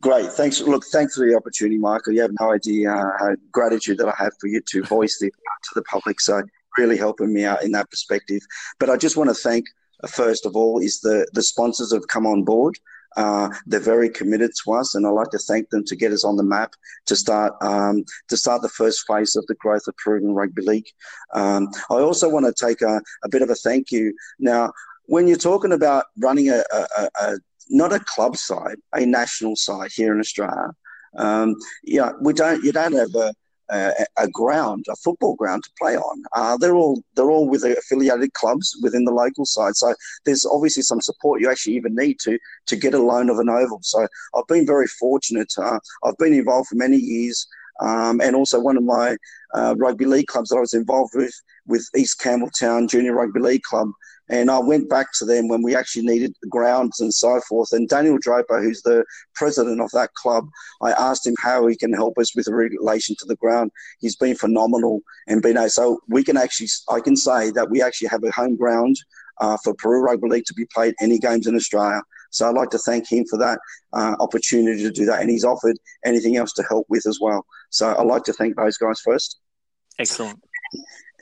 Great, 0.00 0.30
thanks. 0.32 0.60
Look, 0.60 0.84
thanks 0.92 1.16
for 1.16 1.26
the 1.26 1.34
opportunity, 1.34 1.78
Michael. 1.78 2.12
You 2.12 2.22
have 2.22 2.32
no 2.38 2.52
idea 2.52 2.90
how 2.90 3.34
gratitude 3.50 3.98
that 3.98 4.08
I 4.08 4.14
have 4.18 4.32
for 4.40 4.46
you 4.46 4.60
to 4.60 4.82
voice 4.82 5.18
the 5.18 5.30
to 5.30 5.70
the 5.74 5.82
public. 5.84 6.20
So 6.20 6.42
really 6.76 6.96
helping 6.96 7.32
me 7.32 7.44
out 7.44 7.62
in 7.64 7.72
that 7.72 7.90
perspective. 7.90 8.42
But 8.78 8.90
I 8.90 8.96
just 8.96 9.16
want 9.16 9.30
to 9.30 9.34
thank 9.34 9.66
first 10.08 10.46
of 10.46 10.56
all 10.56 10.80
is 10.80 11.00
the 11.00 11.26
the 11.32 11.42
sponsors 11.42 11.92
have 11.92 12.08
come 12.08 12.26
on 12.26 12.44
board. 12.44 12.78
Uh, 13.16 13.48
they're 13.64 13.80
very 13.80 14.10
committed 14.10 14.50
to 14.62 14.72
us, 14.72 14.94
and 14.94 15.06
I'd 15.06 15.10
like 15.10 15.30
to 15.30 15.38
thank 15.38 15.70
them 15.70 15.82
to 15.84 15.96
get 15.96 16.12
us 16.12 16.22
on 16.22 16.36
the 16.36 16.42
map 16.42 16.74
to 17.06 17.16
start 17.16 17.54
um, 17.62 18.04
to 18.28 18.36
start 18.36 18.60
the 18.60 18.68
first 18.68 19.04
phase 19.06 19.36
of 19.36 19.46
the 19.46 19.54
growth 19.54 19.86
of 19.88 19.96
Peruvian 19.96 20.34
Rugby 20.34 20.62
League. 20.62 20.88
Um, 21.32 21.68
I 21.90 21.94
also 21.94 22.28
want 22.28 22.44
to 22.44 22.66
take 22.66 22.82
a, 22.82 23.00
a, 23.24 23.28
bit 23.30 23.40
of 23.40 23.48
a 23.48 23.54
thank 23.54 23.90
you. 23.90 24.14
Now, 24.38 24.70
when 25.06 25.26
you're 25.28 25.38
talking 25.38 25.72
about 25.72 26.04
running 26.18 26.50
a, 26.50 26.62
a, 26.70 27.08
a 27.20 27.38
not 27.70 27.94
a 27.94 28.00
club 28.00 28.36
side, 28.36 28.76
a 28.92 29.06
national 29.06 29.56
side 29.56 29.90
here 29.94 30.12
in 30.12 30.20
Australia, 30.20 30.72
um, 31.16 31.54
yeah, 31.84 32.12
we 32.20 32.34
don't 32.34 32.62
you 32.62 32.72
don't 32.72 32.92
have 32.92 33.14
a 33.14 33.32
a, 33.68 34.28
ground, 34.28 34.84
a 34.90 34.96
football 34.96 35.34
ground 35.34 35.64
to 35.64 35.70
play 35.78 35.96
on. 35.96 36.22
Uh, 36.34 36.56
they're 36.56 36.76
all 36.76 37.02
they're 37.14 37.30
all 37.30 37.48
with 37.48 37.64
affiliated 37.64 38.32
clubs 38.34 38.76
within 38.82 39.04
the 39.04 39.12
local 39.12 39.44
side. 39.44 39.76
So 39.76 39.94
there's 40.24 40.46
obviously 40.46 40.82
some 40.82 41.00
support 41.00 41.40
you 41.40 41.50
actually 41.50 41.74
even 41.74 41.94
need 41.94 42.18
to 42.20 42.38
to 42.66 42.76
get 42.76 42.94
a 42.94 43.02
loan 43.02 43.30
of 43.30 43.38
an 43.38 43.48
oval. 43.48 43.80
So 43.82 44.06
I've 44.34 44.46
been 44.46 44.66
very 44.66 44.86
fortunate. 44.86 45.52
Uh, 45.58 45.78
I've 46.04 46.16
been 46.18 46.34
involved 46.34 46.68
for 46.68 46.76
many 46.76 46.98
years. 46.98 47.46
Um, 47.78 48.22
and 48.22 48.34
also 48.34 48.58
one 48.58 48.78
of 48.78 48.84
my 48.84 49.18
uh, 49.54 49.74
rugby 49.76 50.06
league 50.06 50.28
clubs 50.28 50.48
that 50.48 50.56
I 50.56 50.60
was 50.60 50.72
involved 50.72 51.12
with, 51.14 51.34
with 51.66 51.86
East 51.94 52.18
Campbelltown 52.18 52.88
Junior 52.88 53.12
Rugby 53.12 53.38
League 53.38 53.64
Club, 53.64 53.90
and 54.28 54.50
I 54.50 54.58
went 54.58 54.88
back 54.88 55.08
to 55.18 55.24
them 55.24 55.48
when 55.48 55.62
we 55.62 55.76
actually 55.76 56.06
needed 56.06 56.34
grounds 56.48 57.00
and 57.00 57.12
so 57.12 57.40
forth. 57.48 57.72
And 57.72 57.88
Daniel 57.88 58.18
Draper, 58.20 58.62
who's 58.62 58.82
the 58.82 59.04
president 59.34 59.80
of 59.80 59.90
that 59.92 60.12
club, 60.14 60.48
I 60.82 60.92
asked 60.92 61.26
him 61.26 61.34
how 61.38 61.66
he 61.66 61.76
can 61.76 61.92
help 61.92 62.18
us 62.18 62.34
with 62.34 62.48
relation 62.48 63.16
to 63.18 63.26
the 63.26 63.36
ground. 63.36 63.70
He's 64.00 64.16
been 64.16 64.36
phenomenal 64.36 65.00
and 65.26 65.42
been 65.42 65.56
so 65.68 66.00
we 66.08 66.22
can 66.22 66.36
actually 66.36 66.68
I 66.88 67.00
can 67.00 67.16
say 67.16 67.50
that 67.52 67.70
we 67.70 67.82
actually 67.82 68.08
have 68.08 68.24
a 68.24 68.30
home 68.30 68.56
ground 68.56 68.96
uh, 69.40 69.56
for 69.62 69.74
Peru 69.74 70.02
Rugby 70.02 70.28
League 70.28 70.44
to 70.46 70.54
be 70.54 70.66
played 70.72 70.94
any 71.00 71.18
games 71.18 71.46
in 71.46 71.54
Australia. 71.54 72.02
So 72.30 72.48
I'd 72.48 72.54
like 72.54 72.70
to 72.70 72.78
thank 72.78 73.10
him 73.10 73.24
for 73.26 73.38
that 73.38 73.58
uh, 73.92 74.16
opportunity 74.20 74.82
to 74.82 74.90
do 74.90 75.06
that. 75.06 75.20
And 75.20 75.30
he's 75.30 75.44
offered 75.44 75.76
anything 76.04 76.36
else 76.36 76.52
to 76.54 76.62
help 76.64 76.86
with 76.88 77.06
as 77.06 77.18
well. 77.20 77.46
So 77.70 77.94
I'd 77.96 78.06
like 78.06 78.24
to 78.24 78.32
thank 78.32 78.56
those 78.56 78.76
guys 78.76 79.00
first. 79.00 79.38
Excellent. 79.98 80.42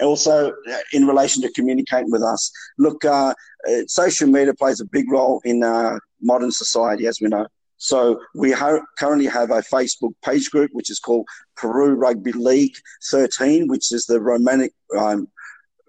Also, 0.01 0.51
uh, 0.51 0.77
in 0.93 1.07
relation 1.07 1.43
to 1.43 1.53
communicating 1.53 2.11
with 2.11 2.23
us, 2.23 2.51
look, 2.79 3.05
uh, 3.05 3.35
uh, 3.69 3.81
social 3.87 4.29
media 4.29 4.55
plays 4.55 4.81
a 4.81 4.85
big 4.87 5.11
role 5.11 5.41
in 5.45 5.63
uh, 5.63 5.99
modern 6.21 6.51
society, 6.51 7.07
as 7.07 7.21
we 7.21 7.29
know. 7.29 7.47
So 7.77 8.21
we 8.35 8.51
ha- 8.51 8.85
currently 8.99 9.27
have 9.27 9.51
a 9.51 9.61
Facebook 9.61 10.13
page 10.25 10.51
group 10.51 10.71
which 10.73 10.91
is 10.91 10.99
called 10.99 11.27
Peru 11.57 11.95
Rugby 11.95 12.33
League 12.33 12.77
13, 13.11 13.69
which 13.69 13.93
is 13.93 14.07
the 14.07 14.21
Romanic 14.21 14.71
um, 14.99 15.29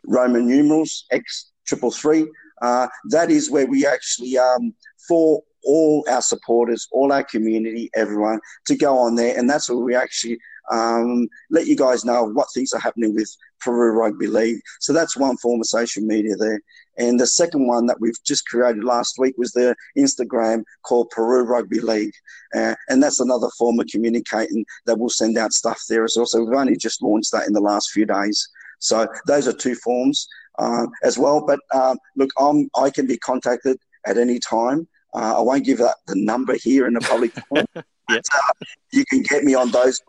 Roman 0.06 0.46
numerals 0.46 1.06
X 1.12 1.52
triple 1.66 1.92
three. 1.92 2.28
Uh, 2.62 2.88
that 3.10 3.32
is 3.32 3.50
where 3.50 3.66
we 3.66 3.86
actually 3.86 4.38
um, 4.38 4.74
for 5.08 5.42
all 5.66 6.06
our 6.10 6.22
supporters, 6.22 6.88
all 6.92 7.12
our 7.12 7.24
community, 7.24 7.90
everyone 7.96 8.40
to 8.66 8.76
go 8.76 8.98
on 8.98 9.16
there, 9.16 9.38
and 9.38 9.50
that's 9.50 9.70
where 9.70 9.80
we 9.80 9.96
actually 9.96 10.38
um, 10.72 11.28
let 11.50 11.68
you 11.68 11.76
guys 11.76 12.06
know 12.06 12.24
what 12.24 12.48
things 12.54 12.74
are 12.74 12.80
happening 12.80 13.14
with 13.14 13.30
Peru 13.60 13.92
Rugby 13.92 14.28
League. 14.28 14.60
So 14.80 14.94
that's 14.94 15.18
one 15.18 15.38
form 15.38 15.60
of 15.60 15.68
social 15.68 16.04
media 16.04 16.36
there. 16.36 16.62
And 16.98 17.20
the 17.20 17.28
second 17.28 17.68
one 17.68 17.86
that 17.88 18.00
we've 18.00 18.22
just 18.26 18.48
created 18.48 18.84
last 18.84 19.18
week 19.18 19.36
was 19.38 19.52
the 19.52 19.76
Instagram 19.98 20.64
called 20.84 21.10
Peru 21.10 21.44
Rugby 21.44 21.80
League. 21.80 22.14
Uh, 22.56 22.76
and 22.90 23.02
that's 23.02 23.20
another 23.20 23.50
form 23.58 23.80
of 23.80 23.88
communicating 23.88 24.66
that 24.86 24.98
we'll 24.98 25.10
send 25.10 25.38
out 25.38 25.54
stuff 25.54 25.82
there 25.90 26.06
as 26.06 26.14
well. 26.16 26.26
So 26.26 26.44
we've 26.44 26.58
only 26.58 26.78
just 26.78 27.02
launched 27.02 27.32
that 27.32 27.48
in 27.48 27.54
the 27.54 27.60
last 27.60 27.92
few 27.92 28.06
days. 28.06 28.48
So 28.80 29.08
those 29.28 29.48
are 29.48 29.54
two 29.54 29.76
forms 29.76 30.28
uh, 30.60 30.88
as 31.04 31.18
well. 31.18 31.46
But 31.46 31.60
um, 31.74 31.98
look, 32.16 32.30
I'm, 32.40 32.70
I 32.76 32.90
can 32.90 33.08
be 33.08 33.18
contacted 33.18 33.78
at 34.06 34.18
any 34.18 34.40
time. 34.40 34.88
Uh, 35.14 35.38
I 35.38 35.42
won't 35.42 35.66
give 35.66 35.78
that 35.80 35.96
the 36.08 36.16
number 36.16 36.56
here 36.56 36.88
in 36.88 36.94
the 36.94 37.00
public 37.00 37.34
yeah. 37.56 37.72
but, 38.08 38.26
uh, 38.34 38.66
you 38.92 39.06
can 39.06 39.22
get 39.24 39.44
me 39.44 39.56
on 39.56 39.72
those 39.72 40.02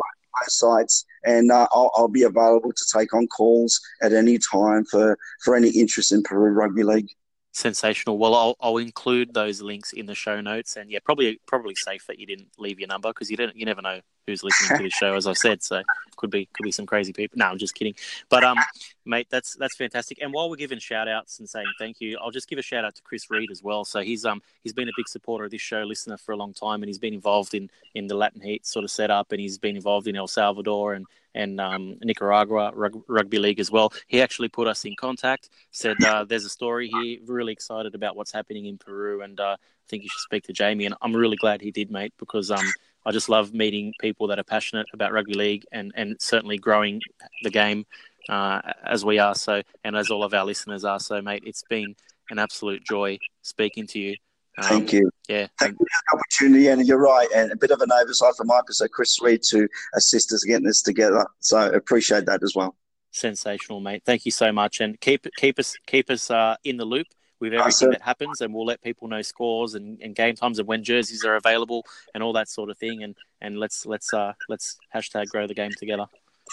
sites, 0.47 1.05
and 1.25 1.51
uh, 1.51 1.67
I'll, 1.73 1.91
I'll, 1.97 2.09
be 2.09 2.23
available 2.23 2.73
to 2.73 2.85
take 2.97 3.13
on 3.15 3.27
calls 3.29 3.81
at 4.03 4.13
any 4.13 4.39
time 4.39 4.85
for, 4.85 5.19
for 5.43 5.57
any 5.57 5.71
interest 5.71 6.13
in 6.13 6.23
Peru 6.23 6.53
Rugby 6.53 6.83
League. 6.83 7.11
Sensational. 7.57 8.19
Well, 8.19 8.35
I'll, 8.35 8.55
I'll 8.61 8.77
include 8.77 9.33
those 9.33 9.63
links 9.63 9.95
in 9.95 10.05
the 10.05 10.15
show 10.15 10.43
notes, 10.43 10.77
and 10.77 10.91
yeah, 10.91 10.99
probably 11.03 11.41
probably 11.47 11.75
safe 11.75 12.07
that 12.07 12.19
you 12.19 12.27
didn't 12.27 12.49
leave 12.59 12.79
your 12.79 12.87
number 12.87 13.09
because 13.09 13.31
you 13.31 13.37
didn't. 13.39 13.57
You 13.57 13.65
never 13.65 13.81
know 13.81 14.01
who's 14.27 14.45
listening 14.45 14.77
to 14.77 14.83
the 14.83 14.91
show, 14.91 15.15
as 15.15 15.27
I 15.27 15.33
said. 15.33 15.63
So 15.63 15.81
could 16.17 16.29
be 16.29 16.51
could 16.53 16.65
be 16.65 16.71
some 16.71 16.85
crazy 16.85 17.15
people. 17.15 17.39
No, 17.39 17.47
I'm 17.47 17.57
just 17.57 17.75
kidding. 17.75 17.95
But 18.29 18.45
um, 18.45 18.59
mate, 19.07 19.29
that's 19.31 19.57
that's 19.57 19.75
fantastic. 19.75 20.19
And 20.21 20.35
while 20.35 20.51
we're 20.51 20.57
giving 20.57 20.79
shout 20.79 21.09
outs 21.09 21.39
and 21.39 21.49
saying 21.49 21.65
thank 21.79 21.99
you, 21.99 22.19
I'll 22.21 22.31
just 22.31 22.47
give 22.47 22.59
a 22.59 22.63
shout 22.63 22.85
out 22.85 22.95
to 22.97 23.03
Chris 23.03 23.31
Reed 23.31 23.51
as 23.51 23.63
well. 23.63 23.87
So 23.87 24.03
he's 24.03 24.27
um 24.27 24.43
he's 24.63 24.75
been 24.75 24.91
a 24.91 24.93
big 24.95 25.09
supporter 25.09 25.47
of 25.47 25.51
this 25.51 25.63
show, 25.63 25.81
listener 25.81 26.19
for 26.19 26.33
a 26.33 26.37
long 26.37 26.53
time, 26.53 26.83
and 26.83 26.91
he's 26.91 26.99
been 26.99 27.15
involved 27.15 27.55
in 27.55 27.71
in 27.95 28.07
the 28.07 28.17
Latin 28.17 28.43
Heat 28.43 28.67
sort 28.67 28.85
of 28.85 28.91
setup, 28.91 29.33
and 29.33 29.41
he's 29.41 29.57
been 29.57 29.77
involved 29.77 30.09
in 30.09 30.15
El 30.15 30.29
Salvador 30.29 30.93
and 30.93 31.07
and 31.37 31.61
um, 31.61 31.97
Nicaragua 32.03 32.73
rug- 32.75 33.05
rugby 33.09 33.39
league 33.39 33.61
as 33.61 33.71
well. 33.71 33.93
He 34.09 34.23
actually 34.23 34.49
put 34.49 34.67
us 34.67 34.85
in 34.85 34.95
contact. 34.99 35.51
Said 35.71 35.97
uh, 36.05 36.25
there's 36.25 36.45
a 36.45 36.51
story 36.51 36.89
here. 36.89 37.19
Really 37.27 37.53
excited 37.53 37.95
about 37.95 38.17
what's 38.17 38.33
happening 38.33 38.67
in 38.67 38.79
Peru, 38.79 39.23
and 39.23 39.39
uh, 39.39 39.57
I 39.61 39.87
think 39.89 40.03
you 40.03 40.09
should 40.09 40.23
speak 40.23 40.45
to 40.45 40.53
Jamie. 40.53 40.87
And 40.87 40.95
I'm 41.03 41.15
really 41.15 41.37
glad 41.37 41.61
he 41.61 41.71
did, 41.71 41.91
mate, 41.91 42.15
because 42.19 42.51
um 42.51 42.67
I 43.07 43.13
just 43.13 43.29
love 43.29 43.55
meeting 43.55 43.95
people 44.01 44.27
that 44.27 44.39
are 44.41 44.45
passionate 44.45 44.89
about 44.93 45.13
rugby 45.13 45.35
league 45.35 45.65
and, 45.71 45.93
and 45.95 46.17
certainly 46.21 46.59
growing 46.59 47.01
the 47.45 47.51
game 47.51 47.87
uh, 48.29 48.61
as 48.85 49.05
we 49.05 49.21
are. 49.21 49.37
So, 49.37 49.63
and 49.85 49.97
as 49.97 50.11
all 50.11 50.25
of 50.25 50.35
our 50.35 50.45
listeners 50.45 50.85
are. 50.85 50.99
So, 50.99 51.23
mate, 51.23 51.45
it's 51.47 51.63
been 51.71 51.95
an 52.31 52.41
absolute 52.41 52.85
joy 52.85 53.19
speaking 53.43 53.87
to 53.89 54.01
you. 54.01 54.17
Um, 54.59 54.65
Thank 54.65 54.93
you. 54.93 55.11
Yeah. 55.29 55.47
Thank 55.59 55.73
you 55.73 55.87
for 55.87 56.03
the 56.13 56.19
opportunity. 56.19 56.69
And 56.69 56.87
you're 56.87 56.99
right. 56.99 57.29
And 57.35 57.53
a 57.53 57.57
bit 57.57 57.71
of 57.71 57.81
an 57.81 57.93
oversight 57.93 58.35
from 58.37 58.47
Michael. 58.47 58.73
So, 58.73 58.89
Chris 58.89 59.21
Reed 59.21 59.43
to 59.51 59.69
assist 59.95 60.33
us 60.33 60.45
getting 60.45 60.65
this 60.65 60.83
together. 60.83 61.27
So, 61.41 61.71
appreciate 61.71 62.27
that 62.27 62.43
as 62.43 62.55
well. 62.55 62.75
Sensational, 63.11 63.81
mate. 63.81 64.03
Thank 64.05 64.25
you 64.25 64.31
so 64.31 64.53
much. 64.53 64.81
And 64.81 65.01
keep 65.01 65.27
keep 65.37 65.59
us 65.59 65.77
keep 65.87 66.11
us 66.11 66.31
uh, 66.31 66.57
in 66.65 66.77
the 66.77 66.85
loop 66.85 67.07
with 67.41 67.53
everything 67.53 67.91
that 67.91 68.03
happens, 68.03 68.41
and 68.41 68.53
we'll 68.55 68.67
let 68.67 68.83
people 68.83 69.09
know 69.09 69.23
scores 69.23 69.75
and, 69.75 70.01
and 70.01 70.15
game 70.15 70.35
times 70.35 70.59
and 70.59 70.67
when 70.67 70.83
jerseys 70.83 71.25
are 71.25 71.37
available 71.37 71.85
and 72.15 72.23
all 72.23 72.33
that 72.33 72.49
sort 72.49 72.71
of 72.71 72.79
thing. 72.79 73.03
And 73.03 73.17
and 73.41 73.59
let's 73.59 73.87
let's 73.87 74.13
uh 74.13 74.33
let's 74.49 74.77
hashtag 74.95 75.29
grow 75.29 75.47
the 75.47 75.55
game 75.55 75.73
together. 75.79 76.07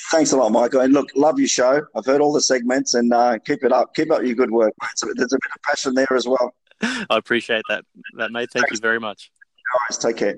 Thanks 0.09 0.31
a 0.31 0.37
lot, 0.37 0.51
Michael. 0.51 0.81
And 0.81 0.93
look, 0.93 1.09
love 1.15 1.37
your 1.37 1.47
show. 1.47 1.85
I've 1.95 2.05
heard 2.05 2.19
all 2.19 2.33
the 2.33 2.41
segments, 2.41 2.95
and 2.95 3.13
uh, 3.13 3.37
keep 3.39 3.63
it 3.63 3.71
up. 3.71 3.93
Keep 3.93 4.11
up 4.11 4.23
your 4.23 4.35
good 4.35 4.51
work. 4.51 4.73
So 4.95 5.07
there's 5.15 5.33
a 5.33 5.37
bit 5.37 5.51
of 5.55 5.61
passion 5.61 5.93
there 5.93 6.13
as 6.15 6.27
well. 6.27 6.53
I 7.09 7.17
appreciate 7.17 7.63
that, 7.69 7.86
that 8.17 8.31
mate. 8.31 8.49
Thank 8.51 8.67
Thanks. 8.67 8.77
you 8.77 8.81
very 8.81 8.99
much. 8.99 9.31
All 9.73 9.79
right, 9.89 9.99
take 9.99 10.17
care. 10.17 10.38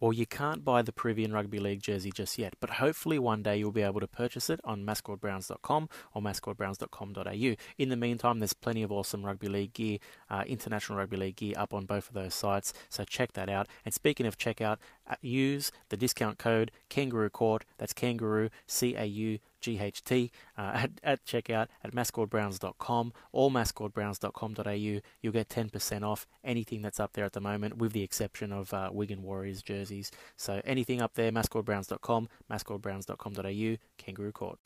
Well, 0.00 0.12
you 0.12 0.26
can't 0.26 0.64
buy 0.64 0.82
the 0.82 0.92
Peruvian 0.92 1.32
Rugby 1.32 1.58
League 1.58 1.82
jersey 1.82 2.12
just 2.12 2.38
yet, 2.38 2.54
but 2.60 2.70
hopefully 2.70 3.18
one 3.18 3.42
day 3.42 3.56
you'll 3.56 3.72
be 3.72 3.82
able 3.82 3.98
to 3.98 4.06
purchase 4.06 4.48
it 4.48 4.60
on 4.62 4.86
mascordbrownz.com 4.86 5.88
or 6.14 6.22
mascordbrownz.com.au. 6.22 7.56
In 7.78 7.88
the 7.88 7.96
meantime, 7.96 8.38
there's 8.38 8.52
plenty 8.52 8.84
of 8.84 8.92
awesome 8.92 9.26
rugby 9.26 9.48
league 9.48 9.72
gear, 9.72 9.98
uh, 10.30 10.44
international 10.46 10.98
rugby 10.98 11.16
league 11.16 11.36
gear 11.36 11.54
up 11.56 11.74
on 11.74 11.84
both 11.84 12.06
of 12.06 12.14
those 12.14 12.34
sites, 12.34 12.72
so 12.88 13.02
check 13.02 13.32
that 13.32 13.48
out. 13.48 13.66
And 13.84 13.92
speaking 13.92 14.26
of 14.26 14.38
checkout, 14.38 14.76
uh, 15.10 15.16
use 15.20 15.72
the 15.88 15.96
discount 15.96 16.38
code 16.38 16.70
Kangaroo 16.88 17.30
Court, 17.30 17.64
that's 17.78 17.92
Kangaroo, 17.92 18.50
C 18.68 18.94
A 18.94 19.04
U 19.04 19.40
GHT 19.60 20.30
uh, 20.56 20.60
at, 20.74 20.90
at 21.02 21.24
checkout 21.24 21.68
at 21.84 21.92
mascordbrownz.com 21.94 23.12
or 23.32 23.50
mascordbrownz.com.au. 23.50 25.00
You'll 25.20 25.32
get 25.32 25.48
10% 25.48 26.02
off 26.02 26.26
anything 26.44 26.82
that's 26.82 27.00
up 27.00 27.12
there 27.12 27.24
at 27.24 27.32
the 27.32 27.40
moment, 27.40 27.78
with 27.78 27.92
the 27.92 28.02
exception 28.02 28.52
of 28.52 28.72
uh, 28.72 28.90
Wigan 28.92 29.22
Warriors 29.22 29.62
jerseys. 29.62 30.10
So 30.36 30.60
anything 30.64 31.02
up 31.02 31.14
there, 31.14 31.32
mascordbrownz.com, 31.32 32.28
mascordbrownz.com.au, 32.50 33.76
Kangaroo 33.98 34.32
Court. 34.32 34.58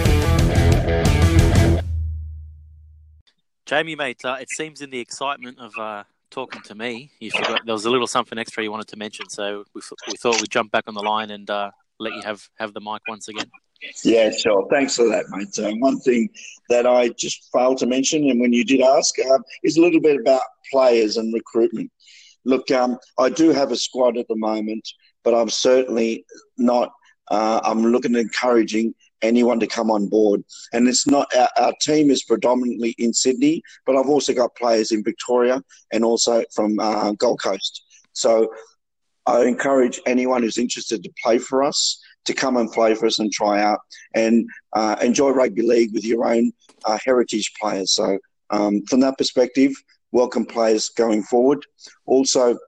Jamie, 3.64 3.94
mate, 3.94 4.24
uh, 4.24 4.36
it 4.40 4.50
seems 4.50 4.82
in 4.82 4.90
the 4.90 4.98
excitement 4.98 5.58
of 5.58 5.72
uh, 5.78 6.02
talking 6.30 6.62
to 6.62 6.74
me, 6.74 7.10
you 7.20 7.30
forgot 7.30 7.64
there 7.64 7.74
was 7.74 7.84
a 7.84 7.90
little 7.90 8.06
something 8.06 8.38
extra 8.38 8.62
you 8.62 8.70
wanted 8.70 8.88
to 8.88 8.96
mention. 8.96 9.28
So 9.28 9.64
we, 9.74 9.82
we 10.08 10.16
thought 10.16 10.40
we'd 10.40 10.50
jump 10.50 10.72
back 10.72 10.84
on 10.88 10.94
the 10.94 11.02
line 11.02 11.30
and 11.30 11.48
uh, 11.48 11.70
let 12.00 12.14
you 12.14 12.22
have, 12.22 12.48
have 12.58 12.74
the 12.74 12.80
mic 12.80 13.02
once 13.08 13.28
again. 13.28 13.50
Yeah, 14.04 14.30
sure. 14.30 14.66
Thanks 14.70 14.96
for 14.96 15.08
that, 15.08 15.26
mate. 15.30 15.58
Um, 15.58 15.80
one 15.80 15.98
thing 16.00 16.28
that 16.68 16.86
I 16.86 17.08
just 17.10 17.48
failed 17.52 17.78
to 17.78 17.86
mention, 17.86 18.30
and 18.30 18.40
when 18.40 18.52
you 18.52 18.64
did 18.64 18.80
ask, 18.80 19.14
uh, 19.18 19.38
is 19.62 19.76
a 19.76 19.80
little 19.80 20.00
bit 20.00 20.20
about 20.20 20.42
players 20.70 21.16
and 21.16 21.32
recruitment. 21.34 21.90
Look, 22.44 22.70
um, 22.70 22.98
I 23.18 23.28
do 23.28 23.50
have 23.50 23.72
a 23.72 23.76
squad 23.76 24.16
at 24.16 24.28
the 24.28 24.36
moment, 24.36 24.88
but 25.24 25.34
I'm 25.34 25.50
certainly 25.50 26.24
not. 26.58 26.92
Uh, 27.30 27.60
I'm 27.64 27.86
looking 27.86 28.14
at 28.16 28.20
encouraging 28.20 28.94
anyone 29.22 29.60
to 29.60 29.66
come 29.66 29.90
on 29.90 30.08
board. 30.08 30.42
And 30.72 30.88
it's 30.88 31.06
not 31.06 31.32
our, 31.34 31.48
our, 31.56 31.72
team 31.80 32.10
is 32.10 32.24
predominantly 32.24 32.94
in 32.98 33.14
Sydney, 33.14 33.62
but 33.86 33.96
I've 33.96 34.08
also 34.08 34.34
got 34.34 34.54
players 34.56 34.90
in 34.90 35.04
Victoria 35.04 35.62
and 35.92 36.04
also 36.04 36.44
from 36.52 36.78
uh, 36.80 37.12
Gold 37.12 37.40
Coast. 37.40 37.84
So 38.12 38.52
I 39.26 39.44
encourage 39.44 40.00
anyone 40.06 40.42
who's 40.42 40.58
interested 40.58 41.02
to 41.04 41.12
play 41.22 41.38
for 41.38 41.62
us 41.62 42.02
to 42.24 42.34
come 42.34 42.56
and 42.56 42.70
play 42.70 42.94
for 42.94 43.06
us 43.06 43.18
and 43.18 43.32
try 43.32 43.60
out 43.60 43.80
and 44.14 44.48
uh, 44.74 44.96
enjoy 45.02 45.30
rugby 45.30 45.62
league 45.62 45.92
with 45.92 46.04
your 46.04 46.26
own 46.26 46.52
uh, 46.84 46.98
heritage 47.04 47.52
players. 47.60 47.92
So, 47.92 48.18
um, 48.50 48.82
from 48.86 49.00
that 49.00 49.18
perspective, 49.18 49.72
welcome 50.12 50.44
players 50.44 50.90
going 50.90 51.22
forward. 51.22 51.64
Also, 52.06 52.58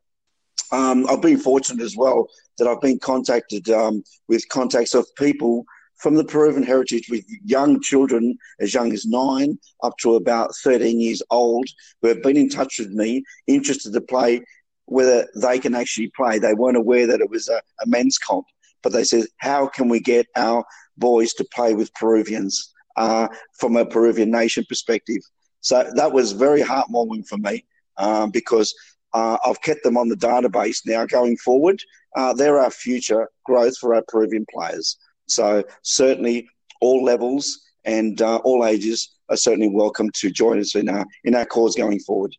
um, 0.73 1.07
I've 1.09 1.23
been 1.23 1.39
fortunate 1.39 1.83
as 1.83 1.97
well 1.97 2.29
that 2.59 2.67
I've 2.67 2.81
been 2.81 2.99
contacted 2.99 3.69
um, 3.71 4.03
with 4.29 4.49
contacts 4.49 4.95
of 4.95 5.07
people 5.17 5.65
from 5.97 6.15
the 6.15 6.25
Peruvian 6.25 6.65
heritage 6.65 7.09
with 7.09 7.25
young 7.45 7.81
children 7.81 8.37
as 8.61 8.75
young 8.75 8.93
as 8.93 9.07
nine 9.07 9.59
up 9.83 9.97
to 9.99 10.17
about 10.17 10.55
13 10.57 11.01
years 11.01 11.23
old 11.31 11.67
who 12.03 12.09
have 12.09 12.23
been 12.23 12.37
in 12.37 12.49
touch 12.49 12.79
with 12.79 12.91
me, 12.91 13.23
interested 13.47 13.93
to 13.93 14.01
play, 14.01 14.43
whether 14.87 15.27
they 15.37 15.59
can 15.59 15.75
actually 15.75 16.11
play. 16.17 16.39
They 16.39 16.55
weren't 16.55 16.77
aware 16.77 17.07
that 17.07 17.21
it 17.21 17.31
was 17.31 17.49
a, 17.49 17.57
a 17.83 17.87
men's 17.87 18.19
comp 18.19 18.47
but 18.85 18.93
they 18.93 19.03
said, 19.03 19.25
how 19.39 19.67
can 19.67 19.89
we 19.89 19.99
get 19.99 20.27
our 20.37 20.65
boys 20.97 21.33
to 21.35 21.45
play 21.53 21.75
with 21.75 21.93
Peruvians 21.95 22.73
uh, 22.97 23.27
from 23.59 23.77
a 23.77 23.85
Peruvian 23.85 24.31
nation 24.31 24.65
perspective? 24.69 25.23
So 25.63 25.91
that 25.97 26.13
was 26.13 26.33
very 26.33 26.63
heartwarming 26.63 27.27
for 27.27 27.39
me 27.39 27.65
um, 27.97 28.31
because 28.31 28.73
uh, 29.15 29.39
I've 29.45 29.63
kept 29.63 29.83
them 29.83 29.97
on 29.97 30.09
the 30.09 30.17
database 30.17 30.79
now 30.87 31.07
going 31.07 31.37
forward. 31.39 31.81
Uh, 32.15 32.35
they're 32.35 32.61
our 32.61 32.71
future 32.71 33.29
growth 33.47 33.77
for 33.79 33.95
our 33.95 34.05
Peruvian 34.07 34.47
players. 34.55 34.99
So 35.27 35.65
certainly 35.83 36.47
all 36.81 37.03
levels 37.03 37.63
and 37.85 38.21
uh, 38.21 38.37
all 38.45 38.67
ages 38.67 39.17
are 39.31 39.37
certainly 39.37 39.69
welcome 39.69 40.11
to 40.15 40.31
join 40.31 40.59
us 40.61 40.75
in 40.75 40.89
our 40.89 41.07
in 41.25 41.35
our 41.35 41.47
cause 41.47 41.75
going 41.75 42.01
forward. 42.01 42.35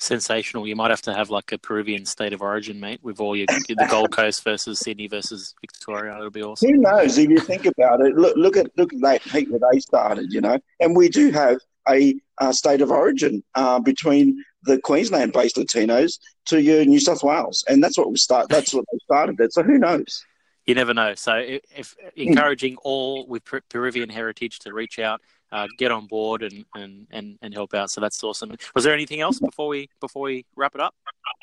Sensational. 0.00 0.66
You 0.66 0.76
might 0.76 0.90
have 0.90 1.02
to 1.02 1.14
have 1.14 1.28
like 1.28 1.52
a 1.52 1.58
Peruvian 1.58 2.06
state 2.06 2.32
of 2.32 2.40
origin, 2.40 2.80
mate, 2.80 3.00
with 3.02 3.20
all 3.20 3.36
your 3.36 3.46
the 3.46 3.86
Gold 3.90 4.10
Coast 4.16 4.42
versus 4.42 4.80
Sydney 4.80 5.08
versus 5.08 5.54
Victoria. 5.60 6.16
It'll 6.16 6.30
be 6.30 6.42
awesome. 6.42 6.70
Who 6.70 6.76
knows? 6.78 7.18
If 7.18 7.28
you 7.28 7.38
think 7.38 7.66
about 7.66 8.00
it, 8.00 8.14
look, 8.16 8.34
look 8.36 8.56
at 8.56 8.70
look 8.78 8.94
at 8.94 9.00
Latin 9.00 9.30
Heat 9.30 9.50
where 9.50 9.60
they 9.70 9.78
started, 9.78 10.32
you 10.32 10.40
know, 10.40 10.58
and 10.80 10.96
we 10.96 11.10
do 11.10 11.30
have 11.30 11.58
a 11.86 12.14
uh, 12.38 12.50
state 12.50 12.80
of 12.80 12.90
origin 12.90 13.42
uh, 13.54 13.78
between 13.78 14.42
the 14.62 14.80
Queensland-based 14.80 15.56
Latinos 15.56 16.18
to 16.46 16.62
your 16.62 16.84
New 16.86 17.00
South 17.00 17.22
Wales, 17.22 17.62
and 17.68 17.84
that's 17.84 17.98
what 17.98 18.10
we 18.10 18.16
start. 18.16 18.48
That's 18.48 18.72
what 18.72 18.86
they 18.90 18.98
started 19.04 19.38
it. 19.38 19.52
So 19.52 19.62
who 19.62 19.78
knows? 19.78 20.24
You 20.66 20.74
never 20.74 20.94
know. 20.94 21.14
So, 21.14 21.36
if, 21.36 21.62
if 21.74 21.96
encouraging 22.16 22.76
all 22.82 23.26
with 23.26 23.42
Peruvian 23.68 24.08
heritage 24.08 24.60
to 24.60 24.72
reach 24.72 24.98
out 24.98 25.20
uh, 25.52 25.66
get 25.78 25.90
on 25.90 26.06
board 26.06 26.42
and, 26.42 26.64
and, 26.74 27.06
and, 27.10 27.38
and 27.42 27.54
help 27.54 27.74
out. 27.74 27.90
So 27.90 28.00
that's 28.00 28.22
awesome. 28.22 28.52
Was 28.74 28.84
there 28.84 28.94
anything 28.94 29.20
else 29.20 29.38
before 29.38 29.68
we 29.68 29.88
before 30.00 30.22
we 30.22 30.44
wrap 30.56 30.74
it 30.74 30.80
up? 30.80 30.94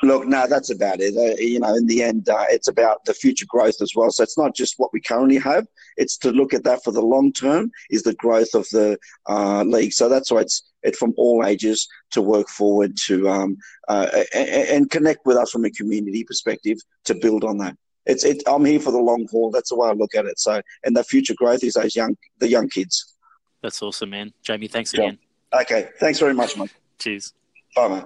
Look, 0.04 0.28
no, 0.28 0.48
that's 0.48 0.70
about 0.70 1.00
it. 1.00 1.16
Uh, 1.16 1.36
you 1.42 1.60
know, 1.60 1.74
in 1.76 1.88
the 1.88 2.04
end, 2.04 2.30
uh, 2.30 2.46
it's 2.50 2.68
about 2.68 3.04
the 3.06 3.14
future 3.14 3.46
growth 3.48 3.82
as 3.82 3.94
well. 3.96 4.12
So 4.12 4.24
it's 4.24 4.38
not 4.38 4.56
just 4.56 4.76
what 4.78 4.92
we 4.94 5.02
currently 5.02 5.38
have; 5.38 5.68
it's 5.98 6.18
to 6.20 6.32
look 6.32 6.54
at 6.54 6.64
that 6.64 6.84
for 6.84 6.92
the 6.92 7.02
long 7.02 7.34
term. 7.34 7.72
Is 7.90 8.04
the 8.04 8.16
growth 8.16 8.54
of 8.54 8.68
the 8.70 8.98
uh, 9.28 9.64
league? 9.64 9.94
So 9.94 10.10
that's 10.10 10.32
why 10.32 10.42
it's 10.42 10.64
it 10.84 10.96
from 10.96 11.14
all 11.18 11.46
ages 11.46 11.88
to 12.12 12.22
work 12.22 12.48
forward 12.50 12.96
to 13.08 13.28
um, 13.30 13.58
uh, 13.88 14.08
and, 14.34 14.50
and 14.50 14.90
connect 14.90 15.26
with 15.26 15.38
us 15.38 15.52
from 15.52 15.66
a 15.66 15.72
community 15.72 16.24
perspective 16.24 16.78
to 17.06 17.16
build 17.16 17.44
on 17.44 17.58
that 17.58 17.76
it's 18.08 18.24
it, 18.24 18.42
I'm 18.48 18.66
here 18.66 18.80
for 18.80 18.92
the 18.92 19.00
long 19.00 19.28
haul. 19.30 19.52
That's 19.52 19.70
the 19.70 19.76
way 19.76 19.90
I 19.90 19.92
look 19.92 20.16
at 20.16 20.26
it. 20.26 20.40
So, 20.40 20.62
and 20.86 20.96
the 20.96 21.04
future 21.04 21.36
growth 21.36 21.64
is 21.64 21.74
those 21.74 21.96
young, 21.96 22.16
the 22.40 22.48
young 22.48 22.70
kids. 22.70 23.17
That's 23.62 23.82
awesome, 23.82 24.12
man. 24.12 24.34
Jamie, 24.42 24.68
thanks 24.68 24.94
again. 24.94 25.18
Okay. 25.54 25.90
Thanks 26.00 26.20
very 26.20 26.34
much, 26.34 26.58
mate. 26.58 26.74
Cheers. 27.00 27.34
Bye, 27.76 27.88
mate. 27.88 28.04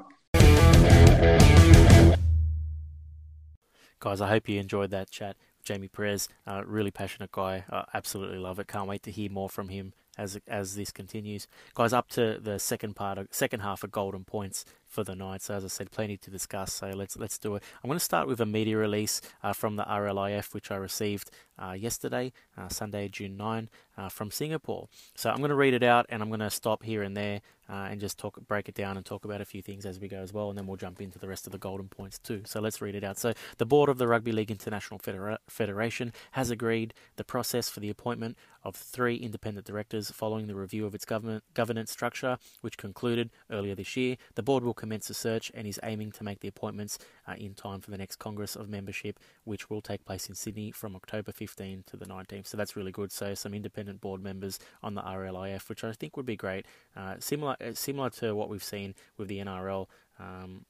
Guys, 3.99 4.19
I 4.19 4.29
hope 4.29 4.49
you 4.49 4.59
enjoyed 4.59 4.89
that 4.91 5.11
chat. 5.11 5.35
Jamie 5.63 5.87
Perez, 5.87 6.27
uh, 6.47 6.63
really 6.65 6.89
passionate 6.89 7.31
guy. 7.31 7.65
Uh, 7.69 7.83
absolutely 7.93 8.39
love 8.39 8.59
it. 8.59 8.67
Can't 8.67 8.87
wait 8.87 9.03
to 9.03 9.11
hear 9.11 9.29
more 9.29 9.49
from 9.49 9.69
him 9.69 9.93
as 10.17 10.39
as 10.47 10.75
this 10.75 10.91
continues. 10.91 11.47
Guys, 11.75 11.93
up 11.93 12.09
to 12.09 12.39
the 12.41 12.57
second 12.59 12.95
part, 12.95 13.17
of, 13.17 13.27
second 13.31 13.59
half 13.59 13.83
of 13.83 13.91
Golden 13.91 14.23
Points 14.23 14.65
for 14.91 15.03
the 15.03 15.15
night. 15.15 15.41
So 15.41 15.55
as 15.55 15.63
I 15.63 15.69
said, 15.69 15.89
plenty 15.89 16.17
to 16.17 16.29
discuss. 16.29 16.73
So 16.73 16.89
let's 16.89 17.17
let's 17.17 17.37
do 17.37 17.55
it. 17.55 17.63
I'm 17.83 17.87
going 17.87 17.99
to 17.99 18.03
start 18.03 18.27
with 18.27 18.41
a 18.41 18.45
media 18.45 18.77
release 18.77 19.21
uh, 19.41 19.53
from 19.53 19.77
the 19.77 19.83
RLIF, 19.83 20.53
which 20.53 20.69
I 20.69 20.75
received 20.75 21.31
uh, 21.57 21.73
yesterday, 21.73 22.33
uh, 22.57 22.67
Sunday, 22.69 23.07
June 23.07 23.37
9, 23.37 23.69
uh, 23.97 24.09
from 24.09 24.31
Singapore. 24.31 24.89
So 25.15 25.29
I'm 25.29 25.37
going 25.37 25.49
to 25.49 25.55
read 25.55 25.73
it 25.73 25.83
out, 25.83 26.05
and 26.09 26.21
I'm 26.21 26.29
going 26.29 26.39
to 26.39 26.49
stop 26.49 26.83
here 26.83 27.03
and 27.03 27.15
there 27.15 27.41
uh, 27.69 27.87
and 27.89 28.01
just 28.01 28.17
talk, 28.17 28.37
break 28.47 28.67
it 28.67 28.75
down, 28.75 28.97
and 28.97 29.05
talk 29.05 29.25
about 29.25 29.41
a 29.41 29.45
few 29.45 29.61
things 29.61 29.85
as 29.85 29.99
we 29.99 30.07
go 30.07 30.17
as 30.17 30.33
well, 30.33 30.49
and 30.49 30.57
then 30.57 30.65
we'll 30.65 30.77
jump 30.77 31.01
into 31.01 31.19
the 31.19 31.27
rest 31.27 31.45
of 31.45 31.51
the 31.51 31.57
golden 31.57 31.87
points 31.87 32.17
too. 32.17 32.41
So 32.45 32.59
let's 32.59 32.81
read 32.81 32.95
it 32.95 33.03
out. 33.03 33.17
So 33.17 33.33
the 33.57 33.65
board 33.65 33.89
of 33.89 33.97
the 33.97 34.07
Rugby 34.07 34.31
League 34.31 34.51
International 34.51 34.99
Federa- 34.99 35.37
Federation 35.47 36.11
has 36.31 36.49
agreed 36.49 36.93
the 37.15 37.23
process 37.23 37.69
for 37.69 37.79
the 37.79 37.89
appointment 37.89 38.37
of 38.63 38.75
three 38.75 39.15
independent 39.15 39.65
directors 39.65 40.11
following 40.11 40.47
the 40.47 40.55
review 40.55 40.85
of 40.85 40.93
its 40.93 41.05
government 41.05 41.43
governance 41.53 41.91
structure, 41.91 42.37
which 42.61 42.77
concluded 42.77 43.29
earlier 43.49 43.75
this 43.75 43.95
year. 43.95 44.17
The 44.35 44.43
board 44.43 44.63
will 44.63 44.73
commence 44.81 45.11
a 45.11 45.13
search 45.13 45.51
and 45.53 45.67
is 45.67 45.79
aiming 45.83 46.11
to 46.11 46.23
make 46.23 46.39
the 46.39 46.47
appointments 46.47 46.97
uh, 47.27 47.33
in 47.37 47.53
time 47.53 47.81
for 47.81 47.91
the 47.91 47.97
next 47.99 48.15
Congress 48.15 48.55
of 48.55 48.67
Membership, 48.67 49.19
which 49.43 49.69
will 49.69 49.79
take 49.79 50.03
place 50.05 50.27
in 50.27 50.33
Sydney 50.33 50.71
from 50.71 50.95
October 50.95 51.31
15 51.31 51.83
to 51.85 51.95
the 51.95 52.05
19th. 52.05 52.47
So 52.47 52.57
that's 52.57 52.75
really 52.75 52.91
good. 52.91 53.11
So 53.11 53.35
some 53.35 53.53
independent 53.53 54.01
board 54.01 54.23
members 54.23 54.57
on 54.81 54.95
the 54.95 55.03
RLIF, 55.03 55.69
which 55.69 55.83
I 55.83 55.91
think 55.91 56.17
would 56.17 56.25
be 56.25 56.35
great. 56.35 56.65
Uh, 56.97 57.17
similar, 57.19 57.55
uh, 57.61 57.73
similar 57.75 58.09
to 58.21 58.33
what 58.33 58.49
we've 58.49 58.63
seen 58.63 58.95
with 59.17 59.27
the 59.27 59.37
NRL. 59.37 59.85
Um, 60.19 60.65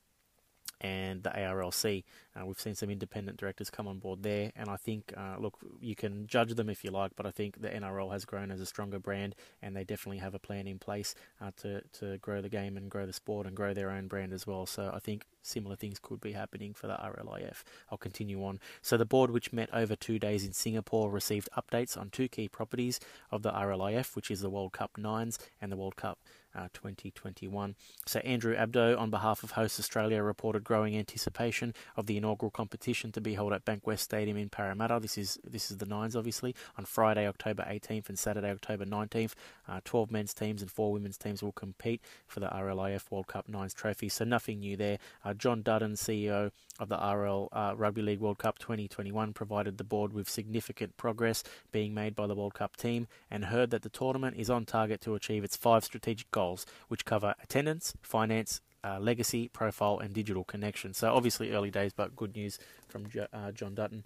and 0.82 1.22
the 1.24 1.30
ARLC. 1.30 2.04
Uh, 2.36 2.46
we've 2.46 2.60
seen 2.60 2.76
some 2.76 2.90
independent 2.90 3.38
directors 3.38 3.70
come 3.70 3.88
on 3.88 4.00
board 4.00 4.24
there, 4.24 4.52
and 4.56 4.70
I 4.70 4.78
think, 4.78 5.14
uh, 5.16 5.36
look, 5.40 5.60
you 5.80 5.96
can 5.96 6.28
judge 6.28 6.56
them 6.56 6.70
if 6.70 6.84
you 6.84 6.92
like, 6.92 7.12
but 7.16 7.26
I 7.26 7.32
think 7.32 7.62
the 7.62 7.70
NRL 7.70 8.12
has 8.12 8.26
grown 8.26 8.52
as 8.52 8.60
a 8.60 8.66
stronger 8.66 9.00
brand, 9.00 9.36
and 9.62 9.76
they 9.76 9.84
definitely 9.84 10.18
have 10.18 10.34
a 10.34 10.40
plan 10.40 10.68
in 10.68 10.80
place 10.80 11.16
uh, 11.40 11.52
to 11.58 11.82
to 12.00 12.18
grow 12.18 12.42
the 12.42 12.50
game 12.50 12.78
and 12.78 12.90
grow 12.90 13.06
the 13.06 13.14
sport 13.14 13.46
and 13.46 13.56
grow 13.56 13.74
their 13.74 13.92
own 13.92 14.08
brand 14.08 14.34
as 14.34 14.48
well. 14.48 14.66
So 14.66 14.92
I 14.94 15.00
think 15.00 15.26
similar 15.44 15.76
things 15.76 16.00
could 16.00 16.20
be 16.20 16.32
happening 16.32 16.74
for 16.74 16.88
the 16.88 16.96
RLIF. 16.96 17.64
I'll 17.92 17.98
continue 17.98 18.44
on. 18.44 18.60
So 18.82 18.98
the 18.98 19.06
board, 19.06 19.32
which 19.32 19.54
met 19.54 19.70
over 19.74 19.96
two 19.96 20.20
days 20.20 20.46
in 20.46 20.54
Singapore, 20.54 21.12
received 21.12 21.50
updates 21.58 21.98
on 21.98 22.10
two 22.10 22.28
key 22.28 22.48
properties 22.48 23.00
of 23.30 23.44
the 23.44 23.52
RLIF, 23.52 24.16
which 24.16 24.32
is 24.32 24.42
the 24.42 24.50
World 24.50 24.74
Cup 24.74 24.98
Nines 24.98 25.38
and 25.62 25.72
the 25.72 25.78
World 25.78 25.96
Cup 25.96 26.20
uh, 26.56 26.68
2021. 26.74 27.76
So 28.06 28.20
Andrew 28.20 28.56
Abdo, 28.56 28.98
on 28.98 29.10
behalf 29.10 29.44
of 29.44 29.52
Host 29.52 29.80
Australia, 29.80 30.22
reported 30.22 30.64
growing 30.64 30.98
anticipation 30.98 31.74
of 31.96 32.06
the 32.06 32.18
inaugural 32.18 32.52
competition 32.52 33.12
to 33.14 33.22
be 33.22 33.34
held 33.34 33.54
at 33.54 33.66
Bankwest 33.66 34.00
Stadium 34.00 34.38
in 34.38 34.50
Parramatta. 34.50 35.00
This 35.02 35.18
is 35.18 35.40
this 35.44 35.72
is 35.72 35.78
the 35.78 35.86
Nines, 35.86 36.16
obviously, 36.16 36.56
on 36.78 36.86
Friday, 36.86 37.28
October 37.28 37.66
18th 37.70 38.10
and 38.10 38.20
Saturday, 38.20 38.50
October 38.50 38.86
19th. 38.86 39.34
Uh, 39.68 39.80
12 39.86 40.12
men's 40.12 40.34
teams 40.34 40.62
and 40.62 40.72
four 40.72 40.92
women's 40.92 41.18
teams 41.18 41.42
will 41.42 41.52
compete 41.52 42.02
for 42.28 42.40
the 42.40 42.48
RLIF 42.48 43.10
World 43.12 43.28
Cup 43.28 43.48
Nines 43.48 43.74
trophy. 43.74 44.10
So 44.10 44.26
nothing 44.26 44.60
new 44.60 44.76
there. 44.76 44.98
Uh, 45.24 45.34
Jon 45.34 45.62
Dutton, 45.62 45.94
CEO 45.94 46.52
of 46.80 46.90
the 46.90 46.98
RL 46.98 47.50
uh, 47.52 47.74
Rugby 47.76 48.02
League 48.02 48.20
World 48.20 48.38
Cup 48.38 48.60
2021, 48.60 49.34
provided 49.34 49.78
the 49.78 49.84
board 49.84 50.14
with 50.14 50.30
significant 50.30 50.98
progress 50.98 51.44
being 51.72 51.94
made 51.94 52.16
by 52.16 52.28
the 52.28 52.36
World 52.36 52.54
Cup 52.54 52.78
team 52.78 53.08
and 53.30 53.46
heard 53.46 53.70
that 53.72 53.82
the 53.82 53.90
tournament 53.90 54.38
is 54.38 54.50
on 54.50 54.66
target 54.66 55.02
to 55.02 55.16
achieve 55.16 55.44
its 55.44 55.56
five 55.56 55.84
strategic 55.84 56.30
goals, 56.32 56.66
which 56.88 57.06
cover 57.06 57.36
attendance, 57.44 57.94
finance, 58.02 58.62
uh, 58.84 59.00
legacy, 59.00 59.48
profile, 59.50 60.00
and 60.00 60.14
digital 60.14 60.44
connection. 60.44 60.94
So 60.94 61.14
obviously 61.14 61.52
early 61.52 61.72
days, 61.72 61.94
but 61.94 62.16
good 62.16 62.36
news 62.36 62.58
from 62.88 63.08
uh, 63.32 63.52
Jon 63.52 63.76
Dutton. 63.76 64.06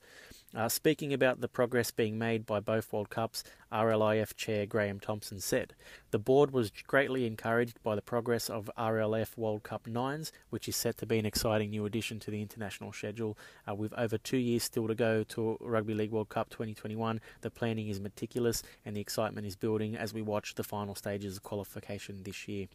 Uh, 0.55 0.69
speaking 0.69 1.11
about 1.11 1.41
the 1.41 1.49
progress 1.49 1.91
being 1.91 2.17
made 2.17 2.45
by 2.45 2.61
both 2.61 2.93
World 2.93 3.09
Cups, 3.09 3.43
RLIF 3.73 4.37
Chair 4.37 4.65
Graham 4.65 5.01
Thompson 5.01 5.41
said, 5.41 5.73
The 6.11 6.19
board 6.19 6.51
was 6.51 6.71
greatly 6.87 7.27
encouraged 7.27 7.83
by 7.83 7.95
the 7.95 8.01
progress 8.01 8.49
of 8.49 8.71
RLF 8.77 9.37
World 9.37 9.63
Cup 9.63 9.85
Nines, 9.85 10.31
which 10.51 10.69
is 10.69 10.77
set 10.77 10.97
to 10.99 11.05
be 11.05 11.19
an 11.19 11.25
exciting 11.25 11.71
new 11.71 11.85
addition 11.85 12.21
to 12.21 12.31
the 12.31 12.41
international 12.41 12.93
schedule. 12.93 13.37
Uh, 13.69 13.75
with 13.75 13.91
over 13.95 14.17
two 14.17 14.37
years 14.37 14.63
still 14.63 14.87
to 14.87 14.95
go 14.95 15.25
to 15.25 15.57
Rugby 15.59 15.93
League 15.93 16.11
World 16.11 16.29
Cup 16.29 16.49
2021, 16.49 17.19
the 17.41 17.51
planning 17.51 17.89
is 17.89 17.99
meticulous 17.99 18.63
and 18.85 18.95
the 18.95 19.01
excitement 19.01 19.45
is 19.45 19.57
building 19.57 19.97
as 19.97 20.13
we 20.13 20.21
watch 20.21 20.55
the 20.55 20.63
final 20.63 20.95
stages 20.95 21.35
of 21.35 21.43
qualification 21.43 22.23
this 22.23 22.47
year. 22.47 22.67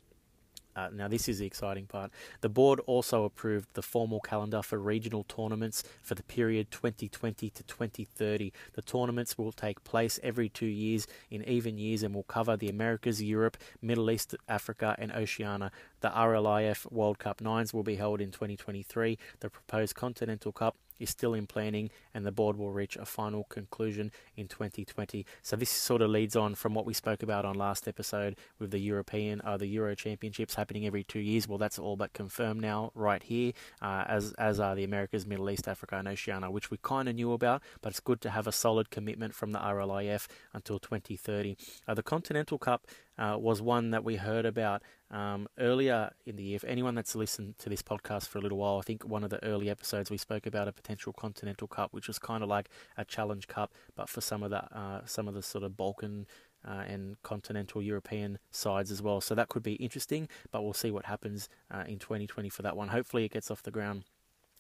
Uh, 0.77 0.89
now, 0.93 1.09
this 1.09 1.29
is 1.29 1.39
the 1.39 1.47
exciting 1.47 1.87
part. 1.87 2.11
The 2.41 2.49
board 2.49 2.81
also 2.87 3.25
approved 3.25 3.75
the 3.75 3.83
formal 3.83 4.21
calendar 4.21 4.63
for 4.63 4.79
regional 4.79 5.25
tournaments 5.25 5.83
for 6.03 6.15
the 6.15 6.23
period 6.23 6.71
2020 6.71 7.51
to 7.51 7.63
2030. 7.63 8.53
The 8.75 8.83
tournaments 8.83 9.37
will 9.37 9.53
take 9.53 9.83
place 9.85 10.21
every 10.23 10.49
two 10.49 10.67
years 10.67 11.07
in 11.31 11.43
even 11.49 11.79
years 11.79 12.03
and 12.03 12.15
will 12.15 12.23
cover 12.23 12.57
the 12.57 12.69
Americas, 12.69 13.23
Europe, 13.23 13.57
Middle 13.83 14.11
East, 14.11 14.35
Africa, 14.49 14.95
and 14.99 15.13
Oceania. 15.13 15.73
The 16.01 16.11
RLIF 16.11 16.91
World 16.91 17.19
Cup 17.19 17.41
Nines 17.41 17.75
will 17.75 17.83
be 17.83 17.97
held 17.97 18.21
in 18.21 18.31
2023. 18.31 19.19
The 19.41 19.51
proposed 19.51 19.95
Continental 19.95 20.53
Cup 20.53 20.77
is 21.01 21.11
still 21.11 21.35
in 21.35 21.47
planning 21.47 21.91
and 22.15 22.25
the 22.25 22.31
board 22.31 22.57
will 22.57 22.71
reach 22.71 22.97
a 22.97 23.05
final 23.05 23.45
conclusion 23.45 24.13
in 24.37 24.47
2020. 24.47 25.25
So 25.43 25.57
this 25.57 25.71
sort 25.71 26.03
of 26.03 26.11
leads 26.11 26.37
on 26.37 26.55
from 26.55 26.75
what 26.75 26.85
we 26.85 26.95
spoke 26.95 27.23
about 27.23 27.45
on 27.45 27.57
last 27.57 27.89
episode 27.89 28.37
with 28.59 28.71
the 28.71 28.79
European, 28.79 29.41
uh, 29.41 29.57
the 29.57 29.67
Euro 29.67 29.95
Championships 29.95 30.55
happening 30.55 30.87
every 30.87 31.03
two 31.03 31.19
years. 31.19 31.49
Well, 31.49 31.59
that's 31.59 31.79
all 31.79 31.97
but 31.97 32.13
confirmed 32.13 32.61
now, 32.61 32.93
right 32.95 33.23
here, 33.23 33.53
uh, 33.81 34.05
as 34.07 34.33
as 34.35 34.61
are 34.61 34.75
the 34.75 34.85
Americas, 34.85 35.27
Middle 35.27 35.49
East, 35.51 35.67
Africa, 35.67 35.97
and 35.97 36.07
Oceania, 36.07 36.51
which 36.51 36.71
we 36.71 36.79
kind 36.83 37.09
of 37.09 37.15
knew 37.15 37.33
about, 37.33 37.63
but 37.81 37.91
it's 37.91 38.01
good 38.01 38.21
to 38.21 38.31
have 38.31 38.47
a 38.47 38.53
solid 38.53 38.91
commitment 38.91 39.35
from 39.35 39.53
the 39.53 39.59
RLIF 39.59 40.27
until 40.53 40.79
2030. 40.79 41.57
Uh, 41.89 41.95
the 41.95 42.03
Continental 42.03 42.59
Cup 42.59 42.87
uh, 43.19 43.37
was 43.39 43.61
one 43.61 43.91
that 43.91 44.05
we 44.05 44.17
heard 44.17 44.47
about 44.47 44.83
um, 45.11 45.49
earlier 45.59 46.11
in 46.27 46.37
the 46.37 46.43
year. 46.43 46.59
For 46.59 46.67
anyone 46.67 46.95
that's 46.95 47.15
listened 47.15 47.59
to 47.59 47.69
this 47.69 47.83
podcast 47.83 48.29
for 48.29 48.39
a 48.39 48.41
little 48.41 48.59
while, 48.59 48.79
I 48.79 48.83
think 48.83 49.05
one 49.05 49.25
of 49.25 49.31
the 49.31 49.43
early 49.45 49.69
episodes 49.69 50.11
we 50.11 50.17
spoke 50.17 50.47
about 50.47 50.69
a 50.69 50.73
potential 50.73 51.13
Continental 51.13 51.69
Cup, 51.69 51.93
which 51.93 52.09
was 52.09 52.19
kind 52.19 52.43
of 52.43 52.49
like 52.49 52.69
a 52.97 53.05
Challenge 53.05 53.47
Cup, 53.47 53.73
but 53.97 54.09
for 54.09 54.21
some 54.21 54.43
of 54.43 54.51
the 54.51 54.63
uh, 54.77 55.03
some 55.05 55.29
of 55.29 55.35
the 55.35 55.43
sort 55.43 55.65
of 55.65 55.77
Balkan. 55.77 56.27
Uh, 56.63 56.85
and 56.87 57.17
continental 57.23 57.81
European 57.81 58.39
sides 58.51 58.91
as 58.91 59.01
well. 59.01 59.23
So 59.23 59.35
that 59.35 59.49
could 59.49 59.63
be 59.63 59.77
interesting, 59.77 60.29
but 60.51 60.63
we'll 60.63 60.75
see 60.75 60.91
what 60.91 61.07
happens 61.07 61.49
uh, 61.71 61.85
in 61.89 61.99
2020 61.99 62.51
for 62.51 62.61
that 62.61 62.77
one. 62.77 62.89
Hopefully, 62.89 63.25
it 63.25 63.33
gets 63.33 63.51
off 63.51 63.63
the 63.63 63.71
ground 63.71 64.05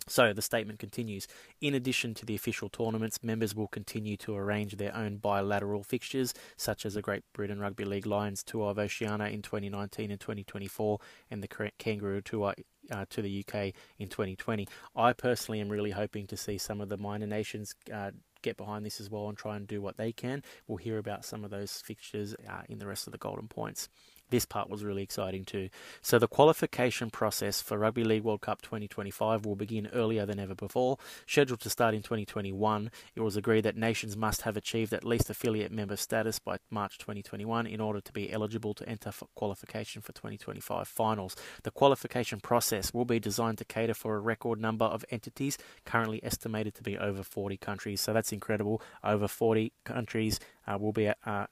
so 0.06 0.32
the 0.32 0.42
statement 0.42 0.78
continues 0.78 1.26
In 1.60 1.74
addition 1.74 2.14
to 2.14 2.26
the 2.26 2.34
official 2.34 2.68
tournaments, 2.68 3.22
members 3.22 3.54
will 3.54 3.68
continue 3.68 4.16
to 4.18 4.34
arrange 4.34 4.76
their 4.76 4.94
own 4.96 5.16
bilateral 5.16 5.82
fixtures, 5.82 6.34
such 6.56 6.86
as 6.86 6.94
the 6.94 7.02
Great 7.02 7.22
Britain 7.32 7.60
Rugby 7.60 7.84
League 7.84 8.06
Lions 8.06 8.42
Tour 8.42 8.70
of 8.70 8.78
Oceania 8.78 9.28
in 9.28 9.42
2019 9.42 10.10
and 10.10 10.20
2024, 10.20 10.98
and 11.30 11.42
the 11.42 11.70
Kangaroo 11.78 12.20
Tour 12.22 12.54
uh, 12.90 13.04
to 13.10 13.22
the 13.22 13.44
UK 13.46 13.72
in 13.98 14.08
2020. 14.08 14.66
I 14.96 15.12
personally 15.12 15.60
am 15.60 15.68
really 15.68 15.90
hoping 15.90 16.26
to 16.28 16.36
see 16.36 16.58
some 16.58 16.80
of 16.80 16.88
the 16.88 16.96
minor 16.96 17.26
nations 17.26 17.74
uh, 17.92 18.10
get 18.42 18.56
behind 18.56 18.84
this 18.84 19.00
as 19.00 19.10
well 19.10 19.28
and 19.28 19.36
try 19.36 19.56
and 19.56 19.66
do 19.66 19.80
what 19.82 19.96
they 19.96 20.12
can. 20.12 20.42
We'll 20.66 20.78
hear 20.78 20.98
about 20.98 21.24
some 21.24 21.44
of 21.44 21.50
those 21.50 21.82
fixtures 21.84 22.34
uh, 22.48 22.62
in 22.68 22.78
the 22.78 22.86
rest 22.86 23.06
of 23.06 23.12
the 23.12 23.18
Golden 23.18 23.48
Points. 23.48 23.88
This 24.30 24.44
part 24.44 24.70
was 24.70 24.84
really 24.84 25.02
exciting 25.02 25.44
too. 25.44 25.68
So 26.00 26.18
the 26.18 26.28
qualification 26.28 27.10
process 27.10 27.60
for 27.60 27.78
Rugby 27.78 28.04
League 28.04 28.24
World 28.24 28.40
Cup 28.40 28.62
2025 28.62 29.44
will 29.44 29.56
begin 29.56 29.88
earlier 29.92 30.26
than 30.26 30.38
ever 30.38 30.54
before. 30.54 30.98
Scheduled 31.26 31.60
to 31.60 31.70
start 31.70 31.94
in 31.94 32.02
2021, 32.02 32.90
it 33.14 33.20
was 33.20 33.36
agreed 33.36 33.62
that 33.62 33.76
nations 33.76 34.16
must 34.16 34.42
have 34.42 34.56
achieved 34.56 34.92
at 34.92 35.04
least 35.04 35.30
affiliate 35.30 35.72
member 35.72 35.96
status 35.96 36.38
by 36.38 36.58
March 36.70 36.98
2021 36.98 37.66
in 37.66 37.80
order 37.80 38.00
to 38.00 38.12
be 38.12 38.32
eligible 38.32 38.74
to 38.74 38.88
enter 38.88 39.12
for 39.12 39.28
qualification 39.34 40.02
for 40.02 40.12
2025 40.12 40.88
finals. 40.88 41.36
The 41.62 41.70
qualification 41.70 42.40
process 42.40 42.94
will 42.94 43.04
be 43.04 43.20
designed 43.20 43.58
to 43.58 43.64
cater 43.64 43.94
for 43.94 44.16
a 44.16 44.20
record 44.20 44.60
number 44.60 44.84
of 44.84 45.04
entities, 45.10 45.58
currently 45.84 46.22
estimated 46.22 46.74
to 46.74 46.82
be 46.82 46.98
over 46.98 47.22
40 47.22 47.56
countries. 47.56 48.00
So 48.00 48.12
that's 48.12 48.32
incredible. 48.32 48.82
Over 49.02 49.28
40 49.28 49.72
countries 49.84 50.40
uh, 50.66 50.78
will 50.78 50.92
be 50.92 51.08
uh, 51.08 51.46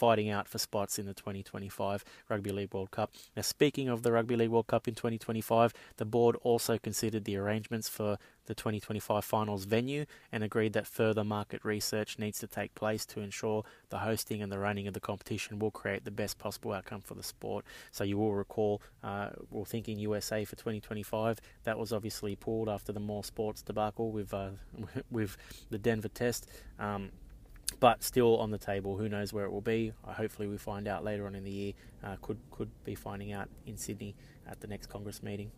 fighting 0.00 0.30
out 0.30 0.48
for 0.48 0.56
spots 0.56 0.98
in 0.98 1.04
the 1.04 1.12
2025 1.12 2.02
Rugby 2.30 2.52
League 2.52 2.72
World 2.72 2.90
Cup. 2.90 3.12
Now, 3.36 3.42
speaking 3.42 3.90
of 3.90 4.02
the 4.02 4.12
Rugby 4.12 4.34
League 4.34 4.48
World 4.48 4.66
Cup 4.66 4.88
in 4.88 4.94
2025, 4.94 5.74
the 5.98 6.06
board 6.06 6.36
also 6.40 6.78
considered 6.78 7.26
the 7.26 7.36
arrangements 7.36 7.86
for 7.86 8.16
the 8.46 8.54
2025 8.54 9.22
finals 9.22 9.64
venue 9.64 10.06
and 10.32 10.42
agreed 10.42 10.72
that 10.72 10.86
further 10.86 11.22
market 11.22 11.62
research 11.66 12.18
needs 12.18 12.38
to 12.38 12.46
take 12.46 12.74
place 12.74 13.04
to 13.04 13.20
ensure 13.20 13.62
the 13.90 13.98
hosting 13.98 14.40
and 14.40 14.50
the 14.50 14.58
running 14.58 14.88
of 14.88 14.94
the 14.94 15.00
competition 15.00 15.58
will 15.58 15.70
create 15.70 16.06
the 16.06 16.10
best 16.10 16.38
possible 16.38 16.72
outcome 16.72 17.02
for 17.02 17.14
the 17.14 17.22
sport. 17.22 17.66
So 17.90 18.02
you 18.02 18.16
will 18.16 18.32
recall, 18.32 18.80
uh, 19.04 19.28
we're 19.50 19.66
thinking 19.66 19.98
USA 19.98 20.46
for 20.46 20.56
2025. 20.56 21.40
That 21.64 21.78
was 21.78 21.92
obviously 21.92 22.36
pulled 22.36 22.70
after 22.70 22.90
the 22.90 23.00
Moore 23.00 23.22
Sports 23.22 23.60
debacle 23.60 24.10
with 24.10 24.32
uh, 24.32 24.52
with 25.10 25.36
the 25.68 25.78
Denver 25.78 26.08
Test. 26.08 26.48
Um, 26.78 27.10
but 27.80 28.02
still 28.02 28.36
on 28.38 28.50
the 28.50 28.58
table. 28.58 28.96
Who 28.96 29.08
knows 29.08 29.32
where 29.32 29.44
it 29.44 29.50
will 29.50 29.60
be? 29.62 29.92
Uh, 30.06 30.12
hopefully, 30.12 30.46
we 30.46 30.58
find 30.58 30.86
out 30.86 31.02
later 31.02 31.26
on 31.26 31.34
in 31.34 31.44
the 31.44 31.50
year. 31.50 31.72
Uh, 32.04 32.16
could 32.22 32.38
could 32.50 32.70
be 32.84 32.94
finding 32.94 33.32
out 33.32 33.48
in 33.66 33.76
Sydney 33.76 34.14
at 34.46 34.60
the 34.60 34.66
next 34.66 34.86
Congress 34.88 35.22
meeting. 35.22 35.50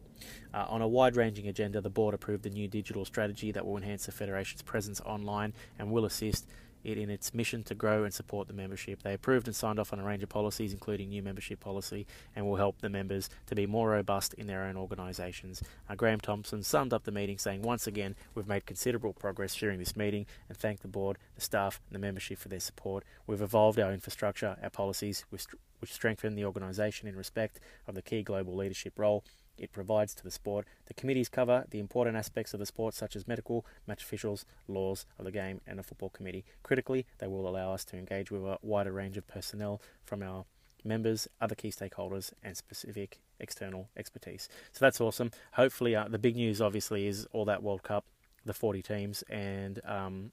Uh, 0.55 0.65
on 0.69 0.83
a 0.83 0.89
wide-ranging 0.89 1.49
agenda, 1.49 1.81
the 1.81 1.91
board 1.91 2.15
approved 2.15 2.45
the 2.45 2.51
new 2.51 2.69
digital 2.69 3.05
strategy 3.05 3.51
that 3.51 3.67
will 3.67 3.77
enhance 3.77 4.07
the 4.07 4.13
federation's 4.13 4.63
presence 4.63 5.01
online 5.01 5.53
and 5.79 5.91
will 5.91 6.05
assist 6.05 6.47
it 6.85 6.99
in 6.99 7.11
its 7.11 7.35
mission 7.35 7.63
to 7.65 7.75
grow 7.75 8.05
and 8.05 8.13
support 8.13 8.49
the 8.49 8.55
membership. 8.55 9.03
They 9.03 9.15
approved 9.15 9.47
and 9.47 9.55
signed 9.55 9.79
off 9.79 9.93
on 9.93 10.01
a 10.01 10.05
range 10.05 10.23
of 10.23 10.29
policies, 10.29 10.73
including 10.73 11.09
new 11.09 11.23
membership 11.23 11.61
policy, 11.61 12.07
and 12.35 12.47
will 12.47 12.57
help 12.57 12.81
the 12.81 12.89
members 12.89 13.31
to 13.47 13.55
be 13.55 13.67
more 13.67 13.91
robust 13.91 14.35
in 14.35 14.47
their 14.47 14.65
own 14.65 14.77
organisations. 14.77 15.63
Uh, 15.89 15.95
Graham 15.95 16.21
Thompson 16.21 16.63
summed 16.63 16.93
up 16.93 17.05
the 17.05 17.13
meeting 17.13 17.39
saying, 17.39 17.63
Once 17.63 17.87
again, 17.87 18.15
we've 18.35 18.49
made 18.49 18.67
considerable 18.67 19.13
progress 19.13 19.55
during 19.55 19.79
this 19.79 19.97
meeting 19.97 20.27
and 20.49 20.57
thank 20.57 20.81
the 20.81 20.89
board, 20.89 21.19
the 21.35 21.41
staff, 21.41 21.81
and 21.89 21.95
the 21.95 22.05
membership 22.05 22.39
for 22.39 22.49
their 22.49 22.61
support. 22.61 23.05
We've 23.27 23.43
evolved 23.43 23.79
our 23.79 23.93
infrastructure, 23.93 24.57
our 24.63 24.71
policies, 24.71 25.25
which, 25.31 25.47
strengthen 25.85 26.37
the 26.37 26.45
organisation 26.45 27.09
in 27.09 27.17
respect 27.17 27.59
of 27.89 27.97
the 27.97 28.03
key 28.03 28.23
global 28.23 28.55
leadership 28.55 28.97
role 28.97 29.25
it 29.59 29.73
provides 29.73 30.15
to 30.15 30.25
the 30.25 30.31
sport. 30.31 30.67
The 30.87 30.95
committees 30.95 31.29
cover 31.29 31.65
the 31.71 31.79
important 31.79 32.17
aspects 32.17 32.55
of 32.55 32.61
the 32.61 32.67
sport, 32.67 32.95
such 32.95 33.17
as 33.17 33.29
medical, 33.29 33.65
match 33.87 34.03
officials, 34.03 34.45
laws 34.69 35.07
of 35.19 35.25
the 35.25 35.31
game, 35.31 35.61
and 35.67 35.79
the 35.79 35.83
football 35.83 36.11
committee. 36.11 36.45
Critically, 36.63 37.07
they 37.19 37.27
will 37.27 37.49
allow 37.49 37.73
us 37.73 37.85
to 37.87 37.97
engage 37.97 38.31
with 38.31 38.43
a 38.43 38.59
wider 38.63 38.93
range 38.93 39.17
of 39.17 39.27
personnel 39.27 39.81
from 40.05 40.23
our 40.23 40.45
members, 40.85 41.29
other 41.41 41.55
key 41.55 41.71
stakeholders, 41.71 42.33
and 42.43 42.57
specific 42.57 43.21
external 43.39 43.89
expertise. 43.97 44.49
So 44.73 44.85
that's 44.85 45.01
awesome. 45.01 45.31
Hopefully, 45.53 45.95
uh, 45.95 46.09
the 46.09 46.19
big 46.19 46.37
news 46.37 46.61
obviously 46.61 47.07
is 47.07 47.27
all 47.33 47.45
that 47.45 47.63
World 47.63 47.83
Cup, 47.83 48.05
the 48.45 48.55
40 48.55 48.83
teams, 48.83 49.23
and 49.29 49.81
um, 49.85 50.33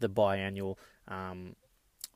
the 0.00 0.08
biannual 0.08 0.76
um, 1.08 1.56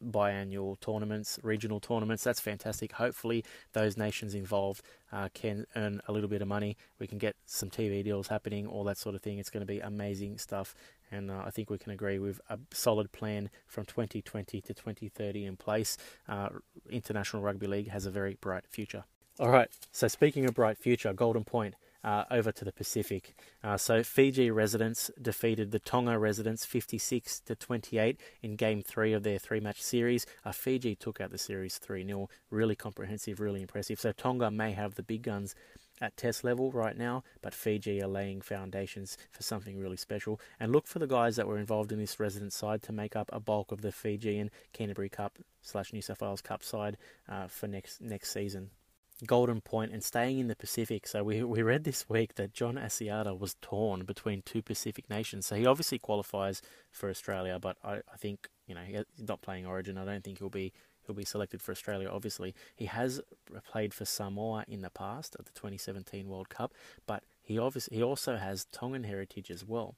biannual 0.04 0.78
tournaments, 0.80 1.38
regional 1.42 1.80
tournaments. 1.80 2.24
That's 2.24 2.40
fantastic. 2.40 2.92
Hopefully, 2.92 3.44
those 3.72 3.96
nations 3.96 4.34
involved 4.34 4.82
uh, 5.12 5.28
can 5.34 5.66
earn 5.76 6.00
a 6.08 6.12
little 6.12 6.28
bit 6.28 6.42
of 6.42 6.48
money. 6.48 6.76
We 6.98 7.06
can 7.06 7.18
get 7.18 7.36
some 7.46 7.70
TV 7.70 8.04
deals 8.04 8.28
happening, 8.28 8.66
all 8.66 8.84
that 8.84 8.98
sort 8.98 9.14
of 9.14 9.22
thing. 9.22 9.38
It's 9.38 9.50
going 9.50 9.62
to 9.62 9.66
be 9.66 9.80
amazing 9.80 10.38
stuff. 10.38 10.74
And 11.10 11.30
uh, 11.30 11.42
I 11.44 11.50
think 11.50 11.70
we 11.70 11.78
can 11.78 11.92
agree 11.92 12.18
with 12.18 12.40
a 12.50 12.58
solid 12.72 13.12
plan 13.12 13.50
from 13.66 13.84
2020 13.86 14.60
to 14.60 14.74
2030 14.74 15.44
in 15.44 15.56
place. 15.56 15.96
Uh, 16.28 16.48
International 16.90 17.42
Rugby 17.42 17.66
League 17.66 17.88
has 17.88 18.06
a 18.06 18.10
very 18.10 18.36
bright 18.40 18.64
future. 18.68 19.04
All 19.40 19.50
right, 19.50 19.70
so 19.92 20.08
speaking 20.08 20.46
of 20.46 20.54
bright 20.54 20.78
future, 20.78 21.12
Golden 21.12 21.44
Point 21.44 21.76
uh, 22.04 22.24
over 22.30 22.52
to 22.52 22.64
the 22.64 22.72
Pacific. 22.72 23.34
Uh, 23.62 23.76
so 23.76 24.02
Fiji 24.02 24.50
residents 24.50 25.10
defeated 25.20 25.70
the 25.70 25.78
Tonga 25.78 26.18
residents 26.18 26.64
56 26.64 27.40
to 27.40 27.54
28 27.54 28.20
in 28.42 28.56
Game 28.56 28.82
Three 28.82 29.12
of 29.12 29.22
their 29.22 29.38
three-match 29.38 29.82
series. 29.82 30.26
Uh, 30.44 30.52
Fiji 30.52 30.94
took 30.94 31.20
out 31.20 31.30
the 31.30 31.38
series 31.38 31.78
3-0. 31.78 32.28
Really 32.50 32.76
comprehensive, 32.76 33.40
really 33.40 33.62
impressive. 33.62 34.00
So 34.00 34.12
Tonga 34.12 34.50
may 34.50 34.72
have 34.72 34.94
the 34.94 35.02
big 35.02 35.22
guns 35.22 35.54
at 36.00 36.16
test 36.16 36.44
level 36.44 36.70
right 36.70 36.96
now, 36.96 37.24
but 37.42 37.54
Fiji 37.54 38.00
are 38.02 38.08
laying 38.08 38.40
foundations 38.40 39.18
for 39.30 39.42
something 39.42 39.78
really 39.78 39.96
special. 39.96 40.40
And 40.60 40.72
look 40.72 40.86
for 40.86 40.98
the 40.98 41.06
guys 41.06 41.36
that 41.36 41.46
were 41.46 41.58
involved 41.58 41.92
in 41.92 41.98
this 41.98 42.20
resident 42.20 42.52
side 42.52 42.82
to 42.84 42.92
make 42.92 43.16
up 43.16 43.30
a 43.32 43.40
bulk 43.40 43.72
of 43.72 43.82
the 43.82 43.92
Fijian 43.92 44.50
Canterbury 44.72 45.08
Cup 45.08 45.38
slash 45.62 45.92
New 45.92 46.02
South 46.02 46.22
Wales 46.22 46.42
Cup 46.42 46.62
side 46.62 46.96
uh, 47.28 47.48
for 47.48 47.66
next 47.66 48.00
next 48.00 48.32
season. 48.32 48.70
Golden 49.26 49.60
Point 49.60 49.92
and 49.92 50.02
staying 50.02 50.38
in 50.38 50.48
the 50.48 50.56
Pacific. 50.56 51.06
So 51.06 51.24
we 51.24 51.42
we 51.42 51.62
read 51.62 51.84
this 51.84 52.08
week 52.08 52.34
that 52.36 52.52
John 52.52 52.76
Asiata 52.76 53.38
was 53.38 53.56
torn 53.60 54.04
between 54.04 54.42
two 54.42 54.62
Pacific 54.62 55.10
nations. 55.10 55.46
So 55.46 55.56
he 55.56 55.66
obviously 55.66 55.98
qualifies 55.98 56.62
for 56.90 57.10
Australia, 57.10 57.58
but 57.60 57.76
I, 57.82 57.96
I 58.12 58.16
think 58.16 58.48
you 58.66 58.74
know 58.74 58.82
he's 58.82 59.04
not 59.18 59.42
playing 59.42 59.66
Origin. 59.66 59.98
I 59.98 60.04
don't 60.04 60.22
think 60.22 60.38
he'll 60.38 60.50
be 60.50 60.72
he'll 61.06 61.16
be 61.16 61.24
selected 61.24 61.60
for 61.60 61.72
Australia. 61.72 62.08
Obviously, 62.08 62.54
he 62.76 62.86
has 62.86 63.20
played 63.70 63.92
for 63.92 64.04
Samoa 64.04 64.64
in 64.68 64.82
the 64.82 64.90
past 64.90 65.36
at 65.38 65.46
the 65.46 65.52
2017 65.52 66.28
World 66.28 66.48
Cup, 66.48 66.72
but 67.06 67.24
he 67.48 67.58
obviously 67.58 67.96
he 67.96 68.02
also 68.02 68.36
has 68.36 68.66
Tongan 68.66 69.04
heritage 69.04 69.50
as 69.50 69.64
well. 69.64 69.96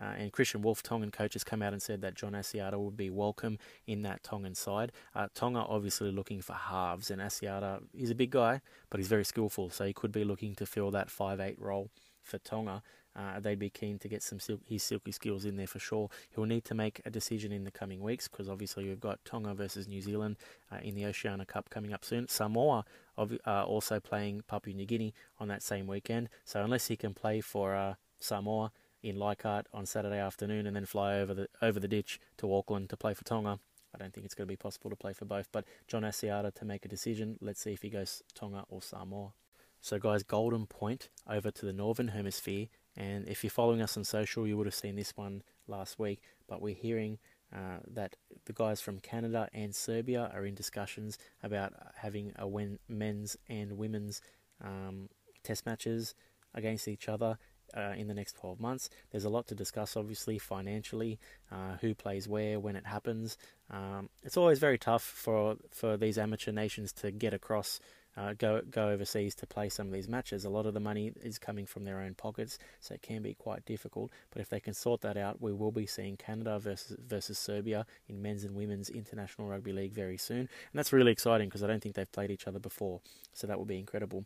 Uh, 0.00 0.14
and 0.16 0.32
Kristian 0.32 0.60
Woolf, 0.60 0.84
Tongan 0.84 1.10
coach, 1.10 1.32
has 1.32 1.42
come 1.42 1.60
out 1.60 1.72
and 1.72 1.82
said 1.82 2.00
that 2.02 2.14
John 2.14 2.32
Asiata 2.32 2.78
would 2.78 2.96
be 2.96 3.10
welcome 3.10 3.58
in 3.88 4.02
that 4.02 4.22
Tongan 4.22 4.54
side. 4.54 4.92
Uh, 5.12 5.26
Tonga 5.34 5.58
obviously 5.58 6.12
looking 6.12 6.40
for 6.40 6.52
halves, 6.52 7.10
and 7.10 7.20
Asiata 7.20 7.82
is 7.92 8.10
a 8.10 8.14
big 8.14 8.30
guy, 8.30 8.60
but 8.88 9.00
he's 9.00 9.08
very 9.08 9.24
skillful, 9.24 9.68
so 9.68 9.84
he 9.84 9.92
could 9.92 10.12
be 10.12 10.22
looking 10.22 10.54
to 10.54 10.64
fill 10.64 10.92
that 10.92 11.10
five 11.10 11.40
eight 11.40 11.60
role 11.60 11.90
for 12.22 12.38
Tonga 12.38 12.84
uh, 13.14 13.40
they'd 13.40 13.58
be 13.58 13.70
keen 13.70 13.98
to 13.98 14.08
get 14.08 14.22
some 14.22 14.40
sil- 14.40 14.64
his 14.64 14.82
silky 14.82 15.12
skills 15.12 15.44
in 15.44 15.56
there 15.56 15.66
for 15.66 15.78
sure. 15.78 16.08
He'll 16.30 16.44
need 16.44 16.64
to 16.64 16.74
make 16.74 17.00
a 17.04 17.10
decision 17.10 17.52
in 17.52 17.64
the 17.64 17.70
coming 17.70 18.00
weeks 18.00 18.28
because 18.28 18.48
obviously 18.48 18.88
we've 18.88 19.00
got 19.00 19.24
Tonga 19.24 19.54
versus 19.54 19.86
New 19.86 20.00
Zealand 20.00 20.36
uh, 20.70 20.78
in 20.82 20.94
the 20.94 21.04
Oceania 21.04 21.44
Cup 21.44 21.70
coming 21.70 21.92
up 21.92 22.04
soon. 22.04 22.28
Samoa 22.28 22.84
uh, 23.18 23.64
also 23.64 24.00
playing 24.00 24.42
Papua 24.46 24.74
New 24.74 24.86
Guinea 24.86 25.14
on 25.38 25.48
that 25.48 25.62
same 25.62 25.86
weekend. 25.86 26.28
So 26.44 26.62
unless 26.62 26.88
he 26.88 26.96
can 26.96 27.14
play 27.14 27.40
for 27.40 27.74
uh, 27.74 27.94
Samoa 28.18 28.72
in 29.02 29.18
Leichhardt 29.18 29.66
on 29.74 29.84
Saturday 29.84 30.18
afternoon 30.18 30.66
and 30.66 30.74
then 30.76 30.86
fly 30.86 31.16
over 31.16 31.34
the 31.34 31.48
over 31.60 31.80
the 31.80 31.88
ditch 31.88 32.20
to 32.38 32.54
Auckland 32.54 32.88
to 32.90 32.96
play 32.96 33.14
for 33.14 33.24
Tonga, 33.24 33.58
I 33.94 33.98
don't 33.98 34.14
think 34.14 34.24
it's 34.24 34.34
going 34.34 34.46
to 34.46 34.52
be 34.52 34.56
possible 34.56 34.90
to 34.90 34.96
play 34.96 35.12
for 35.12 35.24
both. 35.24 35.48
But 35.52 35.64
John 35.86 36.02
Asiata 36.02 36.54
to 36.54 36.64
make 36.64 36.84
a 36.84 36.88
decision. 36.88 37.36
Let's 37.40 37.60
see 37.60 37.72
if 37.72 37.82
he 37.82 37.90
goes 37.90 38.22
Tonga 38.34 38.64
or 38.68 38.80
Samoa. 38.80 39.32
So, 39.80 39.98
guys, 39.98 40.22
Golden 40.22 40.66
Point 40.66 41.08
over 41.28 41.50
to 41.50 41.66
the 41.66 41.72
Northern 41.72 42.08
Hemisphere 42.08 42.68
and 42.96 43.28
if 43.28 43.42
you're 43.42 43.50
following 43.50 43.80
us 43.80 43.96
on 43.96 44.04
social, 44.04 44.46
you 44.46 44.56
would 44.56 44.66
have 44.66 44.74
seen 44.74 44.96
this 44.96 45.16
one 45.16 45.42
last 45.66 45.98
week. 45.98 46.20
But 46.48 46.60
we're 46.60 46.74
hearing 46.74 47.18
uh, 47.54 47.78
that 47.92 48.16
the 48.44 48.52
guys 48.52 48.80
from 48.80 48.98
Canada 48.98 49.48
and 49.52 49.74
Serbia 49.74 50.30
are 50.34 50.44
in 50.44 50.54
discussions 50.54 51.18
about 51.42 51.72
having 51.96 52.32
a 52.38 52.46
when, 52.46 52.78
men's 52.88 53.36
and 53.48 53.78
women's 53.78 54.20
um, 54.62 55.08
test 55.42 55.66
matches 55.66 56.14
against 56.54 56.86
each 56.86 57.08
other 57.08 57.38
uh, 57.74 57.94
in 57.96 58.08
the 58.08 58.14
next 58.14 58.34
12 58.34 58.60
months. 58.60 58.90
There's 59.10 59.24
a 59.24 59.30
lot 59.30 59.46
to 59.48 59.54
discuss, 59.54 59.96
obviously, 59.96 60.38
financially, 60.38 61.18
uh, 61.50 61.76
who 61.80 61.94
plays 61.94 62.28
where, 62.28 62.60
when 62.60 62.76
it 62.76 62.86
happens. 62.86 63.36
Um, 63.70 64.10
it's 64.22 64.36
always 64.36 64.58
very 64.58 64.78
tough 64.78 65.02
for, 65.02 65.56
for 65.70 65.96
these 65.96 66.18
amateur 66.18 66.52
nations 66.52 66.92
to 66.94 67.10
get 67.10 67.32
across 67.32 67.80
uh, 68.16 68.34
go 68.34 68.60
go 68.70 68.88
overseas 68.90 69.34
to 69.36 69.46
play 69.46 69.68
some 69.68 69.86
of 69.86 69.92
these 69.92 70.08
matches. 70.08 70.44
A 70.44 70.50
lot 70.50 70.66
of 70.66 70.74
the 70.74 70.80
money 70.80 71.12
is 71.22 71.38
coming 71.38 71.66
from 71.66 71.84
their 71.84 72.00
own 72.00 72.14
pockets, 72.14 72.58
so 72.80 72.94
it 72.94 73.02
can 73.02 73.22
be 73.22 73.34
quite 73.34 73.64
difficult. 73.64 74.10
But 74.30 74.42
if 74.42 74.48
they 74.48 74.60
can 74.60 74.74
sort 74.74 75.00
that 75.02 75.16
out, 75.16 75.40
we 75.40 75.52
will 75.52 75.72
be 75.72 75.86
seeing 75.86 76.16
Canada 76.16 76.58
versus 76.58 76.96
versus 77.06 77.38
Serbia 77.38 77.86
in 78.08 78.20
men's 78.20 78.44
and 78.44 78.54
women's 78.54 78.90
international 78.90 79.48
rugby 79.48 79.72
league 79.72 79.92
very 79.92 80.18
soon, 80.18 80.40
and 80.40 80.48
that's 80.74 80.92
really 80.92 81.12
exciting 81.12 81.48
because 81.48 81.62
I 81.62 81.66
don't 81.66 81.82
think 81.82 81.94
they've 81.94 82.10
played 82.12 82.30
each 82.30 82.46
other 82.46 82.58
before, 82.58 83.00
so 83.32 83.46
that 83.46 83.58
will 83.58 83.64
be 83.64 83.78
incredible. 83.78 84.24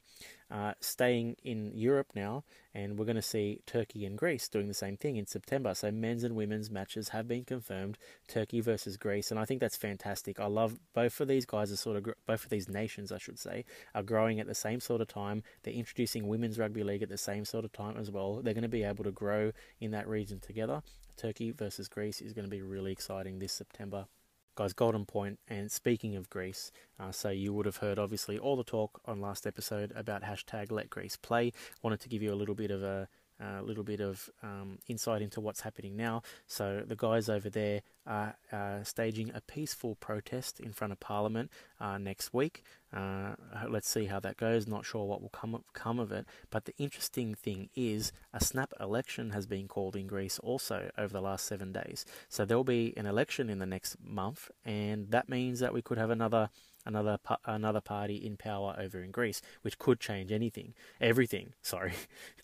Uh, 0.48 0.74
staying 0.80 1.34
in 1.42 1.72
Europe 1.74 2.06
now, 2.14 2.44
and 2.72 2.96
we're 2.96 3.04
going 3.04 3.16
to 3.16 3.22
see 3.22 3.60
Turkey 3.66 4.04
and 4.04 4.16
Greece 4.16 4.48
doing 4.48 4.68
the 4.68 4.74
same 4.74 4.96
thing 4.96 5.16
in 5.16 5.26
September. 5.26 5.74
So 5.74 5.90
men's 5.90 6.22
and 6.22 6.36
women's 6.36 6.70
matches 6.70 7.08
have 7.08 7.26
been 7.26 7.44
confirmed. 7.44 7.98
Turkey 8.28 8.60
versus 8.60 8.96
Greece, 8.96 9.32
and 9.32 9.40
I 9.40 9.44
think 9.44 9.60
that's 9.60 9.76
fantastic. 9.76 10.38
I 10.38 10.46
love 10.46 10.78
both 10.94 11.20
of 11.20 11.26
these 11.26 11.46
guys 11.46 11.72
are 11.72 11.76
sort 11.76 11.96
of 11.96 12.14
both 12.26 12.44
of 12.44 12.50
these 12.50 12.68
nations, 12.68 13.10
I 13.10 13.18
should 13.18 13.40
say, 13.40 13.64
are 13.92 14.04
growing 14.04 14.38
at 14.38 14.46
the 14.46 14.54
same 14.54 14.78
sort 14.78 15.00
of 15.00 15.08
time. 15.08 15.42
They're 15.64 15.74
introducing 15.74 16.28
women's 16.28 16.60
rugby 16.60 16.84
league 16.84 17.02
at 17.02 17.08
the 17.08 17.18
same 17.18 17.44
sort 17.44 17.64
of 17.64 17.72
time 17.72 17.96
as 17.96 18.12
well. 18.12 18.40
They're 18.40 18.54
going 18.54 18.62
to 18.62 18.68
be 18.68 18.84
able 18.84 19.02
to 19.02 19.10
grow 19.10 19.50
in 19.80 19.90
that 19.90 20.06
region 20.06 20.38
together. 20.38 20.82
Turkey 21.16 21.50
versus 21.50 21.88
Greece 21.88 22.20
is 22.20 22.32
going 22.32 22.44
to 22.44 22.50
be 22.50 22.62
really 22.62 22.92
exciting 22.92 23.40
this 23.40 23.52
September. 23.52 24.06
Guys, 24.56 24.72
Golden 24.72 25.04
Point. 25.04 25.38
And 25.46 25.70
speaking 25.70 26.16
of 26.16 26.28
Greece, 26.28 26.72
uh, 26.98 27.12
so 27.12 27.28
you 27.28 27.52
would 27.52 27.66
have 27.66 27.76
heard 27.76 27.98
obviously 27.98 28.38
all 28.38 28.56
the 28.56 28.64
talk 28.64 29.00
on 29.04 29.20
last 29.20 29.46
episode 29.46 29.92
about 29.94 30.22
hashtag 30.22 30.72
Let 30.72 30.90
Greece 30.90 31.16
Play. 31.16 31.52
Wanted 31.82 32.00
to 32.00 32.08
give 32.08 32.22
you 32.22 32.32
a 32.32 32.34
little 32.34 32.54
bit 32.54 32.70
of 32.70 32.82
a 32.82 33.08
a 33.40 33.62
little 33.62 33.84
bit 33.84 34.00
of 34.00 34.30
um, 34.42 34.78
insight 34.88 35.22
into 35.22 35.40
what's 35.40 35.60
happening 35.60 35.96
now. 35.96 36.22
So 36.46 36.82
the 36.86 36.96
guys 36.96 37.28
over 37.28 37.50
there 37.50 37.82
are 38.06 38.36
uh, 38.52 38.82
staging 38.82 39.30
a 39.34 39.40
peaceful 39.40 39.96
protest 39.96 40.60
in 40.60 40.72
front 40.72 40.92
of 40.92 41.00
Parliament 41.00 41.50
uh, 41.80 41.98
next 41.98 42.32
week. 42.32 42.62
Uh, 42.92 43.34
let's 43.68 43.88
see 43.88 44.06
how 44.06 44.20
that 44.20 44.36
goes. 44.36 44.66
Not 44.66 44.86
sure 44.86 45.04
what 45.04 45.20
will 45.20 45.28
come 45.28 45.62
come 45.72 45.98
of 45.98 46.12
it. 46.12 46.26
But 46.50 46.64
the 46.64 46.74
interesting 46.78 47.34
thing 47.34 47.68
is, 47.74 48.12
a 48.32 48.42
snap 48.42 48.72
election 48.80 49.30
has 49.30 49.46
been 49.46 49.68
called 49.68 49.96
in 49.96 50.06
Greece 50.06 50.38
also 50.38 50.90
over 50.96 51.12
the 51.12 51.20
last 51.20 51.46
seven 51.46 51.72
days. 51.72 52.04
So 52.28 52.44
there'll 52.44 52.64
be 52.64 52.94
an 52.96 53.06
election 53.06 53.50
in 53.50 53.58
the 53.58 53.66
next 53.66 53.96
month, 54.02 54.50
and 54.64 55.10
that 55.10 55.28
means 55.28 55.60
that 55.60 55.74
we 55.74 55.82
could 55.82 55.98
have 55.98 56.10
another 56.10 56.48
another 56.86 57.18
another 57.44 57.80
party 57.80 58.16
in 58.16 58.36
power 58.36 58.74
over 58.78 59.02
in 59.02 59.10
Greece, 59.10 59.42
which 59.62 59.78
could 59.78 60.00
change 60.00 60.32
anything, 60.32 60.74
everything. 61.00 61.52
Sorry, 61.62 61.92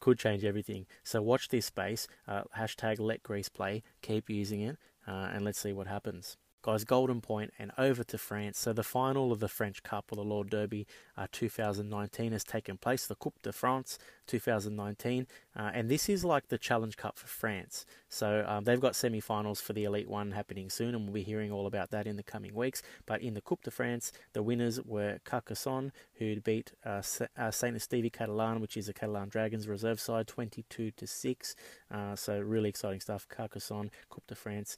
could 0.00 0.18
change 0.18 0.44
everything. 0.44 0.86
So 1.02 1.22
watch 1.22 1.48
this 1.48 1.66
space. 1.66 2.08
Uh, 2.28 2.42
hashtag 2.58 3.00
Let 3.00 3.22
Greece 3.22 3.48
Play. 3.48 3.82
Keep 4.02 4.28
using 4.28 4.60
it, 4.60 4.76
uh, 5.06 5.30
and 5.32 5.44
let's 5.44 5.60
see 5.60 5.72
what 5.72 5.86
happens. 5.86 6.36
Guys, 6.62 6.84
Golden 6.84 7.20
Point 7.20 7.52
and 7.58 7.72
over 7.76 8.04
to 8.04 8.18
France. 8.18 8.56
So 8.56 8.72
the 8.72 8.84
final 8.84 9.32
of 9.32 9.40
the 9.40 9.48
French 9.48 9.82
Cup 9.82 10.12
or 10.12 10.14
the 10.14 10.22
Lord 10.22 10.48
Derby 10.48 10.86
uh, 11.16 11.26
2019 11.32 12.32
has 12.32 12.44
taken 12.44 12.76
place, 12.76 13.06
the 13.06 13.14
Coupe 13.14 13.40
de 13.42 13.52
France 13.52 13.98
2019, 14.26 15.26
uh, 15.54 15.70
and 15.74 15.90
this 15.90 16.08
is 16.08 16.24
like 16.24 16.48
the 16.48 16.58
Challenge 16.58 16.96
Cup 16.96 17.18
for 17.18 17.26
France. 17.26 17.84
So 18.08 18.44
um, 18.46 18.64
they've 18.64 18.80
got 18.80 18.96
semi-finals 18.96 19.60
for 19.60 19.72
the 19.72 19.84
Elite 19.84 20.08
One 20.08 20.32
happening 20.32 20.70
soon, 20.70 20.94
and 20.94 21.04
we'll 21.04 21.14
be 21.14 21.22
hearing 21.22 21.52
all 21.52 21.66
about 21.66 21.90
that 21.90 22.06
in 22.06 22.16
the 22.16 22.22
coming 22.22 22.54
weeks. 22.54 22.82
But 23.06 23.22
in 23.22 23.34
the 23.34 23.40
Coupe 23.40 23.62
de 23.62 23.70
France, 23.70 24.12
the 24.32 24.42
winners 24.42 24.80
were 24.82 25.18
Carcassonne, 25.24 25.92
who 26.14 26.40
beat 26.40 26.72
uh, 26.84 27.02
uh, 27.36 27.50
Saint 27.50 27.76
Esteve 27.76 28.12
Catalan, 28.12 28.60
which 28.60 28.76
is 28.76 28.86
the 28.86 28.92
Catalan 28.92 29.28
Dragons 29.28 29.68
reserve 29.68 30.00
side, 30.00 30.26
22 30.26 30.92
to 30.92 31.06
six. 31.06 31.54
Uh, 31.90 32.16
so 32.16 32.40
really 32.40 32.68
exciting 32.68 33.00
stuff. 33.00 33.26
Carcassonne, 33.28 33.90
Coupe 34.08 34.26
de 34.26 34.34
France 34.34 34.76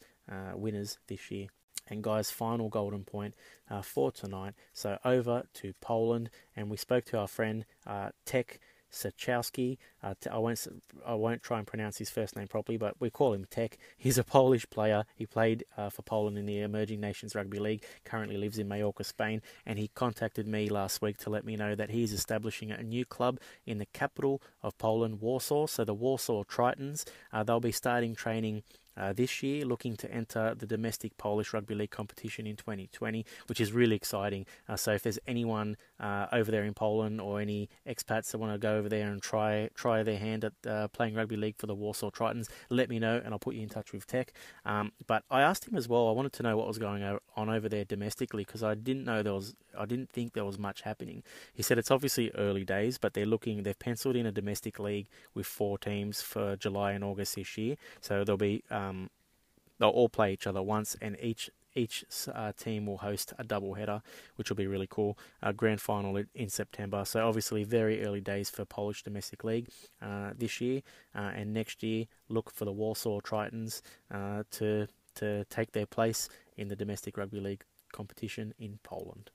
winners 0.55 0.98
this 1.06 1.31
year. 1.31 1.48
And 1.89 2.02
guys, 2.02 2.31
final 2.31 2.69
golden 2.69 3.05
point 3.05 3.35
uh, 3.70 3.82
for 3.82 4.11
tonight. 4.11 4.55
So 4.73 4.98
over 5.05 5.44
to 5.55 5.73
Poland, 5.81 6.31
and 6.56 6.70
we 6.70 6.77
spoke 6.77 7.05
to 7.06 7.19
our 7.19 7.28
friend 7.28 7.65
uh, 7.86 8.11
Tech 8.24 8.59
Sachowski. 8.94 9.77
Uh, 10.02 10.15
I 10.31 10.39
won't 10.39 10.66
I 11.05 11.15
won't 11.15 11.43
try 11.43 11.59
and 11.59 11.66
pronounce 11.66 11.98
his 11.98 12.11
first 12.11 12.36
name 12.36 12.47
properly, 12.47 12.78
but 12.78 13.01
we 13.01 13.11
call 13.11 13.32
him 13.32 13.44
Tech. 13.51 13.77
He's 13.98 14.16
a 14.16 14.24
Polish 14.24 14.69
player. 14.70 15.05
He 15.16 15.27
played 15.27 15.65
uh, 15.77 15.90
for 15.90 16.02
Poland 16.02 16.39
in 16.39 16.47
the 16.47 16.61
Emerging 16.61 17.01
Nations 17.01 17.35
Rugby 17.35 17.59
League. 17.59 17.85
Currently 18.05 18.36
lives 18.36 18.59
in 18.59 18.69
Mallorca, 18.69 19.05
Spain, 19.05 19.43
and 19.66 19.78
he 19.78 19.89
contacted 19.89 20.47
me 20.47 20.69
last 20.69 21.02
week 21.02 21.19
to 21.19 21.31
let 21.31 21.44
me 21.44 21.56
know 21.56 21.74
that 21.74 21.90
he's 21.90 22.12
establishing 22.12 22.70
a 22.70 22.82
new 22.82 23.05
club 23.05 23.40
in 23.66 23.78
the 23.78 23.86
capital 23.86 24.40
of 24.62 24.78
Poland, 24.78 25.20
Warsaw. 25.20 25.66
So 25.66 25.85
the 25.85 25.94
Warsaw 25.94 26.44
Tritons. 26.44 27.05
Uh, 27.32 27.43
they'll 27.43 27.61
be 27.61 27.73
starting 27.73 28.15
training 28.15 28.62
uh, 28.96 29.12
this 29.12 29.42
year, 29.42 29.64
looking 29.64 29.96
to 29.96 30.10
enter 30.10 30.54
the 30.54 30.66
domestic 30.66 31.16
Polish 31.16 31.52
Rugby 31.52 31.74
League 31.74 31.90
competition 31.90 32.46
in 32.46 32.56
2020, 32.56 33.24
which 33.46 33.60
is 33.60 33.72
really 33.72 33.96
exciting. 33.96 34.46
Uh, 34.68 34.76
so 34.76 34.92
if 34.92 35.02
there's 35.02 35.18
anyone 35.26 35.76
uh, 36.00 36.26
over 36.32 36.50
there 36.50 36.64
in 36.64 36.74
Poland 36.74 37.20
or 37.20 37.40
any 37.40 37.68
expats 37.88 38.30
that 38.30 38.38
want 38.38 38.52
to 38.52 38.58
go 38.58 38.76
over 38.76 38.88
there 38.88 39.10
and 39.10 39.22
try 39.22 39.68
try 39.74 40.02
their 40.02 40.18
hand 40.18 40.44
at 40.44 40.52
uh, 40.66 40.88
playing 40.88 41.14
rugby 41.14 41.36
league 41.36 41.56
for 41.58 41.66
the 41.66 41.74
Warsaw 41.74 42.10
Tritons, 42.10 42.48
let 42.70 42.88
me 42.88 42.98
know 42.98 43.20
and 43.24 43.32
I'll 43.32 43.38
put 43.38 43.54
you 43.54 43.62
in 43.62 43.68
touch 43.68 43.92
with 43.92 44.06
Tech. 44.06 44.32
Um, 44.64 44.92
but 45.06 45.24
I 45.30 45.42
asked 45.42 45.66
him 45.66 45.76
as 45.76 45.88
well. 45.88 46.08
I 46.08 46.12
wanted 46.12 46.32
to 46.34 46.42
know 46.42 46.56
what 46.56 46.66
was 46.66 46.78
going 46.78 47.02
on 47.36 47.48
over 47.48 47.68
there 47.68 47.84
domestically 47.84 48.44
because 48.44 48.62
I 48.62 48.74
didn't 48.74 49.04
know 49.04 49.22
there 49.22 49.34
was. 49.34 49.54
I 49.76 49.86
didn't 49.86 50.10
think 50.10 50.34
there 50.34 50.44
was 50.44 50.58
much 50.58 50.82
happening. 50.82 51.22
He 51.52 51.62
said 51.62 51.78
it's 51.78 51.90
obviously 51.90 52.30
early 52.36 52.64
days, 52.64 52.98
but 52.98 53.14
they're 53.14 53.26
looking. 53.26 53.62
They've 53.62 53.78
penciled 53.78 54.16
in 54.16 54.26
a 54.26 54.32
domestic 54.32 54.78
league 54.78 55.08
with 55.34 55.46
four 55.46 55.78
teams 55.78 56.22
for 56.22 56.56
July 56.56 56.92
and 56.92 57.02
August 57.02 57.34
this 57.34 57.58
year. 57.58 57.76
So 58.00 58.22
there'll 58.22 58.36
be 58.36 58.62
um, 58.70 58.84
they'll 59.78 59.89
all 59.90 60.09
play 60.09 60.32
each 60.32 60.47
other 60.47 60.62
once, 60.62 60.97
and 61.01 61.16
each 61.20 61.51
each 61.77 62.05
uh, 62.32 62.52
team 62.56 62.86
will 62.86 62.98
host 62.98 63.32
a 63.39 63.44
double 63.44 63.74
header, 63.74 64.01
which 64.36 64.48
will 64.48 64.56
be 64.56 64.66
really 64.66 64.86
cool. 64.89 65.19
Grand 65.56 65.81
final 65.81 66.23
in 66.35 66.48
September. 66.48 67.05
So 67.05 67.27
obviously 67.27 67.65
very 67.65 68.05
early 68.05 68.20
days 68.20 68.48
for 68.48 68.65
Polish 68.65 69.02
domestic 69.02 69.43
league 69.44 69.69
uh, 70.01 70.31
this 70.36 70.61
year, 70.61 70.82
uh, 71.15 71.32
and 71.35 71.52
next 71.52 71.82
year 71.82 72.06
look 72.28 72.51
for 72.51 72.65
the 72.65 72.73
Warsaw 72.73 73.20
Tritons 73.20 73.82
uh, 74.11 74.44
to 74.52 74.86
to 75.16 75.44
take 75.44 75.73
their 75.73 75.86
place 75.86 76.28
in 76.56 76.69
the 76.69 76.77
domestic 76.77 77.16
rugby 77.16 77.40
league 77.40 77.65
competition 77.93 78.55
in 78.59 78.78
Poland. 78.82 79.31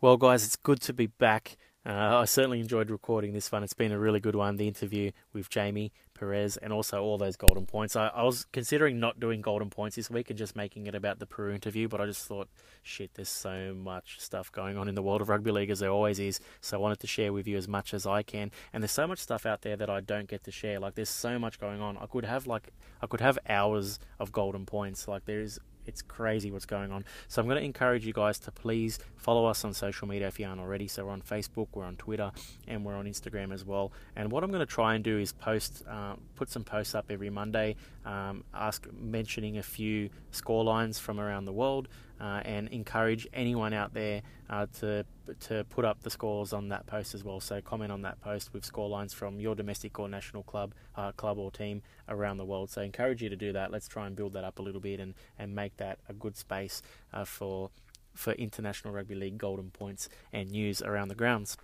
Well, 0.00 0.16
guys, 0.18 0.44
it's 0.44 0.56
good 0.56 0.80
to 0.82 0.92
be 0.92 1.06
back. 1.06 1.56
Uh, 1.86 2.18
I 2.18 2.24
certainly 2.24 2.58
enjoyed 2.58 2.90
recording 2.90 3.32
this 3.32 3.52
one. 3.52 3.62
It's 3.62 3.72
been 3.72 3.92
a 3.92 3.98
really 3.98 4.18
good 4.18 4.34
one. 4.34 4.56
The 4.56 4.66
interview 4.66 5.12
with 5.32 5.48
Jamie 5.48 5.92
Perez 6.14 6.56
and 6.56 6.72
also 6.72 7.00
all 7.00 7.16
those 7.16 7.36
golden 7.36 7.64
points. 7.64 7.94
I, 7.94 8.08
I, 8.08 8.24
was 8.24 8.44
considering 8.52 8.98
not 8.98 9.20
doing 9.20 9.40
golden 9.40 9.70
points 9.70 9.94
this 9.94 10.10
week 10.10 10.28
and 10.28 10.36
just 10.36 10.56
making 10.56 10.88
it 10.88 10.96
about 10.96 11.20
the 11.20 11.26
Peru 11.26 11.54
interview, 11.54 11.86
but 11.86 12.00
I 12.00 12.06
just 12.06 12.26
thought, 12.26 12.48
shit, 12.82 13.12
there's 13.14 13.28
so 13.28 13.72
much 13.72 14.18
stuff 14.18 14.50
going 14.50 14.76
on 14.76 14.88
in 14.88 14.96
the 14.96 15.02
world 15.02 15.20
of 15.20 15.28
rugby 15.28 15.52
league 15.52 15.70
as 15.70 15.78
there 15.78 15.90
always 15.90 16.18
is. 16.18 16.40
So 16.60 16.76
I 16.76 16.80
wanted 16.80 16.98
to 17.00 17.06
share 17.06 17.32
with 17.32 17.46
you 17.46 17.56
as 17.56 17.68
much 17.68 17.94
as 17.94 18.04
I 18.04 18.24
can. 18.24 18.50
And 18.72 18.82
there's 18.82 18.90
so 18.90 19.06
much 19.06 19.20
stuff 19.20 19.46
out 19.46 19.62
there 19.62 19.76
that 19.76 19.88
I 19.88 20.00
don't 20.00 20.26
get 20.26 20.42
to 20.44 20.50
share. 20.50 20.80
Like 20.80 20.96
there's 20.96 21.08
so 21.08 21.38
much 21.38 21.60
going 21.60 21.80
on. 21.80 21.98
I 21.98 22.06
could 22.06 22.24
have 22.24 22.48
like 22.48 22.72
I 23.00 23.06
could 23.06 23.20
have 23.20 23.38
hours 23.48 24.00
of 24.18 24.32
golden 24.32 24.66
points. 24.66 25.06
Like 25.06 25.26
there's 25.26 25.60
it's 25.86 26.02
crazy 26.02 26.50
what's 26.50 26.66
going 26.66 26.92
on. 26.92 27.04
So 27.28 27.40
I'm 27.40 27.48
going 27.48 27.58
to 27.58 27.64
encourage 27.64 28.06
you 28.06 28.12
guys 28.12 28.38
to 28.40 28.50
please 28.50 28.98
follow 29.16 29.46
us 29.46 29.64
on 29.64 29.74
social 29.74 30.06
media 30.08 30.28
if 30.28 30.38
you 30.38 30.46
aren't 30.46 30.60
already. 30.60 30.88
So 30.88 31.06
we're 31.06 31.12
on 31.12 31.22
Facebook, 31.22 31.68
we're 31.72 31.84
on 31.84 31.96
Twitter, 31.96 32.32
and 32.66 32.84
we're 32.84 32.94
on 32.94 33.06
Instagram 33.06 33.52
as 33.52 33.64
well. 33.64 33.92
And 34.14 34.30
what 34.30 34.44
I'm 34.44 34.50
going 34.50 34.60
to 34.60 34.66
try 34.66 34.94
and 34.94 35.04
do 35.04 35.18
is 35.18 35.32
post, 35.32 35.84
uh, 35.88 36.14
put 36.34 36.50
some 36.50 36.64
posts 36.64 36.94
up 36.94 37.06
every 37.10 37.30
Monday, 37.30 37.76
um, 38.06 38.44
ask 38.54 38.86
mentioning 38.98 39.58
a 39.58 39.62
few 39.62 40.08
score 40.30 40.64
lines 40.64 40.98
from 40.98 41.20
around 41.20 41.44
the 41.44 41.52
world, 41.52 41.88
uh, 42.20 42.40
and 42.44 42.68
encourage 42.68 43.26
anyone 43.34 43.74
out 43.74 43.92
there 43.92 44.22
uh, 44.48 44.66
to 44.80 45.04
to 45.40 45.64
put 45.68 45.84
up 45.84 46.02
the 46.02 46.10
scores 46.10 46.52
on 46.52 46.68
that 46.68 46.86
post 46.86 47.14
as 47.14 47.24
well. 47.24 47.40
So 47.40 47.60
comment 47.60 47.90
on 47.90 48.02
that 48.02 48.20
post 48.20 48.54
with 48.54 48.64
score 48.64 48.88
lines 48.88 49.12
from 49.12 49.40
your 49.40 49.54
domestic 49.54 49.98
or 49.98 50.08
national 50.08 50.44
club, 50.44 50.72
uh, 50.94 51.12
club 51.12 51.36
or 51.36 51.50
team 51.50 51.82
around 52.08 52.36
the 52.36 52.44
world. 52.44 52.70
So 52.70 52.80
encourage 52.80 53.22
you 53.22 53.28
to 53.28 53.36
do 53.36 53.52
that. 53.52 53.72
Let's 53.72 53.88
try 53.88 54.06
and 54.06 54.14
build 54.14 54.34
that 54.34 54.44
up 54.44 54.60
a 54.60 54.62
little 54.62 54.80
bit 54.80 55.00
and, 55.00 55.14
and 55.38 55.54
make 55.54 55.76
that 55.78 55.98
a 56.08 56.14
good 56.14 56.36
space 56.36 56.80
uh, 57.12 57.24
for 57.24 57.70
for 58.14 58.32
international 58.32 58.94
rugby 58.94 59.14
league 59.14 59.36
golden 59.36 59.70
points 59.70 60.08
and 60.32 60.50
news 60.50 60.80
around 60.80 61.08
the 61.08 61.14
grounds. 61.14 61.58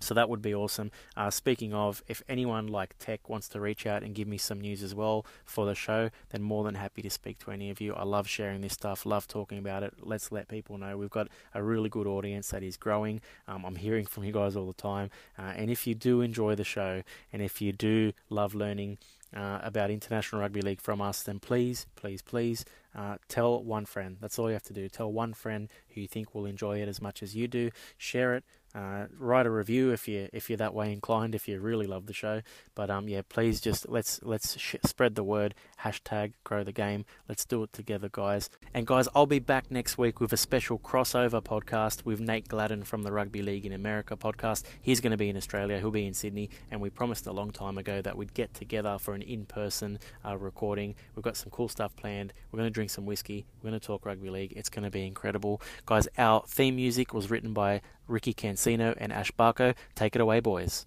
So 0.00 0.14
that 0.14 0.28
would 0.28 0.42
be 0.42 0.54
awesome. 0.54 0.90
Uh, 1.16 1.30
speaking 1.30 1.74
of, 1.74 2.02
if 2.06 2.22
anyone 2.28 2.68
like 2.68 2.96
Tech 2.98 3.28
wants 3.28 3.48
to 3.50 3.60
reach 3.60 3.86
out 3.86 4.02
and 4.02 4.14
give 4.14 4.28
me 4.28 4.38
some 4.38 4.60
news 4.60 4.82
as 4.82 4.94
well 4.94 5.26
for 5.44 5.66
the 5.66 5.74
show, 5.74 6.10
then 6.30 6.42
more 6.42 6.62
than 6.62 6.76
happy 6.76 7.02
to 7.02 7.10
speak 7.10 7.38
to 7.40 7.50
any 7.50 7.70
of 7.70 7.80
you. 7.80 7.94
I 7.94 8.04
love 8.04 8.28
sharing 8.28 8.60
this 8.60 8.74
stuff, 8.74 9.04
love 9.04 9.26
talking 9.26 9.58
about 9.58 9.82
it. 9.82 9.94
Let's 10.00 10.30
let 10.30 10.48
people 10.48 10.78
know 10.78 10.96
we've 10.96 11.10
got 11.10 11.28
a 11.52 11.62
really 11.62 11.88
good 11.88 12.06
audience 12.06 12.50
that 12.50 12.62
is 12.62 12.76
growing. 12.76 13.20
Um, 13.48 13.64
I'm 13.64 13.76
hearing 13.76 14.06
from 14.06 14.24
you 14.24 14.32
guys 14.32 14.54
all 14.54 14.66
the 14.66 14.72
time. 14.72 15.10
Uh, 15.36 15.52
and 15.56 15.70
if 15.70 15.86
you 15.86 15.94
do 15.94 16.20
enjoy 16.20 16.54
the 16.54 16.64
show 16.64 17.02
and 17.32 17.42
if 17.42 17.60
you 17.60 17.72
do 17.72 18.12
love 18.30 18.54
learning, 18.54 18.98
uh, 19.36 19.58
about 19.62 19.90
International 19.90 20.40
Rugby 20.40 20.62
League 20.62 20.80
from 20.80 21.00
us, 21.00 21.22
then 21.22 21.38
please, 21.38 21.86
please, 21.96 22.22
please 22.22 22.64
uh, 22.94 23.16
tell 23.28 23.62
one 23.62 23.84
friend. 23.84 24.16
That's 24.20 24.38
all 24.38 24.48
you 24.48 24.54
have 24.54 24.62
to 24.64 24.72
do. 24.72 24.88
Tell 24.88 25.12
one 25.12 25.34
friend 25.34 25.68
who 25.90 26.00
you 26.00 26.08
think 26.08 26.34
will 26.34 26.46
enjoy 26.46 26.80
it 26.80 26.88
as 26.88 27.02
much 27.02 27.22
as 27.22 27.36
you 27.36 27.46
do. 27.46 27.70
Share 27.96 28.34
it. 28.34 28.44
Uh, 28.78 29.08
write 29.18 29.44
a 29.44 29.50
review 29.50 29.90
if 29.90 30.06
you 30.06 30.28
if 30.32 30.48
you're 30.48 30.56
that 30.56 30.72
way 30.72 30.92
inclined. 30.92 31.34
If 31.34 31.48
you 31.48 31.58
really 31.58 31.86
love 31.86 32.06
the 32.06 32.12
show, 32.12 32.42
but 32.76 32.90
um 32.90 33.08
yeah, 33.08 33.22
please 33.28 33.60
just 33.60 33.88
let's 33.88 34.20
let's 34.22 34.56
sh- 34.56 34.76
spread 34.84 35.16
the 35.16 35.24
word. 35.24 35.56
Hashtag 35.82 36.34
grow 36.44 36.62
the 36.62 36.70
game. 36.70 37.04
Let's 37.28 37.44
do 37.44 37.64
it 37.64 37.72
together, 37.72 38.08
guys. 38.08 38.48
And 38.72 38.86
guys, 38.86 39.08
I'll 39.16 39.26
be 39.26 39.40
back 39.40 39.68
next 39.68 39.98
week 39.98 40.20
with 40.20 40.32
a 40.32 40.36
special 40.36 40.78
crossover 40.78 41.42
podcast 41.42 42.04
with 42.04 42.20
Nate 42.20 42.46
Gladden 42.46 42.84
from 42.84 43.02
the 43.02 43.10
Rugby 43.10 43.42
League 43.42 43.66
in 43.66 43.72
America 43.72 44.16
podcast. 44.16 44.64
He's 44.80 45.00
going 45.00 45.10
to 45.10 45.16
be 45.16 45.28
in 45.28 45.36
Australia. 45.36 45.80
He'll 45.80 45.90
be 45.90 46.06
in 46.06 46.14
Sydney, 46.14 46.48
and 46.70 46.80
we 46.80 46.88
promised 46.88 47.26
a 47.26 47.32
long 47.32 47.50
time 47.50 47.78
ago 47.78 48.00
that 48.02 48.16
we'd 48.16 48.34
get 48.34 48.54
together 48.54 48.96
for 49.00 49.14
an 49.14 49.22
in-person 49.22 49.98
uh, 50.24 50.36
recording. 50.36 50.94
We've 51.16 51.24
got 51.24 51.36
some 51.36 51.50
cool 51.50 51.68
stuff 51.68 51.96
planned. 51.96 52.32
We're 52.52 52.58
going 52.58 52.70
to 52.70 52.74
drink 52.74 52.90
some 52.90 53.06
whiskey. 53.06 53.44
We're 53.60 53.70
going 53.70 53.80
to 53.80 53.84
talk 53.84 54.06
rugby 54.06 54.30
league. 54.30 54.52
It's 54.54 54.68
going 54.68 54.84
to 54.84 54.90
be 54.90 55.04
incredible, 55.04 55.60
guys. 55.84 56.06
Our 56.16 56.44
theme 56.46 56.76
music 56.76 57.12
was 57.12 57.28
written 57.28 57.52
by 57.52 57.80
Ricky 58.08 58.34
Cancino 58.34 58.94
and 58.98 59.12
Ash 59.12 59.30
Barco. 59.32 59.74
Take 59.94 60.16
it 60.16 60.20
away, 60.20 60.40
boys. 60.40 60.86